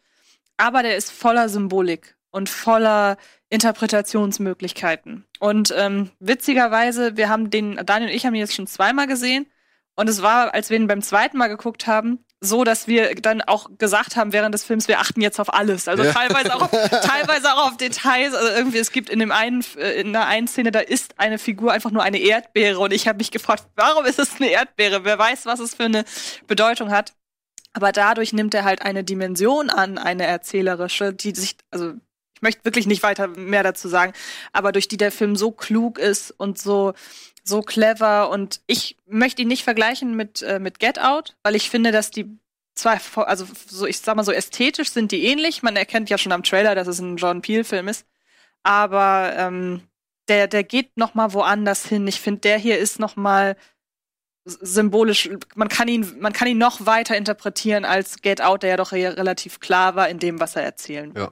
Aber 0.57 0.83
der 0.83 0.95
ist 0.95 1.11
voller 1.11 1.49
Symbolik 1.49 2.15
und 2.31 2.49
voller 2.49 3.17
Interpretationsmöglichkeiten. 3.49 5.25
Und 5.39 5.73
ähm, 5.75 6.11
witzigerweise, 6.19 7.17
wir 7.17 7.29
haben 7.29 7.49
den, 7.49 7.79
Daniel 7.85 8.09
und 8.09 8.15
ich 8.15 8.25
haben 8.25 8.35
ihn 8.35 8.41
jetzt 8.41 8.55
schon 8.55 8.67
zweimal 8.67 9.07
gesehen. 9.07 9.47
Und 9.95 10.07
es 10.07 10.21
war, 10.21 10.53
als 10.53 10.69
wir 10.69 10.77
ihn 10.77 10.87
beim 10.87 11.01
zweiten 11.01 11.37
Mal 11.37 11.47
geguckt 11.47 11.87
haben, 11.87 12.23
so, 12.41 12.63
dass 12.63 12.87
wir 12.87 13.15
dann 13.15 13.41
auch 13.41 13.69
gesagt 13.77 14.15
haben 14.15 14.31
während 14.31 14.55
des 14.55 14.63
Films, 14.63 14.87
wir 14.87 14.99
achten 15.01 15.19
jetzt 15.19 15.41
auf 15.41 15.53
alles. 15.53 15.89
Also 15.89 16.03
Ja. 16.05 16.13
teilweise 16.13 16.55
auch, 16.55 16.61
auf, 16.61 16.71
teilweise 17.01 17.53
auch 17.53 17.67
auf 17.71 17.77
Details. 17.77 18.33
Also 18.33 18.47
irgendwie, 18.55 18.77
es 18.77 18.93
gibt 18.93 19.09
in 19.09 19.19
dem 19.19 19.33
einen, 19.33 19.61
äh, 19.77 19.99
in 19.99 20.13
der 20.13 20.27
einen 20.27 20.47
Szene, 20.47 20.71
da 20.71 20.79
ist 20.79 21.19
eine 21.19 21.37
Figur 21.37 21.73
einfach 21.73 21.91
nur 21.91 22.01
eine 22.01 22.17
Erdbeere. 22.19 22.79
Und 22.79 22.93
ich 22.93 23.09
habe 23.09 23.17
mich 23.17 23.31
gefragt, 23.31 23.65
warum 23.75 24.05
ist 24.05 24.19
es 24.19 24.35
eine 24.37 24.49
Erdbeere? 24.51 25.03
Wer 25.03 25.19
weiß, 25.19 25.45
was 25.47 25.59
es 25.59 25.75
für 25.75 25.83
eine 25.83 26.05
Bedeutung 26.47 26.91
hat. 26.91 27.13
Aber 27.73 27.91
dadurch 27.91 28.31
nimmt 28.31 28.53
er 28.53 28.63
halt 28.63 28.81
eine 28.83 29.03
Dimension 29.03 29.69
an, 29.69 29.97
eine 29.97 30.25
erzählerische, 30.25 31.13
die 31.13 31.35
sich, 31.35 31.57
also 31.71 31.93
ich 32.39 32.41
möchte 32.41 32.63
wirklich 32.63 32.87
nicht 32.87 33.03
weiter 33.03 33.27
mehr 33.27 33.63
dazu 33.63 33.89
sagen, 33.89 34.13
aber 34.53 34.71
durch 34.71 34.87
die 34.87 34.95
der 34.95 35.11
Film 35.11 35.35
so 35.35 35.51
klug 35.51 35.99
ist 35.99 36.31
und 36.31 36.57
so 36.57 36.93
so 37.43 37.61
clever 37.61 38.29
und 38.29 38.61
ich 38.65 38.95
möchte 39.07 39.41
ihn 39.41 39.49
nicht 39.49 39.63
vergleichen 39.65 40.15
mit 40.15 40.41
äh, 40.41 40.59
mit 40.59 40.79
Get 40.79 40.99
Out, 40.99 41.35
weil 41.43 41.55
ich 41.55 41.69
finde, 41.69 41.91
dass 41.91 42.11
die 42.11 42.37
zwei, 42.75 42.97
also 43.15 43.45
so 43.67 43.85
ich 43.85 43.99
sag 43.99 44.15
mal 44.15 44.23
so 44.23 44.31
ästhetisch 44.31 44.91
sind 44.91 45.11
die 45.11 45.25
ähnlich. 45.25 45.63
Man 45.63 45.75
erkennt 45.75 46.09
ja 46.09 46.17
schon 46.17 46.31
am 46.31 46.43
Trailer, 46.43 46.75
dass 46.75 46.87
es 46.87 46.99
ein 46.99 47.17
John 47.17 47.41
Peel 47.41 47.65
Film 47.65 47.89
ist, 47.89 48.05
aber 48.63 49.33
ähm, 49.35 49.81
der 50.29 50.47
der 50.47 50.63
geht 50.63 50.95
noch 50.95 51.13
mal 51.13 51.33
woanders 51.33 51.85
hin. 51.85 52.07
Ich 52.07 52.21
finde, 52.21 52.39
der 52.41 52.57
hier 52.57 52.77
ist 52.77 52.99
noch 52.99 53.17
mal 53.17 53.57
symbolisch. 54.45 55.29
Man 55.55 55.67
kann 55.67 55.87
ihn 55.89 56.15
man 56.19 56.33
kann 56.33 56.47
ihn 56.47 56.57
noch 56.57 56.85
weiter 56.85 57.17
interpretieren 57.17 57.83
als 57.83 58.21
Get 58.21 58.41
Out, 58.41 58.63
der 58.63 58.69
ja 58.71 58.77
doch 58.77 58.91
re- 58.93 59.17
relativ 59.17 59.59
klar 59.59 59.95
war 59.95 60.07
in 60.07 60.19
dem, 60.19 60.39
was 60.39 60.55
er 60.55 60.63
erzählen 60.63 61.13
will. 61.13 61.23
Ja. 61.23 61.31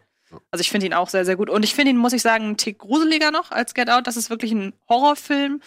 Also 0.51 0.61
ich 0.61 0.69
finde 0.69 0.87
ihn 0.87 0.93
auch 0.93 1.09
sehr, 1.09 1.25
sehr 1.25 1.35
gut. 1.35 1.49
Und 1.49 1.63
ich 1.63 1.73
finde 1.73 1.91
ihn, 1.91 1.97
muss 1.97 2.13
ich 2.13 2.21
sagen, 2.21 2.45
einen 2.45 2.57
Tick 2.57 2.79
gruseliger 2.79 3.31
noch 3.31 3.51
als 3.51 3.73
Get 3.73 3.89
Out. 3.89 4.07
Das 4.07 4.17
ist 4.17 4.29
wirklich 4.29 4.51
ein 4.51 4.73
Horrorfilm 4.89 5.61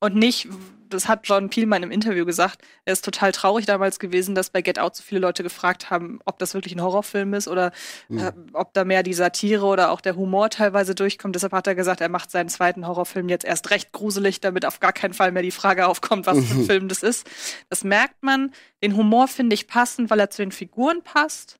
und 0.00 0.16
nicht, 0.16 0.48
das 0.90 1.08
hat 1.08 1.26
John 1.26 1.48
Peel 1.48 1.64
mal 1.64 1.76
in 1.76 1.84
einem 1.84 1.92
Interview 1.92 2.26
gesagt, 2.26 2.60
er 2.84 2.92
ist 2.92 3.04
total 3.04 3.32
traurig 3.32 3.64
damals 3.64 3.98
gewesen, 3.98 4.34
dass 4.34 4.50
bei 4.50 4.60
Get 4.60 4.78
Out 4.78 4.96
so 4.96 5.02
viele 5.02 5.22
Leute 5.22 5.42
gefragt 5.42 5.90
haben, 5.90 6.20
ob 6.26 6.38
das 6.38 6.52
wirklich 6.52 6.74
ein 6.74 6.82
Horrorfilm 6.82 7.32
ist 7.32 7.48
oder 7.48 7.72
äh, 8.10 8.32
ob 8.52 8.74
da 8.74 8.84
mehr 8.84 9.02
die 9.02 9.14
Satire 9.14 9.64
oder 9.64 9.90
auch 9.90 10.02
der 10.02 10.16
Humor 10.16 10.50
teilweise 10.50 10.94
durchkommt. 10.94 11.34
Deshalb 11.34 11.52
hat 11.52 11.66
er 11.66 11.74
gesagt, 11.74 12.02
er 12.02 12.10
macht 12.10 12.30
seinen 12.30 12.50
zweiten 12.50 12.86
Horrorfilm 12.86 13.30
jetzt 13.30 13.44
erst 13.46 13.70
recht 13.70 13.92
gruselig, 13.92 14.40
damit 14.40 14.66
auf 14.66 14.80
gar 14.80 14.92
keinen 14.92 15.14
Fall 15.14 15.32
mehr 15.32 15.42
die 15.42 15.50
Frage 15.50 15.86
aufkommt, 15.86 16.26
was 16.26 16.38
für 16.44 16.54
ein 16.54 16.66
Film 16.66 16.88
das 16.88 17.02
ist. 17.02 17.26
Das 17.70 17.84
merkt 17.84 18.22
man. 18.22 18.52
Den 18.82 18.96
Humor 18.96 19.28
finde 19.28 19.54
ich 19.54 19.68
passend, 19.68 20.10
weil 20.10 20.20
er 20.20 20.28
zu 20.30 20.42
den 20.42 20.52
Figuren 20.52 21.02
passt. 21.02 21.56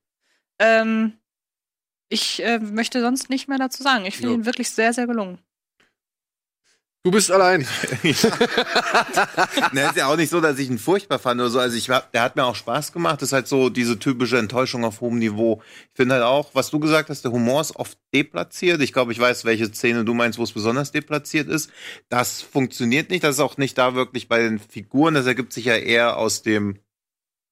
Ähm, 0.59 1.13
ich 2.09 2.43
äh, 2.43 2.59
möchte 2.59 3.01
sonst 3.01 3.29
nicht 3.29 3.47
mehr 3.47 3.57
dazu 3.57 3.83
sagen. 3.83 4.05
Ich 4.05 4.15
finde 4.17 4.29
Ja. 4.33 4.35
ihn 4.35 4.45
wirklich 4.45 4.69
sehr, 4.69 4.93
sehr 4.93 5.07
gelungen. 5.07 5.39
Du 7.05 7.11
bist 7.11 7.29
allein. 7.31 7.67
Ne, 9.73 9.85
ist 9.87 9.95
ja 9.97 10.07
auch 10.07 10.15
nicht 10.15 10.29
so, 10.29 10.39
dass 10.39 10.57
ich 10.59 10.69
ihn 10.69 10.77
furchtbar 10.77 11.19
fand 11.19 11.41
oder 11.41 11.49
so. 11.49 11.59
Also 11.59 11.75
ich 11.75 11.89
war, 11.89 12.03
der 12.13 12.21
hat 12.21 12.35
mir 12.35 12.45
auch 12.45 12.55
Spaß 12.55 12.93
gemacht. 12.93 13.21
Das 13.21 13.29
ist 13.29 13.33
halt 13.33 13.47
so 13.47 13.69
diese 13.69 13.99
typische 13.99 14.37
Enttäuschung 14.37 14.85
auf 14.85 15.01
hohem 15.01 15.17
Niveau. 15.19 15.61
Ich 15.91 15.97
finde 15.97 16.15
halt 16.15 16.23
auch, 16.23 16.51
was 16.53 16.69
du 16.69 16.79
gesagt 16.79 17.09
hast, 17.09 17.23
der 17.23 17.31
Humor 17.31 17.59
ist 17.61 17.75
oft 17.75 17.97
deplatziert. 18.13 18.81
Ich 18.81 18.93
glaube, 18.93 19.11
ich 19.11 19.19
weiß, 19.19 19.45
welche 19.45 19.67
Szene 19.73 20.05
du 20.05 20.13
meinst, 20.13 20.39
wo 20.39 20.43
es 20.43 20.53
besonders 20.53 20.91
deplatziert 20.91 21.49
ist. 21.49 21.71
Das 22.09 22.41
funktioniert 22.41 23.09
nicht. 23.09 23.23
Das 23.23 23.35
ist 23.35 23.41
auch 23.41 23.57
nicht 23.57 23.77
da 23.77 23.95
wirklich 23.95 24.27
bei 24.27 24.39
den 24.39 24.59
Figuren. 24.59 25.13
Das 25.15 25.25
ergibt 25.25 25.51
sich 25.53 25.65
ja 25.65 25.75
eher 25.75 26.17
aus 26.17 26.41
dem 26.41 26.79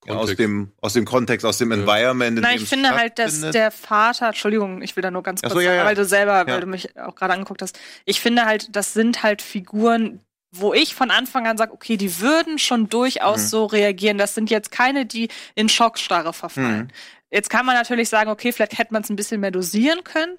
ja, 0.05 0.15
aus 0.15 0.35
dem 0.35 0.71
aus 0.81 0.93
dem 0.93 1.05
Kontext, 1.05 1.45
aus 1.45 1.57
dem 1.57 1.71
Environment. 1.71 2.37
In 2.37 2.41
Nein, 2.43 2.57
ich 2.57 2.67
finde 2.69 2.89
halt, 2.91 3.19
dass 3.19 3.41
der 3.51 3.71
Vater, 3.71 4.27
Entschuldigung, 4.27 4.81
ich 4.81 4.95
will 4.95 5.01
da 5.03 5.11
nur 5.11 5.23
ganz 5.23 5.41
kurz, 5.41 5.53
so, 5.53 5.59
ja, 5.59 5.67
sagen, 5.69 5.77
ja. 5.79 5.85
weil 5.85 5.95
du 5.95 6.05
selber, 6.05 6.37
Ja. 6.39 6.47
weil 6.47 6.61
du 6.61 6.67
mich 6.67 6.97
auch 6.97 7.15
gerade 7.15 7.33
angeguckt 7.33 7.61
hast. 7.61 7.77
Ich 8.05 8.19
finde 8.19 8.45
halt, 8.45 8.75
das 8.75 8.93
sind 8.93 9.21
halt 9.23 9.41
Figuren, 9.41 10.19
wo 10.53 10.73
ich 10.73 10.95
von 10.95 11.11
Anfang 11.11 11.47
an 11.47 11.57
sage, 11.57 11.71
okay, 11.71 11.97
die 11.97 12.19
würden 12.19 12.59
schon 12.59 12.89
durchaus 12.89 13.43
Mhm. 13.43 13.47
so 13.47 13.65
reagieren. 13.67 14.17
Das 14.17 14.35
sind 14.35 14.49
jetzt 14.49 14.71
keine, 14.71 15.05
die 15.05 15.29
in 15.55 15.69
Schockstarre 15.69 16.33
verfallen. 16.33 16.85
Mhm. 16.85 16.87
Jetzt 17.29 17.49
kann 17.49 17.65
man 17.65 17.75
natürlich 17.75 18.09
sagen, 18.09 18.29
okay, 18.29 18.51
vielleicht 18.51 18.77
hätte 18.77 18.91
man 18.93 19.03
es 19.03 19.09
ein 19.09 19.15
bisschen 19.15 19.39
mehr 19.39 19.51
dosieren 19.51 20.03
können. 20.03 20.37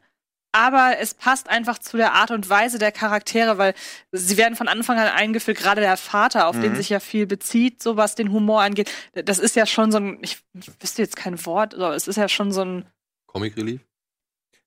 Aber 0.55 0.99
es 1.01 1.15
passt 1.15 1.49
einfach 1.49 1.79
zu 1.79 1.97
der 1.97 2.13
Art 2.13 2.31
und 2.31 2.49
Weise 2.51 2.79
der 2.79 2.93
Charaktere, 2.93 3.57
weil 3.57 3.75
sie 4.13 4.37
werden 4.37 4.55
von 4.55 4.69
Anfang 4.69 4.99
an 4.99 5.09
eingeführt, 5.09 5.57
gerade 5.57 5.81
der 5.81 5.97
Vater, 5.97 6.47
auf 6.47 6.61
den 6.61 6.73
Mhm. 6.73 6.77
sich 6.77 6.91
ja 6.91 7.01
viel 7.01 7.27
bezieht, 7.27 7.83
so 7.83 7.97
was 7.97 8.15
den 8.15 8.33
Humor 8.33 8.63
angeht. 8.63 8.91
Das 9.15 9.39
ist 9.39 9.57
ja 9.57 9.65
schon 9.65 9.91
so 9.91 9.99
ein, 9.99 10.19
ich, 10.21 10.43
ich 10.53 10.71
wüsste 10.81 11.01
jetzt 11.01 11.17
kein 11.17 11.45
Wort, 11.47 11.75
aber 11.75 11.95
es 11.97 12.07
ist 12.07 12.17
ja 12.17 12.29
schon 12.29 12.53
so 12.53 12.63
ein 12.65 12.87
Comic 13.27 13.57
Relief? 13.57 13.81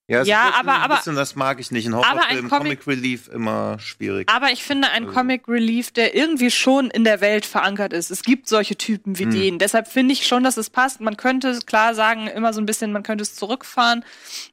Ja, 0.08 0.22
Ja, 0.22 0.54
aber- 0.60 0.76
ein 0.76 0.82
aber- 0.84 0.96
bisschen, 0.98 1.16
das 1.16 1.36
mag 1.36 1.60
ich 1.60 1.72
nicht. 1.72 1.88
Ein 1.88 1.96
Horrorfilmen, 1.96 2.48
Comic- 2.50 2.80
Comic 2.84 2.88
Relief 2.88 3.28
immer 3.28 3.80
schwierig. 3.80 4.30
Aber 4.30 4.52
ich 4.52 4.64
finde 4.64 4.90
ein 4.92 5.06
Also- 5.06 5.16
Comic 5.18 5.48
Relief, 5.48 5.90
der 5.92 6.14
irgendwie 6.16 6.52
schon 6.52 6.92
in 6.92 7.04
der 7.04 7.22
Welt 7.22 7.44
verankert 7.44 7.92
ist. 7.92 8.12
Es 8.12 8.22
gibt 8.22 8.48
solche 8.48 8.76
Typen 8.76 9.18
wie 9.18 9.24
Hm. 9.24 9.32
den. 9.32 9.58
Deshalb 9.60 9.88
finde 9.88 10.14
ich 10.14 10.28
schon, 10.28 10.44
dass 10.44 10.58
es 10.58 10.70
passt. 10.70 11.02
Man 11.02 11.18
könnte 11.18 11.60
klar 11.66 11.96
sagen, 11.96 12.28
immer 12.28 12.54
so 12.54 12.62
ein 12.62 12.68
bisschen, 12.68 12.92
man 12.92 13.02
könnte 13.02 13.24
es 13.24 13.34
zurückfahren. 13.34 14.06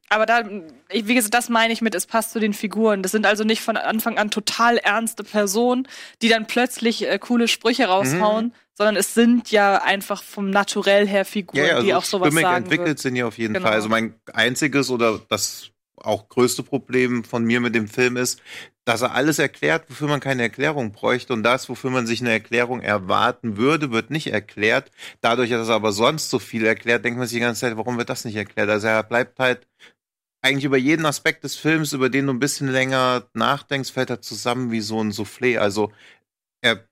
Aber 0.09 0.24
da, 0.24 0.42
wie 0.90 1.14
gesagt, 1.14 1.34
das 1.34 1.50
meine 1.50 1.72
ich 1.74 1.82
mit, 1.82 1.94
es 1.94 2.07
passt 2.07 2.32
zu 2.32 2.40
den 2.40 2.55
Figuren. 2.55 3.03
Das 3.03 3.12
sind 3.12 3.26
also 3.26 3.44
nicht 3.44 3.61
von 3.61 3.76
Anfang 3.76 4.16
an 4.16 4.30
total 4.30 4.78
ernste 4.78 5.22
Personen, 5.22 5.86
die 6.22 6.28
dann 6.30 6.46
plötzlich 6.46 7.07
äh, 7.07 7.18
coole 7.18 7.46
Sprüche 7.46 7.86
raushauen, 7.88 8.55
sondern 8.82 8.96
es 8.96 9.14
sind 9.14 9.50
ja 9.50 9.82
einfach 9.82 10.22
vom 10.22 10.50
Naturell 10.50 11.06
her 11.06 11.24
Figuren, 11.24 11.58
ja, 11.58 11.66
ja, 11.66 11.80
die 11.80 11.92
also 11.92 11.98
auch 11.98 12.04
sowas 12.04 12.26
stimmig 12.28 12.42
sagen 12.42 12.56
entwickelt 12.64 12.88
würden. 12.88 12.98
sind 12.98 13.14
die 13.14 13.22
auf 13.22 13.38
jeden 13.38 13.54
Genau. 13.54 13.66
Fall. 13.66 13.74
Also 13.74 13.88
mein 13.88 14.14
einziges 14.32 14.90
oder 14.90 15.20
das 15.28 15.70
auch 15.96 16.28
größte 16.28 16.62
Problem 16.64 17.22
von 17.24 17.44
mir 17.44 17.60
mit 17.60 17.74
dem 17.74 17.86
Film 17.88 18.16
ist, 18.16 18.40
dass 18.84 19.02
er 19.02 19.14
alles 19.14 19.38
erklärt, 19.38 19.88
wofür 19.88 20.08
man 20.08 20.18
keine 20.18 20.42
Erklärung 20.42 20.90
bräuchte 20.92 21.32
und 21.32 21.44
das, 21.44 21.68
wofür 21.68 21.90
man 21.90 22.06
sich 22.08 22.20
eine 22.20 22.30
Erklärung 22.32 22.80
erwarten 22.80 23.56
würde, 23.56 23.92
wird 23.92 24.10
nicht 24.10 24.26
erklärt. 24.32 24.90
Dadurch, 25.20 25.50
dass 25.50 25.68
er 25.68 25.76
aber 25.76 25.92
sonst 25.92 26.30
so 26.30 26.40
viel 26.40 26.64
erklärt, 26.66 27.04
denkt 27.04 27.18
man 27.18 27.28
sich 27.28 27.36
die 27.36 27.40
ganze 27.40 27.60
Zeit, 27.60 27.76
warum 27.76 27.98
wird 27.98 28.10
das 28.10 28.24
nicht 28.24 28.34
erklärt? 28.36 28.68
Also 28.68 28.88
er 28.88 29.02
bleibt 29.04 29.38
halt 29.38 29.68
eigentlich 30.42 30.64
über 30.64 30.76
jeden 30.76 31.06
Aspekt 31.06 31.44
des 31.44 31.54
Films, 31.56 31.92
über 31.92 32.10
den 32.10 32.26
du 32.26 32.32
ein 32.32 32.40
bisschen 32.40 32.68
länger 32.68 33.28
nachdenkst, 33.34 33.92
fällt 33.92 34.10
er 34.10 34.20
zusammen 34.20 34.72
wie 34.72 34.80
so 34.80 35.00
ein 35.00 35.12
Soufflé. 35.12 35.58
Also 35.58 35.92
er 36.62 36.88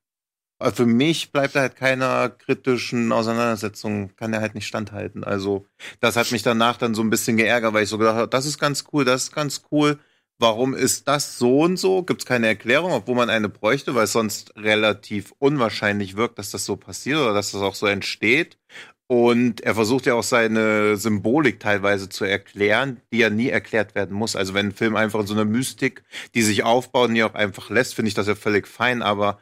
aber 0.61 0.73
für 0.73 0.87
mich 0.87 1.33
bleibt 1.33 1.55
er 1.57 1.63
halt 1.63 1.77
keiner 1.77 2.29
kritischen 2.31 3.13
Auseinandersetzung, 3.13 4.15
kann 4.17 4.33
er 4.33 4.41
halt 4.41 4.55
nicht 4.55 4.67
standhalten. 4.67 5.25
Also, 5.25 5.67
das 6.01 6.17
hat 6.17 6.31
mich 6.33 6.43
danach 6.43 6.77
dann 6.77 6.95
so 6.95 7.03
ein 7.03 7.11
bisschen 7.11 7.37
geärgert, 7.39 7.73
weil 7.73 7.85
ich 7.85 7.89
so 7.89 7.99
gedacht 7.99 8.17
habe, 8.17 8.29
das 8.29 8.47
ist 8.47 8.59
ganz 8.59 8.85
cool, 8.93 9.05
das 9.05 9.25
ist 9.25 9.35
ganz 9.35 9.63
cool. 9.73 9.99
Warum 10.39 10.75
ist 10.75 11.09
das 11.09 11.39
so 11.39 11.61
und 11.61 11.77
so? 11.79 12.03
Gibt 12.03 12.23
es 12.23 12.27
keine 12.27 12.47
Erklärung, 12.47 12.93
obwohl 12.93 13.15
man 13.15 13.31
eine 13.31 13.49
bräuchte, 13.49 13.95
weil 13.95 14.05
es 14.05 14.13
sonst 14.13 14.55
relativ 14.57 15.33
unwahrscheinlich 15.39 16.17
wirkt, 16.17 16.39
dass 16.39 16.51
das 16.51 16.65
so 16.65 16.77
passiert 16.77 17.19
oder 17.19 17.35
dass 17.35 17.53
das 17.53 17.63
auch 17.63 17.75
so 17.75 17.87
entsteht. 17.87 18.59
Und 19.07 19.61
er 19.63 19.75
versucht 19.75 20.07
ja 20.07 20.15
auch 20.15 20.23
seine 20.23 20.97
Symbolik 20.97 21.59
teilweise 21.59 22.09
zu 22.09 22.25
erklären, 22.25 23.01
die 23.13 23.19
ja 23.19 23.29
nie 23.31 23.49
erklärt 23.49 23.95
werden 23.95 24.17
muss. 24.17 24.37
Also 24.37 24.55
wenn 24.55 24.69
ein 24.69 24.73
Film 24.73 24.95
einfach 24.97 25.21
in 25.21 25.27
so 25.27 25.35
einer 25.35 25.45
Mystik, 25.45 26.05
die 26.35 26.43
sich 26.43 26.63
aufbaut 26.65 27.09
und 27.09 27.17
die 27.17 27.25
auch 27.25 27.35
einfach 27.35 27.71
lässt, 27.71 27.95
finde 27.95 28.09
ich 28.09 28.15
das 28.15 28.29
ja 28.29 28.35
völlig 28.37 28.69
fein. 28.69 29.03
Aber 29.03 29.41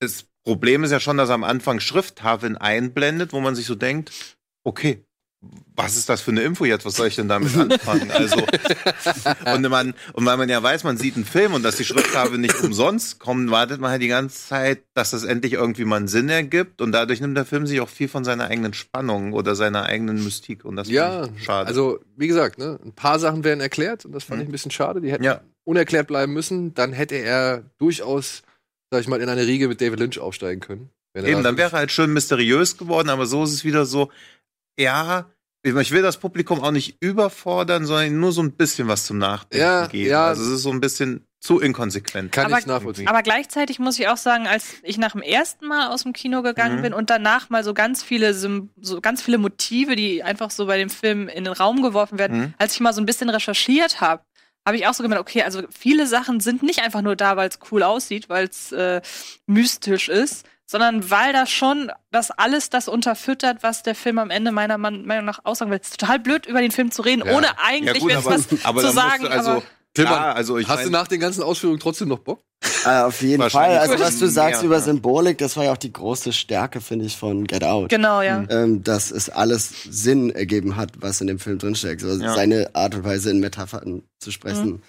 das 0.00 0.26
Problem 0.46 0.84
ist 0.84 0.92
ja 0.92 1.00
schon, 1.00 1.16
dass 1.18 1.28
er 1.28 1.34
am 1.34 1.44
Anfang 1.44 1.80
Schrifttafeln 1.80 2.56
einblendet, 2.56 3.32
wo 3.32 3.40
man 3.40 3.54
sich 3.56 3.66
so 3.66 3.74
denkt, 3.74 4.12
okay, 4.62 5.04
was 5.76 5.96
ist 5.96 6.08
das 6.08 6.20
für 6.22 6.30
eine 6.30 6.42
Info 6.42 6.64
jetzt? 6.64 6.86
Was 6.86 6.94
soll 6.96 7.08
ich 7.08 7.16
denn 7.16 7.28
damit 7.28 7.54
anfangen? 7.56 8.10
Also, 8.12 8.46
und 9.52 9.68
man, 9.68 9.94
und 10.14 10.24
weil 10.24 10.36
man 10.36 10.48
ja 10.48 10.62
weiß, 10.62 10.84
man 10.84 10.96
sieht 10.96 11.16
einen 11.16 11.24
Film 11.24 11.52
und 11.52 11.62
dass 11.62 11.76
die 11.76 11.84
Schrifttafeln 11.84 12.40
nicht 12.40 12.58
umsonst 12.62 13.18
kommen, 13.18 13.50
wartet 13.50 13.80
man 13.80 13.90
halt 13.90 14.02
die 14.02 14.08
ganze 14.08 14.46
Zeit, 14.48 14.82
dass 14.94 15.10
das 15.10 15.24
endlich 15.24 15.52
irgendwie 15.54 15.84
mal 15.84 15.96
einen 15.96 16.08
Sinn 16.08 16.28
ergibt 16.28 16.80
und 16.80 16.92
dadurch 16.92 17.20
nimmt 17.20 17.36
der 17.36 17.44
Film 17.44 17.66
sich 17.66 17.80
auch 17.80 17.88
viel 17.88 18.08
von 18.08 18.24
seiner 18.24 18.44
eigenen 18.46 18.72
Spannung 18.72 19.32
oder 19.32 19.54
seiner 19.56 19.84
eigenen 19.84 20.22
Mystik 20.24 20.64
und 20.64 20.76
das 20.76 20.88
Ja, 20.88 21.28
schade. 21.36 21.66
also 21.68 21.98
wie 22.16 22.28
gesagt, 22.28 22.58
ne, 22.58 22.78
ein 22.84 22.92
paar 22.92 23.18
Sachen 23.18 23.44
werden 23.44 23.60
erklärt 23.60 24.04
und 24.04 24.12
das 24.12 24.24
fand 24.24 24.38
Mhm. 24.38 24.42
ich 24.44 24.48
ein 24.48 24.52
bisschen 24.52 24.70
schade. 24.70 25.00
Die 25.00 25.10
hätten 25.12 25.24
Ja. 25.24 25.40
unerklärt 25.64 26.06
bleiben 26.06 26.32
müssen. 26.32 26.72
Dann 26.74 26.92
hätte 26.92 27.16
er 27.16 27.64
durchaus, 27.78 28.42
sag 28.90 29.00
ich 29.00 29.08
mal, 29.08 29.20
in 29.20 29.28
eine 29.28 29.46
Riege 29.46 29.68
mit 29.68 29.80
David 29.80 29.98
Lynch 30.00 30.18
aufsteigen 30.18 30.60
können. 30.60 30.90
Wenn 31.14 31.24
Eben, 31.24 31.42
da 31.42 31.50
dann 31.50 31.56
wäre 31.56 31.72
halt 31.72 31.90
schön 31.90 32.12
mysteriös 32.12 32.76
geworden, 32.76 33.08
aber 33.08 33.26
so 33.26 33.42
ist 33.44 33.52
es 33.52 33.64
wieder 33.64 33.86
so, 33.86 34.10
ja, 34.78 35.26
ich 35.64 35.90
will 35.90 36.02
das 36.02 36.18
Publikum 36.18 36.60
auch 36.62 36.70
nicht 36.70 36.96
überfordern, 37.00 37.86
sondern 37.86 38.20
nur 38.20 38.30
so 38.32 38.42
ein 38.42 38.52
bisschen 38.52 38.86
was 38.86 39.06
zum 39.06 39.18
Nachdenken 39.18 39.64
Ja, 39.66 39.86
geben. 39.86 40.10
ja. 40.10 40.26
Also 40.26 40.42
es 40.42 40.48
ist 40.50 40.62
so 40.62 40.70
ein 40.70 40.80
bisschen 40.80 41.26
zu 41.40 41.58
inkonsequent. 41.60 42.30
kann 42.32 42.46
Aber- 42.46 42.58
ich 42.58 42.66
nachvollziehen. 42.66 43.08
Aber 43.08 43.22
gleichzeitig 43.22 43.78
muss 43.78 43.98
ich 43.98 44.06
auch 44.08 44.16
sagen, 44.16 44.46
als 44.46 44.74
ich 44.82 44.98
nach 44.98 45.12
dem 45.12 45.22
ersten 45.22 45.66
Mal 45.66 45.88
aus 45.88 46.02
dem 46.04 46.12
Kino 46.12 46.42
gegangen 46.42 46.78
Mhm. 46.78 46.82
bin 46.82 46.94
und 46.94 47.10
danach 47.10 47.50
mal 47.50 47.64
so 47.64 47.74
ganz 47.74 48.02
viele 48.04 48.32
so 48.34 49.00
ganz 49.00 49.22
viele 49.22 49.38
Motive, 49.38 49.96
die 49.96 50.22
einfach 50.22 50.50
so 50.50 50.66
bei 50.66 50.78
dem 50.78 50.90
Film 50.90 51.28
in 51.28 51.44
den 51.44 51.52
Raum 51.52 51.82
geworfen 51.82 52.18
werden, 52.18 52.38
Mhm. 52.38 52.54
als 52.58 52.74
ich 52.74 52.80
mal 52.80 52.92
so 52.92 53.00
ein 53.00 53.06
bisschen 53.06 53.28
recherchiert 53.30 54.00
habe, 54.00 54.22
habe 54.66 54.76
ich 54.76 54.86
auch 54.86 54.94
so 54.94 55.02
gemerkt, 55.04 55.20
okay, 55.20 55.42
also 55.42 55.62
viele 55.70 56.06
Sachen 56.06 56.40
sind 56.40 56.62
nicht 56.62 56.80
einfach 56.82 57.00
nur 57.00 57.14
da, 57.16 57.36
weil 57.36 57.48
es 57.48 57.58
cool 57.70 57.82
aussieht, 57.84 58.28
weil 58.28 58.46
es 58.48 58.72
äh, 58.72 59.00
mystisch 59.46 60.08
ist, 60.08 60.44
sondern 60.66 61.08
weil 61.10 61.32
das 61.32 61.50
schon 61.52 61.92
das 62.10 62.32
alles 62.32 62.68
das 62.68 62.88
unterfüttert, 62.88 63.62
was 63.62 63.84
der 63.84 63.94
Film 63.94 64.18
am 64.18 64.30
Ende 64.30 64.50
meiner 64.50 64.76
Meinung 64.76 65.24
nach 65.24 65.38
aussagen 65.44 65.70
will. 65.70 65.78
Es 65.80 65.90
ist 65.90 66.00
total 66.00 66.18
blöd, 66.18 66.46
über 66.46 66.60
den 66.60 66.72
Film 66.72 66.90
zu 66.90 67.02
reden, 67.02 67.22
Ja. 67.24 67.36
ohne 67.36 67.58
eigentlich 67.60 68.00
gut, 68.00 68.10
jetzt 68.10 68.26
aber, 68.26 68.34
was 68.36 68.48
aber 68.64 68.80
zu 68.80 68.90
sagen. 68.90 69.28
also, 69.28 69.62
Tillmann, 69.96 70.14
klar, 70.14 70.36
also 70.36 70.58
ich 70.58 70.68
Hast 70.68 70.80
du 70.84 70.90
mein, 70.90 70.92
nach 70.92 71.08
den 71.08 71.20
ganzen 71.20 71.42
Ausführungen 71.42 71.80
trotzdem 71.80 72.08
noch 72.08 72.20
Bock? 72.20 72.40
Äh, 72.84 73.00
auf 73.02 73.20
jeden 73.22 73.48
Fall. 73.50 73.78
Also 73.78 73.98
was 73.98 74.18
du 74.18 74.24
mehr, 74.26 74.32
sagst 74.32 74.62
über 74.62 74.76
ja. 74.76 74.80
Symbolik, 74.80 75.38
das 75.38 75.56
war 75.56 75.64
ja 75.64 75.72
auch 75.72 75.76
die 75.76 75.92
große 75.92 76.32
Stärke, 76.32 76.80
finde 76.80 77.04
ich, 77.06 77.16
von 77.16 77.44
Get 77.44 77.64
Out. 77.64 77.88
genau, 77.90 78.22
ja. 78.22 78.44
Ähm, 78.48 78.82
dass 78.84 79.10
es 79.10 79.28
alles 79.28 79.72
Sinn 79.90 80.30
ergeben 80.30 80.76
hat, 80.76 80.92
was 81.00 81.20
in 81.20 81.26
dem 81.26 81.38
Film 81.38 81.58
drinsteckt. 81.58 82.02
Also 82.04 82.22
Ja. 82.22 82.34
Seine 82.34 82.70
Art 82.74 82.94
und 82.94 83.04
Weise 83.04 83.30
in 83.30 83.40
Metaphern 83.40 84.02
zu 84.20 84.30
sprechen, 84.30 84.82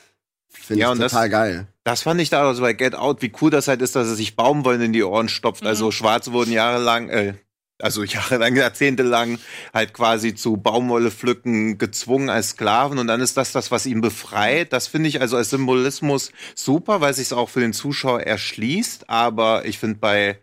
finde 0.49 0.81
Ja, 0.81 0.87
ich 0.87 0.91
und 0.93 0.99
das- 0.99 1.11
total 1.11 1.29
geil. 1.29 1.67
Das 1.83 2.01
fand 2.03 2.19
ich 2.21 2.29
da 2.29 2.45
also 2.47 2.61
bei 2.61 2.73
Get 2.73 2.95
Out, 2.95 3.21
wie 3.21 3.31
cool 3.41 3.49
das 3.49 3.67
halt 3.67 3.81
ist, 3.81 3.95
dass 3.95 4.07
er 4.07 4.15
sich 4.15 4.35
Baumwollen 4.35 4.81
in 4.81 4.93
die 4.93 5.03
Ohren 5.03 5.29
stopft. 5.29 5.61
Mhm. 5.63 5.67
Also 5.69 5.91
Schwarze 5.91 6.33
wurden 6.33 6.51
jahrelang, 6.51 7.09
äh, 7.09 7.33
also 7.81 8.03
jahrelang, 8.03 8.55
jahrzehntelang 8.57 9.39
halt 9.73 9.93
quasi 9.93 10.35
zu 10.35 10.57
Baumwolle 10.57 11.11
pflücken 11.11 11.77
gezwungen 11.77 12.29
als 12.29 12.49
Sklaven 12.49 12.99
und 12.99 13.07
dann 13.07 13.21
ist 13.21 13.37
das 13.37 13.51
das, 13.51 13.71
was 13.71 13.85
ihn 13.85 14.01
befreit. 14.01 14.73
Das 14.73 14.87
finde 14.87 15.09
ich 15.09 15.21
also 15.21 15.37
als 15.37 15.49
Symbolismus 15.49 16.31
super, 16.55 17.01
weil 17.01 17.13
sich 17.13 17.27
es 17.27 17.33
auch 17.33 17.49
für 17.49 17.59
den 17.59 17.73
Zuschauer 17.73 18.21
erschließt. 18.21 19.09
Aber 19.09 19.65
ich 19.65 19.79
finde 19.79 19.99
bei 19.99 20.39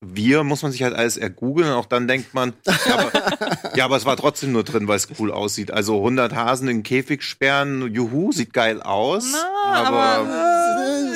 wir 0.00 0.44
muss 0.44 0.62
man 0.62 0.70
sich 0.70 0.84
halt 0.84 0.94
alles 0.94 1.16
ergoogeln 1.16 1.68
und 1.68 1.74
auch 1.74 1.86
dann 1.86 2.06
denkt 2.06 2.32
man, 2.32 2.52
ja 2.66 2.98
aber, 2.98 3.76
ja, 3.76 3.84
aber 3.84 3.96
es 3.96 4.04
war 4.04 4.16
trotzdem 4.16 4.52
nur 4.52 4.62
drin, 4.62 4.86
weil 4.86 4.96
es 4.96 5.08
cool 5.18 5.32
aussieht. 5.32 5.72
Also 5.72 5.96
100 5.96 6.34
Hasen 6.34 6.68
in 6.68 6.78
den 6.78 6.82
Käfig 6.84 7.22
sperren, 7.22 7.92
juhu, 7.92 8.30
sieht 8.30 8.52
geil 8.52 8.80
aus. 8.80 9.24
Na, 9.32 9.74
aber, 9.74 9.98
aber- 9.98 10.57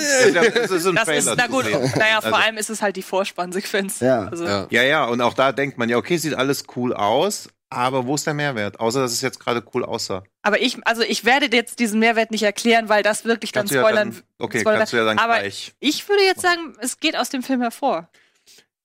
das 0.02 0.70
ist 0.70 0.86
im 0.86 0.94
Das 0.96 1.04
Trailer 1.04 1.18
ist, 1.18 1.34
na 1.36 1.46
gut, 1.46 1.64
naja, 1.96 2.20
vor 2.20 2.32
Also- 2.32 2.34
allem 2.34 2.56
ist 2.56 2.70
es 2.70 2.82
halt 2.82 2.96
die 2.96 3.02
Vorspannsequenz. 3.02 4.00
Ja. 4.00 4.28
Also, 4.28 4.44
Ja. 4.44 4.66
Ja, 4.70 4.82
ja, 4.82 5.04
und 5.04 5.20
auch 5.20 5.34
da 5.34 5.52
denkt 5.52 5.78
man, 5.78 5.88
ja, 5.88 5.96
okay, 5.96 6.16
sieht 6.16 6.34
alles 6.34 6.64
cool 6.76 6.92
aus, 6.92 7.48
aber 7.70 8.06
wo 8.06 8.14
ist 8.14 8.26
der 8.26 8.34
Mehrwert? 8.34 8.80
Außer, 8.80 9.00
dass 9.00 9.12
es 9.12 9.20
jetzt 9.22 9.40
gerade 9.40 9.62
cool 9.74 9.84
aussah. 9.84 10.22
Aber 10.42 10.60
ich, 10.60 10.78
also 10.86 11.02
ich 11.02 11.24
werde 11.24 11.48
jetzt 11.54 11.78
diesen 11.78 12.00
Mehrwert 12.00 12.30
nicht 12.30 12.42
erklären, 12.42 12.88
weil 12.88 13.02
das 13.02 13.24
wirklich 13.24 13.52
dann 13.52 13.60
Kannst 13.62 13.72
du 13.72 13.76
ja 13.76 13.82
spoilern. 13.82 14.10
dann, 14.10 14.22
okay, 14.38 14.60
spoilern 14.60 14.78
kannst 14.80 14.92
du 14.92 14.96
ja 14.98 15.04
dann 15.04 15.18
aber 15.18 15.38
gleich. 15.40 15.72
ich 15.80 16.08
würde 16.08 16.22
jetzt 16.24 16.42
sagen, 16.42 16.74
es 16.80 16.98
geht 17.00 17.16
aus 17.16 17.30
dem 17.30 17.42
Film 17.42 17.60
hervor. 17.62 18.08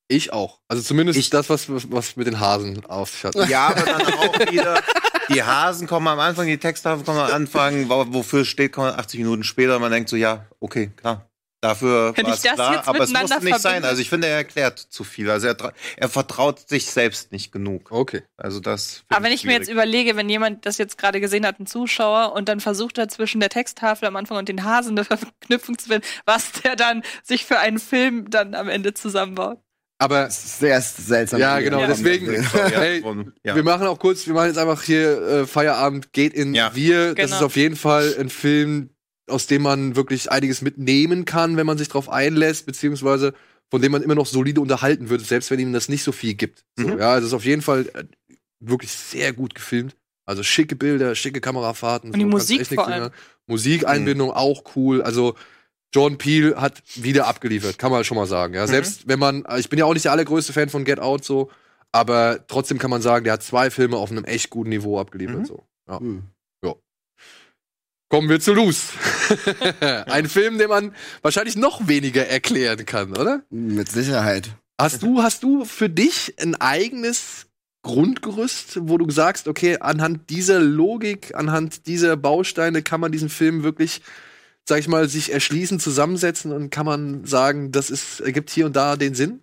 Ich 0.09 0.31
auch. 0.31 0.59
Also 0.67 0.81
zumindest 0.83 1.19
Ich- 1.19 1.29
das, 1.29 1.49
was, 1.49 1.65
was, 1.69 2.15
mit 2.15 2.27
den 2.27 2.39
Hasen 2.39 2.85
auf 2.85 3.09
sich 3.11 3.23
hat. 3.25 3.35
Ja, 3.49 3.67
aber 3.67 3.81
dann 3.81 4.01
auch 4.01 4.39
wieder, 4.51 4.81
die 5.29 5.43
Hasen 5.43 5.85
kommen 5.87 6.07
am 6.07 6.19
Anfang, 6.19 6.47
die 6.47 6.57
Texttafeln 6.57 7.05
kommen 7.05 7.19
am 7.19 7.31
Anfang, 7.31 7.89
wo- 7.89 8.05
wofür 8.13 8.45
steht, 8.45 8.71
kommen 8.71 8.91
80 8.97 9.19
Minuten 9.19 9.43
später, 9.43 9.79
man 9.79 9.91
denkt 9.91 10.09
so, 10.09 10.15
ja, 10.15 10.45
okay, 10.59 10.91
klar. 10.95 11.29
Dafür 11.59 12.15
war 12.15 12.23
ich 12.23 12.27
es 12.35 12.41
das 12.43 12.53
klar, 12.53 12.75
jetzt 12.75 12.87
aber 12.87 12.99
es 12.99 13.09
miteinander 13.09 13.35
muss 13.37 13.43
nicht 13.43 13.59
sein. 13.61 13.83
Also 13.83 13.99
ich 13.99 14.09
finde, 14.09 14.27
er 14.27 14.35
erklärt 14.37 14.77
zu 14.77 15.03
viel. 15.03 15.27
Also 15.31 15.47
er, 15.47 15.73
er 15.95 16.07
vertraut 16.07 16.69
sich 16.69 16.85
selbst 16.85 17.31
nicht 17.31 17.51
genug. 17.51 17.91
Okay. 17.91 18.21
Also 18.37 18.59
das. 18.59 19.03
Aber 19.09 19.23
wenn 19.25 19.31
ich 19.31 19.43
mir 19.43 19.53
jetzt 19.53 19.65
schwierig. 19.65 19.73
überlege, 19.73 20.15
wenn 20.15 20.29
jemand 20.29 20.67
das 20.67 20.77
jetzt 20.77 20.99
gerade 20.99 21.19
gesehen 21.19 21.47
hat, 21.47 21.59
ein 21.59 21.65
Zuschauer, 21.65 22.33
und 22.33 22.47
dann 22.47 22.59
versucht 22.59 22.99
er 22.99 23.07
zwischen 23.09 23.39
der 23.39 23.49
Texttafel 23.49 24.07
am 24.07 24.15
Anfang 24.17 24.37
und 24.37 24.47
den 24.49 24.63
Hasen 24.63 24.91
eine 24.91 25.03
Verknüpfung 25.03 25.79
zu 25.79 25.87
finden, 25.89 26.05
was 26.25 26.51
der 26.63 26.75
dann 26.75 27.01
sich 27.23 27.43
für 27.43 27.57
einen 27.57 27.79
Film 27.79 28.29
dann 28.29 28.53
am 28.53 28.69
Ende 28.69 28.93
zusammenbaut. 28.93 29.59
Aber 29.99 30.23
Das 30.25 30.43
ist 30.45 30.59
sehr 30.59 30.79
seltsam. 30.81 31.39
Ja, 31.39 31.59
genau, 31.59 31.79
Ja. 31.81 31.87
deswegen. 31.87 32.27
Hey, 32.53 33.03
ja. 33.43 33.55
Wir 33.55 33.63
machen 33.63 33.87
auch 33.87 33.97
kurz, 33.99 34.27
wir 34.27 34.33
machen 34.33 34.47
jetzt 34.47 34.57
einfach 34.59 34.83
hier 34.83 35.21
äh, 35.21 35.47
Feierabend, 35.47 36.13
geht 36.13 36.33
in 36.33 36.53
Ja. 36.53 36.75
Wir. 36.75 37.15
Das 37.15 37.25
Genau. 37.31 37.37
ist 37.37 37.43
auf 37.43 37.55
jeden 37.55 37.75
Fall 37.75 38.15
ein 38.19 38.29
Film, 38.29 38.89
aus 39.27 39.47
dem 39.47 39.63
man 39.63 39.95
wirklich 39.95 40.31
einiges 40.31 40.61
mitnehmen 40.61 41.25
kann, 41.25 41.57
wenn 41.57 41.65
man 41.65 41.77
sich 41.77 41.89
drauf 41.89 42.09
einlässt, 42.09 42.65
beziehungsweise 42.67 43.33
von 43.71 43.81
dem 43.81 43.91
man 43.91 44.01
immer 44.03 44.15
noch 44.15 44.27
solide 44.27 44.61
unterhalten 44.61 45.09
wird, 45.09 45.21
selbst 45.25 45.49
wenn 45.51 45.59
ihm 45.59 45.73
das 45.73 45.89
nicht 45.89 46.03
so 46.03 46.11
viel 46.11 46.35
gibt. 46.35 46.63
So, 46.77 46.87
Mhm. 46.87 46.99
Ja, 46.99 47.17
es 47.17 47.25
ist 47.25 47.33
auf 47.33 47.43
jeden 47.43 47.61
Fall 47.63 47.87
äh, 47.95 48.03
wirklich 48.59 48.91
sehr 48.91 49.33
gut 49.33 49.55
gefilmt. 49.55 49.95
Also 50.25 50.43
schicke 50.43 50.75
Bilder, 50.75 51.15
schicke 51.15 51.41
Kamerafahrten. 51.41 52.11
Und 52.11 52.17
die 52.19 52.23
so, 52.23 52.29
Musik 52.29 52.67
vor 52.67 52.87
allem. 52.87 52.99
mehr- 53.03 53.11
Musikeinbindung 53.47 54.31
auch 54.31 54.63
cool. 54.75 55.01
Also 55.01 55.35
Jordan 55.93 56.17
Peele 56.17 56.59
hat 56.59 56.81
wieder 56.95 57.27
abgeliefert, 57.27 57.77
kann 57.79 57.91
man 57.91 58.03
schon 58.03 58.17
mal 58.17 58.27
sagen. 58.27 58.53
Ja, 58.53 58.63
Mhm. 58.63 58.67
selbst 58.67 59.07
wenn 59.07 59.19
man, 59.19 59.45
ich 59.57 59.69
bin 59.69 59.79
ja 59.79 59.85
auch 59.85 59.93
nicht 59.93 60.05
der 60.05 60.11
allergrößte 60.11 60.53
Fan 60.53 60.69
von 60.69 60.83
Get 60.85 60.99
Out 60.99 61.23
so, 61.23 61.49
aber 61.91 62.45
trotzdem 62.47 62.77
kann 62.77 62.89
man 62.89 63.01
sagen, 63.01 63.23
der 63.23 63.33
hat 63.33 63.43
zwei 63.43 63.69
Filme 63.69 63.97
auf 63.97 64.11
einem 64.11 64.25
echt 64.25 64.49
guten 64.49 64.69
Niveau 64.69 64.99
abgeliefert. 64.99 65.39
Mhm. 65.39 65.45
So. 65.45 65.63
Ja. 65.89 65.99
Hm. 65.99 66.23
Kommen 68.09 68.29
wir 68.29 68.39
zu 68.39 68.53
Loose. 68.53 68.93
Ein 70.05 70.29
Film, 70.29 70.57
den 70.57 70.69
man 70.69 70.95
wahrscheinlich 71.23 71.57
noch 71.57 71.89
weniger 71.89 72.25
erklären 72.25 72.85
kann, 72.85 73.11
oder? 73.11 73.43
Mit 73.49 73.89
Sicherheit. 73.91 74.49
Hast 74.79 75.03
du, 75.03 75.21
hast 75.23 75.43
du 75.43 75.65
für 75.65 75.89
dich 75.89 76.35
ein 76.39 76.55
eigenes 76.55 77.47
Grundgerüst, 77.83 78.79
wo 78.83 78.97
du 78.97 79.11
sagst, 79.11 79.49
okay, 79.49 79.79
anhand 79.81 80.29
dieser 80.29 80.59
Logik, 80.61 81.35
anhand 81.35 81.85
dieser 81.87 82.15
Bausteine 82.15 82.81
kann 82.81 83.01
man 83.01 83.11
diesen 83.11 83.27
Film 83.27 83.63
wirklich, 83.63 84.01
sag 84.67 84.79
ich 84.79 84.87
mal, 84.87 85.07
sich 85.07 85.31
erschließen, 85.31 85.79
zusammensetzen 85.79 86.51
und 86.51 86.69
kann 86.69 86.85
man 86.85 87.25
sagen, 87.25 87.71
das 87.71 87.89
ist, 87.89 88.19
ergibt 88.19 88.49
hier 88.49 88.65
und 88.65 88.75
da 88.75 88.97
den 88.97 89.15
Sinn? 89.15 89.41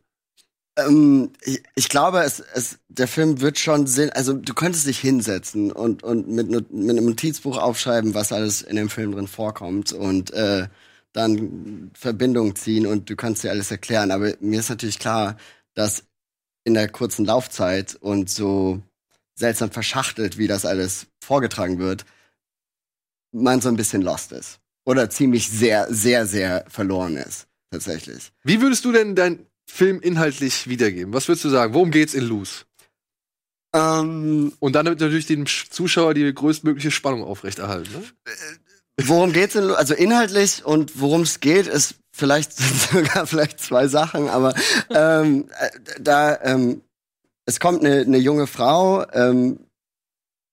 Ähm, 0.77 1.33
ich, 1.43 1.63
ich 1.77 1.89
glaube, 1.89 2.23
es, 2.23 2.41
es, 2.41 2.79
der 2.89 3.09
Film 3.09 3.41
wird 3.41 3.59
schon 3.59 3.87
Sinn, 3.87 4.11
also 4.11 4.35
du 4.35 4.53
könntest 4.53 4.87
dich 4.87 4.99
hinsetzen 4.99 5.73
und, 5.73 6.03
und 6.03 6.29
mit, 6.29 6.51
mit 6.51 6.71
einem 6.73 7.07
Notizbuch 7.07 7.57
aufschreiben, 7.57 8.15
was 8.15 8.33
alles 8.33 8.61
in 8.61 8.77
dem 8.77 8.91
Film 8.91 9.13
drin 9.13 9.29
vorkommt 9.29 9.93
und 9.93 10.33
äh, 10.33 10.69
dann 11.13 11.91
Verbindung 11.95 12.57
ziehen 12.57 12.87
und 12.87 13.09
du 13.09 13.17
kannst 13.17 13.45
dir 13.45 13.51
alles 13.51 13.71
erklären. 13.71 14.11
Aber 14.11 14.35
mir 14.41 14.61
ist 14.61 14.69
natürlich 14.69 14.99
klar, 14.99 15.37
dass 15.75 16.05
in 16.65 16.75
der 16.75 16.89
kurzen 16.89 17.25
Laufzeit 17.25 17.95
und 17.95 18.29
so 18.29 18.83
seltsam 19.37 19.71
verschachtelt, 19.71 20.39
wie 20.39 20.49
das 20.49 20.67
alles 20.67 21.07
vorgetragen 21.23 21.79
wird, 21.79 22.05
man 23.33 23.61
so 23.61 23.69
ein 23.69 23.77
bisschen 23.77 24.03
lost 24.03 24.33
ist. 24.33 24.61
Oder 24.87 25.09
ziemlich 25.11 25.49
sehr, 25.49 25.87
sehr, 25.93 26.27
sehr 26.27 26.65
verloren 26.69 27.17
ist, 27.17 27.47
tatsächlich. 27.71 28.33
Wie 28.43 28.61
würdest 28.61 28.85
du 28.85 28.93
denn 28.93 29.15
deinen 29.15 29.47
Film 29.67 30.01
inhaltlich 30.01 30.69
wiedergeben? 30.69 31.15
Was 31.15 31.27
würdest 31.29 31.45
du 31.45 31.49
sagen? 31.49 31.73
Worum 31.75 31.91
geht's 31.91 32.13
in 32.15 32.25
Loose? 32.25 32.65
Ähm, 33.75 34.53
Und 34.61 34.73
dann 34.75 34.85
natürlich 34.87 35.27
dem 35.27 35.45
Sch- 35.45 35.71
Zuschauer 35.71 36.15
die 36.15 36.33
größtmögliche 36.33 36.91
Spannung 36.91 37.25
aufrechterhalten. 37.25 37.91
Ne? 37.93 38.03
worum 39.03 39.33
geht's 39.33 39.55
denn? 39.55 39.71
Also 39.71 39.95
inhaltlich 39.95 40.65
und 40.65 41.01
worum 41.01 41.23
es 41.23 41.41
geht, 41.41 41.67
ist 41.67 41.97
vielleicht 42.13 42.53
sogar 42.93 43.27
vielleicht 43.27 43.59
zwei 43.61 43.89
Sachen, 43.89 44.29
aber 44.29 44.55
ähm, 44.91 45.49
äh, 45.59 45.71
da 46.01 46.41
ähm, 46.43 46.83
es 47.47 47.59
kommt 47.59 47.85
eine, 47.85 48.03
eine 48.03 48.19
junge 48.19 48.47
Frau, 48.47 49.05
ähm, 49.13 49.59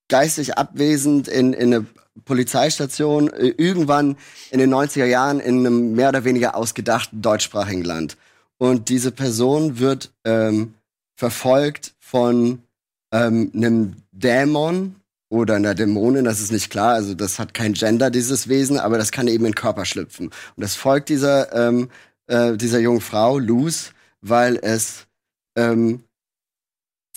geistig 0.08 0.58
abwesend 0.58 1.28
in, 1.28 1.52
in 1.52 1.72
eine 1.72 1.86
Polizeistation, 2.24 3.32
äh, 3.32 3.54
irgendwann 3.56 4.16
in 4.50 4.58
den 4.58 4.72
90er 4.72 5.06
Jahren 5.06 5.40
in 5.40 5.58
einem 5.58 5.92
mehr 5.92 6.10
oder 6.10 6.24
weniger 6.24 6.56
ausgedachten 6.56 7.22
deutschsprachigen 7.22 7.84
Land. 7.84 8.16
Und 8.58 8.88
diese 8.88 9.10
Person 9.10 9.78
wird 9.78 10.12
ähm, 10.24 10.74
verfolgt 11.16 11.94
von 11.98 12.62
ähm, 13.12 13.50
einem 13.54 13.96
Dämon 14.12 14.96
oder 15.28 15.56
einer 15.56 15.74
Dämonin, 15.74 16.24
das 16.24 16.40
ist 16.40 16.52
nicht 16.52 16.70
klar. 16.70 16.94
Also 16.94 17.14
das 17.14 17.38
hat 17.38 17.54
kein 17.54 17.72
Gender, 17.72 18.10
dieses 18.10 18.48
Wesen, 18.48 18.78
aber 18.78 18.98
das 18.98 19.12
kann 19.12 19.28
eben 19.28 19.46
in 19.46 19.52
den 19.52 19.54
Körper 19.54 19.84
schlüpfen. 19.84 20.26
Und 20.26 20.60
das 20.60 20.74
folgt 20.74 21.08
dieser, 21.08 21.52
ähm, 21.54 21.88
äh, 22.26 22.56
dieser 22.56 22.80
jungen 22.80 23.00
Frau, 23.00 23.38
Luz, 23.38 23.92
weil 24.20 24.58
es 24.60 25.06
ähm, 25.56 26.04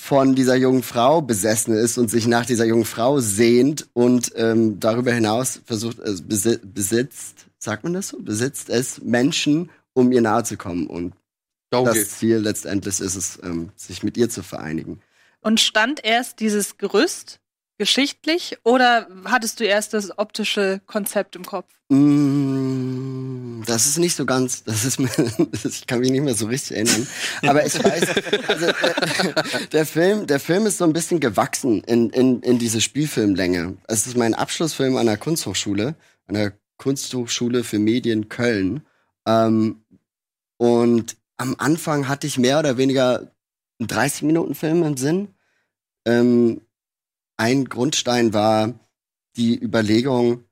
von 0.06 0.36
dieser 0.36 0.56
jungen 0.56 0.84
Frau 0.84 1.19
besessen 1.19 1.73
ist 1.76 1.98
und 1.98 2.11
sich 2.11 2.27
nach 2.27 2.45
dieser 2.45 2.65
jungen 2.65 2.86
Frau 2.86 3.19
sehnt 3.19 3.88
und 3.94 4.34
ähm, 4.36 4.80
darüber 4.80 5.11
hinaus 5.11 5.61
versucht, 5.65 5.98
es 5.98 6.22
besi 6.22 6.60
besitzt, 6.64 7.48
sagt 7.57 7.84
man 7.84 7.94
das 7.94 8.10
so? 8.10 8.19
Besitzt 8.19 8.69
es 8.69 9.02
Menschen, 9.02 9.72
um 9.94 10.11
ihr 10.11 10.22
nahe 10.22 10.44
zu 10.44 10.57
kommen. 10.57 10.86
Und 10.86 11.15
Darum 11.72 11.88
das 11.88 11.95
geht's. 11.95 12.19
Ziel 12.19 12.38
letztendlich 12.38 12.99
ist 12.99 13.15
es, 13.15 13.40
ähm, 13.41 13.72
sich 13.76 14.03
mit 14.03 14.15
ihr 14.15 14.30
zu 14.30 14.44
vereinigen. 14.44 15.02
Und 15.41 15.60
stand 15.60 16.06
erst 16.06 16.40
dieses 16.40 16.77
Gerüst 16.77 17.40
geschichtlich 17.77 18.57
oder 18.64 19.07
hattest 19.26 19.60
du 19.60 19.65
erst 19.65 19.93
das 19.93 20.18
optische 20.18 20.81
Konzept 20.85 21.35
im 21.35 21.45
Kopf? 21.45 21.68
Mm, 21.89 23.64
Das 23.65 23.85
ist 23.85 23.97
nicht 23.97 24.15
so 24.15 24.26
ganz, 24.26 24.64
das 24.64 24.85
ist 24.85 24.99
mir, 24.99 25.10
ich 25.64 25.88
kann 25.88 25.99
mich 25.99 26.11
nicht 26.11 26.23
mehr 26.23 26.35
so 26.35 26.45
richtig 26.47 26.77
erinnern. 26.77 27.07
Aber 27.43 27.65
ich 27.65 27.73
weiß, 27.84 28.03
also, 28.47 28.65
äh, 28.68 29.68
der 29.72 29.85
Film, 29.85 30.27
der 30.27 30.39
Film 30.39 30.65
ist 30.65 30.77
so 30.77 30.84
ein 30.85 30.93
bisschen 30.93 31.19
gewachsen 31.19 31.84
in, 31.84 32.10
in, 32.11 32.41
in 32.41 32.60
diese 32.60 32.81
Spielfilmlänge. 32.81 33.77
Es 33.88 34.07
ist 34.07 34.18
mein 34.18 34.34
Abschlussfilm 34.34 34.95
an 34.97 35.07
der 35.07 35.18
Kunsthochschule, 35.18 35.95
an 36.27 36.34
der 36.35 36.53
Kunsthochschule 36.77 37.64
für 37.64 37.80
Medien 37.80 38.30
Köln. 38.30 38.85
Ähm, 39.26 39.84
und 40.57 41.18
am 41.38 41.56
Anfang 41.57 42.07
hatte 42.07 42.27
ich 42.27 42.38
mehr 42.38 42.60
oder 42.60 42.77
weniger 42.77 43.31
einen 43.80 43.89
30-Minuten-Film 43.89 44.84
im 44.84 44.97
Sinn. 44.97 45.27
Ähm, 46.06 46.61
ein 47.38 47.66
Grundstein 47.66 48.34
war 48.34 48.74
die 49.36 49.62
Überlegung, 49.62 50.44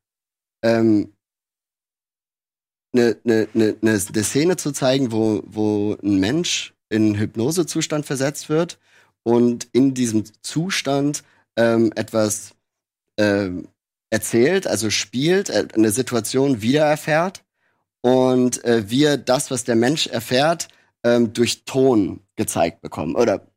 ähm, 0.63 1.13
eine, 2.93 3.17
eine, 3.23 3.47
eine, 3.53 3.75
eine 3.81 4.23
Szene 4.23 4.57
zu 4.57 4.71
zeigen, 4.71 5.11
wo, 5.11 5.41
wo 5.45 5.97
ein 6.03 6.19
Mensch 6.19 6.73
in 6.89 7.17
Hypnosezustand 7.17 8.05
versetzt 8.05 8.49
wird 8.49 8.79
und 9.23 9.67
in 9.71 9.93
diesem 9.93 10.25
Zustand 10.43 11.23
ähm, 11.55 11.91
etwas 11.95 12.53
ähm, 13.17 13.67
erzählt, 14.09 14.67
also 14.67 14.89
spielt, 14.89 15.49
äh, 15.49 15.67
eine 15.73 15.91
Situation 15.91 16.61
wiedererfährt 16.61 17.43
und 18.01 18.63
äh, 18.63 18.89
wir 18.89 19.17
das, 19.17 19.49
was 19.49 19.63
der 19.63 19.75
Mensch 19.75 20.07
erfährt, 20.07 20.67
ähm, 21.03 21.33
durch 21.33 21.65
Ton 21.65 22.21
gezeigt 22.35 22.81
bekommen 22.81 23.15
oder 23.15 23.47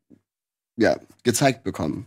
ja, 0.76 0.98
gezeigt 1.24 1.62
bekommen. 1.62 2.06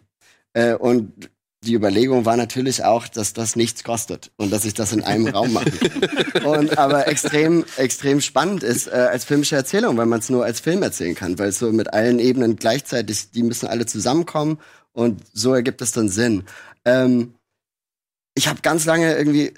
Äh, 0.59 0.75
und 0.75 1.29
die 1.65 1.73
Überlegung 1.73 2.25
war 2.25 2.37
natürlich 2.37 2.83
auch, 2.83 3.07
dass 3.07 3.33
das 3.33 3.55
nichts 3.55 3.83
kostet 3.83 4.31
und 4.37 4.51
dass 4.51 4.63
ich 4.63 4.73
das 4.73 4.93
in 4.93 5.03
einem 5.03 5.27
Raum 5.27 5.53
machen 5.53 5.73
kann. 5.77 6.43
Und 6.45 6.77
aber 6.77 7.07
extrem, 7.09 7.65
extrem 7.75 8.21
spannend 8.21 8.63
ist 8.63 8.87
äh, 8.87 8.91
als 8.91 9.25
filmische 9.25 9.57
Erzählung, 9.57 9.97
weil 9.97 10.05
man 10.05 10.19
es 10.19 10.29
nur 10.29 10.45
als 10.45 10.61
Film 10.61 10.81
erzählen 10.83 11.15
kann, 11.15 11.37
weil 11.37 11.49
es 11.49 11.59
so 11.59 11.69
mit 11.73 11.93
allen 11.93 12.19
Ebenen 12.19 12.55
gleichzeitig, 12.55 13.31
die 13.31 13.43
müssen 13.43 13.67
alle 13.67 13.85
zusammenkommen 13.85 14.59
und 14.93 15.21
so 15.33 15.53
ergibt 15.53 15.81
es 15.81 15.91
dann 15.91 16.07
Sinn. 16.07 16.43
Ähm, 16.85 17.33
ich 18.35 18.47
habe 18.47 18.61
ganz 18.61 18.85
lange 18.85 19.17
irgendwie 19.17 19.53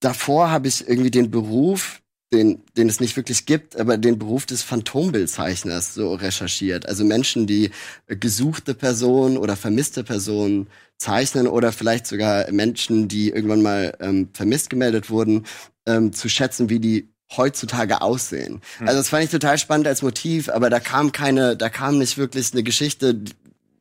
davor 0.00 0.50
habe 0.50 0.68
ich 0.68 0.88
irgendwie 0.88 1.10
den 1.10 1.30
Beruf, 1.30 2.01
den, 2.32 2.62
den 2.76 2.88
es 2.88 3.00
nicht 3.00 3.16
wirklich 3.16 3.46
gibt, 3.46 3.76
aber 3.76 3.98
den 3.98 4.18
Beruf 4.18 4.46
des 4.46 4.62
Phantombildzeichners 4.62 5.94
so 5.94 6.14
recherchiert. 6.14 6.88
Also 6.88 7.04
Menschen, 7.04 7.46
die 7.46 7.70
gesuchte 8.06 8.74
Personen 8.74 9.36
oder 9.36 9.56
vermisste 9.56 10.02
Personen 10.02 10.68
zeichnen 10.96 11.46
oder 11.46 11.72
vielleicht 11.72 12.06
sogar 12.06 12.50
Menschen, 12.50 13.08
die 13.08 13.30
irgendwann 13.30 13.62
mal 13.62 13.96
ähm, 14.00 14.28
vermisst 14.32 14.70
gemeldet 14.70 15.10
wurden, 15.10 15.46
ähm, 15.86 16.12
zu 16.12 16.28
schätzen, 16.28 16.70
wie 16.70 16.78
die 16.78 17.08
heutzutage 17.36 18.02
aussehen. 18.02 18.60
Also 18.80 18.98
das 18.98 19.08
fand 19.08 19.24
ich 19.24 19.30
total 19.30 19.58
spannend 19.58 19.86
als 19.86 20.02
Motiv, 20.02 20.48
aber 20.48 20.70
da 20.70 20.80
kam 20.80 21.12
keine, 21.12 21.56
da 21.56 21.68
kam 21.68 21.98
nicht 21.98 22.18
wirklich 22.18 22.52
eine 22.52 22.62
Geschichte, 22.62 23.20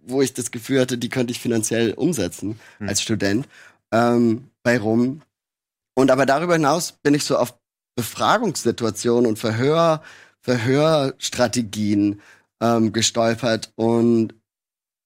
wo 0.04 0.22
ich 0.22 0.34
das 0.34 0.52
Gefühl 0.52 0.82
hatte, 0.82 0.98
die 0.98 1.10
könnte 1.10 1.32
ich 1.32 1.40
finanziell 1.40 1.94
umsetzen 1.94 2.60
als 2.80 3.02
Student 3.02 3.48
ähm, 3.92 4.50
bei 4.64 4.80
rum. 4.80 5.22
Und 5.94 6.10
aber 6.12 6.26
darüber 6.26 6.54
hinaus 6.54 6.94
bin 6.94 7.14
ich 7.14 7.26
so 7.26 7.38
auf 7.38 7.54
Befragungssituationen 7.96 9.28
und 9.28 9.40
Verhör, 9.40 10.02
Verhörstrategien 10.42 12.22
ähm, 12.60 12.94
gestolpert 12.94 13.72
und 13.76 14.34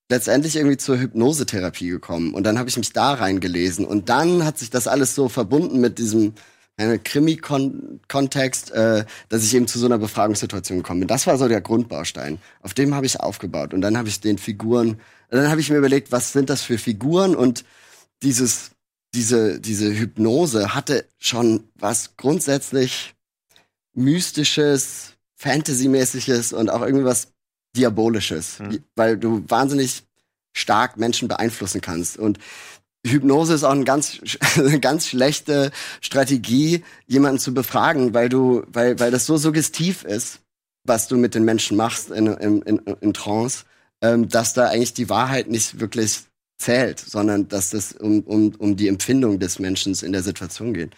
letztendlich 0.10 0.56
irgendwie 0.56 0.78
zur 0.78 1.00
Hypnosetherapie 1.00 1.90
gekommen. 1.90 2.34
Und 2.34 2.44
dann 2.44 2.60
habe 2.60 2.70
ich 2.70 2.78
mich 2.78 2.94
da 2.94 3.14
reingelesen. 3.14 3.86
Und 3.86 4.10
dann 4.10 4.46
hat 4.46 4.60
sich 4.60 4.70
das 4.70 4.88
alles 4.88 5.16
so 5.16 5.30
verbunden 5.30 5.80
mit 5.80 5.98
diesem 5.98 6.36
Krimi-Kontext, 6.78 8.72
äh, 8.72 9.06
dass 9.30 9.44
ich 9.44 9.56
eben 9.56 9.68
zu 9.68 9.80
so 9.80 9.86
einer 9.86 9.98
Befragungssituation 9.98 10.80
gekommen 10.80 11.00
bin. 11.02 11.08
Das 11.08 11.26
war 11.26 11.38
so 11.38 11.48
der 11.48 11.62
Grundbaustein. 11.62 12.40
Auf 12.62 12.74
dem 12.74 12.94
habe 12.94 13.06
ich 13.06 13.22
aufgebaut. 13.22 13.74
Und 13.74 13.80
dann 13.82 13.98
habe 13.98 14.10
ich 14.10 14.20
den 14.20 14.38
Figuren, 14.38 15.00
dann 15.30 15.50
habe 15.50 15.62
ich 15.62 15.70
mir 15.70 15.78
überlegt, 15.78 16.12
was 16.12 16.34
sind 16.34 16.50
das 16.50 16.62
für 16.62 16.78
Figuren? 16.78 17.34
Und 17.36 17.64
dieses, 18.22 18.72
diese, 19.16 19.60
diese 19.60 19.92
Hypnose 19.98 20.76
hatte 20.76 21.08
schon 21.18 21.64
was 21.76 22.18
grundsätzlich 22.18 23.16
mystisches, 23.94 25.14
Fantasy-mäßiges 25.38 26.54
und 26.54 26.70
auch 26.70 26.82
irgendwas 26.82 27.30
Diabolisches, 27.76 28.60
Mhm. 28.60 28.84
weil 28.96 29.18
du 29.18 29.44
wahnsinnig 29.48 30.04
stark 30.54 30.98
Menschen 30.98 31.28
beeinflussen 31.28 31.82
kannst. 31.82 32.18
Und 32.18 32.40
Hypnose 33.06 33.54
ist 33.54 33.64
auch 33.64 33.72
eine 33.72 33.84
ganz, 33.84 34.20
eine 34.56 34.80
ganz 34.80 35.08
schlechte 35.08 35.72
Strategie, 36.02 36.84
jemanden 37.08 37.40
zu 37.40 37.54
befragen, 37.54 38.14
weil 38.14 38.30
du, 38.30 38.64
weil, 38.68 39.00
weil 39.00 39.12
das 39.12 39.26
so 39.26 39.38
suggestiv 39.38 40.04
ist, 40.04 40.40
was 40.86 41.08
du 41.08 41.18
mit 41.18 41.36
den 41.36 41.44
Menschen 41.44 41.76
machst 41.78 42.12
in, 42.12 42.28
in, 42.28 42.62
in, 42.62 42.78
in 42.80 43.14
Trance, 43.14 43.66
ähm, 44.02 44.30
dass 44.30 44.54
da 44.54 44.68
eigentlich 44.70 44.94
die 44.94 45.10
Wahrheit 45.10 45.50
nicht 45.50 45.80
wirklich 45.80 46.22
zählt, 46.58 47.00
sondern 47.00 47.48
dass 47.48 47.72
das 47.72 47.94
um, 47.94 48.22
um, 48.22 48.54
um 48.58 48.76
die 48.76 48.88
Empfindung 48.88 49.40
des 49.40 49.60
Menschen 49.60 49.94
in 50.02 50.12
der 50.12 50.24
Situation 50.24 50.74
geht. 50.74 50.92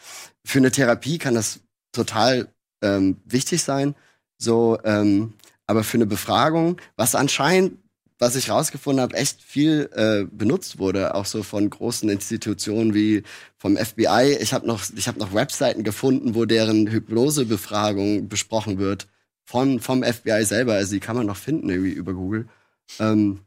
Für 0.46 0.60
eine 0.60 0.72
Therapie 0.72 1.18
kann 1.18 1.36
das 1.36 1.60
total 1.92 2.48
ähm, 2.82 3.18
wichtig 3.26 3.64
sein, 3.64 3.96
so, 4.38 4.78
ähm, 4.84 5.34
aber 5.66 5.84
für 5.84 5.98
eine 5.98 6.06
Befragung, 6.06 6.78
was 6.96 7.16
anscheinend, 7.16 7.80
was 8.20 8.36
ich 8.36 8.50
rausgefunden 8.50 9.02
habe, 9.02 9.16
echt 9.16 9.42
viel 9.42 9.90
äh, 9.94 10.26
benutzt 10.32 10.80
wurde, 10.80 11.14
auch 11.14 11.26
so 11.26 11.44
von 11.44 11.70
großen 11.70 12.10
Institutionen 12.10 12.94
wie 12.94 13.24
vom 13.58 13.78
FBI. 13.78 14.38
Ich 14.40 14.54
habe 14.54 14.66
noch, 14.66 14.82
ich 14.96 15.08
habe 15.08 15.20
noch 15.20 15.34
Webseiten 15.34 15.84
gefunden, 15.84 16.34
wo 16.34 16.46
deren 16.46 16.90
Hypnosebefragung 16.90 18.28
besprochen 18.28 18.80
wird 18.80 19.08
von 19.44 19.80
vom 19.80 20.04
FBI 20.04 20.44
selber. 20.46 20.74
Also 20.74 20.94
die 20.94 21.00
kann 21.00 21.16
man 21.16 21.28
noch 21.28 21.38
finden 21.38 21.70
irgendwie 21.70 21.92
über 21.92 22.14
Google. 22.14 22.48
Ähm, 23.00 23.42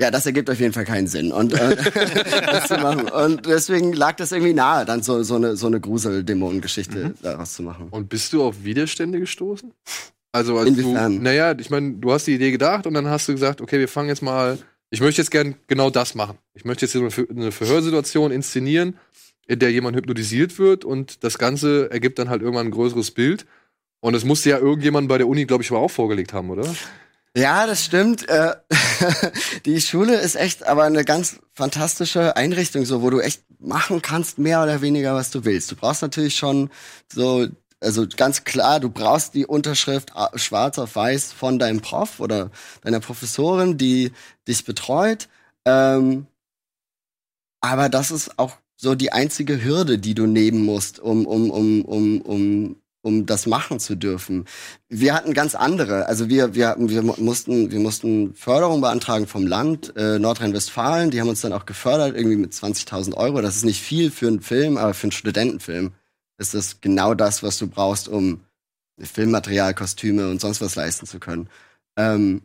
Ja, 0.00 0.10
das 0.10 0.26
ergibt 0.26 0.50
auf 0.50 0.58
jeden 0.58 0.72
Fall 0.72 0.84
keinen 0.84 1.06
Sinn. 1.06 1.30
Und, 1.32 1.52
äh, 1.52 1.76
das 2.46 2.68
zu 2.68 2.74
machen. 2.78 3.08
und 3.08 3.46
deswegen 3.46 3.92
lag 3.92 4.16
das 4.16 4.32
irgendwie 4.32 4.54
nahe, 4.54 4.84
dann 4.84 5.02
so, 5.02 5.22
so 5.22 5.36
eine, 5.36 5.56
so 5.56 5.66
eine 5.68 5.80
Grusel-Dämonen-Geschichte 5.80 7.04
Mhm. 7.10 7.14
daraus 7.22 7.54
zu 7.54 7.62
machen. 7.62 7.88
Und 7.90 8.08
bist 8.08 8.32
du 8.32 8.42
auf 8.42 8.64
Widerstände 8.64 9.20
gestoßen? 9.20 9.72
Also 10.32 10.56
als 10.58 10.68
Inwiefern? 10.70 11.16
du, 11.18 11.22
naja, 11.22 11.54
ich 11.58 11.70
meine, 11.70 11.92
du 11.92 12.10
hast 12.12 12.26
die 12.26 12.34
Idee 12.34 12.50
gedacht 12.50 12.86
und 12.86 12.94
dann 12.94 13.06
hast 13.06 13.28
du 13.28 13.32
gesagt, 13.32 13.60
okay, 13.60 13.78
wir 13.78 13.86
fangen 13.88 14.08
jetzt 14.08 14.22
mal, 14.22 14.58
ich 14.90 15.00
möchte 15.00 15.20
jetzt 15.20 15.30
gern 15.30 15.54
genau 15.68 15.90
das 15.90 16.14
machen. 16.14 16.38
Ich 16.54 16.64
möchte 16.64 16.86
jetzt 16.86 16.96
eine 16.96 17.10
Ver- 17.10 17.26
eine 17.30 17.52
Verhörsituation 17.52 18.32
inszenieren, 18.32 18.96
in 19.46 19.58
der 19.58 19.70
jemand 19.70 19.96
hypnotisiert 19.96 20.58
wird 20.58 20.84
und 20.84 21.22
das 21.22 21.36
Ganze 21.38 21.90
ergibt 21.90 22.18
dann 22.18 22.30
halt 22.30 22.40
irgendwann 22.42 22.66
ein 22.68 22.70
größeres 22.72 23.10
Bild. 23.10 23.44
Und 24.00 24.14
es 24.14 24.24
musste 24.24 24.50
ja 24.50 24.58
irgendjemand 24.58 25.06
bei 25.08 25.18
der 25.18 25.28
Uni, 25.28 25.44
glaube 25.44 25.62
ich, 25.62 25.70
aber 25.70 25.80
auch 25.80 25.90
vorgelegt 25.90 26.32
haben, 26.32 26.50
oder? 26.50 26.66
Ja, 27.36 27.66
das 27.66 27.84
stimmt. 27.84 28.28
Äh, 28.28 28.56
die 29.64 29.80
Schule 29.80 30.16
ist 30.16 30.36
echt 30.36 30.64
aber 30.66 30.84
eine 30.84 31.04
ganz 31.04 31.40
fantastische 31.54 32.36
Einrichtung, 32.36 32.84
so 32.84 33.00
wo 33.00 33.08
du 33.08 33.20
echt 33.20 33.42
machen 33.58 34.02
kannst, 34.02 34.38
mehr 34.38 34.62
oder 34.62 34.82
weniger, 34.82 35.14
was 35.14 35.30
du 35.30 35.44
willst. 35.44 35.70
Du 35.70 35.76
brauchst 35.76 36.02
natürlich 36.02 36.36
schon 36.36 36.68
so, 37.10 37.46
also 37.80 38.06
ganz 38.16 38.44
klar, 38.44 38.80
du 38.80 38.90
brauchst 38.90 39.34
die 39.34 39.46
Unterschrift 39.46 40.12
äh, 40.14 40.38
schwarz 40.38 40.78
auf 40.78 40.94
weiß 40.94 41.32
von 41.32 41.58
deinem 41.58 41.80
Prof 41.80 42.20
oder 42.20 42.50
deiner 42.82 43.00
Professorin, 43.00 43.78
die 43.78 44.12
dich 44.46 44.64
betreut. 44.66 45.28
Ähm, 45.64 46.26
aber 47.62 47.88
das 47.88 48.10
ist 48.10 48.38
auch 48.38 48.58
so 48.76 48.94
die 48.94 49.12
einzige 49.12 49.62
Hürde, 49.62 49.98
die 49.98 50.14
du 50.14 50.26
nehmen 50.26 50.64
musst, 50.64 50.98
um, 50.98 51.24
um, 51.26 51.50
um, 51.50 51.82
um, 51.84 52.20
um, 52.20 52.81
um 53.02 53.26
das 53.26 53.46
machen 53.46 53.80
zu 53.80 53.96
dürfen. 53.96 54.46
Wir 54.88 55.14
hatten 55.14 55.34
ganz 55.34 55.54
andere. 55.54 56.06
Also 56.06 56.28
wir, 56.28 56.54
wir, 56.54 56.76
wir 56.78 57.02
mu- 57.02 57.14
mussten, 57.18 57.70
wir 57.70 57.80
mussten 57.80 58.34
Förderung 58.34 58.80
beantragen 58.80 59.26
vom 59.26 59.46
Land 59.46 59.92
äh, 59.96 60.18
Nordrhein-Westfalen. 60.18 61.10
Die 61.10 61.20
haben 61.20 61.28
uns 61.28 61.40
dann 61.40 61.52
auch 61.52 61.66
gefördert, 61.66 62.16
irgendwie 62.16 62.36
mit 62.36 62.52
20.000 62.52 63.14
Euro. 63.14 63.42
Das 63.42 63.56
ist 63.56 63.64
nicht 63.64 63.82
viel 63.82 64.10
für 64.10 64.28
einen 64.28 64.40
Film, 64.40 64.76
aber 64.76 64.94
für 64.94 65.04
einen 65.04 65.12
Studentenfilm 65.12 65.92
ist 66.38 66.54
das 66.54 66.80
genau 66.80 67.14
das, 67.14 67.42
was 67.42 67.58
du 67.58 67.66
brauchst, 67.66 68.08
um 68.08 68.40
Filmmaterial, 69.00 69.74
Kostüme 69.74 70.28
und 70.30 70.40
sonst 70.40 70.60
was 70.60 70.76
leisten 70.76 71.06
zu 71.06 71.18
können. 71.18 71.48
Ähm, 71.96 72.42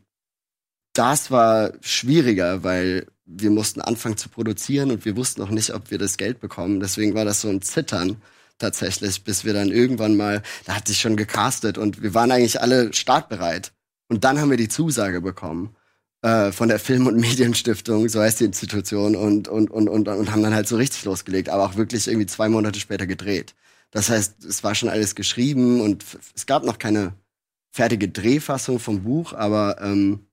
das 0.94 1.30
war 1.30 1.74
schwieriger, 1.82 2.64
weil 2.64 3.06
wir 3.26 3.52
mussten 3.52 3.82
anfangen 3.82 4.18
zu 4.18 4.30
produzieren 4.30 4.90
und 4.90 5.06
wir 5.06 5.16
wussten 5.16 5.42
noch 5.42 5.52
nicht, 5.52 5.74
ob 5.74 5.92
wir 5.92 5.98
das 6.00 6.18
Geld 6.18 6.40
bekommen. 6.40 6.80
Deswegen 6.80 7.14
war 7.14 7.26
das 7.26 7.42
so 7.42 7.50
ein 7.50 7.62
Zittern 7.62 8.22
tatsächlich, 8.58 9.24
bis 9.24 9.46
wir 9.46 9.54
dann 9.54 9.72
irgendwann 9.72 10.18
mal, 10.18 10.42
da 10.66 10.76
hat 10.76 10.88
sich 10.88 11.00
schon 11.00 11.16
gecastet 11.16 11.78
und 11.78 12.02
wir 12.02 12.14
waren 12.14 12.32
eigentlich 12.32 12.62
alle 12.62 12.94
startbereit. 12.94 13.74
Und 14.10 14.24
dann 14.24 14.40
haben 14.40 14.50
wir 14.50 14.58
die 14.58 14.70
Zusage 14.70 15.22
bekommen 15.22 15.76
äh, 16.22 16.52
von 16.52 16.70
der 16.70 16.80
Film- 16.80 17.08
und 17.08 17.18
Medienstiftung, 17.18 18.08
so 18.10 18.22
heißt 18.22 18.40
die 18.40 18.46
Institution, 18.46 19.16
und, 19.16 19.48
und, 19.48 19.70
und, 19.70 19.90
und, 19.90 20.08
und 20.08 20.32
haben 20.32 20.44
dann 20.44 20.54
halt 20.54 20.68
so 20.68 20.78
richtig 20.78 21.06
losgelegt, 21.06 21.50
aber 21.50 21.66
auch 21.66 21.76
wirklich 21.76 22.08
irgendwie 22.08 22.28
zwei 22.28 22.50
Monate 22.50 22.80
später 22.80 23.08
gedreht. 23.08 23.56
Das 23.92 24.10
heißt, 24.10 24.44
es 24.44 24.64
war 24.64 24.76
schon 24.76 24.90
alles 24.90 25.16
geschrieben 25.16 25.82
und 25.82 26.04
es 26.36 26.46
gab 26.46 26.64
noch 26.64 26.80
keine 26.80 27.14
fertige 27.72 28.10
Drehfassung 28.10 28.80
vom 28.80 29.04
Buch, 29.04 29.34
aber 29.34 29.82
ähm, 29.82 30.27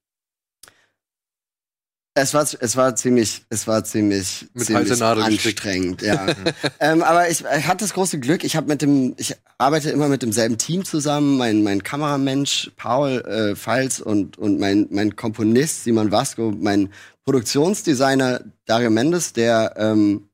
es 2.14 2.32
war, 2.32 2.46
es 2.60 2.76
war 2.76 2.94
ziemlich, 2.94 3.44
es 3.50 3.66
war 3.66 3.82
ziemlich, 3.82 4.46
Mit 4.54 4.66
ziemlich 4.66 5.02
anstrengend, 5.02 6.00
ja. 6.02 6.26
ähm, 6.80 7.02
aber 7.02 7.28
ich, 7.28 7.40
ich 7.40 7.66
hatte 7.66 7.84
das 7.84 7.92
große 7.92 8.20
Glück, 8.20 8.44
ich 8.44 8.54
habe 8.54 8.68
mit 8.68 8.82
dem, 8.82 9.14
ich 9.18 9.34
arbeite 9.58 9.90
immer 9.90 10.08
mit 10.08 10.22
demselben 10.22 10.56
Team 10.56 10.84
zusammen, 10.84 11.36
mein, 11.36 11.64
mein 11.64 11.82
Kameramensch 11.82 12.70
Paul 12.76 13.20
äh, 13.26 13.56
Pfalz 13.56 13.98
und, 13.98 14.38
und 14.38 14.60
mein, 14.60 14.86
mein 14.90 15.16
Komponist 15.16 15.82
Simon 15.82 16.12
Vasco, 16.12 16.52
mein 16.56 16.92
Produktionsdesigner 17.24 18.42
Dario 18.64 18.90
Mendes, 18.90 19.32
der 19.32 19.74
ähm, 19.76 20.28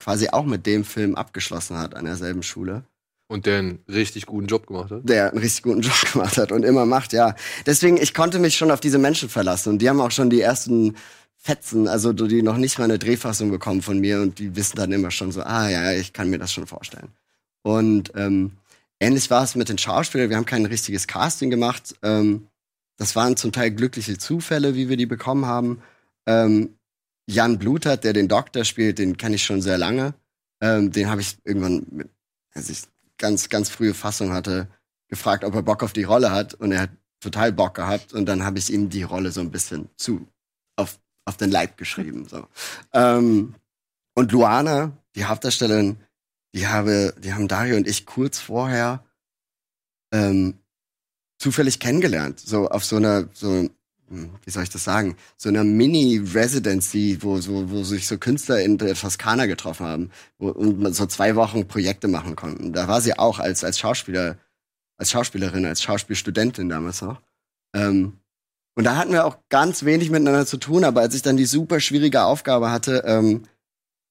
quasi 0.00 0.30
auch 0.30 0.46
mit 0.46 0.64
dem 0.66 0.84
Film 0.84 1.14
abgeschlossen 1.14 1.78
hat 1.78 1.94
an 1.94 2.06
derselben 2.06 2.42
Schule 2.42 2.84
Und 3.32 3.46
der 3.46 3.60
einen 3.60 3.78
richtig 3.88 4.26
guten 4.26 4.46
Job 4.46 4.66
gemacht 4.66 4.90
hat. 4.90 5.08
der 5.08 5.30
einen 5.30 5.38
richtig 5.38 5.62
guten 5.62 5.80
Job 5.80 5.94
gemacht 6.12 6.36
hat 6.36 6.52
und 6.52 6.64
immer 6.64 6.84
macht, 6.84 7.14
ja. 7.14 7.34
Deswegen, 7.64 7.96
ich 7.96 8.12
konnte 8.12 8.38
mich 8.38 8.56
schon 8.56 8.70
auf 8.70 8.80
diese 8.80 8.98
Menschen 8.98 9.30
verlassen 9.30 9.70
und 9.70 9.78
die 9.80 9.88
haben 9.88 10.02
auch 10.02 10.10
schon 10.10 10.28
die 10.28 10.42
ersten 10.42 10.96
Fetzen, 11.38 11.88
also 11.88 12.12
die 12.12 12.42
noch 12.42 12.58
nicht 12.58 12.78
mal 12.78 12.84
eine 12.84 12.98
Drehfassung 12.98 13.50
bekommen 13.50 13.80
von 13.80 13.98
mir 13.98 14.20
und 14.20 14.38
die 14.38 14.54
wissen 14.54 14.76
dann 14.76 14.92
immer 14.92 15.10
schon 15.10 15.32
so, 15.32 15.42
ah 15.42 15.68
ja, 15.68 15.92
ich 15.92 16.12
kann 16.12 16.28
mir 16.28 16.38
das 16.38 16.52
schon 16.52 16.66
vorstellen. 16.66 17.08
Und 17.62 18.12
ähm, 18.16 18.52
ähnlich 19.00 19.30
war 19.30 19.42
es 19.42 19.54
mit 19.54 19.70
den 19.70 19.78
Schauspielern, 19.78 20.28
wir 20.28 20.36
haben 20.36 20.46
kein 20.46 20.66
richtiges 20.66 21.06
Casting 21.06 21.48
gemacht. 21.48 21.94
Ähm, 22.02 22.48
das 22.98 23.16
waren 23.16 23.36
zum 23.36 23.50
Teil 23.50 23.70
glückliche 23.70 24.18
Zufälle, 24.18 24.74
wie 24.74 24.88
wir 24.88 24.98
die 24.98 25.06
bekommen 25.06 25.46
haben. 25.46 25.82
Ähm, 26.26 26.76
Jan 27.26 27.58
Blutert, 27.58 28.04
der 28.04 28.12
den 28.12 28.28
Doktor 28.28 28.64
spielt, 28.64 28.98
den 28.98 29.16
kenne 29.16 29.36
ich 29.36 29.44
schon 29.44 29.62
sehr 29.62 29.78
lange. 29.78 30.14
Ähm, 30.60 30.92
den 30.92 31.08
habe 31.08 31.22
ich 31.22 31.38
irgendwann, 31.44 31.86
mit, 31.90 32.08
als 32.54 32.68
ich 32.68 32.82
ganz, 33.22 33.48
ganz 33.48 33.70
frühe 33.70 33.94
Fassung 33.94 34.32
hatte, 34.32 34.68
gefragt, 35.08 35.44
ob 35.44 35.54
er 35.54 35.62
Bock 35.62 35.84
auf 35.84 35.92
die 35.92 36.02
Rolle 36.02 36.32
hat. 36.32 36.54
Und 36.54 36.72
er 36.72 36.82
hat 36.82 36.90
total 37.20 37.52
Bock 37.52 37.74
gehabt. 37.74 38.12
Und 38.12 38.26
dann 38.26 38.44
habe 38.44 38.58
ich 38.58 38.70
ihm 38.70 38.90
die 38.90 39.04
Rolle 39.04 39.30
so 39.30 39.40
ein 39.40 39.52
bisschen 39.52 39.88
zu 39.96 40.26
auf, 40.76 40.98
auf 41.24 41.36
den 41.36 41.50
Leib 41.50 41.78
geschrieben. 41.78 42.26
So. 42.28 42.46
Ähm, 42.92 43.54
und 44.14 44.32
Luana, 44.32 44.92
die 45.14 45.24
Hauptdarstellerin, 45.24 45.96
die, 46.54 46.66
habe, 46.66 47.14
die 47.18 47.32
haben 47.32 47.48
Dario 47.48 47.76
und 47.76 47.88
ich 47.88 48.04
kurz 48.04 48.38
vorher 48.38 49.02
ähm, 50.12 50.58
zufällig 51.38 51.80
kennengelernt. 51.80 52.40
So 52.40 52.68
auf 52.68 52.84
so 52.84 52.96
einer, 52.96 53.28
so, 53.32 53.70
wie 54.44 54.50
soll 54.50 54.62
ich 54.62 54.70
das 54.70 54.84
sagen, 54.84 55.16
so 55.36 55.48
einer 55.48 55.64
Mini-Residency, 55.64 57.18
wo, 57.20 57.38
so, 57.40 57.70
wo 57.70 57.82
sich 57.82 58.06
so 58.06 58.18
Künstler 58.18 58.60
in 58.60 58.78
der 58.78 58.94
Toskana 58.94 59.46
getroffen 59.46 59.86
haben 59.86 60.10
wo, 60.38 60.48
und 60.48 60.94
so 60.94 61.06
zwei 61.06 61.34
Wochen 61.36 61.66
Projekte 61.66 62.08
machen 62.08 62.36
konnten. 62.36 62.72
Da 62.72 62.88
war 62.88 63.00
sie 63.00 63.18
auch 63.18 63.38
als, 63.38 63.64
als 63.64 63.78
Schauspieler, 63.78 64.36
als 64.98 65.10
Schauspielerin, 65.10 65.64
als 65.66 65.82
Schauspielstudentin 65.82 66.68
damals 66.68 67.02
noch. 67.02 67.20
Ähm, 67.74 68.18
und 68.74 68.84
da 68.84 68.96
hatten 68.96 69.12
wir 69.12 69.26
auch 69.26 69.36
ganz 69.48 69.84
wenig 69.84 70.10
miteinander 70.10 70.46
zu 70.46 70.56
tun, 70.56 70.84
aber 70.84 71.00
als 71.00 71.14
ich 71.14 71.22
dann 71.22 71.36
die 71.36 71.44
super 71.44 71.80
schwierige 71.80 72.22
Aufgabe 72.22 72.70
hatte, 72.70 73.04
ähm, 73.06 73.42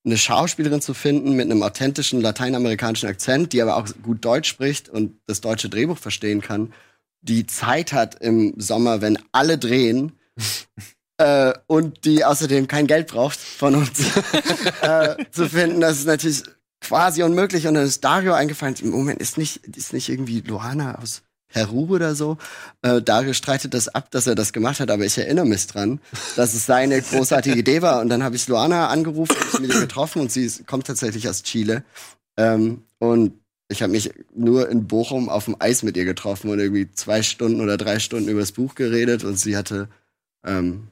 eine 0.04 0.18
Schauspielerin 0.18 0.82
zu 0.82 0.94
finden 0.94 1.36
mit 1.36 1.46
einem 1.46 1.62
authentischen 1.64 2.22
lateinamerikanischen 2.22 3.10
Akzent, 3.10 3.54
die 3.54 3.62
aber 3.62 3.78
auch 3.78 3.88
gut 4.02 4.26
Deutsch 4.26 4.50
spricht 4.50 4.90
und 4.90 5.20
das 5.28 5.42
deutsche 5.42 5.70
Drehbuch 5.70 5.98
verstehen 5.98 6.42
kann, 6.42 6.74
die 7.22 7.46
Zeit 7.46 7.94
hat 7.94 8.16
im 8.22 8.54
Sommer, 8.58 9.02
wenn 9.02 9.18
alle 9.32 9.58
drehen, 9.58 10.14
äh, 11.18 11.54
und 11.68 12.06
die 12.06 12.26
außerdem 12.26 12.68
kein 12.68 12.88
Geld 12.88 13.08
braucht 13.08 13.40
von 13.40 13.76
uns 13.76 14.00
äh, 14.82 15.16
zu 15.32 15.50
finden, 15.50 15.82
das 15.82 16.00
ist 16.00 16.08
natürlich 16.08 16.44
quasi 16.82 17.24
unmöglich. 17.24 17.68
Und 17.68 17.76
dann 17.76 17.86
ist 17.86 18.04
Dario 18.04 18.34
eingefallen, 18.34 18.76
im 18.82 18.90
Moment 18.90 19.22
ist 19.22 19.38
nicht, 19.38 19.66
ist 19.78 19.94
nicht 19.94 20.10
irgendwie 20.10 20.42
Luana 20.42 21.00
aus 21.00 21.22
Peru 21.48 21.88
oder 21.94 22.16
so. 22.16 22.38
Äh, 22.82 23.02
Dario 23.02 23.34
streitet 23.34 23.74
das 23.74 23.88
ab, 23.90 24.10
dass 24.12 24.26
er 24.26 24.36
das 24.36 24.54
gemacht 24.54 24.80
hat, 24.80 24.90
aber 24.90 25.06
ich 25.06 25.18
erinnere 25.18 25.46
mich 25.46 25.68
dran, 25.68 26.00
dass 26.36 26.54
es 26.54 26.66
seine 26.66 27.02
großartige 27.02 27.58
Idee 27.58 27.82
war. 27.82 28.02
Und 28.02 28.10
dann 28.10 28.24
habe 28.24 28.36
ich 28.36 28.48
Luana 28.48 28.88
angerufen, 28.88 29.36
ich 29.54 29.60
mit 29.60 29.74
ihr 29.74 29.82
getroffen 29.82 30.22
und 30.22 30.32
sie 30.32 30.50
kommt 30.66 30.88
tatsächlich 30.88 31.28
aus 31.30 31.44
Chile. 31.44 31.84
Ähm, 32.38 32.84
und 33.00 33.41
ich 33.72 33.82
habe 33.82 33.92
mich 33.92 34.12
nur 34.36 34.70
in 34.70 34.88
Bochum 34.88 35.30
auf 35.30 35.46
dem 35.46 35.56
Eis 35.60 35.84
mit 35.84 35.98
ihr 35.98 36.06
getroffen 36.06 36.50
und 36.50 36.60
irgendwie 36.60 36.92
zwei 36.92 37.24
Stunden 37.24 37.62
oder 37.62 37.78
drei 37.78 38.00
Stunden 38.00 38.30
über 38.30 38.42
das 38.42 38.52
Buch 38.52 38.76
geredet 38.76 39.24
und 39.24 39.38
sie 39.38 39.58
hatte, 39.58 39.90
ähm, 40.46 40.88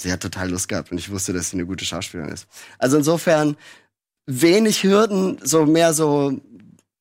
sie 0.00 0.12
hat 0.12 0.20
total 0.20 0.50
Lust 0.50 0.68
gehabt 0.68 0.92
und 0.92 0.98
ich 0.98 1.10
wusste, 1.10 1.32
dass 1.32 1.50
sie 1.50 1.56
eine 1.56 1.66
gute 1.66 1.84
Schauspielerin 1.84 2.32
ist. 2.32 2.46
Also 2.78 2.96
insofern 2.96 3.56
wenig 4.26 4.82
Hürden, 4.84 5.38
so 5.42 5.66
mehr 5.66 5.92
so, 5.92 6.40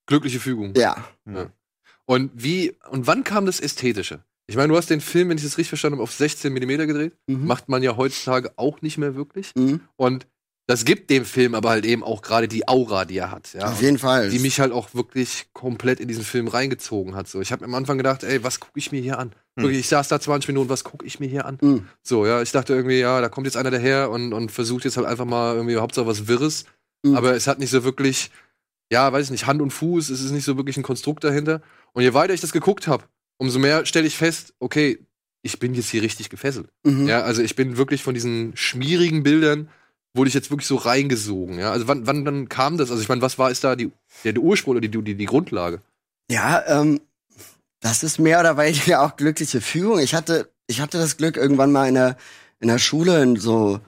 Glückliche 0.08 0.40
Fügung. 0.40 0.74
ja. 1.34 1.52
Und 2.06 2.32
wie, 2.34 2.76
und 2.90 3.08
wann 3.08 3.24
kam 3.24 3.46
das 3.46 3.62
Ästhetische? 3.62 4.26
Ich 4.48 4.58
meine, 4.58 4.68
du 4.68 4.76
hast 4.76 4.90
den 4.90 5.00
Film, 5.00 5.30
wenn 5.30 5.38
ich 5.38 5.44
das 5.44 5.58
richtig 5.58 5.70
verstanden 5.70 5.96
habe, 5.96 6.04
auf 6.04 6.12
16 6.12 6.52
Millimeter 6.52 6.86
gedreht. 6.86 7.16
Mhm. 7.28 7.48
Macht 7.48 7.70
man 7.70 7.84
ja 7.84 7.96
heutzutage 7.96 8.52
auch 8.58 8.82
nicht 8.82 8.98
mehr 8.98 9.16
wirklich. 9.16 9.52
Mhm. 9.56 9.80
Und 9.96 10.28
das 10.72 10.86
gibt 10.86 11.10
dem 11.10 11.26
Film 11.26 11.54
aber 11.54 11.70
halt 11.70 11.86
eben 11.86 12.04
auch 12.04 12.22
gerade 12.22 12.48
die 12.48 12.68
Aura, 12.68 13.06
die 13.06 13.18
er 13.18 13.32
hat. 13.32 13.54
Ja? 13.54 13.72
Auf 13.72 13.82
jeden 13.82 13.98
Fall. 13.98 14.30
die 14.30 14.40
mich 14.40 14.60
halt 14.60 14.72
auch 14.72 14.94
wirklich 14.94 15.48
komplett 15.54 16.00
in 16.00 16.08
diesen 16.08 16.24
Film 16.24 16.48
reingezogen 16.48 17.16
hat. 17.16 17.28
So, 17.28 17.42
ich 17.42 17.52
habe 17.52 17.66
am 17.66 17.76
Anfang 17.76 17.98
gedacht, 17.98 18.24
ey, 18.24 18.44
was 18.44 18.60
gucke 18.60 18.80
ich 18.80 18.92
mir 18.92 19.02
hier 19.02 19.20
an? 19.20 19.34
Hm. 19.56 19.64
Wirklich, 19.64 19.80
ich 19.82 19.88
saß 19.88 20.08
da 20.08 20.20
20 20.20 20.48
Minuten, 20.48 20.70
was 20.70 20.84
gucke 20.84 21.06
ich 21.06 21.20
mir 21.20 21.28
hier 21.28 21.46
an? 21.46 21.58
Mhm. 21.62 21.88
So, 22.02 22.26
ja, 22.26 22.42
ich 22.42 22.52
dachte 22.52 22.74
irgendwie, 22.74 23.00
ja, 23.00 23.20
da 23.22 23.30
kommt 23.30 23.48
jetzt 23.48 23.58
einer 23.58 23.72
daher 23.72 24.10
und, 24.10 24.34
und 24.34 24.52
versucht 24.52 24.86
jetzt 24.86 24.98
halt 24.98 25.08
einfach 25.08 25.26
mal 25.26 25.56
irgendwie 25.56 25.78
Hauptsache 25.78 26.08
was 26.08 26.28
Wirres. 26.28 26.66
Mhm. 27.04 27.16
Aber 27.16 27.36
es 27.36 27.48
hat 27.48 27.60
nicht 27.60 27.70
so 27.70 27.84
wirklich, 27.84 28.32
ja, 28.92 29.12
weiß 29.12 29.26
ich 29.26 29.32
nicht, 29.32 29.48
Hand 29.48 29.62
und 29.62 29.72
Fuß, 29.72 30.10
es 30.10 30.22
ist 30.22 30.32
nicht 30.32 30.46
so 30.46 30.58
wirklich 30.58 30.78
ein 30.78 30.84
Konstrukt 30.84 31.24
dahinter. 31.24 31.62
Und 31.94 32.04
je 32.04 32.14
weiter 32.14 32.34
ich 32.34 32.42
das 32.42 32.52
geguckt 32.54 32.88
habe, 32.88 33.04
umso 33.38 33.60
mehr 33.60 33.86
stelle 33.86 34.08
ich 34.08 34.16
fest, 34.16 34.54
okay, 34.60 35.00
ich 35.42 35.60
bin 35.60 35.74
jetzt 35.74 35.90
hier 35.90 36.02
richtig 36.02 36.30
gefesselt. 36.30 36.70
Mhm. 36.84 37.08
Ja, 37.08 37.22
also 37.24 37.42
ich 37.42 37.56
bin 37.56 37.78
wirklich 37.78 38.04
von 38.04 38.14
diesen 38.14 38.56
schmierigen 38.56 39.24
Bildern, 39.24 39.70
wurde 40.14 40.28
ich 40.28 40.34
jetzt 40.34 40.52
wirklich 40.52 40.68
so 40.68 40.76
reingesogen. 40.76 41.60
Ja, 41.60 41.72
also 41.72 41.88
wann, 41.88 42.06
wann 42.06 42.26
dann 42.26 42.50
kam 42.50 42.78
das? 42.78 42.92
Also 42.92 43.02
ich 43.02 43.10
meine, 43.10 43.22
was 43.22 43.38
war 43.38 43.52
ist 43.52 43.64
da 43.64 43.76
die, 43.76 43.92
der, 44.24 44.34
der 44.34 44.44
Ursprung 44.44 44.72
oder 44.72 44.82
die, 44.82 44.90
die, 44.90 45.16
die 45.16 45.26
Grundlage? 45.26 45.82
Ja, 46.30 46.64
ähm, 46.68 47.02
das 47.80 48.04
ist 48.04 48.20
mehr 48.20 48.40
oder 48.40 48.58
weniger 48.58 49.02
auch 49.02 49.16
glückliche 49.16 49.62
Fügung. 49.62 50.00
Ich 50.00 50.14
hatte, 50.14 50.50
ich 50.68 50.82
hatte 50.82 50.98
das 50.98 51.18
Glück, 51.18 51.38
irgendwann 51.38 51.72
mal 51.72 51.88
in 51.88 51.98
einer, 51.98 52.18
in 52.60 52.68
der 52.68 52.80
Schule 52.80 53.22
in 53.22 53.38
so, 53.38 53.80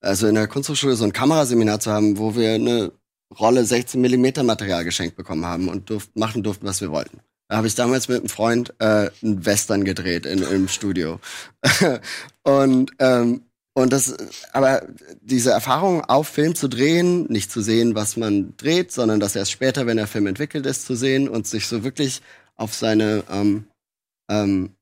also 0.00 0.26
in 0.26 0.34
der 0.34 0.48
Kunsthochschule 0.48 0.96
so 0.96 1.04
ein 1.04 1.12
Kameraseminar 1.12 1.80
zu 1.80 1.90
haben, 1.90 2.18
wo 2.18 2.34
wir 2.34 2.54
eine 2.54 2.92
Rolle 3.38 3.64
16 3.64 4.00
Millimeter 4.00 4.42
Material 4.42 4.84
geschenkt 4.84 5.16
bekommen 5.16 5.44
haben 5.44 5.68
und 5.68 5.90
durft, 5.90 6.16
machen 6.16 6.42
durften, 6.42 6.66
was 6.66 6.80
wir 6.80 6.90
wollten. 6.90 7.20
Da 7.48 7.58
habe 7.58 7.66
ich 7.66 7.74
damals 7.74 8.08
mit 8.08 8.18
einem 8.18 8.28
Freund 8.28 8.74
äh, 8.78 9.10
einen 9.22 9.46
Western 9.46 9.84
gedreht 9.84 10.26
in, 10.26 10.42
im 10.42 10.68
Studio. 10.68 11.20
und 12.42 12.90
ähm, 12.98 13.42
und 13.76 13.92
das, 13.92 14.16
aber 14.54 14.86
diese 15.20 15.50
Erfahrung 15.50 16.02
auf 16.02 16.28
Film 16.28 16.54
zu 16.54 16.66
drehen, 16.66 17.26
nicht 17.30 17.50
zu 17.50 17.60
sehen, 17.60 17.94
was 17.94 18.16
man 18.16 18.56
dreht, 18.56 18.90
sondern 18.90 19.20
das 19.20 19.36
erst 19.36 19.52
später, 19.52 19.86
wenn 19.86 19.98
der 19.98 20.06
Film 20.06 20.26
entwickelt 20.26 20.64
ist, 20.64 20.86
zu 20.86 20.94
sehen 20.94 21.28
und 21.28 21.46
sich 21.46 21.66
so 21.66 21.84
wirklich 21.84 22.22
auf 22.54 22.72
seine 22.72 23.22
ähm, 23.30 23.66
ähm, 24.30 24.74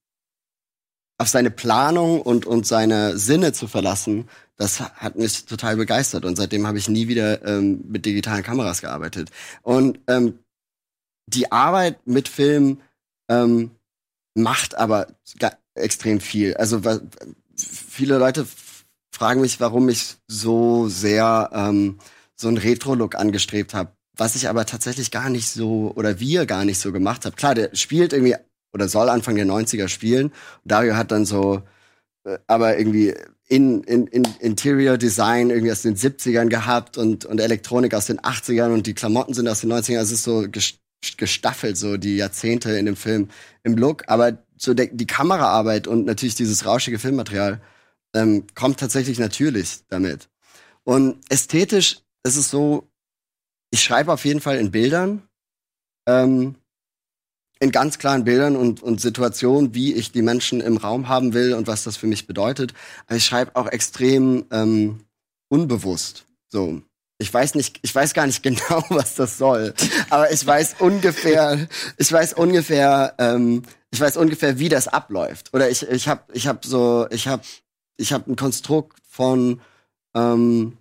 auf 1.19 1.27
seine 1.27 1.51
Planung 1.51 2.23
und 2.23 2.47
und 2.47 2.69
seine 2.69 3.19
Sinne 3.19 3.53
zu 3.53 3.67
verlassen, 3.67 4.29
das 4.55 4.79
hat 4.79 5.17
mich 5.17 5.45
total 5.45 5.75
begeistert 5.75 6.25
und 6.25 6.37
seitdem 6.37 6.65
habe 6.65 6.79
ich 6.79 6.89
nie 6.89 7.09
wieder 7.09 7.45
ähm, 7.45 7.83
mit 7.89 8.07
digitalen 8.07 8.45
Kameras 8.45 8.81
gearbeitet. 8.81 9.33
Und 9.63 9.99
ähm, 10.07 10.39
die 11.27 11.51
Arbeit 11.51 12.07
mit 12.07 12.29
Film 12.29 12.81
ähm, 13.29 13.73
macht 14.35 14.77
aber 14.77 15.09
extrem 15.75 16.21
viel. 16.21 16.55
Also 16.55 16.81
viele 17.57 18.19
Leute 18.19 18.47
fragen 19.15 19.41
mich, 19.41 19.61
warum 19.61 19.89
ich 19.89 20.17
so 20.27 20.89
sehr 20.89 21.51
ähm, 21.53 21.99
so 22.35 22.49
einen 22.49 22.59
Retro-Look 22.59 23.15
angestrebt 23.15 23.73
habe. 23.73 23.93
Was 24.17 24.35
ich 24.35 24.49
aber 24.49 24.67
tatsächlich 24.67 25.11
gar 25.13 25.31
nicht 25.31 25.49
so, 25.49 25.93
oder 25.95 26.19
wir 26.19 26.47
gar 26.47 26.65
nicht 26.65 26.81
so 26.81 26.91
gemacht 26.91 27.25
haben. 27.25 27.37
Klar, 27.37 27.55
der 27.55 27.71
spielt 27.75 28.13
irgendwie, 28.13 28.35
oder 28.73 28.89
soll 28.89 29.09
Anfang 29.09 29.37
der 29.37 29.47
90er 29.47 29.89
spielen. 29.89 30.33
Dario 30.65 30.97
hat 30.97 31.13
dann 31.13 31.27
so, 31.27 31.63
äh, 32.25 32.39
aber 32.49 32.77
irgendwie 32.77 33.15
in, 33.47 33.85
in, 33.85 34.09
in 34.09 34.25
Interior 34.41 34.99
Design 34.99 35.51
irgendwie 35.51 35.71
aus 35.71 35.83
den 35.83 35.97
70ern 35.97 36.49
gehabt 36.49 36.99
und, 36.99 37.25
und 37.25 37.41
Elektronik 37.41 37.95
aus 37.95 38.07
den 38.07 38.19
80ern 38.19 38.73
und 38.73 38.87
die 38.87 38.95
Klamotten 38.95 39.35
sind 39.35 39.47
aus 39.47 39.61
den 39.61 39.73
90ern. 39.73 39.99
Also 39.99 40.15
es 40.15 40.21
ist 40.21 40.25
so 40.25 40.47
gestaffelt, 41.17 41.77
so 41.77 41.99
die 41.99 42.17
Jahrzehnte 42.17 42.73
in 42.73 42.87
dem 42.87 42.97
Film 42.97 43.29
im 43.63 43.77
Look. 43.77 44.05
Aber 44.09 44.39
so 44.57 44.75
die 44.75 45.07
Kameraarbeit 45.07 45.87
und 45.87 46.05
natürlich 46.05 46.35
dieses 46.35 46.67
rauschige 46.67 46.99
Filmmaterial 46.99 47.61
ähm, 48.15 48.47
kommt 48.55 48.81
tatsächlich 48.81 49.19
natürlich 49.19 49.81
damit. 49.89 50.29
Und 50.85 51.19
ästhetisch 51.31 52.01
ist 52.25 52.37
es 52.37 52.51
so, 52.51 52.89
ich 53.71 53.83
schreibe 53.83 54.13
auf 54.13 54.25
jeden 54.25 54.41
Fall 54.41 54.59
in 54.59 54.71
Bildern, 54.71 55.23
ähm, 56.07 56.55
in 57.61 57.73
ganz 57.73 57.99
klaren 57.99 58.25
Bildern 58.25 58.57
und, 58.57 58.83
und 58.83 59.01
Situationen, 59.01 59.75
wie 59.75 59.95
ich 59.95 60.13
die 60.13 60.23
Menschen 60.23 60.61
im 60.61 60.77
Raum 60.77 61.09
haben 61.09 61.35
will 61.35 61.55
und 61.55 61.67
was 61.67 61.85
das 61.85 61.97
für 61.97 62.07
mich 62.07 62.27
bedeutet. 62.27 62.75
Aber 63.07 63.17
ich 63.17 63.25
schreibe 63.25 63.57
auch 63.57 63.67
extrem 63.67 64.45
ähm, 64.51 65.05
unbewusst. 65.49 66.27
So. 66.49 66.83
Ich 67.19 67.33
weiß 67.33 67.55
nicht, 67.55 67.79
ich 67.83 67.95
weiß 67.95 68.13
gar 68.13 68.27
nicht 68.27 68.43
genau, 68.45 68.85
was 68.89 69.15
das 69.15 69.39
soll. 69.39 69.75
Aber 70.11 70.31
ich 70.31 70.45
weiß 70.45 70.77
ungefähr, 70.81 71.69
ich 71.97 72.13
weiß 72.13 72.35
ungefähr, 72.35 73.15
ähm, 73.19 73.63
ich 73.91 74.01
weiß 74.01 74.17
ungefähr, 74.17 74.59
wie 74.59 74.69
das 74.69 74.89
abläuft. 74.89 75.55
Oder 75.55 75.71
ich, 75.71 75.89
ich 75.89 76.09
habe, 76.09 76.23
ich 76.33 76.47
habe 76.47 76.67
so, 76.67 77.07
ich 77.11 77.29
habe 77.29 77.45
ich 77.97 78.13
habe 78.13 78.31
ein 78.31 78.37
Konstrukt 78.37 78.99
von, 79.09 79.61
ähm, 80.15 80.79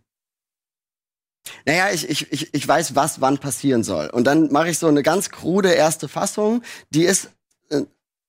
naja, 1.66 1.92
ich, 1.94 2.10
ich, 2.10 2.32
ich, 2.32 2.54
ich 2.54 2.68
weiß, 2.68 2.96
was 2.96 3.22
wann 3.22 3.38
passieren 3.38 3.84
soll. 3.84 4.10
Und 4.10 4.26
dann 4.26 4.52
mache 4.52 4.70
ich 4.70 4.80
so 4.80 4.88
eine 4.88 5.04
ganz 5.04 5.30
krude 5.30 5.72
erste 5.72 6.08
Fassung, 6.08 6.64
die 6.90 7.04
ist 7.04 7.30
äh, 7.70 7.82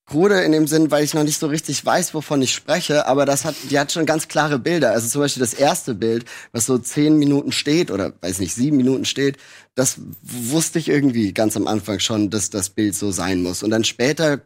krude 0.07 0.41
in 0.43 0.53
dem 0.53 0.67
Sinn, 0.67 0.91
weil 0.91 1.05
ich 1.05 1.15
noch 1.15 1.23
nicht 1.23 1.39
so 1.39 1.47
richtig 1.47 1.85
weiß, 1.85 2.13
wovon 2.13 2.43
ich 2.43 2.53
spreche, 2.53 3.07
aber 3.07 3.25
das 3.25 3.45
hat, 3.45 3.55
die 3.71 3.79
hat 3.79 3.93
schon 3.93 4.05
ganz 4.05 4.29
klare 4.29 4.59
Bilder. 4.59 4.91
Also 4.91 5.09
zum 5.09 5.23
Beispiel 5.23 5.41
das 5.41 5.55
erste 5.55 5.95
Bild, 5.95 6.27
was 6.53 6.67
so 6.67 6.77
zehn 6.79 7.19
Minuten 7.19 7.53
steht 7.53 7.91
oder 7.91 8.13
weiß 8.21 8.41
nicht, 8.41 8.55
sieben 8.55 8.77
Minuten 8.77 9.05
steht, 9.05 9.39
das 9.75 9.99
wusste 10.23 10.79
ich 10.79 10.89
irgendwie 10.89 11.33
ganz 11.33 11.57
am 11.57 11.67
Anfang 11.67 12.01
schon, 12.01 12.31
dass 12.31 12.51
das 12.51 12.71
Bild 12.71 12.95
so 12.95 13.13
sein 13.13 13.43
muss. 13.43 13.63
Und 13.63 13.71
dann 13.71 13.85
später 13.85 14.43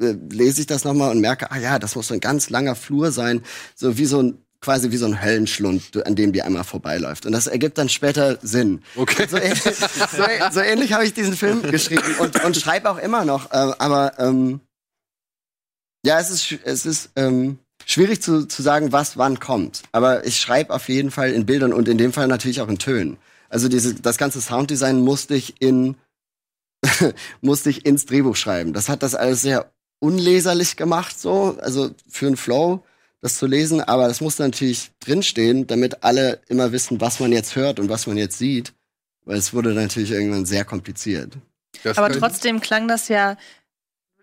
äh, 0.00 0.14
lese 0.30 0.60
ich 0.60 0.66
das 0.66 0.84
nochmal 0.84 1.10
und 1.10 1.20
merke, 1.20 1.50
ah 1.50 1.58
ja, 1.58 1.78
das 1.78 1.94
muss 1.96 2.08
so 2.08 2.14
ein 2.14 2.20
ganz 2.20 2.50
langer 2.50 2.74
Flur 2.74 3.12
sein, 3.12 3.42
so 3.74 3.98
wie 3.98 4.06
so 4.06 4.22
ein 4.22 4.38
quasi 4.62 4.92
wie 4.92 4.96
so 4.96 5.06
ein 5.06 5.20
Höllenschlund, 5.20 6.06
an 6.06 6.14
dem 6.14 6.32
die 6.32 6.40
einmal 6.40 6.64
vorbeiläuft. 6.64 7.26
Und 7.26 7.32
das 7.32 7.48
ergibt 7.48 7.78
dann 7.78 7.88
später 7.88 8.38
Sinn. 8.42 8.80
Okay. 8.96 9.26
So 9.28 9.36
ähnlich, 9.36 9.62
so, 9.62 10.22
so 10.52 10.60
ähnlich 10.60 10.92
habe 10.92 11.04
ich 11.04 11.12
diesen 11.12 11.36
Film 11.36 11.62
geschrieben 11.62 12.14
und, 12.20 12.42
und 12.44 12.56
schreibe 12.56 12.88
auch 12.88 12.98
immer 12.98 13.24
noch. 13.24 13.50
Äh, 13.50 13.72
aber 13.78 14.18
ähm, 14.18 14.60
ja, 16.06 16.18
es 16.20 16.30
ist, 16.30 16.52
es 16.64 16.86
ist 16.86 17.10
ähm, 17.16 17.58
schwierig 17.84 18.22
zu, 18.22 18.46
zu 18.46 18.62
sagen, 18.62 18.92
was 18.92 19.16
wann 19.16 19.40
kommt. 19.40 19.82
Aber 19.92 20.24
ich 20.24 20.40
schreibe 20.40 20.72
auf 20.72 20.88
jeden 20.88 21.10
Fall 21.10 21.32
in 21.32 21.44
Bildern 21.44 21.72
und 21.72 21.88
in 21.88 21.98
dem 21.98 22.12
Fall 22.12 22.28
natürlich 22.28 22.60
auch 22.60 22.68
in 22.68 22.78
Tönen. 22.78 23.18
Also 23.48 23.68
diese, 23.68 23.94
das 23.94 24.16
ganze 24.16 24.40
Sounddesign 24.40 25.00
musste 25.00 25.34
ich 25.34 25.60
in 25.60 25.96
musste 27.40 27.70
ich 27.70 27.84
ins 27.86 28.06
Drehbuch 28.06 28.36
schreiben. 28.36 28.72
Das 28.72 28.88
hat 28.88 29.02
das 29.02 29.14
alles 29.14 29.42
sehr 29.42 29.70
unleserlich 30.02 30.76
gemacht, 30.76 31.18
so, 31.18 31.56
also 31.60 31.90
für 32.08 32.26
einen 32.26 32.36
Flow, 32.36 32.84
das 33.20 33.36
zu 33.36 33.46
lesen, 33.46 33.80
aber 33.80 34.08
das 34.08 34.20
muss 34.20 34.40
natürlich 34.40 34.90
drinstehen, 34.98 35.68
damit 35.68 36.02
alle 36.02 36.40
immer 36.48 36.72
wissen, 36.72 37.00
was 37.00 37.20
man 37.20 37.30
jetzt 37.30 37.54
hört 37.54 37.78
und 37.78 37.88
was 37.88 38.08
man 38.08 38.16
jetzt 38.16 38.36
sieht, 38.36 38.74
weil 39.24 39.36
es 39.36 39.54
wurde 39.54 39.72
natürlich 39.74 40.10
irgendwann 40.10 40.44
sehr 40.44 40.64
kompliziert. 40.64 41.34
Das 41.84 41.98
aber 41.98 42.10
trotzdem 42.10 42.60
klang 42.60 42.88
das 42.88 43.06
ja, 43.06 43.36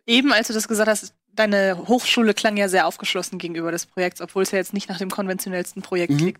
eben 0.05 0.33
als 0.33 0.47
du 0.47 0.53
das 0.53 0.67
gesagt 0.67 0.89
hast, 0.89 1.13
deine 1.31 1.87
Hochschule 1.87 2.33
klang 2.33 2.57
ja 2.57 2.67
sehr 2.67 2.85
aufgeschlossen 2.85 3.39
gegenüber 3.39 3.71
des 3.71 3.85
Projekts, 3.85 4.19
obwohl 4.19 4.43
es 4.43 4.51
ja 4.51 4.57
jetzt 4.57 4.73
nicht 4.73 4.89
nach 4.89 4.97
dem 4.97 5.09
konventionellsten 5.09 5.81
Projekt 5.81 6.11
mhm. 6.11 6.17
klingt. 6.17 6.39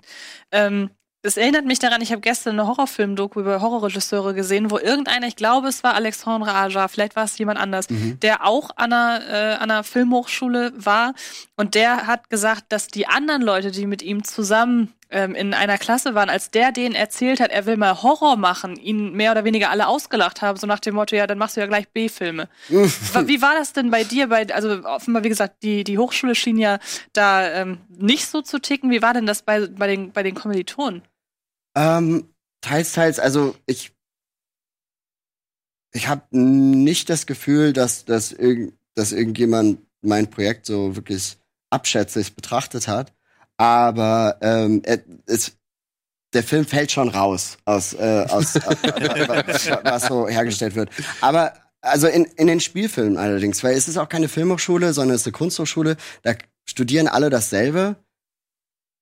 Ähm, 0.52 0.90
es 1.22 1.36
erinnert 1.36 1.66
mich 1.66 1.80
daran, 1.80 2.02
ich 2.02 2.12
habe 2.12 2.22
gestern 2.22 2.58
eine 2.58 2.68
Horrorfilm-Doku 2.68 3.42
über 3.42 3.62
Horrorregisseure 3.62 4.34
gesehen, 4.34 4.72
wo 4.72 4.78
irgendeiner, 4.78 5.28
ich 5.28 5.36
glaube, 5.36 5.68
es 5.68 5.84
war 5.84 5.94
Alexandre 5.94 6.54
Aja, 6.54 6.88
vielleicht 6.88 7.18
war 7.18 7.26
es 7.26 7.38
jemand 7.38 7.60
anders, 7.60 7.90
mhm. 7.90 8.20
der 8.22 8.46
auch 8.46 8.70
an 8.78 8.94
einer, 8.94 9.22
äh, 9.28 9.54
an 9.56 9.70
einer 9.70 9.84
Filmhochschule 9.84 10.72
war. 10.76 11.14
Und 11.58 11.76
der 11.76 12.08
hat 12.08 12.30
gesagt, 12.30 12.66
dass 12.70 12.88
die 12.88 13.08
anderen 13.08 13.42
Leute, 13.42 13.72
die 13.72 13.86
mit 13.86 14.02
ihm 14.02 14.24
zusammen 14.24 14.94
ähm, 15.12 15.34
in 15.34 15.54
einer 15.54 15.78
Klasse 15.78 16.14
waren, 16.14 16.30
als 16.30 16.52
der 16.52 16.72
denen 16.72 16.94
erzählt 16.94 17.40
hat, 17.40 17.52
er 17.52 17.66
will 17.66 17.78
mal 17.78 18.04
Horror 18.04 18.36
machen, 18.36 18.76
ihn 18.76 19.14
mehr 19.14 19.32
oder 19.32 19.44
weniger 19.44 19.72
alle 19.72 19.88
ausgelacht 19.88 20.42
haben, 20.42 20.58
so 20.58 20.68
nach 20.68 20.80
dem 20.80 20.96
Motto, 20.96 21.16
ja, 21.16 21.26
dann 21.26 21.38
machst 21.38 21.56
du 21.56 21.62
ja 21.62 21.68
gleich 21.68 21.90
B-Filme. 21.90 22.48
wie 22.70 23.42
war 23.42 23.56
das 23.56 23.74
denn 23.74 23.90
bei 23.90 24.04
dir? 24.04 24.28
Bei, 24.28 24.48
also 24.54 24.84
offenbar, 24.86 25.24
wie 25.24 25.30
gesagt, 25.30 25.64
die, 25.64 25.84
die 25.84 25.98
Hochschule 25.98 26.36
schien 26.36 26.58
ja 26.58 26.80
da 27.14 27.50
ähm, 27.50 27.80
nicht 27.90 28.28
so 28.28 28.42
zu 28.42 28.60
ticken. 28.60 28.92
Wie 28.92 29.02
war 29.02 29.14
denn 29.14 29.26
das 29.26 29.42
bei, 29.42 29.68
bei, 29.68 29.88
den, 29.88 30.12
bei 30.12 30.24
den 30.24 30.36
Kommilitonen? 30.36 31.02
Ähm, 31.76 32.34
teils, 32.62 32.94
teils. 32.94 33.20
Also 33.20 33.56
ich, 33.66 33.92
ich 35.92 36.08
habe 36.08 36.24
nicht 36.32 37.10
das 37.10 37.26
Gefühl, 37.26 37.74
dass, 37.74 38.06
dass, 38.06 38.32
irg 38.32 38.74
dass 38.96 39.12
irgendjemand 39.12 39.80
mein 40.02 40.30
Projekt 40.30 40.66
so 40.66 40.96
wirklich 40.96 41.38
abschätzig 41.70 42.36
betrachtet 42.36 42.88
hat. 42.88 43.14
Aber 43.60 44.38
ähm, 44.42 44.82
es, 45.26 45.52
der 46.34 46.44
Film 46.44 46.66
fällt 46.66 46.92
schon 46.92 47.10
raus 47.10 47.58
aus, 47.66 47.94
äh, 47.94 48.26
aus 48.30 48.56
was 49.84 50.08
so 50.08 50.30
hergestellt 50.30 50.76
wird. 50.76 50.90
Aber 51.20 51.54
also 51.82 52.08
in, 52.08 52.24
in 52.38 52.48
den 52.48 52.62
Spielfilmen 52.62 53.18
allerdings, 53.18 53.62
weil 53.64 53.76
es 53.76 53.90
ist 53.90 53.98
auch 53.98 54.08
keine 54.08 54.30
Filmhochschule, 54.30 54.94
sondern 54.94 55.16
es 55.16 55.22
ist 55.22 55.28
eine 55.28 55.34
Kunsthochschule. 55.34 55.98
Da 56.24 56.36
studieren 56.66 57.10
alle 57.10 57.30
dasselbe. 57.30 57.98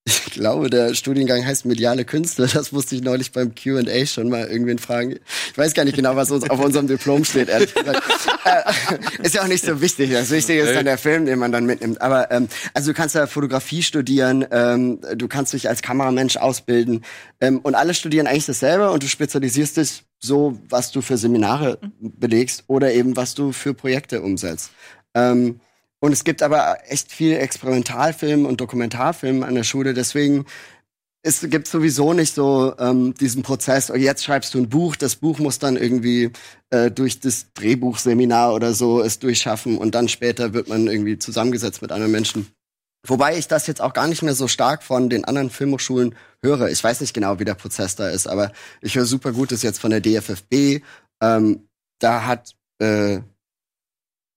Ich 0.08 0.32
glaube, 0.32 0.70
der 0.70 0.94
Studiengang 0.94 1.46
heißt 1.46 1.66
mediale 1.66 2.06
Künste. 2.06 2.48
Das 2.58 2.72
musste 2.72 2.96
ich 2.96 3.02
neulich 3.02 3.34
beim 3.34 3.54
Q&A 3.54 4.06
schon 4.06 4.30
mal 4.30 4.48
irgendwen 4.48 4.80
fragen. 4.80 5.20
Ich 5.52 5.58
weiß 5.58 5.74
gar 5.74 5.84
nicht 5.84 5.98
genau, 5.98 6.16
was 6.16 6.32
uns 6.32 6.50
auf 6.50 6.60
unserem 6.62 6.88
Diplom 6.88 7.26
steht, 7.26 7.50
ehrlich 7.50 7.74
gesagt. 7.74 8.02
äh, 8.46 9.24
ist 9.24 9.36
ja 9.36 9.42
auch 9.44 9.48
nicht 9.48 9.66
so 9.66 9.82
wichtig. 9.82 10.12
Das 10.12 10.32
Wichtige 10.32 10.62
ist 10.62 10.74
dann 10.74 10.86
der 10.86 10.98
Film, 10.98 11.26
den 11.26 11.38
man 11.38 11.52
dann 11.52 11.66
mitnimmt. 11.66 12.02
Aber 12.02 12.32
ähm, 12.32 12.48
also 12.74 12.92
du 12.92 12.94
kannst 12.96 13.16
ja 13.16 13.28
Fotografie 13.28 13.84
studieren, 13.84 14.46
ähm, 14.50 15.02
du 15.16 15.28
kannst 15.28 15.52
dich 15.52 15.68
als 15.68 15.82
Kameramensch 15.82 16.38
ausbilden 16.38 17.04
ähm, 17.42 17.60
und 17.60 17.76
alle 17.76 17.94
studieren 17.94 18.28
eigentlich 18.28 18.46
dasselbe 18.46 18.92
und 18.92 19.04
du 19.04 19.08
spezialisierst 19.08 19.76
dich 19.76 20.04
so, 20.20 20.58
was 20.70 20.92
du 20.92 21.02
für 21.02 21.18
Seminare 21.18 21.80
belegst 22.00 22.64
oder 22.68 22.94
eben 22.94 23.18
was 23.18 23.36
du 23.36 23.52
für 23.52 23.74
Projekte 23.74 24.22
umsetzt. 24.22 24.72
Ähm, 25.14 25.60
und 26.00 26.12
es 26.12 26.24
gibt 26.24 26.44
aber 26.44 26.78
echt 26.88 27.12
viel 27.12 27.36
Experimentalfilm 27.36 28.46
und 28.46 28.62
Dokumentarfilm 28.62 29.44
an 29.44 29.56
der 29.56 29.64
Schule. 29.64 29.94
Deswegen 29.94 30.46
es 31.28 31.42
gibt 31.42 31.68
sowieso 31.68 32.14
nicht 32.14 32.34
so 32.34 32.74
ähm, 32.80 33.14
diesen 33.16 33.44
Prozess, 33.44 33.92
oh, 33.92 33.96
jetzt 33.96 34.24
schreibst 34.24 34.54
du 34.54 34.60
ein 34.60 34.70
Buch, 34.70 34.96
das 34.96 35.18
Buch 35.18 35.40
muss 35.40 35.60
dann 35.60 35.76
irgendwie 35.76 36.32
äh, 36.70 36.90
durch 36.90 37.20
das 37.20 37.48
Drehbuchseminar 37.54 38.54
oder 38.54 38.74
so 38.74 39.02
es 39.02 39.20
durchschaffen 39.20 39.78
und 39.78 39.94
dann 39.94 40.08
später 40.08 40.54
wird 40.54 40.70
man 40.70 40.88
irgendwie 40.88 41.18
zusammengesetzt 41.18 41.82
mit 41.82 41.92
anderen 41.92 42.14
Menschen. 42.14 42.48
Wobei 43.06 43.38
ich 43.38 43.48
das 43.50 43.68
jetzt 43.68 43.82
auch 43.82 43.94
gar 43.94 44.08
nicht 44.08 44.22
mehr 44.22 44.36
so 44.36 44.48
stark 44.48 44.84
von 44.84 45.10
den 45.10 45.26
anderen 45.26 45.50
Filmhochschulen 45.50 46.16
höre. 46.42 46.70
Ich 46.70 46.84
weiß 46.84 47.02
nicht 47.02 47.14
genau, 47.14 47.40
wie 47.40 47.46
der 47.46 47.56
Prozess 47.56 47.96
da 47.96 48.10
ist, 48.10 48.28
aber 48.28 48.52
ich 48.82 48.96
höre 48.96 49.06
super 49.06 49.34
Gutes 49.34 49.64
jetzt 49.64 49.80
von 49.80 49.92
der 49.92 50.02
DFFB. 50.02 50.82
Ähm, 51.22 51.68
da 52.00 52.26
hat 52.26 52.56
äh, 52.80 53.20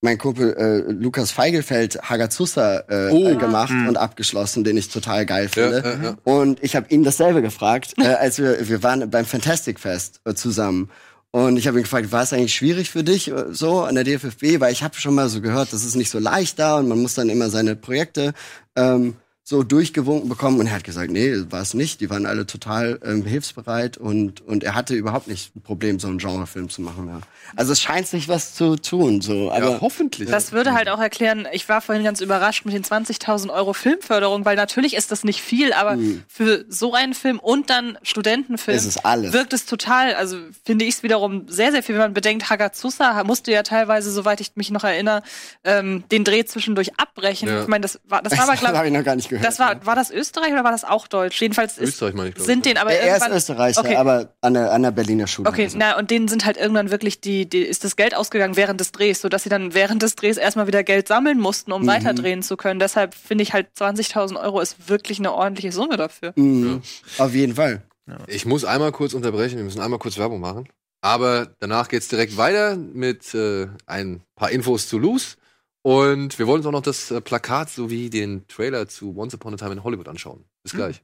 mein 0.02 0.16
Kumpel 0.18 0.54
äh, 0.54 0.92
Lukas 0.92 1.30
Feigelfeld 1.30 2.00
Hagazusa 2.02 2.84
äh, 2.88 3.10
Oh. 3.10 3.28
äh, 3.28 3.36
gemacht 3.36 3.72
Mhm. 3.72 3.88
und 3.88 3.96
abgeschlossen, 3.98 4.64
den 4.64 4.76
ich 4.76 4.88
total 4.88 5.26
geil 5.26 5.48
finde. 5.48 5.82
Ja, 5.84 5.90
ja, 5.92 6.02
ja. 6.10 6.16
Und 6.24 6.62
ich 6.62 6.74
habe 6.76 6.86
ihn 6.88 7.04
dasselbe 7.04 7.42
gefragt, 7.42 7.94
äh, 7.98 8.04
als 8.06 8.38
wir 8.38 8.68
wir 8.68 8.82
waren 8.82 9.10
beim 9.10 9.26
Fantastic 9.26 9.78
Fest 9.78 10.20
äh, 10.24 10.34
zusammen. 10.34 10.90
Und 11.32 11.58
ich 11.58 11.68
habe 11.68 11.78
ihn 11.78 11.82
gefragt, 11.84 12.10
war 12.10 12.22
es 12.24 12.32
eigentlich 12.32 12.54
schwierig 12.54 12.90
für 12.90 13.04
dich 13.04 13.30
äh, 13.30 13.44
so 13.52 13.82
an 13.82 13.94
der 13.94 14.04
DFFB? 14.04 14.58
Weil 14.58 14.72
ich 14.72 14.82
habe 14.82 14.96
schon 14.96 15.14
mal 15.14 15.28
so 15.28 15.40
gehört, 15.40 15.72
das 15.72 15.84
ist 15.84 15.94
nicht 15.96 16.10
so 16.10 16.18
leicht 16.18 16.58
da 16.58 16.78
und 16.78 16.88
man 16.88 17.00
muss 17.00 17.14
dann 17.14 17.28
immer 17.28 17.50
seine 17.50 17.76
Projekte 17.76 18.32
ähm, 18.76 19.14
so 19.50 19.64
durchgewunken 19.64 20.28
bekommen. 20.28 20.60
Und 20.60 20.68
er 20.68 20.74
hat 20.74 20.84
gesagt, 20.84 21.10
nee, 21.10 21.34
war 21.50 21.60
es 21.60 21.74
nicht. 21.74 22.00
Die 22.00 22.08
waren 22.08 22.24
alle 22.24 22.46
total 22.46 23.00
ähm, 23.04 23.26
hilfsbereit 23.26 23.98
und, 23.98 24.46
und 24.46 24.62
er 24.62 24.76
hatte 24.76 24.94
überhaupt 24.94 25.26
nicht 25.26 25.56
ein 25.56 25.60
Problem, 25.60 25.98
so 25.98 26.06
einen 26.06 26.18
Genrefilm 26.18 26.70
zu 26.70 26.82
machen. 26.82 27.08
Ja. 27.08 27.20
Also 27.56 27.72
es 27.72 27.80
scheint 27.80 28.06
sich 28.06 28.28
was 28.28 28.54
zu 28.54 28.76
tun. 28.76 29.20
So. 29.20 29.50
Aber 29.50 29.70
ja, 29.72 29.78
hoffentlich. 29.80 30.30
Das 30.30 30.52
würde 30.52 30.72
halt 30.72 30.88
auch 30.88 31.00
erklären, 31.00 31.48
ich 31.50 31.68
war 31.68 31.80
vorhin 31.80 32.04
ganz 32.04 32.20
überrascht 32.20 32.64
mit 32.64 32.74
den 32.74 32.84
20.000 32.84 33.52
Euro 33.52 33.72
Filmförderung, 33.72 34.44
weil 34.44 34.54
natürlich 34.54 34.94
ist 34.94 35.10
das 35.10 35.24
nicht 35.24 35.42
viel, 35.42 35.72
aber 35.72 35.98
für 36.28 36.64
so 36.68 36.94
einen 36.94 37.14
Film 37.14 37.40
und 37.40 37.70
dann 37.70 37.98
Studentenfilm 38.04 38.76
Es 38.78 38.86
ist 38.86 39.04
alles. 39.04 39.32
wirkt 39.32 39.52
es 39.52 39.66
total, 39.66 40.14
also 40.14 40.36
finde 40.64 40.84
ich 40.84 40.94
es 40.94 41.02
wiederum 41.02 41.48
sehr, 41.48 41.72
sehr 41.72 41.82
viel, 41.82 41.96
wenn 41.96 42.02
man 42.02 42.14
bedenkt, 42.14 42.50
Hagazusa 42.50 43.24
musste 43.24 43.50
ja 43.50 43.64
teilweise, 43.64 44.12
soweit 44.12 44.40
ich 44.40 44.52
mich 44.54 44.70
noch 44.70 44.84
erinnere, 44.84 45.24
ähm, 45.64 46.04
den 46.12 46.22
Dreh 46.22 46.44
zwischendurch 46.44 47.00
abbrechen. 47.00 47.48
Ja. 47.48 47.62
Ich 47.62 47.66
meine, 47.66 47.82
das 47.82 47.98
war, 48.04 48.22
das 48.22 48.38
war 48.38 48.44
aber, 48.44 48.52
das 48.52 48.62
habe 48.62 48.72
glaube 48.74 48.86
ich 48.86 48.92
noch 48.92 49.04
gar 49.04 49.16
nicht 49.16 49.28
gehört. 49.28 49.39
das 49.42 49.58
war, 49.58 49.84
war 49.86 49.94
das 49.94 50.10
Österreich 50.10 50.52
oder 50.52 50.64
war 50.64 50.70
das 50.72 50.84
auch 50.84 51.06
Deutsch? 51.08 51.40
Jedenfalls 51.40 51.78
ist, 51.78 51.88
Österreich, 51.90 52.14
meine 52.14 52.28
ich, 52.30 52.34
glaub 52.34 52.46
ich. 52.46 52.52
sind 52.52 52.64
den 52.66 52.76
aber 52.78 52.92
er 52.92 53.00
ist 53.00 53.06
irgendwann, 53.22 53.36
Österreicher, 53.36 53.80
Okay. 53.80 53.96
aber 53.96 54.34
an 54.40 54.54
der, 54.54 54.72
an 54.72 54.82
der 54.82 54.90
Berliner 54.90 55.26
Schule. 55.26 55.48
Okay, 55.48 55.64
Also. 55.64 55.78
na 55.78 55.98
und 55.98 56.10
denen 56.10 56.28
sind 56.28 56.44
halt 56.44 56.56
irgendwann 56.56 56.90
wirklich 56.90 57.20
die, 57.20 57.48
die 57.48 57.58
ist 57.62 57.84
das 57.84 57.96
Geld 57.96 58.14
ausgegangen 58.16 58.56
während 58.56 58.80
des 58.80 58.92
Drehs, 58.92 59.20
sodass 59.20 59.42
sie 59.42 59.48
dann 59.48 59.74
während 59.74 60.02
des 60.02 60.16
Drehs 60.16 60.36
erstmal 60.36 60.66
wieder 60.66 60.82
Geld 60.84 61.08
sammeln 61.08 61.38
mussten, 61.38 61.70
Mhm. 61.70 61.76
um 61.76 61.86
weiterdrehen 61.86 62.42
zu 62.42 62.56
können. 62.56 62.80
Deshalb 62.80 63.14
finde 63.14 63.42
ich 63.42 63.52
halt 63.52 63.68
20.000 63.78 64.36
Euro 64.40 64.60
ist 64.60 64.88
wirklich 64.88 65.18
eine 65.18 65.32
ordentliche 65.32 65.72
Summe 65.72 65.96
dafür. 65.96 66.32
Mhm. 66.36 66.82
Auf 67.18 67.34
jeden 67.34 67.54
Fall. 67.54 67.82
Ich 68.26 68.44
muss 68.46 68.64
einmal 68.64 68.90
kurz 68.92 69.14
unterbrechen, 69.14 69.56
wir 69.58 69.64
müssen 69.64 69.80
einmal 69.80 69.98
kurz 70.00 70.18
Werbung 70.18 70.40
machen. 70.40 70.68
Aber 71.02 71.48
danach 71.60 71.88
geht's 71.88 72.08
direkt 72.08 72.36
weiter 72.36 72.76
mit 72.76 73.32
äh, 73.34 73.68
ein 73.86 74.20
paar 74.36 74.50
Infos 74.50 74.86
zu 74.88 74.98
Loose. 74.98 75.36
Und 75.82 76.38
wir 76.38 76.46
wollen 76.46 76.58
uns 76.58 76.66
auch 76.66 76.72
noch 76.72 76.82
das 76.82 77.10
äh, 77.10 77.22
Plakat 77.22 77.70
sowie 77.70 78.10
den 78.10 78.46
Trailer 78.48 78.86
zu 78.86 79.16
Once 79.16 79.34
Upon 79.34 79.54
a 79.54 79.56
Time 79.56 79.72
in 79.72 79.84
Hollywood 79.84 80.08
anschauen. 80.08 80.44
Bis 80.62 80.72
gleich. 80.72 81.02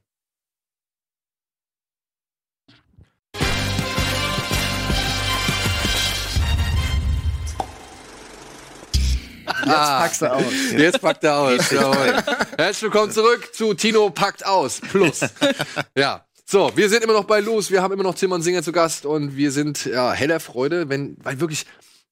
Jetzt 9.65 9.75
packst 9.75 10.21
du 10.21 10.31
aus. 10.31 10.53
Jetzt 10.71 11.01
packt 11.01 11.23
er 11.23 11.37
aus. 11.37 11.71
Jawohl. 11.71 12.23
Herzlich 12.57 12.83
willkommen 12.83 13.11
zurück 13.11 13.53
zu 13.53 13.73
Tino 13.73 14.11
packt 14.11 14.45
aus. 14.45 14.79
Plus. 14.81 15.21
Ja. 15.97 16.23
So, 16.45 16.71
wir 16.75 16.87
sind 16.87 17.03
immer 17.03 17.11
noch 17.11 17.25
bei 17.25 17.41
Los. 17.41 17.71
Wir 17.71 17.81
haben 17.81 17.91
immer 17.93 18.03
noch 18.03 18.15
Timon 18.15 18.41
Singer 18.41 18.63
zu 18.63 18.71
Gast 18.71 19.05
und 19.05 19.35
wir 19.35 19.51
sind 19.51 19.83
ja 19.83 20.13
heller 20.13 20.39
Freude, 20.39 20.87
wenn, 20.87 21.17
weil 21.21 21.41
wirklich, 21.41 21.65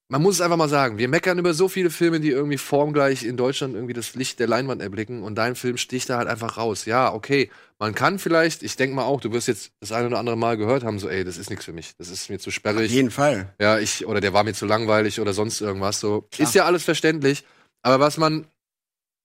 man 0.08 0.22
muss 0.22 0.36
es 0.36 0.40
einfach 0.40 0.56
mal 0.56 0.68
sagen, 0.68 0.98
wir 0.98 1.08
meckern 1.08 1.38
über 1.38 1.52
so 1.52 1.68
viele 1.68 1.90
Filme, 1.90 2.20
die 2.20 2.30
irgendwie 2.30 2.58
formgleich 2.58 3.24
in 3.24 3.36
Deutschland 3.36 3.74
irgendwie 3.74 3.94
das 3.94 4.14
Licht 4.14 4.38
der 4.38 4.46
Leinwand 4.46 4.80
erblicken 4.80 5.22
und 5.22 5.34
dein 5.34 5.56
Film 5.56 5.76
sticht 5.76 6.08
da 6.08 6.18
halt 6.18 6.28
einfach 6.28 6.56
raus. 6.56 6.84
Ja, 6.84 7.12
okay, 7.12 7.50
man 7.78 7.94
kann 7.94 8.18
vielleicht, 8.18 8.62
ich 8.62 8.76
denke 8.76 8.94
mal 8.94 9.04
auch, 9.04 9.20
du 9.20 9.32
wirst 9.32 9.48
jetzt 9.48 9.72
das 9.80 9.90
eine 9.90 10.06
oder 10.06 10.18
andere 10.18 10.36
Mal 10.36 10.56
gehört 10.56 10.84
haben, 10.84 10.98
so, 11.00 11.08
ey, 11.08 11.24
das 11.24 11.36
ist 11.38 11.50
nichts 11.50 11.64
für 11.64 11.72
mich, 11.72 11.96
das 11.96 12.08
ist 12.08 12.30
mir 12.30 12.38
zu 12.38 12.50
Auf 12.50 12.54
sperrig. 12.54 12.90
jeden 12.90 13.10
Fall. 13.10 13.52
Ja, 13.60 13.78
ich, 13.78 14.06
oder 14.06 14.20
der 14.20 14.32
war 14.32 14.44
mir 14.44 14.54
zu 14.54 14.64
langweilig 14.66 15.20
oder 15.20 15.32
sonst 15.32 15.60
irgendwas. 15.60 15.98
So. 15.98 16.28
Ist 16.38 16.54
ja 16.54 16.66
alles 16.66 16.84
verständlich. 16.84 17.44
Aber 17.82 17.98
was 17.98 18.16
man, 18.16 18.46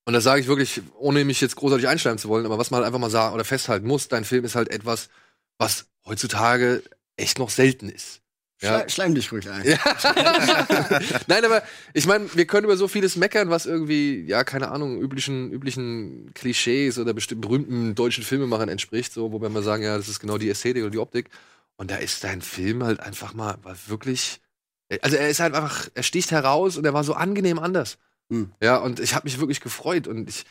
und 0.06 0.14
das 0.14 0.24
sage 0.24 0.42
ich 0.42 0.48
wirklich, 0.48 0.82
ohne 0.98 1.24
mich 1.26 1.42
jetzt 1.42 1.56
großartig 1.56 1.88
einschleimen 1.88 2.18
zu 2.18 2.28
wollen, 2.28 2.46
aber 2.46 2.58
was 2.58 2.72
man 2.72 2.80
halt 2.80 2.88
einfach 2.88 3.00
mal 3.00 3.12
sagen 3.12 3.36
oder 3.36 3.46
festhalten 3.46 3.88
muss, 3.88 4.08
dein 4.08 4.26
Film 4.26 4.46
ist 4.46 4.56
halt 4.56 4.72
etwas, 4.72 5.10
was 5.60 5.86
heutzutage 6.06 6.82
echt 7.18 7.38
noch 7.38 7.52
selten 7.52 7.88
ist. 7.88 8.22
Ja. 8.62 8.80
Schle 8.80 8.90
schleim 8.90 9.16
dich 9.16 9.32
ruhig 9.32 9.50
ein. 9.50 9.64
Nein, 11.28 11.46
aber 11.46 11.64
ich 11.94 12.06
meine, 12.06 12.30
wir 12.36 12.46
können 12.46 12.66
über 12.66 12.78
so 12.78 12.88
vieles 12.88 13.16
meckern, 13.16 13.50
was 13.50 13.66
irgendwie, 13.66 14.24
ja, 14.28 14.44
keine 14.44 14.70
Ahnung, 14.70 15.02
üblichen, 15.02 15.52
üblichen 15.52 16.32
Klischees 16.36 17.00
oder 17.00 17.14
bestimmten 17.14 17.42
berühmten 17.42 17.96
deutschen 17.96 18.24
Filmemachern 18.24 18.70
entspricht, 18.70 19.14
so, 19.14 19.32
wo 19.32 19.42
wir 19.42 19.50
mal 19.50 19.64
sagen, 19.64 19.84
ja, 19.84 19.98
das 19.98 20.08
ist 20.08 20.20
genau 20.20 20.38
die 20.38 20.50
Ästhetik 20.50 20.84
oder 20.84 20.92
die 20.92 21.00
Optik. 21.00 21.30
Und 21.78 21.90
da 21.90 21.96
ist 21.96 22.24
dein 22.24 22.42
Film 22.42 22.84
halt 22.84 23.00
einfach 23.00 23.34
mal 23.34 23.58
war 23.64 23.76
wirklich. 23.88 24.40
Also 25.02 25.18
er 25.18 25.30
ist 25.30 25.40
halt 25.40 25.56
einfach, 25.56 25.90
er 25.96 26.04
sticht 26.04 26.30
heraus 26.32 26.78
und 26.78 26.86
er 26.86 26.94
war 26.94 27.04
so 27.04 27.14
angenehm 27.14 27.58
anders. 27.58 27.98
Hm. 28.30 28.52
Ja, 28.62 28.78
und 28.78 29.00
ich 29.00 29.16
habe 29.16 29.26
mich 29.26 29.40
wirklich 29.40 29.62
gefreut. 29.62 30.08
Und 30.08 30.30
ich, 30.30 30.46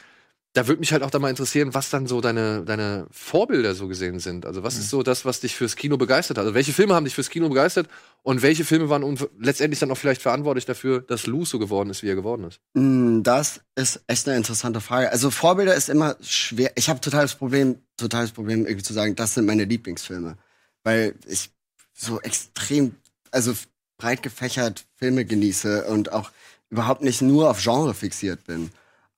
da 0.52 0.66
würde 0.66 0.81
mich 0.81 0.93
halt 0.93 1.05
auch 1.05 1.10
da 1.10 1.20
mal 1.20 1.31
interessieren, 1.31 1.74
was 1.74 1.90
dann 1.90 2.09
so 2.09 2.20
deine, 2.20 2.64
deine 2.64 3.06
Vorbilder 3.12 3.74
so 3.77 3.86
gesehen 3.86 4.18
sind. 4.18 4.47
Also 4.47 4.64
was 4.64 4.77
ist 4.78 4.90
so 4.90 5.05
das, 5.05 5.24
was 5.24 5.39
dich 5.39 5.55
fürs 5.55 5.77
Kino 5.77 5.97
begeistert 5.97 6.39
hat? 6.39 6.43
Also 6.43 6.55
welche 6.55 6.72
Filme 6.72 6.94
haben 6.94 7.05
dich 7.05 7.14
fürs 7.14 7.31
Kino 7.31 7.48
begeistert 7.48 7.89
und 8.22 8.43
welche 8.43 8.64
Filme 8.64 8.89
waren 8.89 9.16
letztendlich 9.39 9.78
dann 9.78 9.93
auch 9.93 9.97
vielleicht 9.97 10.22
verantwortlich 10.22 10.64
dafür, 10.64 11.02
dass 11.02 11.27
Lou 11.27 11.44
so 11.44 11.60
geworden 11.60 11.90
ist, 11.90 12.02
wie 12.02 12.09
er 12.09 12.16
geworden 12.16 12.44
ist? 12.44 12.60
Mm, 12.74 13.22
Das 13.22 13.60
ist 13.77 14.02
echt 14.09 14.27
eine 14.27 14.36
interessante 14.39 14.81
Frage. 14.81 15.12
Also 15.12 15.31
Vorbilder 15.31 15.74
ist 15.77 15.89
immer 15.89 16.16
schwer. 16.20 16.72
Ich 16.74 16.89
habe 16.89 17.01
totales 17.01 17.36
Problem, 17.36 17.78
totales 17.97 18.32
Problem 18.32 18.66
irgendwie 18.66 18.82
zu 18.82 18.93
sagen, 18.93 19.14
das 19.14 19.35
sind 19.35 19.47
meine 19.47 19.64
Lieblingsfilme, 19.64 20.36
weil 20.82 21.14
ich 21.28 21.51
so 21.94 22.20
extrem, 22.22 22.97
also 23.31 23.52
breit 23.98 24.24
gefächert 24.24 24.85
Filme 24.97 25.24
genieße 25.24 25.85
und 25.85 26.12
auch 26.12 26.32
überhaupt 26.70 27.02
nicht 27.02 27.22
nur 27.22 27.51
auf 27.51 27.62
Genre 27.62 27.94
fixiert 27.94 28.44
bin. 28.47 28.70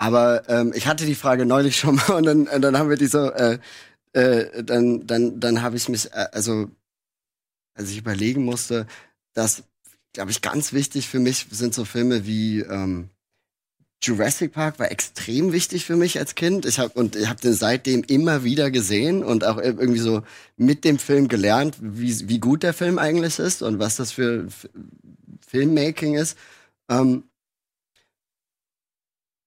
Aber 0.03 0.49
ähm, 0.49 0.73
ich 0.75 0.89
hatte 0.89 1.07
die 1.07 1.15
Frage 1.15 1.47
neulich 1.47 1.77
schon 1.77 1.95
mal 1.95 2.11
und 2.11 2.27
dann, 2.27 2.49
und 2.49 2.61
dann 2.61 2.77
haben 2.77 2.91
wir 2.91 2.97
die 2.97 3.07
so, 3.07 3.31
äh, 3.31 3.61
äh, 4.15 4.65
dann, 4.65 5.07
dann, 5.07 5.39
dann 5.39 5.63
habe 5.63 5.77
ich 5.77 5.89
mich, 5.89 6.13
äh, 6.13 6.27
also 6.33 6.69
als 7.75 7.89
ich 7.89 7.99
überlegen 7.99 8.45
musste, 8.45 8.89
dass, 9.33 9.63
glaube 10.13 10.33
ich, 10.33 10.43
ganz 10.43 10.73
wichtig 10.73 11.07
für 11.09 11.21
mich 11.21 11.47
sind 11.53 11.73
so 11.73 11.85
Filme 11.85 12.27
wie 12.27 12.63
ähm, 12.63 13.11
Jurassic 14.03 14.51
Park 14.53 14.81
war 14.81 14.91
extrem 14.91 15.53
wichtig 15.53 15.85
für 15.85 15.95
mich 15.95 16.19
als 16.19 16.35
Kind. 16.35 16.67
Ich 16.67 16.81
habe 16.81 16.99
und 16.99 17.15
ich 17.15 17.29
habe 17.29 17.41
den 17.41 17.55
seitdem 17.55 18.03
immer 18.03 18.43
wieder 18.43 18.73
gesehen 18.73 19.23
und 19.23 19.45
auch 19.45 19.59
irgendwie 19.59 20.01
so 20.01 20.25
mit 20.57 20.85
dem 20.85 20.99
Film 20.99 21.29
gelernt, 21.29 21.77
wie, 21.81 22.29
wie 22.29 22.41
gut 22.41 22.65
der 22.65 22.75
Film 22.75 22.99
eigentlich 22.99 23.39
ist 23.39 23.63
und 23.63 23.79
was 23.79 23.95
das 23.95 24.11
für 24.11 24.47
F 24.49 24.69
Filmmaking 25.47 26.17
ist. 26.17 26.37
Ähm, 26.89 27.23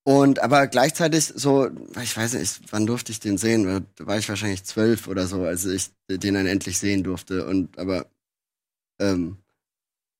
und 0.07 0.40
aber 0.40 0.68
gleichzeitig 0.68 1.26
so, 1.36 1.68
ich 1.99 2.15
weiß 2.15 2.36
nicht, 2.36 2.61
wann 2.69 2.86
durfte 2.86 3.11
ich 3.11 3.19
den 3.19 3.40
sehen? 3.40 3.88
Da 3.95 4.06
war 4.06 4.19
ich 4.19 4.30
wahrscheinlich 4.30 4.64
zwölf 4.64 5.07
oder 5.07 5.26
so, 5.26 5.44
als 5.44 5.65
ich 5.65 5.90
den 6.07 6.36
dann 6.36 6.45
endlich 6.45 6.77
sehen 6.77 7.03
durfte. 7.03 7.48
Und 7.48 7.80
aber 7.80 8.06
ähm, 8.99 9.38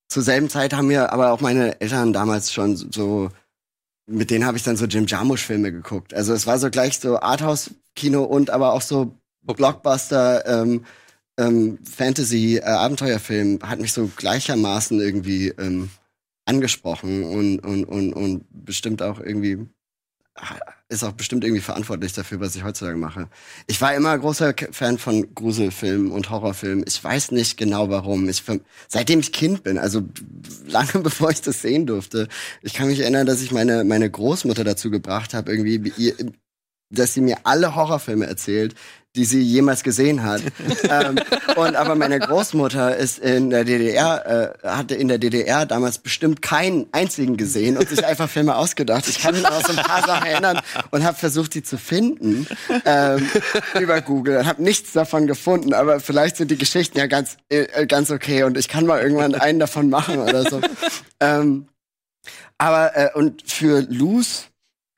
zur 0.08 0.24
selben 0.24 0.50
Zeit 0.50 0.74
haben 0.74 0.88
mir 0.88 1.12
aber 1.12 1.30
auch 1.32 1.40
meine 1.40 1.80
Eltern 1.80 2.12
damals 2.12 2.52
schon 2.52 2.76
so, 2.76 3.30
mit 4.06 4.30
denen 4.30 4.44
habe 4.44 4.56
ich 4.56 4.64
dann 4.64 4.76
so 4.76 4.86
Jim 4.86 5.06
Jarmusch-Filme 5.06 5.70
geguckt. 5.70 6.14
Also 6.14 6.34
es 6.34 6.48
war 6.48 6.58
so 6.58 6.68
gleich 6.68 6.98
so 6.98 7.20
Arthouse-Kino 7.20 8.24
und 8.24 8.50
aber 8.50 8.72
auch 8.72 8.82
so 8.82 9.16
Blockbuster, 9.42 10.46
ähm, 10.46 10.84
ähm, 11.38 11.78
Fantasy, 11.84 12.56
äh, 12.56 12.62
Abenteuerfilm 12.62 13.60
hat 13.62 13.78
mich 13.80 13.92
so 13.92 14.10
gleichermaßen 14.16 15.00
irgendwie 15.00 15.50
ähm, 15.50 15.90
angesprochen 16.44 17.22
und, 17.22 17.60
und, 17.60 17.84
und, 17.84 18.12
und 18.14 18.44
bestimmt 18.50 19.00
auch 19.02 19.20
irgendwie 19.20 19.68
ist 20.88 21.02
auch 21.02 21.12
bestimmt 21.12 21.42
irgendwie 21.44 21.62
verantwortlich 21.62 22.12
dafür, 22.12 22.40
was 22.40 22.54
ich 22.54 22.62
heutzutage 22.62 22.96
mache. 22.96 23.28
Ich 23.66 23.80
war 23.80 23.94
immer 23.94 24.16
großer 24.16 24.54
Fan 24.70 24.98
von 24.98 25.34
Gruselfilmen 25.34 26.12
und 26.12 26.30
Horrorfilmen. 26.30 26.84
Ich 26.86 27.02
weiß 27.02 27.32
nicht 27.32 27.56
genau 27.56 27.88
warum. 27.90 28.28
Ich, 28.28 28.44
seitdem 28.88 29.20
ich 29.20 29.32
Kind 29.32 29.64
bin, 29.64 29.78
also 29.78 30.02
lange 30.66 30.92
bevor 31.02 31.30
ich 31.30 31.40
das 31.40 31.62
sehen 31.62 31.86
durfte, 31.86 32.28
ich 32.62 32.74
kann 32.74 32.86
mich 32.86 33.00
erinnern, 33.00 33.26
dass 33.26 33.42
ich 33.42 33.50
meine, 33.50 33.84
meine 33.84 34.08
Großmutter 34.08 34.62
dazu 34.62 34.90
gebracht 34.90 35.34
habe, 35.34 35.50
irgendwie, 35.50 35.92
dass 36.90 37.14
sie 37.14 37.20
mir 37.20 37.38
alle 37.44 37.74
Horrorfilme 37.74 38.26
erzählt, 38.26 38.74
die 39.16 39.24
sie 39.24 39.40
jemals 39.40 39.82
gesehen 39.82 40.22
hat. 40.22 40.42
ähm, 40.90 41.18
und 41.56 41.74
aber 41.74 41.94
meine 41.94 42.20
Großmutter 42.20 42.96
ist 42.96 43.18
in 43.18 43.50
der 43.50 43.64
DDR, 43.64 44.54
äh, 44.62 44.68
hatte 44.68 44.94
in 44.94 45.08
der 45.08 45.18
DDR 45.18 45.66
damals 45.66 45.98
bestimmt 45.98 46.42
keinen 46.42 46.86
einzigen 46.92 47.36
gesehen 47.36 47.76
und 47.76 47.88
sich 47.88 48.04
einfach 48.04 48.28
Filme 48.28 48.56
ausgedacht. 48.56 49.08
Ich 49.08 49.20
kann 49.20 49.34
mich 49.34 49.42
noch 49.42 49.64
so 49.64 49.76
ein 49.76 49.84
paar 49.84 50.06
Sachen 50.06 50.26
erinnern 50.26 50.60
und 50.90 51.04
habe 51.04 51.16
versucht, 51.16 51.54
die 51.54 51.62
zu 51.62 51.78
finden 51.78 52.46
ähm, 52.84 53.28
über 53.80 54.00
Google. 54.02 54.46
Habe 54.46 54.62
nichts 54.62 54.92
davon 54.92 55.26
gefunden, 55.26 55.72
aber 55.72 55.98
vielleicht 56.00 56.36
sind 56.36 56.50
die 56.50 56.58
Geschichten 56.58 56.98
ja 56.98 57.06
ganz, 57.06 57.38
äh, 57.48 57.86
ganz 57.86 58.10
okay 58.10 58.44
und 58.44 58.58
ich 58.58 58.68
kann 58.68 58.86
mal 58.86 59.00
irgendwann 59.00 59.34
einen 59.34 59.58
davon 59.58 59.88
machen 59.88 60.18
oder 60.18 60.48
so. 60.48 60.60
Ähm, 61.20 61.68
aber 62.58 62.96
äh, 62.96 63.10
und 63.14 63.50
für 63.50 63.80
Luz 63.80 64.48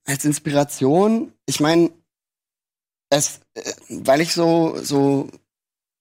als 0.05 0.25
Inspiration, 0.25 1.33
ich 1.47 1.61
meine, 1.61 1.91
es, 3.11 3.41
weil 3.89 4.21
ich 4.21 4.33
so, 4.33 4.79
so, 4.83 5.29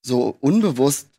so 0.01 0.37
unbewusst, 0.39 1.09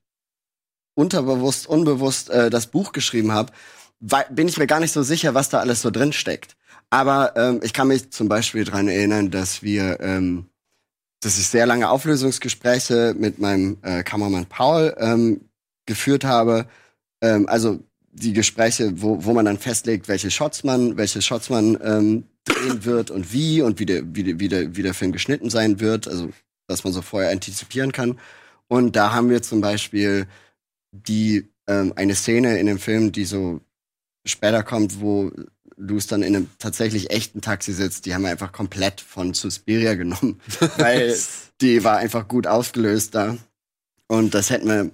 unterbewusst, 0.94 1.66
unbewusst 1.66 2.30
äh, 2.30 2.50
das 2.50 2.66
Buch 2.66 2.92
geschrieben 2.92 3.32
habe, 3.32 3.52
bin 4.00 4.48
ich 4.48 4.58
mir 4.58 4.66
gar 4.66 4.80
nicht 4.80 4.92
so 4.92 5.02
sicher, 5.02 5.34
was 5.34 5.48
da 5.48 5.60
alles 5.60 5.82
so 5.82 5.90
drin 5.90 6.12
steckt. 6.12 6.56
Aber 6.90 7.36
ähm, 7.36 7.60
ich 7.62 7.72
kann 7.72 7.88
mich 7.88 8.10
zum 8.10 8.28
Beispiel 8.28 8.64
dran 8.64 8.88
erinnern, 8.88 9.30
dass 9.30 9.62
wir, 9.62 10.00
ähm, 10.00 10.46
dass 11.20 11.38
ich 11.38 11.48
sehr 11.48 11.66
lange 11.66 11.90
Auflösungsgespräche 11.90 13.14
mit 13.18 13.38
meinem 13.38 13.78
äh, 13.82 14.02
Kameramann 14.02 14.46
Paul 14.46 14.94
ähm, 14.98 15.48
geführt 15.86 16.24
habe. 16.24 16.66
Ähm, 17.20 17.48
also 17.48 17.80
die 18.10 18.32
Gespräche, 18.32 19.02
wo, 19.02 19.24
wo 19.24 19.32
man 19.32 19.44
dann 19.44 19.58
festlegt, 19.58 20.08
welche 20.08 20.30
Shots 20.30 20.64
man, 20.64 20.96
welche 20.96 21.20
Shots 21.20 21.50
man 21.50 21.78
ähm, 21.82 22.24
drehen 22.48 22.84
wird 22.84 23.10
und 23.10 23.32
wie 23.32 23.62
und 23.62 23.78
wie 23.78 23.86
der, 23.86 24.02
wie, 24.14 24.24
der, 24.24 24.40
wie, 24.40 24.48
der, 24.48 24.76
wie 24.76 24.82
der 24.82 24.94
Film 24.94 25.12
geschnitten 25.12 25.50
sein 25.50 25.80
wird, 25.80 26.08
also 26.08 26.30
was 26.66 26.84
man 26.84 26.92
so 26.92 27.02
vorher 27.02 27.30
antizipieren 27.30 27.92
kann. 27.92 28.18
Und 28.68 28.96
da 28.96 29.12
haben 29.12 29.30
wir 29.30 29.42
zum 29.42 29.60
Beispiel 29.60 30.26
die 30.92 31.48
ähm, 31.66 31.92
eine 31.96 32.14
Szene 32.14 32.58
in 32.58 32.66
dem 32.66 32.78
Film, 32.78 33.12
die 33.12 33.24
so 33.24 33.60
später 34.26 34.62
kommt, 34.62 35.00
wo 35.00 35.32
Luz 35.76 36.06
dann 36.06 36.22
in 36.22 36.34
einem 36.34 36.50
tatsächlich 36.58 37.10
echten 37.10 37.40
Taxi 37.40 37.72
sitzt, 37.72 38.04
die 38.04 38.14
haben 38.14 38.22
wir 38.22 38.30
einfach 38.30 38.52
komplett 38.52 39.00
von 39.00 39.32
Suspiria 39.32 39.94
genommen, 39.94 40.40
weil 40.76 41.16
die 41.60 41.84
war 41.84 41.98
einfach 41.98 42.28
gut 42.28 42.46
ausgelöst 42.46 43.14
da. 43.14 43.36
Und 44.08 44.34
das 44.34 44.50
hätten 44.50 44.68
wir 44.68 44.90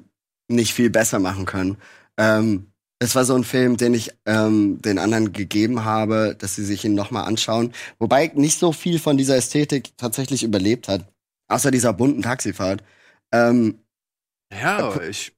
nicht 0.48 0.74
viel 0.74 0.90
besser 0.90 1.18
machen 1.18 1.46
können. 1.46 1.78
Ähm, 2.18 2.66
es 3.04 3.14
war 3.14 3.24
so 3.24 3.34
ein 3.34 3.44
Film, 3.44 3.76
den 3.76 3.94
ich 3.94 4.10
ähm, 4.26 4.80
den 4.82 4.98
anderen 4.98 5.32
gegeben 5.32 5.84
habe, 5.84 6.36
dass 6.38 6.56
sie 6.56 6.64
sich 6.64 6.84
ihn 6.84 6.94
nochmal 6.94 7.24
anschauen. 7.24 7.72
Wobei 7.98 8.30
nicht 8.34 8.58
so 8.58 8.72
viel 8.72 8.98
von 8.98 9.16
dieser 9.16 9.36
Ästhetik 9.36 9.96
tatsächlich 9.96 10.42
überlebt 10.42 10.88
hat. 10.88 11.04
Außer 11.48 11.70
dieser 11.70 11.92
bunten 11.92 12.22
Taxifahrt. 12.22 12.82
Ähm, 13.32 13.78
Ja, 14.52 15.00
ich. 15.02 15.32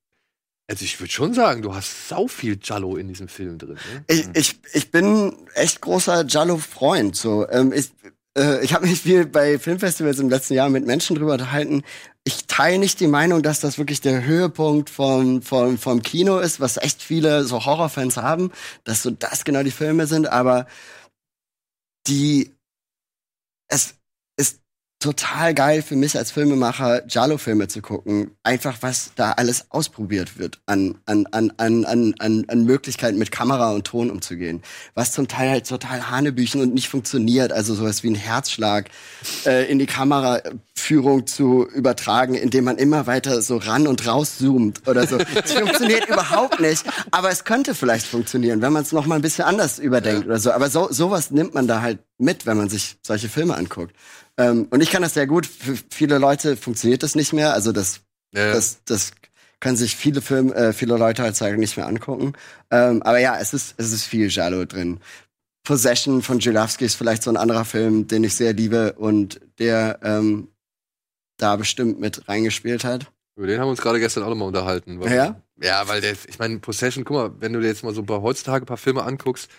Also 0.69 0.85
ich 0.85 0.99
würde 0.99 1.13
schon 1.13 1.33
sagen, 1.33 1.63
du 1.63 1.75
hast 1.75 2.09
sau 2.09 2.27
viel 2.27 2.59
Jallo 2.61 2.97
in 2.97 3.07
diesem 3.07 3.29
Film 3.29 3.57
drin. 3.57 3.79
Ne? 3.93 4.05
ich, 4.09 4.27
ich, 4.35 4.59
ich 4.73 4.91
bin 4.91 5.33
echt 5.55 5.81
großer 5.81 6.27
Jallo-Freund. 6.27 7.15
So, 7.15 7.49
ähm, 7.49 7.73
ich 7.73 7.93
äh, 8.37 8.65
ich 8.65 8.75
habe 8.75 8.87
mich 8.87 9.01
viel 9.01 9.27
bei 9.27 9.59
Filmfestivals 9.59 10.19
im 10.19 10.29
letzten 10.29 10.55
Jahr 10.55 10.69
mit 10.69 10.87
Menschen 10.87 11.17
drüber 11.17 11.33
unterhalten. 11.33 11.83
Ich 12.25 12.47
teile 12.47 12.79
nicht 12.79 13.01
die 13.01 13.07
Meinung, 13.07 13.43
dass 13.43 13.61
das 13.61 13.79
wirklich 13.79 14.01
der 14.01 14.25
Höhepunkt 14.25 14.91
vom, 14.91 15.43
vom, 15.43 15.79
vom 15.79 16.03
Kino 16.03 16.39
ist, 16.39 16.61
was 16.61 16.77
echt 16.77 17.03
viele 17.03 17.45
so 17.45 17.65
Horrorfans 17.65 18.17
haben, 18.17 18.53
dass 18.85 19.03
so 19.03 19.11
das 19.11 19.45
genau 19.45 19.63
die 19.63 19.71
Filme 19.71 20.07
sind, 20.07 20.29
aber 20.29 20.67
die 22.07 22.53
es 23.69 23.96
total 24.99 25.53
geil 25.53 25.83
für 25.83 25.95
mich 25.95 26.17
als 26.17 26.31
Filmemacher, 26.31 27.03
Giallo-Filme 27.03 27.69
zu 27.69 27.83
gucken. 27.83 28.31
Einfach, 28.43 28.79
was 28.81 29.13
da 29.15 29.33
alles 29.33 29.67
ausprobiert 29.71 30.39
wird 30.39 30.59
an, 30.65 30.99
an, 31.05 31.27
an, 31.33 31.53
an, 31.59 31.85
an, 31.85 32.15
an, 32.49 32.65
Möglichkeiten 32.65 33.19
mit 33.19 33.31
Kamera 33.31 33.73
und 33.73 33.85
Ton 33.85 34.11
umzugehen. 34.11 34.63
Was 34.95 35.13
zum 35.13 35.29
Teil 35.29 35.51
halt 35.51 35.69
total 35.69 36.11
Hanebüchen 36.11 36.63
und 36.63 36.73
nicht 36.73 36.89
funktioniert. 36.89 37.53
Also 37.53 37.75
sowas 37.75 38.03
wie 38.03 38.11
ein 38.11 38.15
Herzschlag 38.15 38.89
äh, 39.45 39.71
in 39.71 39.79
die 39.79 39.87
Kameraführung 39.87 41.27
zu 41.27 41.69
übertragen, 41.69 42.35
indem 42.35 42.65
man 42.65 42.79
immer 42.79 43.07
weiter 43.07 43.43
so 43.43 43.59
ran 43.59 43.87
und 43.87 44.07
raus 44.07 44.39
zoomt 44.39 44.89
oder 44.89 45.07
so. 45.07 45.19
Das 45.19 45.53
funktioniert 45.53 46.07
überhaupt 46.09 46.59
nicht. 46.59 46.85
Aber 47.11 47.31
es 47.31 47.45
könnte 47.45 47.75
vielleicht 47.75 48.07
funktionieren, 48.07 48.63
wenn 48.63 48.73
man 48.73 48.83
es 48.83 48.93
noch 48.93 49.05
mal 49.05 49.17
ein 49.17 49.23
bisschen 49.23 49.45
anders 49.45 49.79
überdenkt 49.79 50.27
oder 50.27 50.39
so. 50.39 50.53
Aber 50.53 50.71
so, 50.71 50.89
sowas 50.91 51.31
nimmt 51.31 51.53
man 51.53 51.69
da 51.69 51.83
halt 51.83 51.99
mit, 52.19 52.47
wenn 52.47 52.57
man 52.57 52.71
sich 52.71 52.97
solche 53.03 53.29
Filme 53.29 53.55
anguckt. 53.57 53.95
Ähm, 54.39 54.67
und 54.71 54.83
ich 54.83 54.91
kann 54.91 55.03
das 55.03 55.15
sehr 55.15 55.27
gut. 55.27 55.47
Für 55.47 55.77
viele 55.91 56.19
Leute 56.19 56.57
funktioniert 56.57 57.03
das 57.03 57.15
nicht 57.15 57.33
mehr. 57.33 57.55
Also 57.55 57.73
das, 57.73 58.01
Ja. 58.35 58.53
das, 58.53 58.79
das 58.85 59.13
können 59.61 59.77
sich 59.77 59.97
viele 59.97 60.21
Film, 60.21 60.53
äh, 60.53 60.73
viele 60.73 60.97
Leute 60.97 61.23
heutzutage 61.23 61.57
nicht 61.59 61.77
mehr 61.77 61.87
angucken. 61.87 62.35
Ähm, 62.71 63.03
aber 63.03 63.19
ja, 63.19 63.39
es 63.39 63.55
ist, 63.55 63.75
es 63.79 63.93
ist 63.93 64.05
viel 64.05 64.29
Jalo 64.31 64.65
drin. 64.67 65.01
Possession 65.65 66.23
von 66.23 66.39
Julawski 66.39 66.85
ist 66.85 66.95
vielleicht 66.95 67.23
so 67.23 67.31
ein 67.31 67.37
anderer 67.37 67.65
Film, 67.65 68.07
den 68.07 68.23
ich 68.25 68.35
sehr 68.35 68.53
liebe 68.53 68.93
und 68.93 69.41
der 69.59 69.99
ähm, 70.03 70.49
da 71.39 71.57
bestimmt 71.57 71.99
mit 71.99 72.29
reingespielt 72.29 72.85
hat. 72.85 73.11
Über 73.37 73.47
den 73.47 73.59
haben 73.59 73.67
wir 73.67 73.71
uns 73.71 73.81
gerade 73.83 73.99
gestern 74.01 74.23
auch 74.23 74.29
nochmal 74.29 74.49
unterhalten. 74.49 75.01
Weil, 75.01 75.13
Ja? 75.15 75.41
Ja, 75.61 75.89
weil 75.89 76.01
der, 76.01 76.13
ich 76.29 76.39
meine, 76.39 76.59
Possession, 76.59 77.05
guck 77.05 77.17
mal, 77.17 77.31
wenn 77.41 77.53
du 77.53 77.61
dir 77.61 77.67
jetzt 77.67 77.83
mal 77.83 77.95
so 77.95 78.03
ein 78.03 78.07
paar 78.07 78.23
heutzutage 78.23 78.65
ein 78.65 78.67
paar 78.67 78.77
Filme 78.77 79.03
anguckst, 79.03 79.51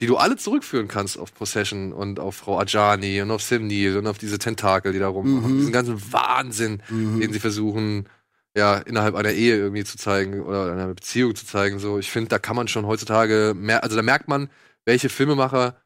die 0.00 0.06
du 0.06 0.16
alle 0.16 0.36
zurückführen 0.36 0.88
kannst 0.88 1.18
auf 1.18 1.32
Possession 1.34 1.92
und 1.92 2.18
auf 2.18 2.36
Frau 2.36 2.58
Ajani 2.58 3.22
und 3.22 3.30
auf 3.30 3.42
Sim 3.42 3.66
Neill 3.68 3.96
und 3.96 4.06
auf 4.06 4.18
diese 4.18 4.38
Tentakel, 4.38 4.92
die 4.92 4.98
da 4.98 5.08
rummachen. 5.08 5.52
Mhm. 5.52 5.58
Diesen 5.58 5.72
ganzen 5.72 6.12
Wahnsinn, 6.12 6.82
den 6.90 7.32
sie 7.32 7.38
versuchen, 7.40 8.08
ja, 8.56 8.78
innerhalb 8.78 9.14
einer 9.14 9.30
Ehe 9.30 9.56
irgendwie 9.56 9.84
zu 9.84 9.96
zeigen 9.96 10.40
oder 10.42 10.72
einer 10.72 10.88
Beziehung 10.88 11.34
zu 11.34 11.46
zeigen. 11.46 11.78
So, 11.78 11.98
ich 11.98 12.10
finde, 12.10 12.28
da 12.28 12.38
kann 12.38 12.56
man 12.56 12.68
schon 12.68 12.86
heutzutage 12.86 13.54
mehr, 13.56 13.82
also 13.84 13.96
da 13.96 14.02
merkt 14.02 14.28
man, 14.28 14.50
welche 14.84 15.08
Filmemacher 15.08 15.76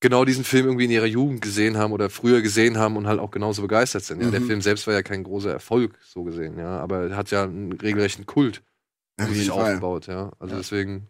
genau 0.00 0.24
diesen 0.24 0.44
Film 0.44 0.66
irgendwie 0.66 0.86
in 0.86 0.90
ihrer 0.90 1.06
Jugend 1.06 1.40
gesehen 1.42 1.76
haben 1.76 1.92
oder 1.92 2.10
früher 2.10 2.42
gesehen 2.42 2.76
haben 2.78 2.96
und 2.96 3.06
halt 3.06 3.20
auch 3.20 3.30
genauso 3.30 3.62
begeistert 3.62 4.04
sind. 4.04 4.20
Ja, 4.20 4.30
der 4.30 4.40
Mhm. 4.40 4.46
Film 4.46 4.60
selbst 4.60 4.86
war 4.86 4.94
ja 4.94 5.02
kein 5.02 5.22
großer 5.22 5.50
Erfolg, 5.52 5.98
so 6.02 6.24
gesehen, 6.24 6.58
ja, 6.58 6.78
aber 6.78 7.10
er 7.10 7.16
hat 7.16 7.30
ja 7.30 7.44
einen 7.44 7.72
regelrechten 7.72 8.26
Kult 8.26 8.62
Auf 9.20 9.34
sich 9.34 9.50
aufgebaut, 9.50 10.06
ja. 10.08 10.32
Also 10.38 10.54
Ja. 10.54 10.58
deswegen, 10.60 11.08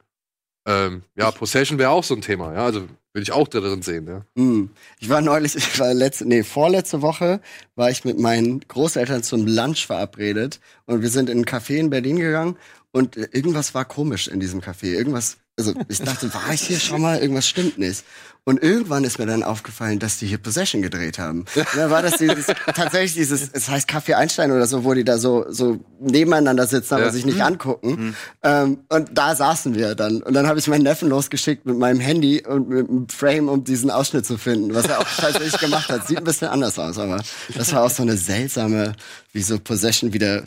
ähm, 0.67 1.03
ja, 1.17 1.31
Possession 1.31 1.79
wäre 1.79 1.91
auch 1.91 2.05
so 2.05 2.15
ein 2.15 2.23
Thema, 2.23 2.55
ja. 2.55 2.65
Also 2.65 2.83
würde 3.13 3.23
ich 3.23 3.33
auch 3.33 3.49
drin 3.49 3.83
sehen, 3.83 4.07
ja. 4.07 4.43
Mm. 4.43 4.71
Ich 4.99 5.09
war 5.09 5.21
neulich, 5.21 5.55
ich 5.57 5.79
war 5.79 5.93
letzte, 5.93 6.27
nee, 6.27 6.43
vorletzte 6.43 7.03
Woche 7.03 7.41
war 7.75 7.91
ich 7.91 8.05
mit 8.05 8.19
meinen 8.19 8.61
Großeltern 8.61 9.23
zum 9.23 9.47
Lunch 9.47 9.87
verabredet 9.87 10.61
und 10.87 11.03
wir 11.03 11.11
sind 11.11 11.29
in 11.29 11.41
ein 11.41 11.45
Café 11.45 11.77
in 11.77 11.91
Berlin 11.91 12.17
gegangen 12.17 12.57
und 12.93 13.17
äh, 13.17 13.29
irgendwas 13.33 13.75
war 13.75 13.85
komisch 13.85 14.29
in 14.29 14.41
diesem 14.41 14.61
Café. 14.61 14.95
Irgendwas, 14.95 15.39
also 15.59 15.75
ich 15.89 16.01
dachte, 16.01 16.33
war 16.33 16.53
ich 16.53 16.63
hier 16.63 16.81
schon 16.81 17.01
mal? 17.03 17.19
Irgendwas 17.19 17.47
stimmt 17.47 17.79
nicht. 17.79 18.05
Und 18.45 18.61
irgendwann 18.61 19.05
ist 19.05 19.21
mir 19.21 19.27
dann 19.27 19.45
aufgefallen, 19.45 20.01
dass 20.01 20.19
die 20.19 20.27
hier 20.27 20.39
Possession 20.39 20.83
gedreht 20.83 21.19
haben. 21.21 21.45
Und 21.55 21.67
dann 21.77 21.91
war 21.91 22.03
das 22.03 22.17
dieses, 22.17 22.47
tatsächlich 22.75 23.15
dieses, 23.15 23.51
es 23.53 23.69
heißt 23.69 23.89
Café 23.89 24.15
Einstein 24.15 24.51
oder 24.51 24.67
so, 24.67 24.83
wo 24.83 24.95
die 24.95 25.05
da 25.05 25.17
so, 25.19 25.45
so 25.49 25.79
nebeneinander 26.01 26.67
sitzen, 26.67 26.95
aber 26.95 27.05
Ja. 27.05 27.11
sich 27.13 27.25
nicht 27.25 27.41
angucken. 27.41 28.17
Ähm, 28.43 28.79
und 28.89 29.11
da 29.13 29.37
saßen 29.37 29.77
wir 29.77 29.95
dann. 29.95 30.23
Und 30.25 30.35
dann 30.35 30.49
habe 30.49 30.59
ich 30.59 30.67
meinen 30.67 30.83
Neffen 30.83 31.09
losgeschickt 31.09 31.67
mit 31.67 31.79
meinem 31.79 32.01
Handy 32.01 32.45
und 32.45 32.69
mit 32.69 32.89
einem 32.89 33.09
Frame, 33.09 33.49
um 33.49 33.63
diesen 33.63 33.91
Ausschnitt 33.93 34.27
zu 34.27 34.39
finden, 34.39 34.75
was 34.75 34.87
er 34.87 34.99
auch 34.99 35.07
tatsächlich 35.19 35.61
gemacht 35.61 35.89
hat. 35.89 36.09
Sieht 36.09 36.19
ein 36.19 36.25
bisschen 36.25 36.49
anders 36.49 36.77
aus, 36.81 36.99
aber 36.99 37.23
das 37.55 37.73
war 37.73 37.85
auch 37.85 37.91
so 37.91 38.03
eine 38.03 38.17
seltsame, 38.17 38.95
wie 39.33 39.43
so 39.43 39.61
Possession 39.61 40.13
wieder 40.13 40.43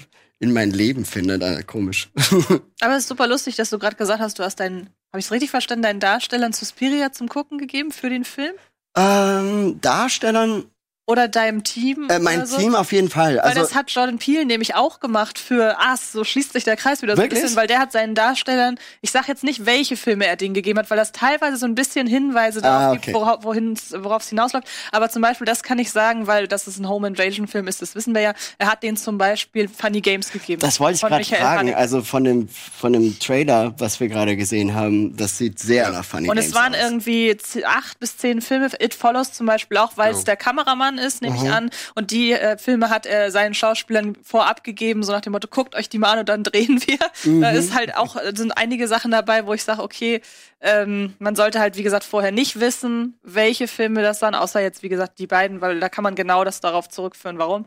in 0.45 0.53
mein 0.53 0.71
Leben 0.71 1.05
findet. 1.05 1.41
Äh, 1.41 1.63
komisch. 1.63 2.09
Aber 2.81 2.93
es 2.93 3.03
ist 3.03 3.09
super 3.09 3.27
lustig, 3.27 3.55
dass 3.55 3.69
du 3.69 3.79
gerade 3.79 3.95
gesagt 3.95 4.21
hast, 4.21 4.39
du 4.39 4.43
hast 4.43 4.59
deinen, 4.59 4.89
habe 5.11 5.19
ich 5.19 5.25
es 5.25 5.31
richtig 5.31 5.49
verstanden, 5.49 5.83
deinen 5.83 5.99
Darstellern 5.99 6.53
Suspiria 6.53 7.11
zum 7.11 7.27
Gucken 7.27 7.57
gegeben 7.57 7.91
für 7.91 8.09
den 8.09 8.23
Film? 8.23 8.53
ähm, 8.95 9.79
Darstellern, 9.81 10.65
Oder 11.07 11.27
deinem 11.27 11.63
Team? 11.63 12.07
äh, 12.09 12.17
mein 12.17 12.39
oder 12.39 12.47
so? 12.47 12.57
Team 12.57 12.73
auf 12.73 12.91
jeden 12.91 13.09
Fall. 13.11 13.35
Weil 13.35 13.41
Also, 13.41 13.59
das 13.61 13.75
hat 13.75 13.91
Jordan 13.91 14.17
Peele 14.17 14.43
nämlich 14.45 14.73
auch 14.73 14.99
gemacht 14.99 15.37
für 15.37 15.77
Ass. 15.79 16.11
So 16.11 16.23
schließt 16.23 16.53
sich 16.53 16.63
der 16.63 16.75
Kreis 16.75 17.03
wieder 17.03 17.15
so 17.15 17.21
Wirklich? 17.21 17.39
ein 17.39 17.43
bisschen, 17.43 17.57
weil 17.57 17.67
der 17.67 17.77
hat 17.77 17.91
seinen 17.91 18.15
Darstellern, 18.15 18.79
ich 19.01 19.11
sag 19.11 19.27
jetzt 19.27 19.43
nicht, 19.43 19.67
welche 19.67 19.97
Filme 19.97 20.25
er 20.25 20.35
denen 20.35 20.55
gegeben 20.55 20.79
hat, 20.79 20.89
weil 20.89 20.97
das 20.97 21.11
teilweise 21.11 21.57
so 21.57 21.67
ein 21.67 21.75
bisschen 21.75 22.07
Hinweise 22.07 22.59
darauf 22.61 22.81
Ah, 22.81 22.91
gibt, 22.93 23.03
okay. 23.05 23.13
worauf, 23.13 23.43
wohin, 23.43 23.77
worauf 23.97 24.23
es 24.23 24.29
hinausläuft. 24.29 24.67
Aber 24.91 25.09
zum 25.11 25.21
Beispiel, 25.21 25.45
das 25.45 25.61
kann 25.61 25.77
ich 25.77 25.91
sagen, 25.91 26.25
weil 26.25 26.47
das 26.47 26.67
ist 26.67 26.79
ein 26.79 26.89
Home 26.89 27.07
Invasion 27.07 27.47
Film 27.47 27.67
ist, 27.67 27.83
das 27.83 27.93
wissen 27.93 28.15
wir 28.15 28.21
ja. 28.21 28.33
Er 28.57 28.71
hat 28.71 28.81
denen 28.81 28.97
zum 28.97 29.19
Beispiel 29.19 29.67
Funny 29.69 30.01
Games 30.01 30.31
gegeben. 30.31 30.59
das 30.61 30.79
wollte 30.79 30.95
ich 30.95 31.01
gerade 31.01 31.23
fragen. 31.23 31.59
Haneke. 31.59 31.77
Also 31.77 32.01
von 32.01 32.23
dem, 32.23 32.47
von 32.49 32.93
dem 32.93 33.19
Trailer, 33.19 33.75
was 33.77 33.99
wir 33.99 34.07
gerade 34.07 34.35
gesehen 34.35 34.73
haben, 34.73 35.15
das 35.15 35.37
sieht 35.37 35.59
sehr 35.59 35.91
nach 35.91 36.03
Funny 36.03 36.29
Und 36.29 36.35
Games 36.37 36.49
es 36.49 36.55
waren 36.55 36.73
aus. 36.73 36.81
irgendwie 36.81 37.37
acht 37.63 37.99
bis 37.99 38.17
zehn 38.17 38.41
Filme. 38.41 38.69
It 38.79 38.95
Follows 38.95 39.33
zum 39.33 39.45
Beispiel 39.45 39.77
auch, 39.77 39.91
weil 39.97 40.11
es 40.11 40.19
Ja. 40.19 40.23
der 40.25 40.37
Kameramann 40.37 40.94
ist, 40.97 41.21
nehme 41.21 41.35
Mhm. 41.37 41.45
ich 41.45 41.51
an. 41.51 41.69
Und 41.95 42.11
die 42.11 42.33
äh, 42.33 42.57
Filme 42.57 42.89
hat 42.89 43.05
er 43.05 43.31
seinen 43.31 43.53
Schauspielern 43.53 44.15
vorab 44.23 44.63
gegeben, 44.63 45.03
so 45.03 45.11
nach 45.11 45.21
dem 45.21 45.31
Motto, 45.33 45.47
guckt 45.49 45.75
euch 45.75 45.89
die 45.89 45.97
mal 45.97 46.11
an 46.13 46.19
und 46.19 46.29
dann 46.29 46.43
drehen 46.43 46.81
wir. 46.85 46.97
Mhm. 47.23 47.41
Da 47.41 47.49
ist 47.51 47.73
halt 47.75 47.95
auch, 47.97 48.15
äh, 48.15 48.33
sind 48.35 48.57
einige 48.57 48.87
Sachen 48.87 49.11
dabei, 49.11 49.45
wo 49.45 49.53
ich 49.53 49.63
sage, 49.63 49.81
okay, 49.83 50.21
ähm, 50.61 51.13
man 51.19 51.35
sollte 51.35 51.59
halt, 51.59 51.77
wie 51.77 51.83
gesagt, 51.83 52.03
vorher 52.03 52.31
nicht 52.31 52.59
wissen, 52.59 53.19
welche 53.21 53.67
Filme 53.67 54.01
das 54.01 54.21
waren, 54.21 54.33
außer 54.35 54.61
jetzt, 54.61 54.81
wie 54.83 54.89
gesagt, 54.89 55.19
die 55.19 55.27
beiden, 55.27 55.61
weil 55.61 55.79
da 55.79 55.89
kann 55.89 56.03
man 56.03 56.15
genau 56.15 56.43
das 56.43 56.59
darauf 56.61 56.89
zurückführen, 56.89 57.37
warum. 57.37 57.65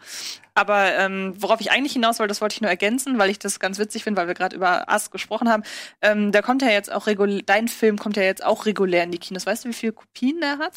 Aber 0.55 0.93
ähm, 0.95 1.35
worauf 1.39 1.61
ich 1.61 1.71
eigentlich 1.71 1.93
hinaus 1.93 2.19
wollte, 2.19 2.31
das 2.33 2.41
wollte 2.41 2.55
ich 2.55 2.61
nur 2.61 2.71
ergänzen, 2.71 3.17
weil 3.19 3.31
ich 3.31 3.39
das 3.39 3.61
ganz 3.61 3.79
witzig 3.79 4.03
finde, 4.03 4.21
weil 4.21 4.27
wir 4.27 4.35
gerade 4.35 4.57
über 4.57 4.89
Ass 4.91 5.13
gesprochen 5.13 5.49
haben. 5.49 5.63
Ähm, 6.03 6.33
der 6.33 6.43
kommt 6.43 6.63
ja 6.63 6.69
jetzt 6.71 6.91
auch 6.91 7.07
regulär, 7.07 7.43
dein 7.47 7.69
Film 7.69 7.97
kommt 7.99 8.17
ja 8.17 8.25
jetzt 8.25 8.45
auch 8.45 8.67
regulär 8.67 9.05
in 9.05 9.13
die 9.13 9.19
Kinos. 9.19 9.47
Weißt 9.47 9.65
du, 9.65 9.69
wie 9.69 9.73
viele 9.75 9.93
Kopien 9.93 10.41
der 10.41 10.59
hat? 10.59 10.73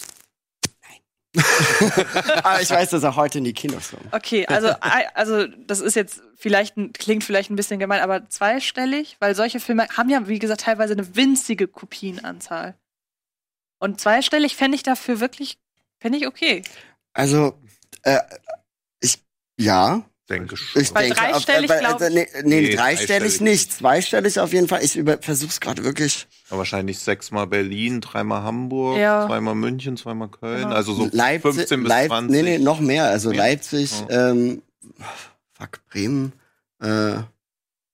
Aber 2.43 2.61
ich 2.61 2.69
weiß, 2.69 2.89
dass 2.89 3.03
er 3.03 3.15
heute 3.15 3.37
in 3.37 3.45
die 3.45 3.53
Kinos 3.53 3.91
kommt. 3.91 4.13
Okay, 4.13 4.45
also, 4.47 4.69
also 5.13 5.47
das 5.47 5.79
ist 5.79 5.95
jetzt 5.95 6.21
vielleicht, 6.35 6.75
klingt 6.93 7.23
vielleicht 7.23 7.49
ein 7.49 7.55
bisschen 7.55 7.79
gemein, 7.79 8.01
aber 8.01 8.27
zweistellig, 8.27 9.15
weil 9.19 9.33
solche 9.33 9.59
Filme 9.59 9.87
haben 9.95 10.09
ja, 10.09 10.27
wie 10.27 10.39
gesagt, 10.39 10.61
teilweise 10.61 10.93
eine 10.93 11.15
winzige 11.15 11.67
Kopienanzahl. 11.67 12.75
Und 13.79 14.01
zweistellig 14.01 14.55
fände 14.55 14.75
ich 14.75 14.83
dafür 14.83 15.19
wirklich, 15.21 15.57
fände 15.99 16.17
ich 16.17 16.27
okay. 16.27 16.63
Also, 17.13 17.57
äh, 18.03 18.19
ich, 18.99 19.19
ja, 19.57 20.03
denke 20.31 20.57
schon. 20.57 20.81
Ich 20.81 20.93
Weil 20.95 21.07
denke, 21.09 21.19
dreistellig, 21.21 21.67
glaub 21.79 22.01
also, 22.01 22.13
nee, 22.15 22.27
nee, 22.33 22.61
Nee, 22.61 22.75
dreistellig 22.75 22.77
dreistellig 22.77 23.41
nicht, 23.41 23.73
zweistellig 23.73 24.39
auf 24.39 24.51
jeden 24.53 24.67
Fall. 24.67 24.83
Ich 24.83 24.95
über, 24.95 25.17
versuch's 25.19 25.59
gerade 25.59 25.83
wirklich. 25.83 26.27
Ja, 26.49 26.57
wahrscheinlich 26.57 26.99
sechsmal 26.99 27.47
Berlin, 27.47 28.01
dreimal 28.01 28.43
Hamburg, 28.43 28.97
Ja. 28.99 29.27
zweimal 29.27 29.55
München, 29.55 29.95
zweimal 29.97 30.29
Köln. 30.29 30.63
Genau. 30.63 30.75
Also 30.75 30.93
so 30.93 31.09
Leipzig, 31.11 31.53
15 31.53 31.83
bis 31.83 31.89
Leip- 31.89 32.07
20. 32.07 32.31
Nee, 32.31 32.41
nee, 32.41 32.57
noch 32.57 32.79
mehr. 32.79 33.05
Also 33.05 33.29
Mehr? 33.29 33.37
Leipzig, 33.39 33.91
ähm, 34.09 34.61
fuck, 35.53 35.79
Bremen, 35.91 36.33
äh, 36.81 37.17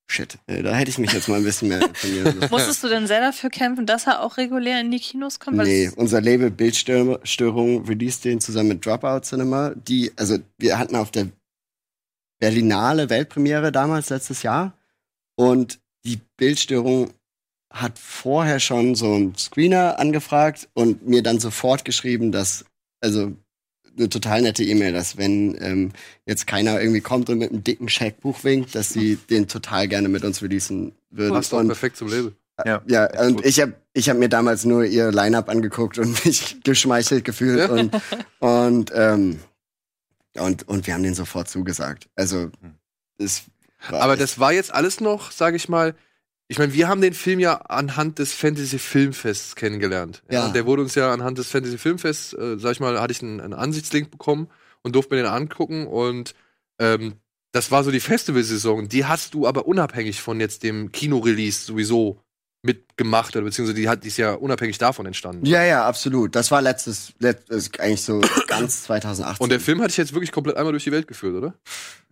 shit. 0.10 0.38
Äh, 0.48 0.64
Da 0.64 0.74
hätte 0.74 0.90
ich 0.90 0.98
mich 0.98 1.12
jetzt 1.12 1.28
mal 1.28 1.36
ein 1.36 1.44
bisschen 1.44 1.68
mehr 1.68 1.82
informieren 1.82 2.38
müssen. 2.40 2.48
Musstest 2.52 2.84
du 2.84 2.88
denn 2.88 3.08
sehr 3.08 3.20
dafür 3.22 3.50
kämpfen, 3.50 3.86
dass 3.86 4.08
er 4.08 4.24
auch 4.24 4.38
regulär 4.38 4.80
in 4.80 4.90
die 4.90 5.00
Kinos 5.00 5.40
kommt? 5.40 5.58
Nee, 5.58 5.86
es- 5.86 5.94
unser 5.96 6.22
Label 6.22 6.50
Bildstörung 6.50 7.86
released 7.86 8.24
den 8.26 8.40
zusammen 8.40 8.70
mit 8.70 8.86
Dropout 8.86 9.22
Cinema. 9.24 9.74
Die, 9.76 10.12
also 10.16 10.38
wir 10.58 10.80
hatten 10.80 10.96
auf 10.96 11.12
der 11.12 11.28
Berlinale 12.40 13.10
Weltpremiere 13.10 13.72
damals 13.72 14.10
letztes 14.10 14.44
Jahr 14.44 14.74
und 15.36 15.80
die 16.06 16.20
Bildstörung 16.38 17.12
hat 17.72 18.00
vorher 18.00 18.60
schon 18.60 18.96
so 18.96 19.14
einen 19.14 19.36
Screener 19.36 20.00
angefragt 20.00 20.70
und 20.74 21.08
mir 21.08 21.22
dann 21.22 21.40
sofort 21.40 21.84
geschrieben, 21.86 22.32
dass, 22.32 22.66
also 23.02 23.34
eine 23.98 24.10
total 24.10 24.42
nette 24.44 24.64
E-Mail, 24.64 24.94
dass 24.94 25.18
wenn 25.18 25.58
ähm, 25.60 25.92
jetzt 26.26 26.48
keiner 26.48 26.80
irgendwie 26.80 27.02
kommt 27.02 27.30
und 27.30 27.40
mit 27.40 27.52
einem 27.52 27.64
dicken 27.64 27.90
Scheckbuch 27.90 28.44
winkt, 28.44 28.76
dass 28.76 28.90
sie 28.90 29.18
den 29.30 29.48
total 29.48 29.88
gerne 29.88 30.08
mit 30.08 30.24
uns 30.24 30.42
releasen 30.42 30.94
würden. 31.10 31.34
Passt 31.34 31.52
doch 31.52 31.60
Und- 31.60 31.68
perfekt 31.68 31.98
zum 31.98 32.08
Label. 32.10 32.34
Ja. 32.66 32.82
ja, 32.88 33.22
und 33.24 33.46
ich 33.46 33.62
habe 33.62 33.74
ich 33.94 34.10
hab 34.10 34.18
mir 34.18 34.30
damals 34.30 34.66
nur 34.66 34.84
ihr 34.84 35.12
Line-Up 35.12 35.48
angeguckt 35.48 36.00
und 36.00 36.26
mich 36.26 36.58
geschmeichelt 36.64 37.24
gefühlt 37.24 37.70
und, 37.70 37.96
und, 38.40 38.92
ähm, 38.96 39.40
und, 40.40 40.68
und 40.68 40.88
wir 40.88 40.94
haben 40.94 41.04
den 41.04 41.16
sofort 41.16 41.50
zugesagt. 41.50 42.10
Also, 42.16 42.50
es 43.18 43.44
war 43.90 44.02
Aber 44.02 44.18
das 44.18 44.40
war 44.40 44.54
jetzt 44.54 44.74
alles 44.74 45.02
noch, 45.02 45.32
sage 45.32 45.56
ich 45.56 45.70
mal. 45.70 45.96
Ich 46.48 46.58
meine, 46.60 46.74
wir 46.74 46.88
haben 46.88 47.02
den 47.02 47.14
Film 47.14 47.40
ja 47.40 47.56
anhand 47.56 48.20
des 48.20 48.34
Fantasy 48.34 48.80
Filmfests 48.80 49.56
kennengelernt. 49.56 50.24
Ja. 50.32 50.46
Und 50.46 50.56
der 50.56 50.66
wurde 50.66 50.82
uns 50.82 50.96
ja 50.96 51.12
anhand 51.12 51.38
des 51.38 51.50
Fantasy 51.50 51.78
Filmfests, 51.78 52.34
äh, 52.34 52.58
sag 52.58 52.72
ich 52.72 52.80
mal, 52.80 53.00
hatte 53.02 53.12
ich 53.12 53.22
einen, 53.22 53.42
einen 53.42 53.54
Ansichtslink 53.54 54.12
bekommen 54.12 54.48
und 54.82 54.96
durfte 54.96 55.14
mir 55.14 55.24
den 55.24 55.32
angucken. 55.32 55.88
Und 55.88 56.36
ähm, 56.80 57.16
das 57.52 57.70
war 57.72 57.84
so 57.84 57.92
die 57.92 58.00
Festivalsaison. 58.00 58.88
Die 58.88 59.06
hast 59.06 59.34
du 59.34 59.46
aber 59.46 59.68
unabhängig 59.68 60.22
von 60.22 60.40
jetzt 60.40 60.64
dem 60.64 60.92
Kinorelease 60.92 61.66
sowieso 61.66 62.22
mitgemacht, 62.68 63.36
oder 63.36 63.46
beziehungsweise 63.46 63.76
die 63.76 63.90
hat 63.90 64.04
die 64.04 64.10
ist 64.10 64.18
ja 64.18 64.34
unabhängig 64.34 64.78
davon 64.78 65.06
entstanden. 65.06 65.46
Ja, 65.46 65.64
ja, 65.64 65.86
absolut. 65.86 66.36
Das 66.36 66.52
war 66.52 66.62
letztes, 66.62 67.14
letztes 67.20 67.72
eigentlich 67.80 68.04
so 68.04 68.22
ganz 68.48 68.84
2018. 68.84 69.44
Und 69.44 69.50
der 69.50 69.60
Film 69.60 69.82
hat 69.82 69.90
dich 69.90 69.98
jetzt 69.98 70.14
wirklich 70.14 70.32
komplett 70.32 70.58
einmal 70.58 70.74
durch 70.74 70.84
die 70.84 70.92
Welt 70.92 71.08
geführt, 71.08 71.36
oder? 71.36 71.54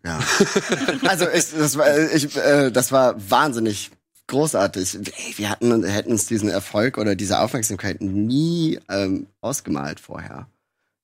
Ja. 0.03 0.19
also 1.07 1.27
ich, 1.29 1.51
das 1.51 1.77
war, 1.77 2.13
ich, 2.13 2.35
äh, 2.35 2.71
das 2.71 2.91
war 2.91 3.15
wahnsinnig 3.29 3.91
großartig. 4.27 4.95
Ey, 4.95 5.33
wir 5.37 5.49
hatten, 5.49 5.83
hätten 5.83 6.11
uns 6.11 6.25
diesen 6.25 6.49
Erfolg 6.49 6.97
oder 6.97 7.15
diese 7.15 7.39
Aufmerksamkeit 7.39 8.01
nie 8.01 8.79
ähm, 8.89 9.27
ausgemalt 9.41 9.99
vorher. 9.99 10.47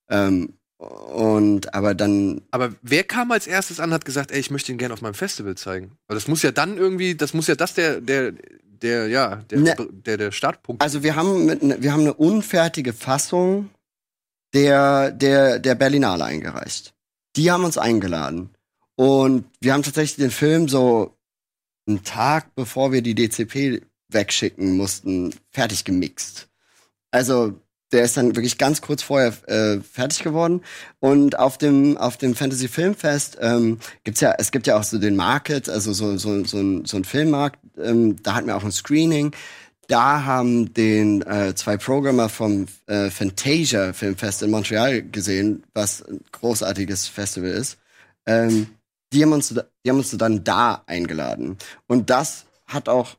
Ähm, 0.09 0.53
und 0.81 1.75
aber 1.75 1.93
dann, 1.93 2.41
Aber 2.49 2.73
wer 2.81 3.03
kam 3.03 3.31
als 3.31 3.45
erstes 3.45 3.79
an 3.79 3.89
und 3.89 3.93
hat 3.93 4.05
gesagt, 4.05 4.31
ey, 4.31 4.39
ich 4.39 4.49
möchte 4.49 4.71
ihn 4.71 4.79
gerne 4.79 4.95
auf 4.95 5.01
meinem 5.01 5.13
Festival 5.13 5.55
zeigen? 5.55 5.91
Weil 6.07 6.15
das 6.15 6.27
muss 6.27 6.41
ja 6.41 6.51
dann 6.51 6.77
irgendwie, 6.77 7.13
das 7.13 7.35
muss 7.35 7.45
ja 7.45 7.53
das 7.53 7.75
der, 7.75 8.01
der, 8.01 8.33
der, 8.81 9.07
ja, 9.07 9.35
der, 9.37 9.59
Ne. 9.59 9.75
der, 9.91 10.17
der 10.17 10.31
Startpunkt. 10.31 10.81
also 10.81 11.03
wir 11.03 11.15
haben 11.15 11.45
mit, 11.45 11.63
ne- 11.63 11.77
wir 11.81 11.91
haben 11.93 12.01
eine 12.01 12.13
unfertige 12.13 12.93
Fassung 12.93 13.69
der 14.53 15.11
der 15.11 15.59
der 15.59 15.75
Berlinale 15.75 16.25
eingereicht. 16.25 16.93
Die 17.35 17.51
haben 17.51 17.63
uns 17.63 17.77
eingeladen 17.77 18.49
und 18.95 19.45
wir 19.61 19.73
haben 19.73 19.83
tatsächlich 19.83 20.17
den 20.17 20.31
Film 20.31 20.67
so 20.67 21.15
einen 21.87 22.03
Tag 22.03 22.53
bevor 22.55 22.91
wir 22.91 23.01
die 23.01 23.15
DCP 23.15 23.81
wegschicken 24.09 24.75
mussten 24.75 25.33
fertig 25.51 25.85
gemixt. 25.85 26.49
Also 27.11 27.59
der 27.91 28.03
ist 28.03 28.17
dann 28.17 28.35
wirklich 28.35 28.57
ganz 28.57 28.81
kurz 28.81 29.03
vorher 29.03 29.33
äh, 29.47 29.79
fertig 29.81 30.23
geworden. 30.23 30.61
Und 30.99 31.37
auf 31.37 31.57
dem 31.57 31.97
auf 31.97 32.17
dem 32.17 32.35
Fantasy 32.35 32.67
Filmfest 32.67 33.37
ähm, 33.41 33.79
gibt's 34.03 34.21
ja 34.21 34.33
es 34.37 34.51
gibt 34.51 34.67
ja 34.67 34.77
auch 34.77 34.83
so 34.83 34.97
den 34.97 35.15
Market 35.15 35.69
also 35.69 35.93
so 35.93 36.17
so 36.17 36.43
so 36.45 36.57
ein, 36.57 36.85
so 36.85 36.97
ein 36.97 37.03
Filmmarkt 37.03 37.59
ähm, 37.77 38.21
da 38.21 38.35
hatten 38.35 38.47
wir 38.47 38.55
auch 38.55 38.63
ein 38.63 38.71
Screening. 38.71 39.31
Da 39.87 40.23
haben 40.23 40.73
den 40.73 41.21
äh, 41.23 41.53
zwei 41.55 41.75
Programmer 41.75 42.29
vom 42.29 42.67
äh, 42.87 43.09
Fantasia 43.09 43.93
Filmfest 43.93 44.43
in 44.43 44.51
Montreal 44.51 45.01
gesehen 45.03 45.63
was 45.73 46.01
ein 46.03 46.21
großartiges 46.31 47.07
Festival 47.07 47.51
ist. 47.51 47.77
Ähm, 48.25 48.67
die 49.11 49.23
haben 49.23 49.33
uns 49.33 49.49
die 49.49 49.89
haben 49.89 49.97
uns 49.97 50.11
dann 50.11 50.43
da 50.43 50.83
eingeladen. 50.85 51.57
Und 51.87 52.09
das 52.09 52.45
hat 52.67 52.87
auch 52.87 53.15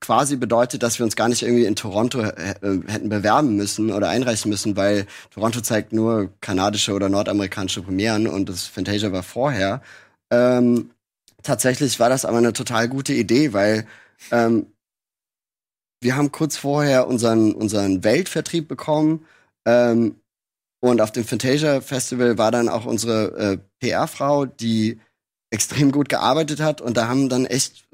quasi 0.00 0.36
bedeutet, 0.36 0.82
dass 0.82 0.98
wir 0.98 1.04
uns 1.04 1.14
gar 1.14 1.28
nicht 1.28 1.42
irgendwie 1.42 1.66
in 1.66 1.76
Toronto 1.76 2.20
äh, 2.20 2.54
hätten 2.86 3.08
bewerben 3.08 3.56
müssen 3.56 3.92
oder 3.92 4.08
einreichen 4.08 4.50
müssen, 4.50 4.76
weil 4.76 5.06
Toronto 5.30 5.60
zeigt 5.60 5.92
nur 5.92 6.30
kanadische 6.40 6.94
oder 6.94 7.08
nordamerikanische 7.08 7.82
Premieren 7.82 8.26
und 8.26 8.48
das 8.48 8.66
Fantasia 8.66 9.12
war 9.12 9.22
vorher. 9.22 9.82
Ähm, 10.30 10.90
tatsächlich 11.42 12.00
war 12.00 12.08
das 12.08 12.24
aber 12.24 12.38
eine 12.38 12.52
total 12.52 12.88
gute 12.88 13.12
Idee, 13.12 13.52
weil 13.52 13.86
ähm, 14.30 14.66
wir 16.00 16.16
haben 16.16 16.32
kurz 16.32 16.56
vorher 16.56 17.06
unseren, 17.06 17.52
unseren 17.52 18.02
Weltvertrieb 18.02 18.68
bekommen 18.68 19.26
ähm, 19.66 20.16
und 20.80 21.02
auf 21.02 21.12
dem 21.12 21.24
Fantasia 21.24 21.82
Festival 21.82 22.38
war 22.38 22.50
dann 22.50 22.70
auch 22.70 22.86
unsere 22.86 23.36
äh, 23.36 23.58
PR-Frau, 23.80 24.46
die 24.46 24.98
extrem 25.50 25.92
gut 25.92 26.08
gearbeitet 26.08 26.60
hat 26.60 26.80
und 26.80 26.96
da 26.96 27.08
haben 27.08 27.28
dann 27.28 27.44
echt 27.44 27.86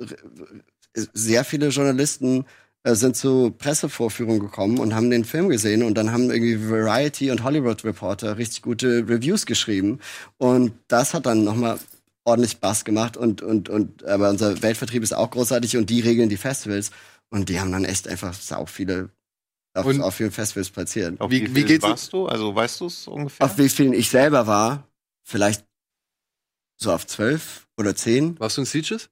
sehr 1.13 1.45
viele 1.45 1.69
Journalisten 1.69 2.45
äh, 2.85 2.95
sind 2.95 3.17
zu 3.17 3.51
Pressevorführungen 3.51 4.41
gekommen 4.41 4.79
und 4.79 4.95
haben 4.95 5.11
den 5.11 5.25
Film 5.25 5.49
gesehen 5.49 5.83
und 5.83 5.95
dann 5.95 6.13
haben 6.13 6.31
irgendwie 6.31 6.71
Variety 6.71 7.31
und 7.31 7.43
Hollywood 7.45 7.85
Reporter 7.85 8.39
richtig 8.39 8.63
gute 8.63 9.07
Reviews 9.09 9.47
geschrieben 9.47 10.01
und 10.39 10.73
das 10.89 11.15
hat 11.15 11.27
dann 11.27 11.45
nochmal 11.45 11.79
ordentlich 12.25 12.59
Bass 12.59 12.85
gemacht 12.85 13.17
und 13.17 13.43
und 13.43 13.69
und 13.69 14.05
aber 14.05 14.31
unser 14.31 14.63
Weltvertrieb 14.63 15.03
ist 15.03 15.15
auch 15.15 15.31
großartig 15.31 15.77
und 15.77 15.91
die 15.91 16.01
regeln 16.01 16.29
die 16.29 16.37
Festivals 16.37 16.91
und 17.31 17.49
die 17.49 17.61
haben 17.61 17.73
dann 17.73 17.85
echt 17.85 18.09
einfach 18.09 18.33
sau 18.35 18.67
viele 18.67 19.11
auf, 19.75 19.85
Und- 19.85 20.01
auf 20.01 20.15
vielen 20.15 20.31
Festivals 20.33 20.71
platziert. 20.71 21.21
Auf 21.21 21.31
Wie- 21.31 21.43
wie, 21.43 21.55
wie 21.57 21.65
geht's- 21.65 21.83
warst 21.85 22.13
du? 22.13 22.27
Also 22.27 22.55
weißt 22.55 22.81
du 22.81 22.87
es 22.87 23.07
ungefähr? 23.09 23.45
Auf 23.45 23.59
wie 23.59 23.69
vielen 23.69 23.93
ich 23.93 24.09
selber 24.09 24.47
war, 24.47 24.89
vielleicht 25.23 25.65
so 26.79 26.93
auf 26.93 27.07
zwölf 27.07 27.67
oder 27.77 27.95
zehn. 27.95 28.39
Warst 28.41 28.57
du 28.57 28.63
in 28.63 28.67
Sieges? 28.67 29.09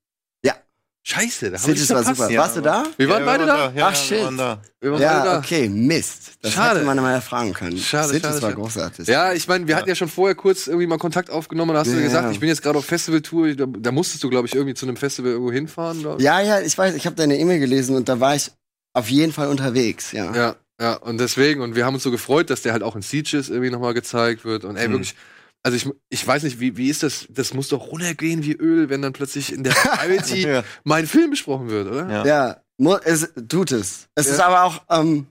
Scheiße, 1.06 1.50
da 1.50 1.58
hab 1.58 1.64
Sitges 1.66 1.82
ich 1.84 1.90
war 1.90 1.98
verpasst. 2.02 2.18
super. 2.22 2.30
Ja, 2.32 2.40
Warst 2.40 2.56
du 2.56 2.60
da? 2.62 2.84
Wir 2.96 3.08
waren 3.10 3.20
Ja, 3.20 3.26
beide 3.26 3.44
da? 3.46 3.72
Ja, 3.76 3.88
Ach, 3.88 3.94
shit. 3.94 4.12
Wir 4.18 4.24
waren 4.24 4.36
da. 4.38 4.62
Wir 4.80 4.90
waren 4.92 5.00
beide 5.02 5.12
Ja, 5.14 5.24
da. 5.24 5.38
okay, 5.38 5.68
Mist. 5.68 6.30
Das 6.40 6.52
Schade. 6.52 6.76
hätte 6.78 6.86
man 6.86 6.96
mal 6.96 7.12
erfragen 7.12 7.52
können. 7.52 7.76
Schade, 7.76 8.08
Sitges 8.08 8.22
schade, 8.22 8.42
war 8.42 8.50
schade. 8.50 8.60
großartig. 8.62 9.06
Ja, 9.08 9.34
ich 9.34 9.46
meine, 9.46 9.66
wir 9.68 9.76
hatten 9.76 9.88
ja 9.90 9.94
schon 9.94 10.08
vorher 10.08 10.34
kurz 10.34 10.66
irgendwie 10.66 10.86
mal 10.86 10.96
Kontakt 10.96 11.28
aufgenommen. 11.28 11.74
Da 11.74 11.80
hast 11.80 11.92
du 11.92 12.00
gesagt, 12.02 12.32
ich 12.32 12.40
bin 12.40 12.48
jetzt 12.48 12.62
gerade 12.62 12.78
auf 12.78 12.86
Festivaltour. 12.86 13.54
Da, 13.54 13.66
da 13.66 13.92
musstest 13.92 14.24
du, 14.24 14.30
glaube 14.30 14.46
ich, 14.48 14.54
irgendwie 14.54 14.72
zu 14.74 14.86
einem 14.86 14.96
Festival 14.96 15.32
irgendwo 15.32 15.52
hinfahren. 15.52 16.02
Ja, 16.20 16.40
ja, 16.40 16.60
ich 16.62 16.76
weiß, 16.78 16.94
ich 16.94 17.04
habe 17.04 17.16
deine 17.16 17.38
E-Mail 17.38 17.58
gelesen 17.60 17.96
und 17.96 18.08
da 18.08 18.18
war 18.20 18.34
ich 18.34 18.50
auf 18.94 19.10
jeden 19.10 19.32
Fall 19.34 19.48
unterwegs, 19.48 20.12
ja. 20.12 20.34
Ja, 20.34 20.56
ja, 20.80 20.94
und 20.94 21.18
deswegen, 21.18 21.60
und 21.60 21.74
wir 21.76 21.84
haben 21.84 21.94
uns 21.94 22.02
so 22.02 22.10
gefreut, 22.10 22.48
dass 22.48 22.62
der 22.62 22.72
halt 22.72 22.82
auch 22.82 22.96
in 22.96 23.02
Sieges 23.02 23.50
irgendwie 23.50 23.70
nochmal 23.70 23.92
gezeigt 23.92 24.44
wird. 24.46 24.64
Und 24.64 24.76
ey, 24.76 24.88
Mhm. 24.88 24.92
wirklich, 24.92 25.14
also 25.64 25.76
ich, 25.76 25.88
ich 26.10 26.26
weiß 26.26 26.42
nicht, 26.44 26.60
wie, 26.60 26.76
wie 26.76 26.90
ist 26.90 27.02
das? 27.02 27.26
Das 27.30 27.54
muss 27.54 27.68
doch 27.68 27.88
runtergehen 27.90 28.44
wie 28.44 28.52
Öl, 28.52 28.90
wenn 28.90 29.00
dann 29.02 29.14
plötzlich 29.14 29.50
in 29.52 29.64
der 29.64 29.72
Variety 29.74 30.42
Ja. 30.46 30.62
mein 30.84 31.06
Film 31.06 31.30
besprochen 31.30 31.68
wird, 31.70 31.88
oder? 31.88 32.08
Ja. 32.24 32.60
Ja, 32.78 33.00
es 33.04 33.30
tut 33.48 33.72
es. 33.72 34.08
Es 34.14 34.26
Ja. 34.26 34.32
ist 34.34 34.40
aber 34.40 34.64
auch 34.64 34.82
ähm, 34.90 35.26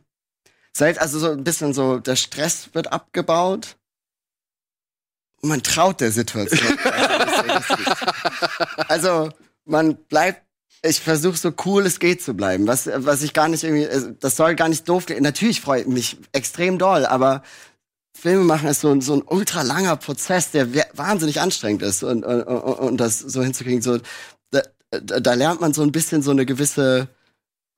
seit 0.75 0.97
also 0.99 1.19
so 1.19 1.29
ein 1.31 1.43
bisschen 1.43 1.73
so 1.73 1.99
der 1.99 2.15
Stress 2.15 2.69
wird 2.73 2.91
abgebaut. 2.91 3.77
Und 5.41 5.49
man 5.49 5.61
traut 5.61 6.01
der 6.01 6.11
Situation. 6.11 6.77
also 8.87 9.29
man 9.65 9.95
bleibt 9.95 10.41
ich 10.85 10.99
versuche 10.99 11.37
so 11.37 11.53
cool 11.65 11.85
es 11.85 11.99
geht 11.99 12.21
zu 12.23 12.33
bleiben, 12.33 12.67
was 12.67 12.89
was 12.93 13.21
ich 13.21 13.33
gar 13.33 13.47
nicht 13.47 13.63
irgendwie 13.63 13.87
also, 13.87 14.09
das 14.11 14.35
soll 14.35 14.55
gar 14.55 14.67
nicht 14.69 14.89
doof 14.89 15.05
klingen. 15.05 15.23
Natürlich 15.23 15.61
freue 15.61 15.81
ich 15.81 15.87
mich 15.87 16.17
extrem 16.31 16.77
doll, 16.77 17.05
aber 17.05 17.43
Filme 18.15 18.43
machen 18.43 18.67
ist 18.69 18.81
so, 18.81 18.89
ein- 18.89 19.01
so 19.01 19.13
ein 19.15 19.23
ultra 19.25 19.61
langer 19.63 19.95
Prozess, 19.97 20.51
der 20.51 20.73
wa- 20.73 20.85
wahnsinnig 20.93 21.41
anstrengend 21.41 21.81
ist 21.81 22.03
und, 22.03 22.23
und, 22.23 22.43
und, 22.43 22.97
das 22.97 23.19
so 23.19 23.41
hinzukriegen, 23.43 23.81
so 23.81 23.97
da, 24.51 24.61
da, 25.19 25.33
lernt 25.33 25.59
man 25.61 25.73
so 25.73 25.81
ein 25.81 25.91
bisschen 25.91 26.21
so 26.21 26.31
eine 26.31 26.45
gewisse 26.45 27.07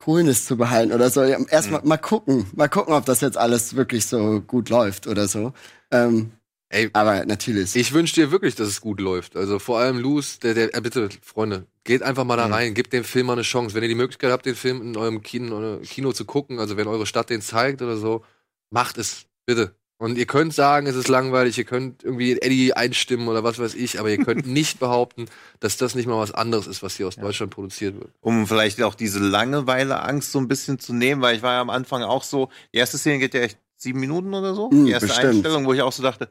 Coolness 0.04 0.46
zu 0.46 0.58
behalten 0.58 0.92
oder 0.92 1.10
so. 1.10 1.22
Erstmal 1.22 1.82
mal 1.84 1.98
gucken, 1.98 2.46
mal 2.54 2.68
gucken, 2.68 2.94
ob 2.94 3.06
das 3.06 3.22
jetzt 3.22 3.38
alles 3.38 3.76
wirklich 3.76 4.06
so 4.06 4.42
gut 4.42 4.70
läuft 4.70 5.08
oder 5.08 5.28
so. 5.28 5.54
Ähm, 5.92 6.32
Ey, 6.68 6.90
aber 6.94 7.26
natürlich. 7.26 7.76
Ich 7.76 7.94
wünsche 7.94 8.16
dir 8.16 8.32
wirklich, 8.32 8.56
dass 8.56 8.68
es 8.68 8.82
gut 8.82 9.00
läuft. 9.00 9.38
Also 9.38 9.60
vor 9.60 9.80
allem 9.80 9.98
Luz, 9.98 10.40
der, 10.40 10.56
der, 10.56 10.76
äh, 10.76 10.82
bitte, 10.82 11.10
Freunde, 11.22 11.68
geht 11.86 12.04
einfach 12.04 12.26
mal 12.26 12.36
da 12.36 12.48
rein, 12.48 12.74
gebt 12.74 12.92
dem 12.92 13.04
Film 13.06 13.28
mal 13.28 13.34
eine 13.34 13.44
Chance. 13.44 13.76
Wenn 13.76 13.84
ihr 13.84 13.90
die 13.90 13.96
Möglichkeit 13.96 14.32
habt, 14.32 14.46
den 14.46 14.56
Film 14.56 14.82
in 14.82 14.98
eurem 14.98 15.22
Kino, 15.22 15.58
oder 15.58 15.78
Kino 15.80 16.12
zu 16.12 16.26
gucken, 16.26 16.60
also 16.60 16.76
wenn 16.76 16.88
eure 16.88 17.06
Stadt 17.06 17.30
den 17.30 17.42
zeigt 17.42 17.82
oder 17.82 17.96
so, 17.98 18.26
macht 18.72 18.98
es, 18.98 19.26
bitte. 19.46 19.76
Und 19.98 20.18
ihr 20.18 20.26
könnt 20.26 20.54
sagen, 20.54 20.88
es 20.88 20.96
ist 20.96 21.08
langweilig, 21.08 21.58
ihr 21.58 21.64
könnt 21.64 22.04
irgendwie 22.04 22.38
Eddie 22.42 22.74
einstimmen 22.74 23.30
oder 23.30 23.44
was 23.46 23.60
weiß 23.60 23.76
ich, 23.76 23.98
aber 24.00 24.10
ihr 24.10 24.18
könnt 24.24 24.46
nicht 24.48 24.80
behaupten, 24.80 25.26
dass 25.62 25.78
das 25.78 25.96
nicht 25.96 26.06
mal 26.06 26.20
was 26.20 26.34
anderes 26.34 26.68
ist, 26.68 26.84
was 26.84 26.98
hier 26.98 27.08
aus 27.08 27.16
Deutschland 27.16 27.54
produziert 27.54 27.96
wird. 27.96 28.12
Um 28.20 28.46
vielleicht 28.46 28.82
auch 28.84 28.96
diese 28.96 29.20
Langeweile-Angst 29.20 30.32
so 30.34 30.40
ein 30.40 30.50
bisschen 30.50 30.80
zu 30.80 30.94
nehmen, 30.94 31.22
weil 31.22 31.38
ich 31.38 31.42
war 31.42 31.54
ja 31.54 31.62
am 31.62 31.70
Anfang 31.70 32.04
auch 32.04 32.24
so, 32.24 32.50
die 32.74 32.78
erste 32.80 32.98
Szene 32.98 33.20
geht 33.20 33.34
ja 33.34 33.42
echt 33.42 33.58
sieben 33.78 34.00
Minuten 34.02 34.34
oder 34.34 34.54
so. 34.54 34.70
Mm, 34.70 34.86
die 34.86 34.92
erste 34.92 35.08
bestimmt. 35.08 35.28
Einstellung, 35.36 35.66
wo 35.66 35.74
ich 35.74 35.82
auch 35.82 35.94
so 35.94 36.04
dachte, 36.04 36.30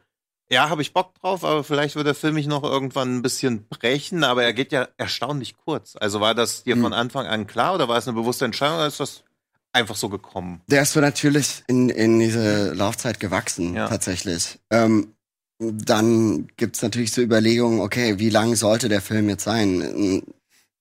ja, 0.51 0.69
habe 0.69 0.83
ich 0.83 0.93
Bock 0.93 1.15
drauf, 1.15 1.43
aber 1.43 1.65
vielleicht 1.65 1.97
wird 1.97 2.07
der 2.07 2.15
Film 2.15 2.35
mich 2.35 2.47
noch 2.47 2.65
irgendwann 2.65 3.17
ein 3.17 3.23
bisschen 3.23 3.67
brechen, 3.69 4.25
aber 4.25 4.45
er 4.45 4.53
geht 4.53 4.73
ja 4.73 4.89
erstaunlich 4.99 5.57
kurz. 5.57 5.97
Also 5.99 6.21
war 6.21 6.35
das 6.35 6.65
dir 6.65 6.77
Mm. 6.77 6.83
von 6.83 6.93
Anfang 6.93 7.27
an 7.27 7.47
klar 7.47 7.75
oder 7.75 7.89
war 7.89 7.97
es 7.97 8.07
eine 8.07 8.15
bewusste 8.15 8.45
Entscheidung 8.45 8.77
oder 8.77 8.87
ist 8.87 9.01
das 9.01 9.25
einfach 9.75 9.97
so 9.97 10.09
gekommen? 10.09 10.61
Der 10.69 10.83
ist 10.83 10.93
so 10.93 11.01
natürlich 11.01 11.63
in, 11.67 11.89
in 11.89 12.19
diese 12.21 12.73
Laufzeit 12.73 13.21
gewachsen, 13.21 13.75
Ja. 13.75 13.89
tatsächlich. 13.89 14.59
Ähm, 14.71 15.15
dann 15.59 16.49
gibt's 16.57 16.83
natürlich 16.83 17.13
so 17.13 17.21
Überlegungen, 17.21 17.81
okay, 17.81 18.19
wie 18.19 18.31
lang 18.31 18.55
sollte 18.57 18.89
der 18.89 19.01
Film 19.01 19.29
jetzt 19.29 19.45
sein? 19.45 20.23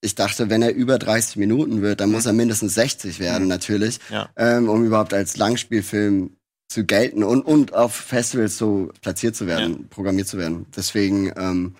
Ich 0.02 0.16
dachte, 0.16 0.50
wenn 0.50 0.62
er 0.62 0.74
über 0.74 1.00
30 1.00 1.38
Minuten 1.38 1.82
wird, 1.82 2.02
dann 2.02 2.12
muss 2.12 2.26
er 2.26 2.34
mindestens 2.34 2.74
60 2.76 3.20
werden, 3.20 3.48
natürlich, 3.48 4.00
Ja. 4.10 4.30
ähm, 4.36 4.70
um 4.70 4.84
überhaupt 4.86 5.14
als 5.14 5.38
Langspielfilm 5.38 6.36
zu 6.70 6.86
gelten 6.86 7.24
und, 7.24 7.44
und 7.44 7.74
auf 7.74 7.94
Festivals 7.96 8.58
so 8.58 8.92
platziert 9.02 9.36
zu 9.36 9.46
werden, 9.48 9.88
programmiert 9.90 10.28
zu 10.28 10.38
werden. 10.40 10.66
Deswegen, 10.76 11.32
ähm, 11.38 11.76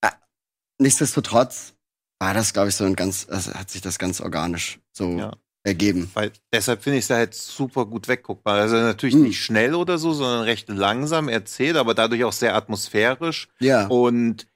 äh, 0.00 0.10
nichtsdestotrotz 0.78 1.74
war 2.20 2.32
das, 2.34 2.52
glaube 2.52 2.68
ich, 2.68 2.76
so 2.76 2.84
ein 2.84 2.94
ganz, 2.94 3.26
also 3.28 3.52
hat 3.52 3.68
sich 3.70 3.80
das 3.82 3.98
ganz 3.98 4.20
organisch 4.20 4.78
so 4.92 5.18
Ja. 5.18 5.32
Ergeben. 5.64 6.10
Weil 6.14 6.32
deshalb 6.52 6.82
finde 6.82 6.98
ich 6.98 7.04
es 7.04 7.10
halt 7.10 7.34
super 7.34 7.86
gut 7.86 8.08
wegguckbar. 8.08 8.54
Also 8.54 8.76
natürlich 8.76 9.14
Mhm. 9.14 9.22
nicht 9.22 9.40
schnell 9.42 9.74
oder 9.74 9.98
so, 9.98 10.12
sondern 10.12 10.42
recht 10.42 10.68
langsam 10.68 11.28
erzählt, 11.28 11.76
aber 11.76 11.94
dadurch 11.94 12.24
auch 12.24 12.32
sehr 12.32 12.54
atmosphärisch. 12.54 13.48
Ja. 13.60 13.86
Und 13.86 14.46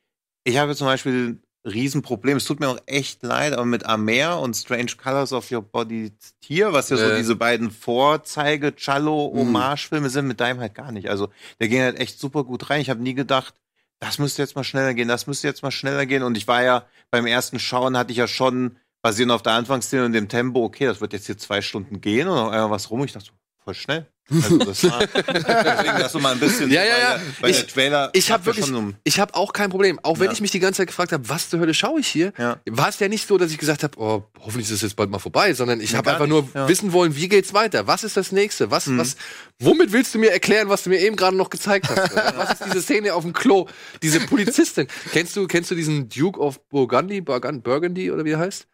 ich 0.44 0.58
habe 0.58 0.74
zum 0.74 0.86
Beispiel 0.86 1.12
ein 1.28 1.42
Riesenproblem. 1.64 2.36
Es 2.36 2.44
tut 2.44 2.60
mir 2.60 2.68
auch 2.68 2.78
echt 2.86 3.22
leid, 3.24 3.52
aber 3.52 3.64
mit 3.64 3.86
Amer 3.86 4.40
und 4.40 4.54
Strange 4.54 4.92
Colors 5.02 5.32
of 5.32 5.50
Your 5.50 5.62
Body 5.62 6.12
Tier, 6.40 6.72
was 6.72 6.90
ja 6.90 6.96
so 6.96 7.04
Äh. 7.04 7.16
diese 7.18 7.34
beiden 7.34 7.70
Vorzeige 7.72 8.74
Cello 8.76 9.32
Hommage 9.34 9.88
Filme 9.88 10.08
sind, 10.10 10.28
mit 10.28 10.40
deinem 10.40 10.60
halt 10.60 10.74
gar 10.74 10.92
nicht. 10.92 11.08
Also 11.08 11.28
der 11.60 11.68
ging 11.68 11.80
halt 11.80 11.98
echt 11.98 12.20
super 12.20 12.44
gut 12.44 12.70
rein. 12.70 12.80
Ich 12.80 12.90
habe 12.90 13.02
nie 13.02 13.14
gedacht, 13.14 13.54
das 13.98 14.18
müsste 14.18 14.42
jetzt 14.42 14.54
mal 14.56 14.62
schneller 14.64 14.94
gehen, 14.94 15.08
das 15.08 15.26
müsste 15.26 15.48
jetzt 15.48 15.62
mal 15.62 15.70
schneller 15.72 16.06
gehen. 16.06 16.22
Und 16.22 16.36
ich 16.36 16.46
war 16.46 16.62
ja 16.62 16.84
beim 17.10 17.26
ersten 17.26 17.58
Schauen 17.58 17.96
hatte 17.96 18.12
ich 18.12 18.18
ja 18.18 18.28
schon 18.28 18.76
basierend 19.02 19.32
auf 19.32 19.42
der 19.42 19.52
Anfangsszene 19.52 20.06
und 20.06 20.12
dem 20.12 20.28
Tempo, 20.28 20.64
okay, 20.64 20.86
das 20.86 21.00
wird 21.00 21.12
jetzt 21.12 21.26
hier 21.26 21.38
zwei 21.38 21.60
Stunden 21.60 22.00
gehen 22.00 22.28
und 22.28 22.38
auf 22.38 22.50
einmal 22.50 22.70
was 22.70 22.90
rum. 22.90 23.04
Ich 23.04 23.12
dachte 23.12 23.30
voll 23.64 23.74
schnell. 23.74 24.10
Also 24.28 24.58
das 24.58 24.82
war 24.90 25.06
deswegen 25.06 25.98
das 26.00 26.14
mal 26.14 26.32
ein 26.32 26.40
bisschen. 26.40 26.68
Ja, 26.70 26.82
ja, 26.82 26.98
ja. 26.98 27.18
Der, 27.18 27.20
weil 27.40 27.50
Ich- 27.52 27.58
der 27.58 27.66
Trailer. 27.68 28.10
Ich 28.12 28.30
habe 28.32 28.42
ja 28.42 28.46
wirklich, 28.56 28.74
um- 28.74 28.94
ich 29.04 29.20
habe 29.20 29.34
auch 29.34 29.52
kein 29.52 29.70
Problem. 29.70 30.00
Auch 30.02 30.18
wenn 30.18 30.26
Ja. 30.26 30.32
ich 30.32 30.40
mich 30.40 30.50
die 30.50 30.58
ganze 30.58 30.78
Zeit 30.78 30.88
gefragt 30.88 31.12
habe, 31.12 31.28
was 31.28 31.48
zur 31.48 31.60
Hölle 31.60 31.74
schaue 31.74 32.00
ich 32.00 32.08
hier, 32.08 32.32
Ja. 32.36 32.58
war 32.68 32.88
es 32.88 32.98
ja 32.98 33.06
nicht 33.08 33.28
so, 33.28 33.38
dass 33.38 33.52
ich 33.52 33.58
gesagt 33.58 33.84
habe, 33.84 33.96
oh, 34.00 34.24
hoffentlich 34.40 34.66
ist 34.66 34.72
es 34.72 34.82
jetzt 34.82 34.96
bald 34.96 35.10
mal 35.10 35.20
vorbei, 35.20 35.54
sondern 35.54 35.80
ich 35.80 35.92
Nee, 35.92 35.98
habe 35.98 36.10
einfach 36.10 36.26
nur 36.26 36.42
nicht, 36.42 36.54
ja. 36.56 36.68
wissen 36.68 36.92
wollen, 36.92 37.14
wie 37.14 37.28
geht's 37.28 37.54
weiter? 37.54 37.86
Was 37.86 38.02
ist 38.02 38.16
das 38.16 38.32
nächste? 38.32 38.70
Was, 38.72 38.86
Mhm. 38.88 38.98
was, 38.98 39.16
womit 39.60 39.92
willst 39.92 40.12
du 40.14 40.18
mir 40.18 40.32
erklären, 40.32 40.68
was 40.68 40.82
du 40.82 40.90
mir 40.90 40.98
eben 40.98 41.14
gerade 41.14 41.36
noch 41.36 41.48
gezeigt 41.50 41.88
hast? 41.88 41.96
was 42.36 42.50
ist 42.60 42.64
diese 42.66 42.82
Szene 42.82 43.14
auf 43.14 43.22
dem 43.22 43.32
Klo? 43.32 43.68
Diese 44.02 44.18
Polizistin. 44.20 44.88
kennst 45.12 45.36
du, 45.36 45.46
kennst 45.46 45.70
du 45.70 45.76
diesen 45.76 46.08
Duke 46.08 46.40
of 46.40 46.58
Burgundy, 46.68 47.20
Burgun- 47.20 47.60
Burgundy 47.62 48.10
oder 48.10 48.24
wie 48.24 48.30
er 48.32 48.38
heißt? 48.40 48.66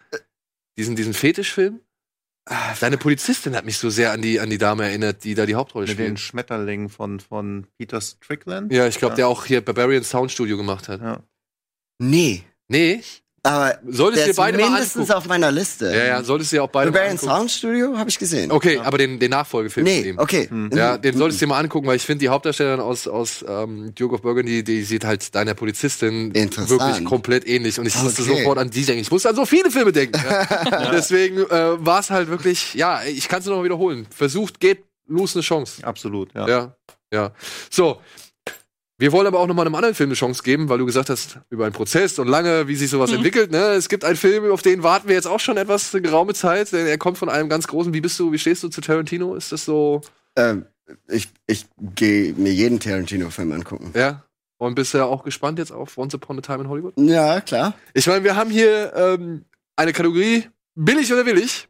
Diesen, 0.78 0.96
diesen 0.96 1.12
Fetischfilm? 1.12 1.80
Ah, 2.47 2.74
Seine 2.74 2.98
Polizistin 2.98 3.55
hat 3.55 3.64
mich 3.64 3.78
so 3.78 3.89
sehr 3.89 4.10
an 4.12 4.20
die, 4.20 4.40
an 4.40 4.51
die 4.51 4.59
Dame 4.59 4.85
erinnert, 4.85 5.23
die 5.23 5.35
da 5.35 5.47
die 5.47 5.55
Hauptrolle 5.55 5.86
Mit 5.86 5.98
den 5.98 6.16
spielt. 6.16 6.20
Schmetterlingen 6.20 6.89
von, 6.89 7.20
von 7.20 7.66
Peter 7.78 8.01
Strickland. 8.01 8.73
Ja, 8.73 8.86
ich 8.89 8.98
glaube, 8.98 9.12
Ja. 9.12 9.16
der 9.16 9.28
auch 9.28 9.44
hier 9.44 9.60
Barbarian 9.60 10.02
Sound 10.02 10.32
Studio 10.32 10.56
gemacht 10.56 10.89
hat. 10.89 11.01
Ja. 11.01 11.23
Nee. 11.98 12.43
Nee, 12.69 13.01
Aber 13.44 13.77
solltest 13.89 13.98
der 13.98 14.09
du 14.09 14.14
dir 14.27 14.31
ist 14.31 14.36
beide 14.36 14.59
mal 14.59 14.70
mindestens 14.70 14.97
angucken. 15.10 15.12
auf 15.19 15.27
meiner 15.27 15.51
Liste. 15.51 15.86
Ja, 15.86 16.05
ja, 16.05 16.23
solltest 16.23 16.52
du 16.52 16.56
dir 16.56 16.62
auch 16.62 16.69
beide 16.69 16.90
mal 16.93 16.98
Barbarian 16.98 17.19
angucken. 17.19 17.36
Sound 17.39 17.51
Studio 17.51 17.98
habe 17.98 18.09
ich 18.09 18.19
gesehen. 18.19 18.52
Okay, 18.52 18.78
aber 18.78 18.98
den, 18.98 19.19
den 19.19 19.31
Nachfolgefilm 19.31 19.85
von 19.85 19.93
Nee, 19.94 20.09
ihm. 20.10 20.19
okay. 20.19 20.47
Hm. 20.48 20.70
Ja, 20.73 20.97
den 20.97 21.16
solltest 21.19 21.40
du 21.40 21.47
dir 21.47 21.48
mal 21.48 21.59
angucken, 21.59 21.89
weil 21.89 21.97
ich 21.97 22.02
finde, 22.05 22.20
die 22.20 22.28
Hauptdarstellerin 22.28 22.78
aus, 22.78 23.09
aus 23.09 23.44
ähm, 23.48 23.93
Duke 23.97 24.14
of 24.14 24.23
Burgundy, 24.23 24.62
die 24.62 24.82
sieht 24.85 25.05
halt 25.05 25.35
deiner 25.35 25.55
Polizistin 25.55 26.32
wirklich 26.32 27.05
komplett 27.05 27.44
ähnlich. 27.48 27.81
Und 27.81 27.86
ich 27.86 28.01
musste 28.01 28.23
Okay. 28.23 28.39
sofort 28.39 28.59
an 28.59 28.70
die 28.70 28.85
denken. 28.85 29.02
Ich 29.02 29.10
musste 29.10 29.28
an 29.31 29.35
so 29.35 29.44
viele 29.44 29.70
Filme 29.70 29.90
denken. 29.93 30.20
Ja. 30.73 30.90
Deswegen 30.93 31.39
äh, 31.39 31.85
war 31.85 31.98
es 32.01 32.10
halt 32.10 32.28
wirklich, 32.28 32.74
ja, 32.74 33.02
ich 33.05 33.28
kann 33.28 33.40
es 33.40 33.47
nur 33.47 33.56
noch 33.56 33.64
wiederholen. 33.64 34.06
Versucht, 34.14 34.60
geht, 34.60 34.85
los 35.09 35.35
eine 35.35 35.43
Chance. 35.43 35.85
Absolut, 35.85 36.32
ja. 36.35 36.47
Ja, 36.48 36.77
ja. 37.12 37.32
So. 37.70 38.01
Wir 39.02 39.10
wollen 39.10 39.26
aber 39.26 39.40
auch 39.40 39.48
noch 39.48 39.54
mal 39.56 39.66
einem 39.66 39.74
anderen 39.74 39.96
Film 39.96 40.10
eine 40.10 40.14
Chance 40.14 40.44
geben, 40.44 40.68
weil 40.68 40.78
du 40.78 40.86
gesagt 40.86 41.10
hast, 41.10 41.40
über 41.50 41.64
einen 41.64 41.72
Prozess 41.72 42.20
und 42.20 42.28
lange, 42.28 42.68
wie 42.68 42.76
sich 42.76 42.88
sowas 42.88 43.10
Mhm. 43.10 43.16
entwickelt. 43.16 43.50
Ne? 43.50 43.58
Es 43.72 43.88
gibt 43.88 44.04
einen 44.04 44.14
Film, 44.14 44.48
auf 44.52 44.62
den 44.62 44.84
warten 44.84 45.08
wir 45.08 45.16
jetzt 45.16 45.26
auch 45.26 45.40
schon 45.40 45.56
etwas 45.56 45.90
geraume 45.90 46.34
Zeit. 46.34 46.70
denn 46.70 46.86
Er 46.86 46.98
kommt 46.98 47.18
von 47.18 47.28
einem 47.28 47.48
ganz 47.48 47.66
großen. 47.66 47.92
Wie 47.92 48.00
bist 48.00 48.16
du, 48.20 48.30
wie 48.30 48.38
stehst 48.38 48.62
du 48.62 48.68
zu 48.68 48.80
Tarantino? 48.80 49.34
Ist 49.34 49.50
das 49.50 49.64
so, 49.64 50.02
Ähm, 50.36 50.66
ich 51.08 51.28
ich 51.48 51.66
gehe 51.96 52.32
mir 52.34 52.52
jeden 52.52 52.78
Tarantino-Film 52.78 53.50
angucken. 53.50 53.92
ja? 53.96 54.22
Und 54.58 54.76
bist 54.76 54.94
du 54.94 54.98
ja 54.98 55.04
auch 55.06 55.24
gespannt 55.24 55.58
jetzt 55.58 55.72
auf 55.72 55.98
Once 55.98 56.14
Upon 56.14 56.38
a 56.38 56.40
Time 56.40 56.60
in 56.62 56.68
Hollywood? 56.68 56.92
Ja, 56.96 57.40
klar. 57.40 57.74
Ich 57.94 58.06
meine, 58.06 58.22
wir 58.22 58.36
haben 58.36 58.50
hier 58.50 58.92
ähm, 58.94 59.44
eine 59.74 59.92
Kategorie 59.92 60.44
billig 60.76 61.12
oder 61.12 61.26
willig. 61.26 61.66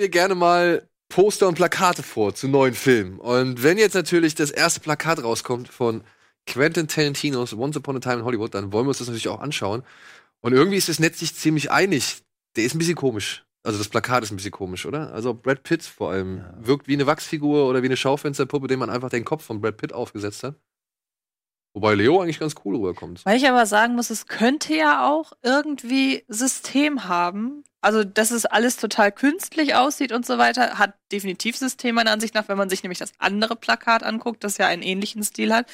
Wir 0.00 0.08
gerne 0.08 0.34
mal 0.34 0.88
Poster 1.10 1.46
und 1.46 1.56
Plakate 1.56 2.02
vor 2.02 2.34
zu 2.34 2.48
neuen 2.48 2.72
Filmen. 2.72 3.18
Und 3.18 3.62
wenn 3.62 3.76
jetzt 3.76 3.92
natürlich 3.92 4.34
das 4.34 4.50
erste 4.50 4.80
Plakat 4.80 5.22
rauskommt 5.22 5.68
von 5.68 6.04
Quentin 6.46 6.88
Tarantinos 6.88 7.52
Once 7.52 7.76
Upon 7.76 7.98
a 7.98 8.00
Time 8.00 8.20
in 8.20 8.24
Hollywood, 8.24 8.54
dann 8.54 8.72
wollen 8.72 8.86
wir 8.86 8.88
uns 8.88 8.96
das 8.96 9.08
natürlich 9.08 9.28
auch 9.28 9.40
anschauen. 9.40 9.82
Und 10.40 10.54
irgendwie 10.54 10.78
ist 10.78 10.88
das 10.88 11.00
Netz 11.00 11.18
sich 11.18 11.34
ziemlich 11.34 11.70
einig. 11.70 12.22
Der 12.56 12.64
ist 12.64 12.74
ein 12.74 12.78
bisschen 12.78 12.94
komisch. 12.94 13.44
Also 13.62 13.76
das 13.76 13.90
Plakat 13.90 14.22
ist 14.22 14.30
ein 14.30 14.36
bisschen 14.36 14.52
komisch, 14.52 14.86
oder? 14.86 15.12
Also 15.12 15.34
Brad 15.34 15.64
Pitt 15.64 15.82
vor 15.82 16.12
allem 16.12 16.46
wirkt 16.58 16.88
wie 16.88 16.94
eine 16.94 17.06
Wachsfigur 17.06 17.68
oder 17.68 17.82
wie 17.82 17.88
eine 17.88 17.98
Schaufensterpuppe, 17.98 18.68
dem 18.68 18.78
man 18.78 18.88
einfach 18.88 19.10
den 19.10 19.26
Kopf 19.26 19.44
von 19.44 19.60
Brad 19.60 19.76
Pitt 19.76 19.92
aufgesetzt 19.92 20.44
hat. 20.44 20.54
Wobei 21.74 21.94
Leo 21.94 22.22
eigentlich 22.22 22.40
ganz 22.40 22.54
cool 22.64 22.76
rüberkommt. 22.76 23.26
Weil 23.26 23.36
ich 23.36 23.46
aber 23.46 23.66
sagen 23.66 23.96
muss, 23.96 24.08
es 24.08 24.26
könnte 24.26 24.74
ja 24.74 25.06
auch 25.06 25.34
irgendwie 25.42 26.24
System 26.26 27.04
haben. 27.04 27.64
Also, 27.82 28.04
dass 28.04 28.30
es 28.30 28.44
alles 28.44 28.76
total 28.76 29.10
künstlich 29.10 29.74
aussieht 29.74 30.12
und 30.12 30.26
so 30.26 30.36
weiter, 30.36 30.78
hat 30.78 30.94
definitiv 31.12 31.56
System 31.56 31.94
meiner 31.94 32.10
Ansicht 32.12 32.34
nach, 32.34 32.48
wenn 32.48 32.58
man 32.58 32.68
sich 32.68 32.82
nämlich 32.82 32.98
das 32.98 33.12
andere 33.18 33.56
Plakat 33.56 34.02
anguckt, 34.02 34.44
das 34.44 34.58
ja 34.58 34.66
einen 34.66 34.82
ähnlichen 34.82 35.22
Stil 35.22 35.54
hat. 35.54 35.66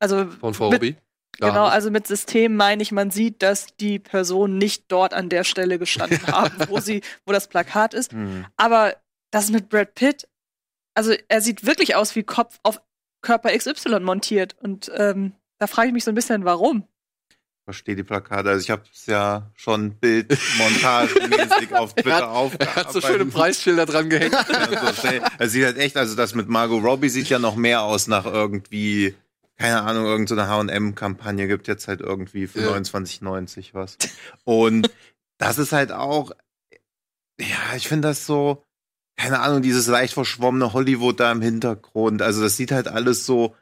Also, 0.00 0.26
Von 0.26 0.58
Hobby. 0.58 0.96
Ja, 1.40 1.48
genau, 1.48 1.64
also 1.64 1.90
mit 1.90 2.06
System 2.06 2.56
meine 2.56 2.82
ich, 2.82 2.92
man 2.92 3.10
sieht, 3.10 3.42
dass 3.42 3.74
die 3.76 3.98
Personen 3.98 4.58
nicht 4.58 4.84
dort 4.88 5.14
an 5.14 5.28
der 5.28 5.44
Stelle 5.44 5.78
gestanden 5.78 6.20
haben, 6.26 6.54
wo 6.68 6.80
sie, 6.80 7.00
wo 7.24 7.32
das 7.32 7.48
Plakat 7.48 7.94
ist. 7.94 8.12
Hm. 8.12 8.44
Aber 8.56 8.96
das 9.30 9.50
mit 9.50 9.68
Brad 9.68 9.94
Pitt, 9.94 10.28
also 10.94 11.14
er 11.28 11.40
sieht 11.40 11.64
wirklich 11.64 11.94
aus 11.96 12.14
wie 12.16 12.22
Kopf 12.22 12.58
auf 12.62 12.82
Körper 13.22 13.56
XY 13.56 14.00
montiert. 14.00 14.56
Und 14.60 14.90
ähm, 14.94 15.32
da 15.58 15.66
frage 15.66 15.88
ich 15.88 15.94
mich 15.94 16.04
so 16.04 16.10
ein 16.10 16.16
bisschen, 16.16 16.44
warum. 16.44 16.86
Verstehe 17.64 17.94
die 17.94 18.02
Plakate. 18.02 18.48
Also 18.50 18.60
ich 18.62 18.70
habe 18.70 18.82
es 18.92 19.06
ja 19.06 19.48
schon 19.54 19.94
bildmontagemäßig 19.94 21.74
auf 21.76 21.94
Twitter 21.94 22.10
er 22.18 22.30
aufgearbeitet. 22.30 22.76
hat 22.76 22.92
so 22.92 23.00
schöne 23.00 23.26
Preisschilder 23.26 23.86
dran 23.86 24.10
gehängt. 24.10 24.34
So 24.82 24.92
schnell. 24.94 25.22
Es 25.38 25.52
sieht 25.52 25.64
halt 25.64 25.78
echt, 25.78 25.96
also 25.96 26.16
das 26.16 26.34
mit 26.34 26.48
Margot 26.48 26.82
Robbie 26.82 27.08
sieht 27.08 27.28
ja 27.28 27.38
noch 27.38 27.54
mehr 27.54 27.82
aus 27.82 28.08
nach 28.08 28.24
irgendwie, 28.24 29.14
keine 29.56 29.82
Ahnung, 29.82 30.06
irgendeine 30.06 30.48
H&M-Kampagne 30.48 31.46
gibt 31.46 31.68
jetzt 31.68 31.86
halt 31.86 32.00
irgendwie 32.00 32.48
für 32.48 32.62
Ja. 32.62 32.72
29,90 32.72 33.74
was. 33.74 33.96
Und 34.44 34.90
das 35.38 35.58
ist 35.58 35.72
halt 35.72 35.92
auch, 35.92 36.32
ja, 37.40 37.76
ich 37.76 37.86
finde 37.86 38.08
das 38.08 38.26
so, 38.26 38.64
keine 39.16 39.38
Ahnung, 39.40 39.62
dieses 39.62 39.86
leicht 39.86 40.14
verschwommene 40.14 40.72
Hollywood 40.72 41.20
da 41.20 41.30
im 41.30 41.42
Hintergrund. 41.42 42.22
Also 42.22 42.42
das 42.42 42.56
sieht 42.56 42.72
halt 42.72 42.88
alles 42.88 43.24
so, 43.24 43.54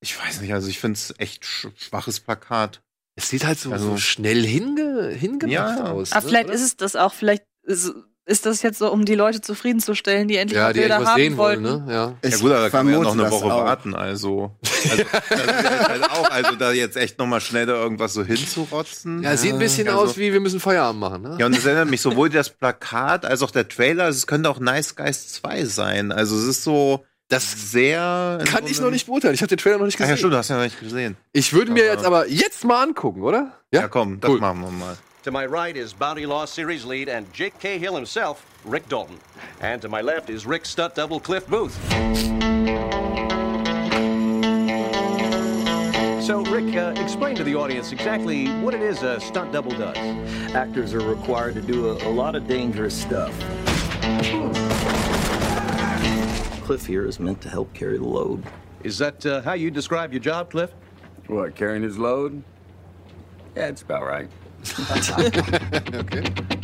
ich 0.00 0.18
weiß 0.18 0.40
nicht, 0.40 0.52
also 0.52 0.68
ich 0.68 0.80
finde 0.80 0.94
es 0.96 1.14
echt 1.18 1.44
sch 1.44 1.68
schwaches 1.76 2.18
Plakat. 2.20 2.82
Es 3.18 3.28
sieht 3.30 3.44
halt 3.44 3.58
so, 3.58 3.72
Also- 3.72 3.90
so 3.90 3.96
schnell 3.96 4.44
hinge, 4.46 5.08
hingemacht 5.10 5.52
Ja. 5.52 5.90
aus. 5.90 6.12
Aber 6.12 6.22
ne, 6.22 6.28
vielleicht 6.28 6.46
oder? 6.46 6.54
ist 6.54 6.62
es 6.62 6.76
das 6.76 6.94
auch, 6.94 7.12
vielleicht 7.12 7.42
ist, 7.64 7.92
ist 8.26 8.46
das 8.46 8.62
jetzt 8.62 8.78
so, 8.78 8.92
um 8.92 9.04
die 9.04 9.14
Leute 9.16 9.40
zufriedenzustellen, 9.40 10.28
die 10.28 10.36
endlich 10.36 10.56
ja, 10.58 10.64
mal 10.66 10.72
die 10.72 10.80
Bilder 10.80 10.96
haben 11.04 11.16
sehen 11.16 11.36
wollen, 11.36 11.64
wollten. 11.64 11.86
ne? 11.86 11.92
Ja. 11.92 12.14
Ich 12.22 12.30
ja 12.34 12.36
gut, 12.38 12.52
aber 12.52 12.60
da 12.60 12.70
kann 12.70 12.84
man 12.86 12.94
ja 12.94 13.00
noch 13.00 13.12
eine 13.14 13.22
das 13.22 13.32
Woche 13.32 13.52
auch. 13.52 13.64
warten, 13.64 13.94
also. 13.94 14.52
also 14.90 15.02
das 15.30 15.88
halt 15.88 16.10
auch, 16.10 16.30
also 16.30 16.54
da 16.56 16.70
jetzt 16.72 16.96
echt 16.96 17.18
nochmal 17.18 17.40
schnell 17.40 17.66
da 17.66 17.72
irgendwas 17.74 18.12
so 18.14 18.22
hinzurotzen. 18.22 19.22
Ja, 19.22 19.36
sieht 19.36 19.54
ein 19.54 19.58
bisschen 19.58 19.88
Also- 19.88 20.00
aus 20.00 20.16
wie 20.16 20.32
wir 20.32 20.40
müssen 20.40 20.60
Feierabend 20.60 21.00
machen, 21.00 21.22
ne? 21.22 21.36
Ja, 21.40 21.46
und 21.46 21.56
es 21.56 21.64
erinnert 21.64 21.90
mich 21.90 22.00
sowohl 22.02 22.28
das 22.30 22.50
Plakat 22.50 23.24
als 23.24 23.42
auch 23.42 23.50
der 23.50 23.66
Trailer, 23.66 24.04
also 24.04 24.16
es 24.18 24.26
könnte 24.28 24.48
auch 24.50 24.60
Nice 24.60 24.94
Guys 24.94 25.28
2 25.32 25.64
sein. 25.64 26.12
Also 26.12 26.36
es 26.38 26.44
ist 26.44 26.62
so 26.64 27.04
Das 27.28 27.70
sehr. 27.72 28.38
kann 28.46 28.66
ich 28.66 28.80
noch 28.80 28.90
nicht 28.90 29.06
beurteilen. 29.06 29.34
Ich 29.34 29.42
habe 29.42 29.48
den 29.48 29.58
Trailer 29.58 29.76
noch 29.78 29.84
nicht 29.84 29.96
Ach 29.96 29.98
gesehen. 29.98 30.10
ja, 30.12 30.16
stimmt, 30.16 30.32
du 30.32 30.36
hast 30.38 30.48
ja 30.48 30.56
noch 30.56 30.62
nicht 30.64 30.80
gesehen. 30.80 31.16
Ich 31.32 31.52
würde 31.52 31.72
mir 31.72 31.84
jetzt 31.84 32.04
aber 32.04 32.26
jetzt 32.28 32.64
mal 32.64 32.82
angucken, 32.82 33.22
oder? 33.22 33.52
Ja, 33.70 33.86
komm, 33.88 34.18
das 34.18 34.30
Cool. 34.30 34.40
machen 34.40 34.60
wir 34.62 34.70
mal. 34.70 34.96
To 35.24 35.30
my 35.30 35.44
right 35.44 35.76
is 35.76 35.92
Bounty 35.92 36.24
Law 36.24 36.46
Series 36.46 36.84
lead 36.86 37.10
and 37.10 37.26
Jake 37.34 37.52
Cahill 37.60 37.94
himself, 37.94 38.38
Rick 38.64 38.88
Dalton. 38.88 39.18
And 39.60 39.82
to 39.82 39.88
my 39.90 40.00
left 40.00 40.30
is 40.30 40.46
Rick 40.46 40.64
stunt 40.64 40.94
double 40.94 41.20
Cliff 41.20 41.46
Booth. 41.48 41.74
So, 46.22 46.42
Rick, 46.44 46.74
uh, 46.76 46.94
explain 47.02 47.34
to 47.36 47.44
the 47.44 47.54
audience 47.54 47.92
exactly 47.92 48.48
what 48.62 48.74
it 48.74 48.80
is 48.82 49.02
a 49.02 49.18
stunt 49.20 49.52
double 49.52 49.72
does. 49.72 49.96
Actors 50.54 50.94
are 50.94 51.00
required 51.00 51.54
to 51.54 51.60
do 51.62 51.88
a, 51.90 52.08
a 52.08 52.10
lot 52.10 52.34
of 52.36 52.46
dangerous 52.46 52.94
stuff. 52.94 53.32
Cliff 56.68 56.84
here 56.84 57.06
is 57.06 57.18
meant 57.18 57.40
to 57.40 57.48
help 57.48 57.72
carry 57.72 57.96
the 57.96 58.04
load. 58.04 58.44
Is 58.84 58.98
that 58.98 59.24
uh, 59.24 59.40
how 59.40 59.54
you 59.54 59.70
describe 59.70 60.12
your 60.12 60.20
job, 60.20 60.50
Cliff? 60.50 60.70
What, 61.26 61.54
carrying 61.54 61.82
his 61.82 61.96
load? 61.96 62.42
Yeah, 63.56 63.68
it's 63.68 63.80
about 63.80 64.02
right. 64.02 64.28
Okay. 65.94 66.57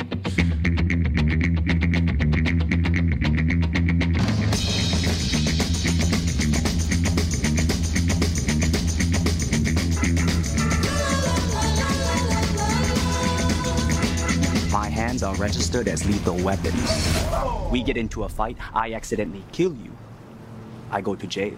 Are 15.24 15.34
registered 15.36 15.88
as 15.88 16.06
lethal 16.06 16.36
weapons. 16.36 17.24
We 17.72 17.82
get 17.82 17.96
into 17.96 18.24
a 18.24 18.28
fight, 18.28 18.56
I 18.72 18.92
accidentally 18.92 19.44
kill 19.50 19.74
you. 19.74 19.90
I 20.90 21.00
go 21.00 21.16
to 21.16 21.26
jail. 21.26 21.56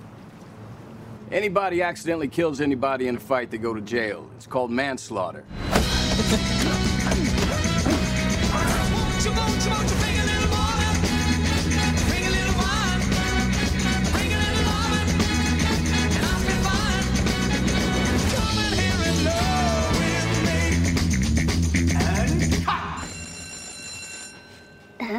Anybody 1.31 1.83
accidentally 1.83 2.29
kills 2.29 2.61
anybody 2.61 3.09
in 3.09 3.17
a 3.17 3.21
fight, 3.21 3.51
they 3.51 3.59
go 3.59 3.75
to 3.75 3.81
jail. 3.81 4.31
It's 4.37 4.47
called 4.47 4.71
manslaughter. 4.71 5.45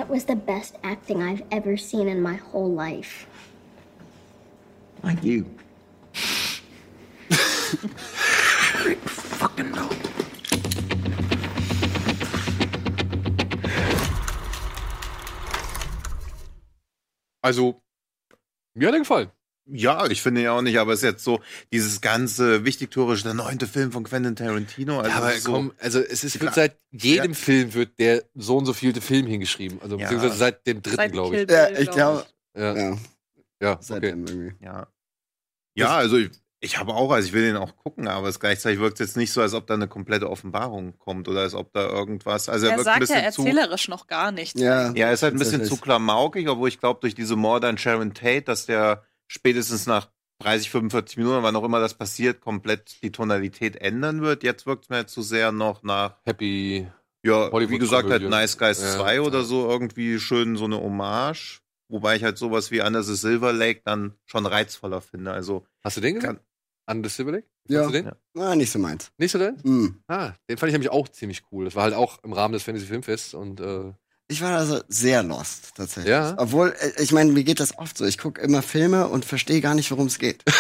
That 0.07 0.13
was 0.13 0.23
the 0.23 0.37
best 0.37 0.77
acting 0.85 1.21
I've 1.21 1.43
ever 1.51 1.75
seen 1.75 2.07
in 2.07 2.21
my 2.21 2.35
whole 2.35 2.71
life. 2.71 3.27
Like 5.03 5.21
you. 5.21 5.45
Also, 17.43 17.83
mir 18.75 18.87
hat 18.87 18.93
er 18.93 18.99
gefallen. 18.99 19.36
Ja, 19.69 20.05
ich 20.07 20.21
finde 20.21 20.41
ja 20.41 20.53
auch 20.53 20.61
nicht, 20.61 20.77
aber 20.79 20.93
es 20.93 20.99
ist 20.99 21.03
jetzt 21.03 21.23
so 21.23 21.41
dieses 21.73 21.99
ganze 22.01 22.63
wichtigtourische, 22.63 23.23
der 23.23 23.33
neunte 23.33 23.67
Film 23.67 23.91
von 23.91 24.03
Quentin 24.05 24.35
Tarantino. 24.35 24.99
Also 24.99 25.09
Ja, 25.11 25.17
aber 25.17 25.31
so, 25.33 25.51
komm, 25.51 25.73
also 25.79 25.99
es 25.99 26.23
ist, 26.23 26.35
wird 26.39 26.53
Klar. 26.53 26.53
seit 26.53 26.77
jedem 26.91 27.31
Ja. 27.31 27.37
Film 27.37 27.73
wird 27.73 27.99
der 27.99 28.23
so 28.33 28.57
und 28.57 28.65
so 28.65 28.73
vielte 28.73 29.01
Film 29.01 29.27
hingeschrieben. 29.27 29.79
Also 29.81 29.97
Ja. 29.97 30.03
beziehungsweise 30.03 30.35
seit 30.37 30.65
dem 30.67 30.81
dritten, 30.81 31.11
glaube 31.11 31.37
ich. 31.37 31.51
Ja, 31.51 31.69
ich 31.69 31.91
glaub 31.91 31.95
glaube, 31.95 32.25
Ja, 32.55 32.75
ja. 32.75 32.97
ja, 33.61 33.71
okay. 33.73 33.77
seitdem 33.81 34.25
irgendwie. 34.25 34.55
Ja. 34.63 34.87
Ja, 35.75 35.95
also 35.97 36.17
ich, 36.17 36.31
ich 36.59 36.79
habe 36.79 36.93
auch, 36.93 37.11
also 37.11 37.27
ich 37.27 37.33
will 37.33 37.43
den 37.43 37.57
auch 37.57 37.75
gucken, 37.75 38.07
aber 38.07 38.29
es 38.29 38.39
gleichzeitig 38.39 38.79
wirkt 38.79 38.99
es 38.99 39.09
jetzt 39.09 39.17
nicht 39.17 39.31
so, 39.31 39.41
als 39.41 39.53
ob 39.53 39.67
da 39.67 39.73
eine 39.75 39.87
komplette 39.87 40.29
Offenbarung 40.29 40.97
kommt 40.97 41.27
oder 41.27 41.41
als 41.41 41.53
ob 41.53 41.71
da 41.73 41.87
irgendwas. 41.87 42.49
Also 42.49 42.65
er, 42.67 42.71
Er 42.71 42.77
wirkt 42.77 42.87
ein 42.87 43.05
sagt 43.05 43.09
ja 43.09 43.15
bisschen 43.29 43.31
zu. 43.33 43.41
erzählerisch 43.49 43.87
noch 43.89 44.07
gar 44.07 44.31
nichts. 44.31 44.59
Ja, 44.59 44.91
Ja, 44.93 45.07
er 45.07 45.13
ist 45.13 45.21
halt 45.23 45.35
ein 45.35 45.39
bisschen 45.39 45.65
zu 45.65 45.77
klamaukig, 45.77 46.47
obwohl 46.47 46.69
ich 46.69 46.79
glaube, 46.79 46.99
durch 47.01 47.13
diese 47.15 47.35
Morde 47.35 47.67
an 47.67 47.77
Sharon 47.77 48.13
Tate, 48.13 48.41
dass 48.43 48.65
der 48.65 49.03
spätestens 49.27 49.85
nach 49.85 50.09
30, 50.39 50.69
45 50.69 51.17
Minuten, 51.17 51.43
wann 51.43 51.55
auch 51.55 51.63
immer 51.63 51.79
das 51.79 51.95
passiert, 51.95 52.41
komplett 52.41 53.01
die 53.01 53.11
Tonalität 53.11 53.75
ändern 53.77 54.21
wird. 54.21 54.43
Jetzt 54.43 54.65
wirkt 54.65 54.85
es 54.85 54.89
mir 54.89 55.07
zu 55.07 55.21
sehr 55.21 55.51
noch 55.51 55.83
nach, 55.83 56.17
Happy. 56.25 56.87
ja, 57.23 57.47
wie 57.47 57.51
Hollywood 57.51 57.79
gesagt, 57.79 58.09
halt. 58.09 58.23
Nice 58.23 58.57
Guys 58.57 58.81
Ja. 58.81 58.95
2 58.97 59.21
oder 59.21 59.43
so, 59.43 59.67
irgendwie 59.67 60.19
schön 60.19 60.55
so 60.55 60.65
eine 60.65 60.77
Hommage. 60.79 61.61
Wobei 61.89 62.17
ich 62.17 62.23
halt 62.23 62.37
sowas 62.37 62.69
wie 62.69 62.81
Under 62.81 63.01
the 63.01 63.15
Silver 63.15 63.53
Lake 63.53 63.81
dann 63.85 64.13
schon 64.25 64.45
reizvoller 64.45 64.99
finde. 65.01 65.31
Also, 65.31 65.65
Hast 65.83 65.97
du 65.97 66.01
den 66.01 66.15
gesehen? 66.15 66.39
An 66.85 67.03
the 67.03 67.09
Silver 67.09 67.31
Lake? 67.31 67.47
Ja. 67.69 67.79
Hast 67.81 67.87
du 67.89 67.93
den? 67.93 68.05
Ja. 68.05 68.15
Na, 68.33 68.55
nicht 68.55 68.71
so 68.71 68.77
meins. 68.79 69.11
Nicht 69.17 69.31
so 69.31 69.39
denn? 69.39 69.57
Hm. 69.63 70.03
Ah, 70.07 70.33
den 70.49 70.57
fand 70.57 70.69
ich 70.69 70.73
nämlich 70.73 70.91
auch 70.91 71.07
ziemlich 71.07 71.43
cool. 71.51 71.65
Das 71.65 71.75
war 71.75 71.83
halt 71.83 71.93
auch 71.95 72.21
im 72.23 72.33
Rahmen 72.33 72.53
des 72.53 72.63
Fantasy 72.63 72.85
Filmfests 72.87 73.33
und 73.33 73.59
äh, 73.61 73.93
Ich 74.29 74.41
war 74.41 74.57
also 74.57 74.81
sehr 74.89 75.23
lost, 75.23 75.69
tatsächlich. 75.75 76.11
Ja? 76.11 76.33
Obwohl, 76.37 76.75
äh, 76.79 77.01
ich 77.01 77.11
meine, 77.13 77.31
mir 77.31 77.43
geht 77.45 77.59
das 77.61 77.77
oft 77.77 77.97
so. 77.97 78.03
Ich 78.05 78.17
gucke 78.17 78.41
immer 78.41 78.61
Filme 78.61 79.07
und 79.07 79.23
verstehe 79.23 79.61
gar 79.61 79.73
nicht, 79.73 79.89
worum 79.91 80.07
es 80.07 80.19
geht. 80.19 80.43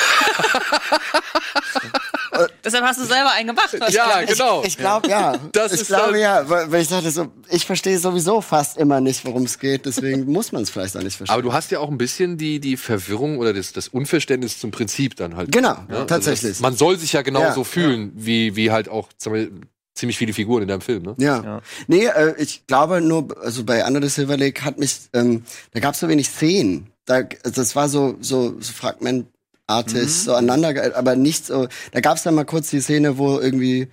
Deshalb 2.63 2.83
hast 2.85 2.99
du 2.99 3.05
selber 3.05 3.31
einen 3.31 3.47
gemacht. 3.47 3.75
Ja, 3.89 4.21
genau. 4.23 4.63
Ich 4.63 4.77
glaube, 4.77 5.09
ja. 5.09 5.35
Das 5.53 5.73
ich 5.73 5.81
ist 5.81 5.87
glaube, 5.87 6.19
ja. 6.19 6.47
Weil, 6.47 6.71
weil 6.71 6.81
ich 6.83 6.87
dachte 6.87 7.09
so, 7.09 7.31
ich 7.49 7.65
verstehe 7.65 7.97
sowieso 7.97 8.41
fast 8.41 8.77
immer 8.77 9.01
nicht, 9.01 9.25
worum 9.25 9.43
es 9.43 9.57
geht. 9.57 9.85
Deswegen 9.87 10.25
muss 10.31 10.51
man 10.51 10.61
es 10.61 10.69
vielleicht 10.69 10.95
auch 10.95 11.01
nicht 11.01 11.17
verstehen. 11.17 11.33
aber 11.33 11.41
du 11.41 11.51
hast 11.53 11.71
ja 11.71 11.79
auch 11.79 11.89
ein 11.89 11.97
bisschen 11.97 12.37
die, 12.37 12.59
die 12.59 12.77
Verwirrung 12.77 13.39
oder 13.39 13.53
das, 13.53 13.73
das 13.73 13.87
Unverständnis 13.87 14.59
zum 14.59 14.69
Prinzip 14.71 15.15
dann 15.15 15.35
halt. 15.35 15.51
Genau, 15.51 15.69
Ja, 15.69 15.85
also 15.89 16.05
tatsächlich. 16.05 16.51
das, 16.53 16.59
man 16.59 16.75
soll 16.77 16.99
sich 16.99 17.13
ja 17.13 17.21
genauso 17.23 17.61
Ja. 17.61 17.63
fühlen, 17.65 18.11
wie, 18.15 18.55
wie 18.55 18.69
halt 18.71 18.87
auch 18.89 19.09
sagen 19.17 19.35
wir, 19.35 19.49
ziemlich 19.97 20.17
viele 20.17 20.33
Figuren 20.33 20.61
in 20.63 20.67
deinem 20.67 20.81
Film, 20.81 21.03
ne? 21.03 21.15
Ja. 21.17 21.43
Ja. 21.43 21.61
Nee, 21.87 22.05
äh, 22.05 22.35
ich 22.37 22.65
glaube 22.67 23.01
nur, 23.01 23.35
also 23.43 23.63
bei 23.63 23.85
Under 23.85 24.01
the 24.01 24.09
Silver 24.09 24.37
Lake 24.37 24.63
hat 24.63 24.77
mich, 24.77 25.09
ähm, 25.13 25.43
da 25.71 25.79
gab 25.79 25.93
es 25.93 25.99
so 25.99 26.07
wenig 26.07 26.27
Szenen. 26.29 26.87
Da, 27.05 27.23
das 27.23 27.75
war 27.75 27.89
so, 27.89 28.17
so, 28.21 28.59
so 28.59 28.73
fragmentartig, 28.73 30.03
Mhm. 30.03 30.07
so 30.07 30.33
aneinander, 30.35 30.95
aber 30.97 31.15
nicht 31.15 31.45
so. 31.45 31.67
Da 31.91 31.99
gab 32.01 32.17
es 32.17 32.23
dann 32.23 32.35
mal 32.35 32.45
kurz 32.45 32.69
die 32.69 32.81
Szene, 32.81 33.17
wo 33.17 33.39
irgendwie 33.39 33.87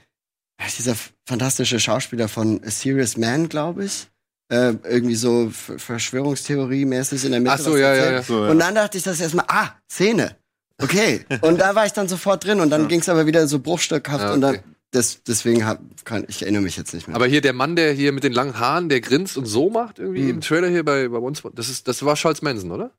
ja, 0.60 0.66
dieser 0.76 0.94
fantastische 1.26 1.81
Schauspieler 1.81 2.28
von 2.28 2.60
A 2.64 2.70
Serious 2.70 3.16
Man, 3.16 3.48
glaube 3.48 3.85
ich, 3.85 4.09
äh, 4.52 4.74
irgendwie 4.85 5.14
so 5.16 5.51
Verschwörungstheorie-mäßig 5.51 7.24
in 7.24 7.32
der 7.32 7.40
Mitte. 7.40 7.55
Ach 7.55 7.59
so, 7.59 7.72
was 7.72 7.81
ja, 7.81 7.94
ja, 7.94 8.12
ja. 8.12 8.22
so, 8.22 8.44
ja. 8.44 8.51
Und 8.51 8.59
dann 8.59 8.74
dachte 8.74 8.98
ich 8.98 9.05
das 9.05 9.20
erstmal, 9.20 9.47
ah, 9.48 9.70
Szene. 9.90 10.36
Okay. 10.82 11.24
und 11.43 11.60
da 11.60 11.74
war 11.74 11.86
ich 11.86 11.93
dann 11.93 12.09
sofort 12.09 12.44
drin 12.44 12.60
und 12.60 12.70
dann 12.70 12.89
ging's 12.89 13.09
aber 13.09 13.26
wieder 13.26 13.47
so 13.47 13.59
bruchstückhaft 13.60 14.24
Ja, 14.24 14.32
und 14.32 14.40
dann, 14.40 14.56
okay. 14.56 14.64
Das, 14.95 15.23
deswegen 15.25 15.66
hab, 15.66 15.81
kann, 16.05 16.25
ich 16.29 16.43
erinnere 16.43 16.62
mich 16.62 16.77
jetzt 16.77 16.95
nicht 16.95 17.07
mehr. 17.09 17.16
Aber 17.16 17.27
hier 17.27 17.41
der 17.41 17.53
Mann, 17.53 17.77
der 17.77 17.93
hier 17.93 18.12
mit 18.12 18.25
den 18.25 18.33
langen 18.33 18.59
Haaren, 18.59 18.89
der 18.89 19.01
grinst 19.01 19.37
und 19.37 19.47
so 19.47 19.71
macht 19.71 19.99
irgendwie 19.99 20.23
Hm. 20.23 20.31
im 20.31 20.41
Trailer 20.41 20.69
hier 20.69 20.85
bei, 20.85 21.09
bei 21.09 21.19
uns, 21.19 21.43
das 21.55 21.69
ist, 21.69 21.89
das 21.89 22.05
war 22.05 22.15
Charles 22.16 22.43
Manson, 22.43 22.71
oder? 22.71 22.91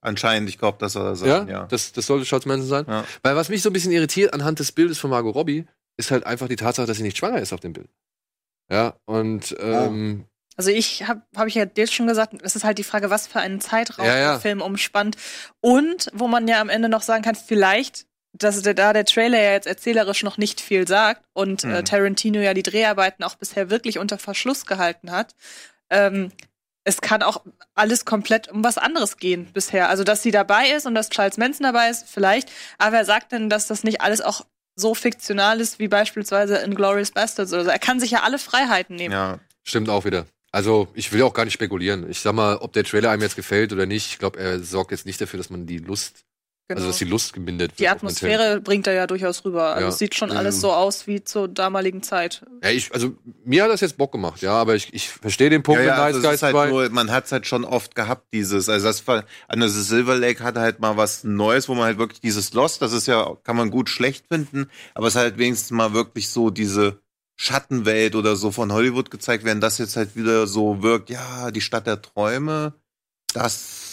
anscheinend, 0.00 0.48
ich 0.48 0.58
glaube, 0.58 0.78
dass 0.78 0.94
er 0.94 1.02
das 1.04 1.22
Ja, 1.22 1.44
ja. 1.44 1.66
Das, 1.66 1.92
das 1.92 2.06
sollte 2.06 2.24
Charles 2.24 2.46
Manson 2.46 2.68
sein. 2.68 2.84
Ja. 2.86 3.04
Weil 3.22 3.34
was 3.34 3.48
mich 3.48 3.62
so 3.62 3.70
ein 3.70 3.72
bisschen 3.72 3.90
irritiert 3.90 4.32
anhand 4.32 4.60
des 4.60 4.70
Bildes 4.70 4.98
von 4.98 5.10
Margot 5.10 5.34
Robbie, 5.34 5.66
ist 5.96 6.12
halt 6.12 6.24
einfach 6.24 6.46
die 6.46 6.54
Tatsache, 6.56 6.86
dass 6.86 6.98
sie 6.98 7.02
nicht 7.02 7.18
schwanger 7.18 7.40
ist 7.40 7.52
auf 7.52 7.58
dem 7.60 7.72
Bild. 7.72 7.88
Ja, 8.70 8.94
und 9.06 9.56
ähm, 9.58 10.24
Also 10.56 10.70
ich 10.70 11.08
habe 11.08 11.22
hab 11.34 11.48
ich 11.48 11.54
ja 11.56 11.64
dir 11.66 11.88
schon 11.88 12.06
gesagt, 12.06 12.34
es 12.42 12.54
ist 12.54 12.62
halt 12.64 12.78
die 12.78 12.84
Frage, 12.84 13.10
was 13.10 13.26
für 13.26 13.40
einen 13.40 13.60
Zeitraum 13.60 14.06
Ja, 14.06 14.16
ja. 14.16 14.30
der 14.32 14.40
Film 14.40 14.60
umspannt 14.62 15.16
und 15.60 16.10
wo 16.12 16.28
man 16.28 16.46
ja 16.46 16.60
am 16.60 16.68
Ende 16.68 16.88
noch 16.88 17.02
sagen 17.02 17.24
kann, 17.24 17.34
vielleicht, 17.34 18.06
dass 18.38 18.62
der, 18.62 18.74
da 18.74 18.92
der 18.92 19.04
Trailer 19.04 19.40
ja 19.40 19.52
jetzt 19.52 19.66
erzählerisch 19.66 20.22
noch 20.22 20.38
nicht 20.38 20.60
viel 20.60 20.86
sagt 20.88 21.22
und 21.32 21.64
äh, 21.64 21.66
Mhm. 21.80 21.84
Tarantino 21.84 22.40
ja 22.40 22.54
die 22.54 22.62
Dreharbeiten 22.62 23.24
auch 23.24 23.34
bisher 23.36 23.70
wirklich 23.70 23.98
unter 23.98 24.18
Verschluss 24.18 24.66
gehalten 24.66 25.10
hat. 25.10 25.34
Ähm, 25.90 26.30
es 26.84 27.00
kann 27.00 27.22
auch 27.22 27.42
alles 27.74 28.04
komplett 28.04 28.48
um 28.48 28.64
was 28.64 28.78
anderes 28.78 29.18
gehen 29.18 29.48
bisher. 29.52 29.90
Also, 29.90 30.04
dass 30.04 30.22
sie 30.22 30.30
dabei 30.30 30.70
ist 30.70 30.86
und 30.86 30.94
dass 30.94 31.10
Charles 31.10 31.36
Manson 31.36 31.64
dabei 31.64 31.90
ist, 31.90 32.08
vielleicht. 32.08 32.50
Aber 32.78 32.92
wer 32.92 33.04
sagt 33.04 33.32
denn, 33.32 33.50
dass 33.50 33.66
das 33.66 33.84
nicht 33.84 34.00
alles 34.00 34.20
auch 34.22 34.46
so 34.74 34.94
fiktional 34.94 35.60
ist 35.60 35.78
wie 35.80 35.88
beispielsweise 35.88 36.56
in 36.58 36.74
Glorious 36.74 37.10
Bastards 37.10 37.52
oder 37.52 37.64
so? 37.64 37.70
Er 37.70 37.78
kann 37.78 38.00
sich 38.00 38.12
ja 38.12 38.22
alle 38.22 38.38
Freiheiten 38.38 38.96
nehmen. 38.96 39.12
ja. 39.12 39.38
stimmt 39.64 39.90
auch 39.90 40.04
wieder. 40.06 40.24
Also, 40.50 40.88
ich 40.94 41.12
will 41.12 41.20
auch 41.22 41.34
gar 41.34 41.44
nicht 41.44 41.52
spekulieren. 41.52 42.08
Ich 42.08 42.20
sag 42.20 42.32
mal, 42.32 42.56
ob 42.56 42.72
der 42.72 42.84
Trailer 42.84 43.10
einem 43.10 43.20
jetzt 43.20 43.36
gefällt 43.36 43.70
oder 43.74 43.84
nicht, 43.84 44.12
ich 44.12 44.18
glaube, 44.18 44.40
er 44.40 44.60
sorgt 44.60 44.92
jetzt 44.92 45.04
nicht 45.04 45.20
dafür, 45.20 45.36
dass 45.36 45.50
man 45.50 45.66
die 45.66 45.76
Lust, 45.76 46.24
Genau. 46.70 46.80
also 46.80 46.90
dass 46.90 46.98
die 46.98 47.06
Lust 47.06 47.32
gemindert 47.32 47.70
wird. 47.70 47.80
Die. 47.80 47.88
Atmosphäre 47.88 48.60
bringt 48.60 48.86
er 48.86 48.92
ja 48.92 49.06
durchaus 49.06 49.42
rüber. 49.42 49.68
Also 49.74 49.82
Ja. 49.86 49.88
es 49.88 49.98
sieht 49.98 50.14
schon 50.14 50.30
Ja. 50.30 50.36
alles 50.36 50.60
so 50.60 50.70
aus 50.70 51.06
wie 51.06 51.24
zur 51.24 51.48
damaligen 51.48 52.02
Zeit. 52.02 52.44
Ja, 52.62 52.68
ich, 52.70 52.92
also 52.92 53.16
mir 53.44 53.64
hat 53.64 53.70
das 53.70 53.80
jetzt 53.80 53.96
Bock 53.96 54.12
gemacht, 54.12 54.42
ja, 54.42 54.52
aber 54.52 54.74
ich, 54.74 54.92
ich 54.92 55.08
verstehe 55.08 55.48
den 55.48 55.62
Punkt 55.62 55.80
Ja, 55.80 55.86
ja, 55.86 55.94
also 56.04 56.20
Guys 56.20 56.42
halt 56.42 56.52
2. 56.52 56.68
nur, 56.68 56.90
man 56.90 57.10
hat 57.10 57.24
es 57.24 57.32
halt 57.32 57.46
schon 57.46 57.64
oft 57.64 57.94
gehabt, 57.94 58.26
dieses, 58.34 58.68
also 58.68 58.86
das 58.86 59.06
war, 59.06 59.24
the 59.50 59.66
Silver 59.68 60.14
Lake 60.16 60.44
hatte 60.44 60.60
halt 60.60 60.78
mal 60.80 60.98
was 60.98 61.24
Neues, 61.24 61.70
wo 61.70 61.74
man 61.74 61.84
halt 61.84 61.96
wirklich 61.98 62.20
dieses 62.20 62.52
Lost, 62.52 62.82
das 62.82 62.92
ist 62.92 63.06
ja, 63.06 63.34
kann 63.44 63.56
man 63.56 63.70
gut 63.70 63.88
schlecht 63.88 64.26
finden, 64.28 64.68
aber 64.92 65.06
es 65.06 65.14
ist 65.14 65.20
halt 65.20 65.38
wenigstens 65.38 65.70
mal 65.70 65.94
wirklich 65.94 66.28
so 66.28 66.50
diese 66.50 66.98
Schattenwelt 67.40 68.14
oder 68.14 68.36
so 68.36 68.50
von 68.50 68.72
Hollywood 68.72 69.10
gezeigt 69.10 69.44
werden, 69.44 69.62
das 69.62 69.78
jetzt 69.78 69.96
halt 69.96 70.16
wieder 70.16 70.46
so 70.46 70.82
wirkt, 70.82 71.08
ja, 71.08 71.50
die 71.50 71.60
Stadt 71.62 71.86
der 71.86 72.02
Träume, 72.02 72.74
das 73.32 73.87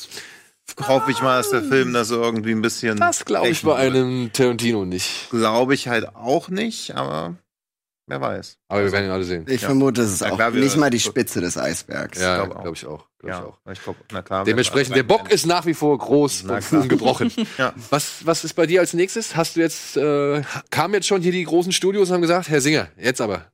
hoffe 0.82 1.12
ich 1.12 1.22
mal, 1.22 1.38
dass 1.38 1.50
der 1.52 1.64
Film 1.64 1.94
das 1.94 2.10
irgendwie 2.12 2.52
ein 2.52 2.62
bisschen. 2.62 2.98
Das 2.98 3.26
glaube 3.26 3.50
ich 3.50 3.62
bei 3.64 3.76
einem 3.76 4.32
Tarantino 4.34 4.86
nicht. 4.86 5.30
Glaube 5.30 5.74
ich 5.74 5.88
halt 5.88 6.16
auch 6.16 6.50
nicht, 6.50 6.96
aber 6.96 7.36
Wer 8.08 8.22
weiß. 8.22 8.60
Aber 8.68 8.84
wir 8.84 8.92
werden 8.92 9.06
ihn 9.06 9.12
alle 9.12 9.24
sehen. 9.24 9.46
Ich 9.50 9.62
Ja. 9.64 9.70
vermute, 9.70 10.04
es 10.04 10.14
ist 10.14 10.22
Ja, 10.22 10.30
auch 10.32 10.36
klar, 10.36 10.52
nicht 10.52 10.78
mal 10.78 10.92
die 10.92 11.00
Spitze 11.00 11.42
des 11.42 11.58
Eisbergs. 11.58 12.22
Ja, 12.22 12.36
glaube 12.44 12.56
auch. 12.56 12.62
glaube 12.62 12.78
ich 12.78 12.86
auch. 12.86 13.08
Glaub 13.18 13.32
ich 13.32 13.40
Ja, 13.40 13.44
auch. 13.46 13.72
ich 13.72 13.82
glaube, 13.84 14.00
na 14.12 14.22
klar. 14.22 14.44
Dementsprechend, 14.44 14.96
der 14.96 15.02
Bock 15.02 15.32
ist 15.32 15.48
nach 15.48 15.66
wie 15.66 15.74
vor 15.74 15.98
groß 15.98 16.44
Na 16.46 16.58
und 16.58 16.72
ungebrochen. 16.72 17.32
Ja. 17.58 17.74
Was, 17.90 18.24
was 18.24 18.44
ist 18.44 18.54
bei 18.54 18.68
dir 18.68 18.82
als 18.82 18.94
nächstes? 18.94 19.36
Hast 19.36 19.56
du 19.56 19.62
jetzt, 19.62 19.98
äh, 19.98 20.44
kamen 20.70 20.94
jetzt 20.94 21.08
schon 21.08 21.24
hier 21.24 21.32
die 21.32 21.46
großen 21.46 21.72
Studios 21.72 22.10
und 22.10 22.14
haben 22.14 22.22
gesagt, 22.22 22.48
Herr 22.48 22.62
Singer, 22.62 22.90
jetzt 22.96 23.22
aber. 23.22 23.48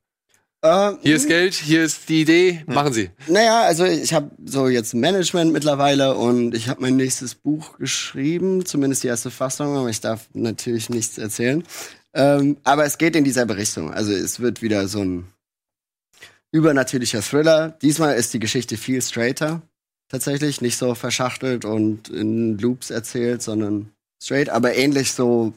Äh, 0.62 0.92
Hier 1.02 1.16
ist 1.16 1.26
Geld, 1.26 1.54
hier 1.54 1.82
ist 1.82 2.08
die 2.08 2.20
Idee, 2.20 2.62
machen 2.66 2.92
Sie. 2.92 3.10
Naja, 3.26 3.62
also 3.62 3.84
ich 3.84 4.14
habe 4.14 4.30
so 4.44 4.68
jetzt 4.68 4.94
Management 4.94 5.52
mittlerweile 5.52 6.14
und 6.14 6.54
ich 6.54 6.68
habe 6.68 6.82
mein 6.82 6.96
nächstes 6.96 7.34
Buch 7.34 7.78
geschrieben, 7.78 8.64
zumindest 8.64 9.02
die 9.02 9.08
erste 9.08 9.32
Fassung, 9.32 9.76
aber 9.76 9.90
ich 9.90 10.00
darf 10.00 10.28
natürlich 10.34 10.88
nichts 10.88 11.18
erzählen. 11.18 11.64
Ähm, 12.14 12.58
aber 12.62 12.84
es 12.84 12.98
geht 12.98 13.16
in 13.16 13.24
dieselbe 13.24 13.56
Richtung. 13.56 13.92
Also 13.92 14.12
es 14.12 14.38
wird 14.38 14.62
wieder 14.62 14.86
so 14.86 15.00
ein 15.00 15.26
übernatürlicher 16.52 17.22
Thriller. 17.22 17.70
Diesmal 17.82 18.14
ist 18.14 18.32
die 18.32 18.38
Geschichte 18.38 18.76
viel 18.76 19.02
straighter, 19.02 19.62
tatsächlich, 20.08 20.60
nicht 20.60 20.76
so 20.76 20.94
verschachtelt 20.94 21.64
und 21.64 22.08
in 22.08 22.56
Loops 22.58 22.90
erzählt, 22.90 23.42
sondern 23.42 23.90
straight, 24.22 24.48
aber 24.48 24.76
ähnlich 24.76 25.10
so 25.10 25.54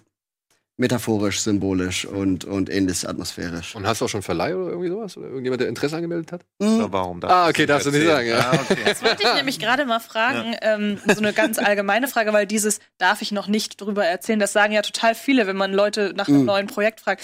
metaphorisch, 0.78 1.40
symbolisch 1.42 2.06
und, 2.06 2.44
und 2.46 2.70
ähnlich 2.70 3.08
atmosphärisch. 3.08 3.76
Und 3.76 3.88
hast 3.88 4.02
du 4.02 4.06
auch 4.06 4.10
schon 4.10 4.22
Verleih 4.22 4.56
oder 4.56 4.70
irgendwie 4.72 4.90
sowas? 4.90 5.16
Oder 5.16 5.28
irgendjemand, 5.28 5.62
der 5.62 5.70
Interesse 5.70 5.96
angemeldet 5.96 6.32
hat? 6.34 6.46
Hm, 6.62 6.86
Warum 6.90 7.22
darf 7.22 7.32
Ah, 7.32 7.44
ich 7.46 7.50
okay, 7.52 7.66
das 7.66 7.84
darfst 7.86 7.96
du 7.96 8.00
nicht 8.00 8.08
sagen, 8.10 8.28
ja. 8.28 8.52
Ah, 8.52 8.60
okay. 8.62 8.82
Das 8.86 9.02
wollte 9.02 9.24
ich 9.24 9.34
nämlich 9.36 9.60
gerade 9.60 9.86
mal 9.86 10.00
fragen, 10.02 10.56
ähm, 10.62 11.00
so 11.06 11.20
eine 11.22 11.32
ganz 11.34 11.60
allgemeine 11.60 12.08
Frage, 12.10 12.34
weil 12.34 12.46
dieses 12.46 12.80
darf 12.98 13.22
ich 13.22 13.32
noch 13.32 13.48
nicht 13.48 13.80
drüber 13.80 14.06
erzählen, 14.06 14.40
das 14.40 14.52
sagen 14.54 14.74
ja 14.74 14.82
total 14.82 15.16
viele, 15.16 15.48
wenn 15.48 15.56
man 15.58 15.74
Leute 15.74 16.14
nach 16.16 16.28
einem 16.28 16.40
Mhm. 16.42 16.46
neuen 16.46 16.68
Projekt 16.68 17.00
fragt. 17.00 17.24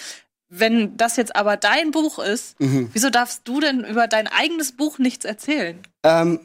Wenn 0.53 0.95
das 0.97 1.15
jetzt 1.17 1.35
aber 1.35 1.57
dein 1.57 1.91
Buch 1.91 2.19
ist, 2.19 2.59
Mhm. 2.59 2.89
wieso 2.93 3.09
darfst 3.09 3.47
du 3.47 3.59
denn 3.59 3.83
über 3.85 4.07
dein 4.07 4.27
eigenes 4.27 4.71
Buch 4.75 4.97
nichts 4.97 5.25
erzählen? 5.25 5.77
Ähm, 6.03 6.39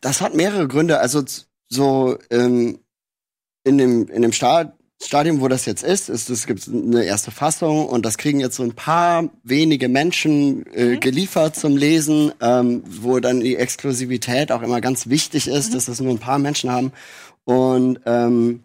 das 0.00 0.20
hat 0.20 0.34
mehrere 0.34 0.68
Gründe. 0.68 0.98
Also 1.00 1.22
so 1.70 2.18
ähm, 2.30 2.78
in 3.64 3.78
dem 3.78 4.08
in 4.08 4.22
dem 4.22 4.32
Sta 4.32 4.76
Stadium, 5.02 5.40
wo 5.40 5.48
das 5.48 5.66
jetzt 5.66 5.82
ist, 5.82 6.08
ist 6.08 6.30
es 6.30 6.46
gibt 6.46 6.66
eine 6.68 7.04
erste 7.04 7.30
Fassung 7.30 7.86
und 7.86 8.06
das 8.06 8.16
kriegen 8.16 8.40
jetzt 8.40 8.56
so 8.56 8.62
ein 8.62 8.74
paar 8.74 9.28
wenige 9.42 9.88
Menschen 9.88 10.64
äh, 10.74 10.96
geliefert 10.96 11.56
zum 11.56 11.76
Lesen, 11.76 12.32
ähm, 12.40 12.82
wo 12.86 13.20
dann 13.20 13.40
die 13.40 13.56
Exklusivität 13.56 14.50
auch 14.52 14.62
immer 14.62 14.80
ganz 14.80 15.08
wichtig 15.08 15.48
ist, 15.48 15.74
dass 15.74 15.86
das 15.86 16.00
nur 16.00 16.12
ein 16.12 16.18
paar 16.18 16.38
Menschen 16.38 16.70
haben. 16.70 16.92
Und 17.44 18.00
ähm, 18.06 18.64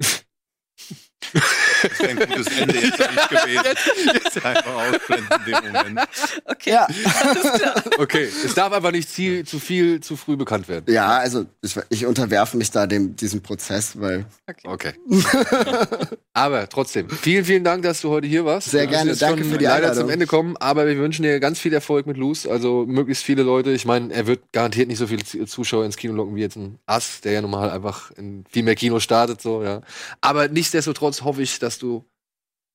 Das 1.82 1.98
wäre 2.00 2.10
ein 2.10 2.28
gutes 2.28 2.46
Ende 2.58 2.74
jetzt 2.74 2.98
nicht 2.98 3.28
gewesen. 3.28 4.44
Einfach 4.44 4.74
ausblenden 4.74 5.28
in 5.46 5.52
dem 5.52 5.72
Moment. 5.72 6.00
Okay, 6.44 6.70
ja 6.70 6.86
alles 6.86 7.60
klar. 7.60 7.82
Okay, 7.98 8.28
es 8.44 8.54
darf 8.54 8.72
einfach 8.72 8.92
nicht 8.92 9.08
viel, 9.08 9.44
zu 9.44 9.58
viel, 9.58 10.00
zu 10.00 10.16
früh 10.16 10.36
bekannt 10.36 10.68
werden. 10.68 10.92
ja 10.92 11.18
also 11.18 11.46
ich, 11.60 11.76
ich 11.88 12.06
unterwerfe 12.06 12.56
mich 12.56 12.70
da 12.70 12.86
dem 12.86 13.16
diesem 13.16 13.42
Prozess, 13.42 14.00
weil 14.00 14.26
Okay. 14.64 14.92
aber 16.32 16.68
trotzdem, 16.68 17.08
vielen, 17.08 17.44
vielen 17.44 17.64
Dank, 17.64 17.82
dass 17.82 18.00
du 18.00 18.10
heute 18.10 18.26
hier 18.26 18.44
warst. 18.44 18.70
Sehr 18.70 18.86
gerne. 18.86 19.10
jetzt 19.10 19.22
Danke 19.22 19.42
schon 19.42 19.52
für 19.52 19.58
die 19.58 19.64
leider 19.64 19.88
Einladung. 19.88 20.02
zum 20.02 20.10
Ende 20.10 20.26
kommen, 20.26 20.56
aber 20.58 20.86
wir 20.86 20.96
wünschen 20.98 21.22
dir 21.22 21.40
ganz 21.40 21.58
viel 21.58 21.72
Erfolg 21.72 22.06
mit 22.06 22.16
Luz. 22.16 22.46
Also 22.46 22.84
möglichst 22.86 23.24
viele 23.24 23.42
Leute. 23.42 23.70
Ich 23.72 23.84
meine, 23.84 24.12
er 24.12 24.26
wird 24.26 24.40
garantiert 24.52 24.88
nicht 24.88 24.98
so 24.98 25.06
viele 25.06 25.24
Zuschauer 25.24 25.84
ins 25.84 25.96
Kino 25.96 26.14
locken 26.14 26.36
wie 26.36 26.40
jetzt 26.40 26.56
ein 26.56 26.78
Ass, 26.86 27.20
der 27.22 27.32
ja 27.32 27.42
normal 27.42 27.70
einfach 27.70 28.10
in 28.12 28.44
viel 28.50 28.62
mehr 28.62 28.74
Kino 28.74 29.00
startet. 29.00 29.40
So, 29.40 29.62
ja. 29.62 29.80
Aber 30.20 30.48
nichtsdestotrotz 30.48 31.22
hoffe 31.22 31.42
ich, 31.42 31.58
dass 31.58 31.71
du 31.78 32.04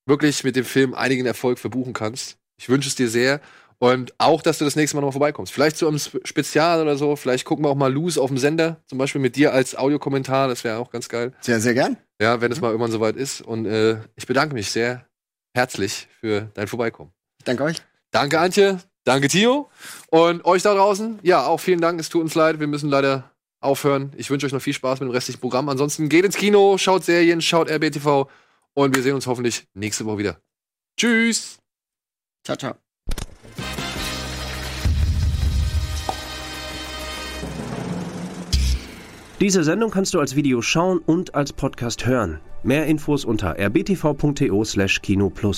wirklich 0.07 0.43
mit 0.43 0.55
dem 0.55 0.65
Film 0.65 0.93
einigen 0.93 1.25
Erfolg 1.25 1.59
verbuchen 1.59 1.93
kannst. 1.93 2.37
Ich 2.59 2.69
wünsche 2.69 2.87
es 2.89 2.95
dir 2.95 3.09
sehr. 3.09 3.41
Und 3.79 4.13
auch, 4.17 4.41
dass 4.41 4.57
du 4.57 4.65
das 4.65 4.75
nächste 4.75 4.95
Mal 4.97 5.01
noch 5.01 5.09
mal 5.09 5.11
vorbeikommst. 5.11 5.53
Vielleicht 5.53 5.77
zu 5.77 5.87
einem 5.87 5.99
Spe- 5.99 6.21
Spezial 6.23 6.81
oder 6.81 6.97
so. 6.97 7.15
Vielleicht 7.15 7.45
gucken 7.45 7.63
wir 7.63 7.69
auch 7.69 7.75
mal 7.75 7.93
Luz 7.93 8.17
auf 8.17 8.29
dem 8.29 8.37
Sender. 8.39 8.81
Zum 8.87 8.97
Beispiel 8.97 9.21
mit 9.21 9.35
dir 9.35 9.53
als 9.53 9.75
Audiokommentar. 9.75 10.47
Das 10.47 10.63
wäre 10.63 10.79
auch 10.79 10.89
ganz 10.89 11.09
geil. 11.09 11.33
sehr 11.41 11.59
sehr 11.59 11.75
gern. 11.75 11.97
Ja, 12.19 12.41
wenn 12.41 12.51
es 12.51 12.59
mal 12.59 12.69
irgendwann 12.69 12.91
soweit 12.91 13.15
ist. 13.15 13.41
Und 13.41 13.67
äh, 13.67 13.99
ich 14.15 14.25
bedanke 14.25 14.55
mich 14.55 14.71
sehr 14.71 15.05
herzlich 15.55 16.07
für 16.19 16.49
dein 16.55 16.67
Vorbeikommen. 16.67 17.11
Danke 17.43 17.63
euch. 17.65 17.77
Danke, 18.09 18.39
Antje. 18.39 18.79
Danke, 19.03 19.27
Tio. 19.27 19.69
Und 20.09 20.43
euch 20.45 20.63
da 20.63 20.73
draußen, 20.73 21.19
ja, 21.21 21.45
auch 21.45 21.59
vielen 21.59 21.79
Dank. 21.79 21.99
Es 21.99 22.09
tut 22.09 22.21
uns 22.23 22.33
leid. 22.33 22.59
Wir 22.59 22.67
müssen 22.67 22.89
leider 22.89 23.31
aufhören. 23.61 24.11
Ich 24.17 24.29
wünsche 24.31 24.47
euch 24.47 24.53
noch 24.53 24.61
viel 24.61 24.73
Spaß 24.73 24.99
mit 25.01 25.07
dem 25.09 25.11
restlichen 25.11 25.39
Programm. 25.39 25.69
Ansonsten 25.69 26.09
geht 26.09 26.25
ins 26.25 26.35
Kino, 26.35 26.77
schaut 26.79 27.05
Serien, 27.05 27.41
schaut 27.41 27.69
RBTV. 27.69 28.27
Und 28.77 28.95
wir 28.95 29.01
sehen 29.01 29.15
uns 29.15 29.25
hoffentlich 29.25 29.67
nächste 29.73 30.05
Woche 30.05 30.19
wieder. 30.19 30.39
Tschüss. 30.99 31.57
Ciao 32.45 32.55
ciao. 32.55 32.75
Diese 39.39 39.63
Sendung 39.63 39.89
kannst 39.89 40.13
du 40.13 40.19
als 40.19 40.35
Video 40.35 40.61
schauen 40.61 40.99
und 40.99 41.33
als 41.33 41.53
Podcast 41.53 42.05
hören. 42.05 42.39
Mehr 42.61 42.85
Infos 42.85 43.25
unter 43.25 43.57
rbtv.to/kinoplus. 43.57 45.55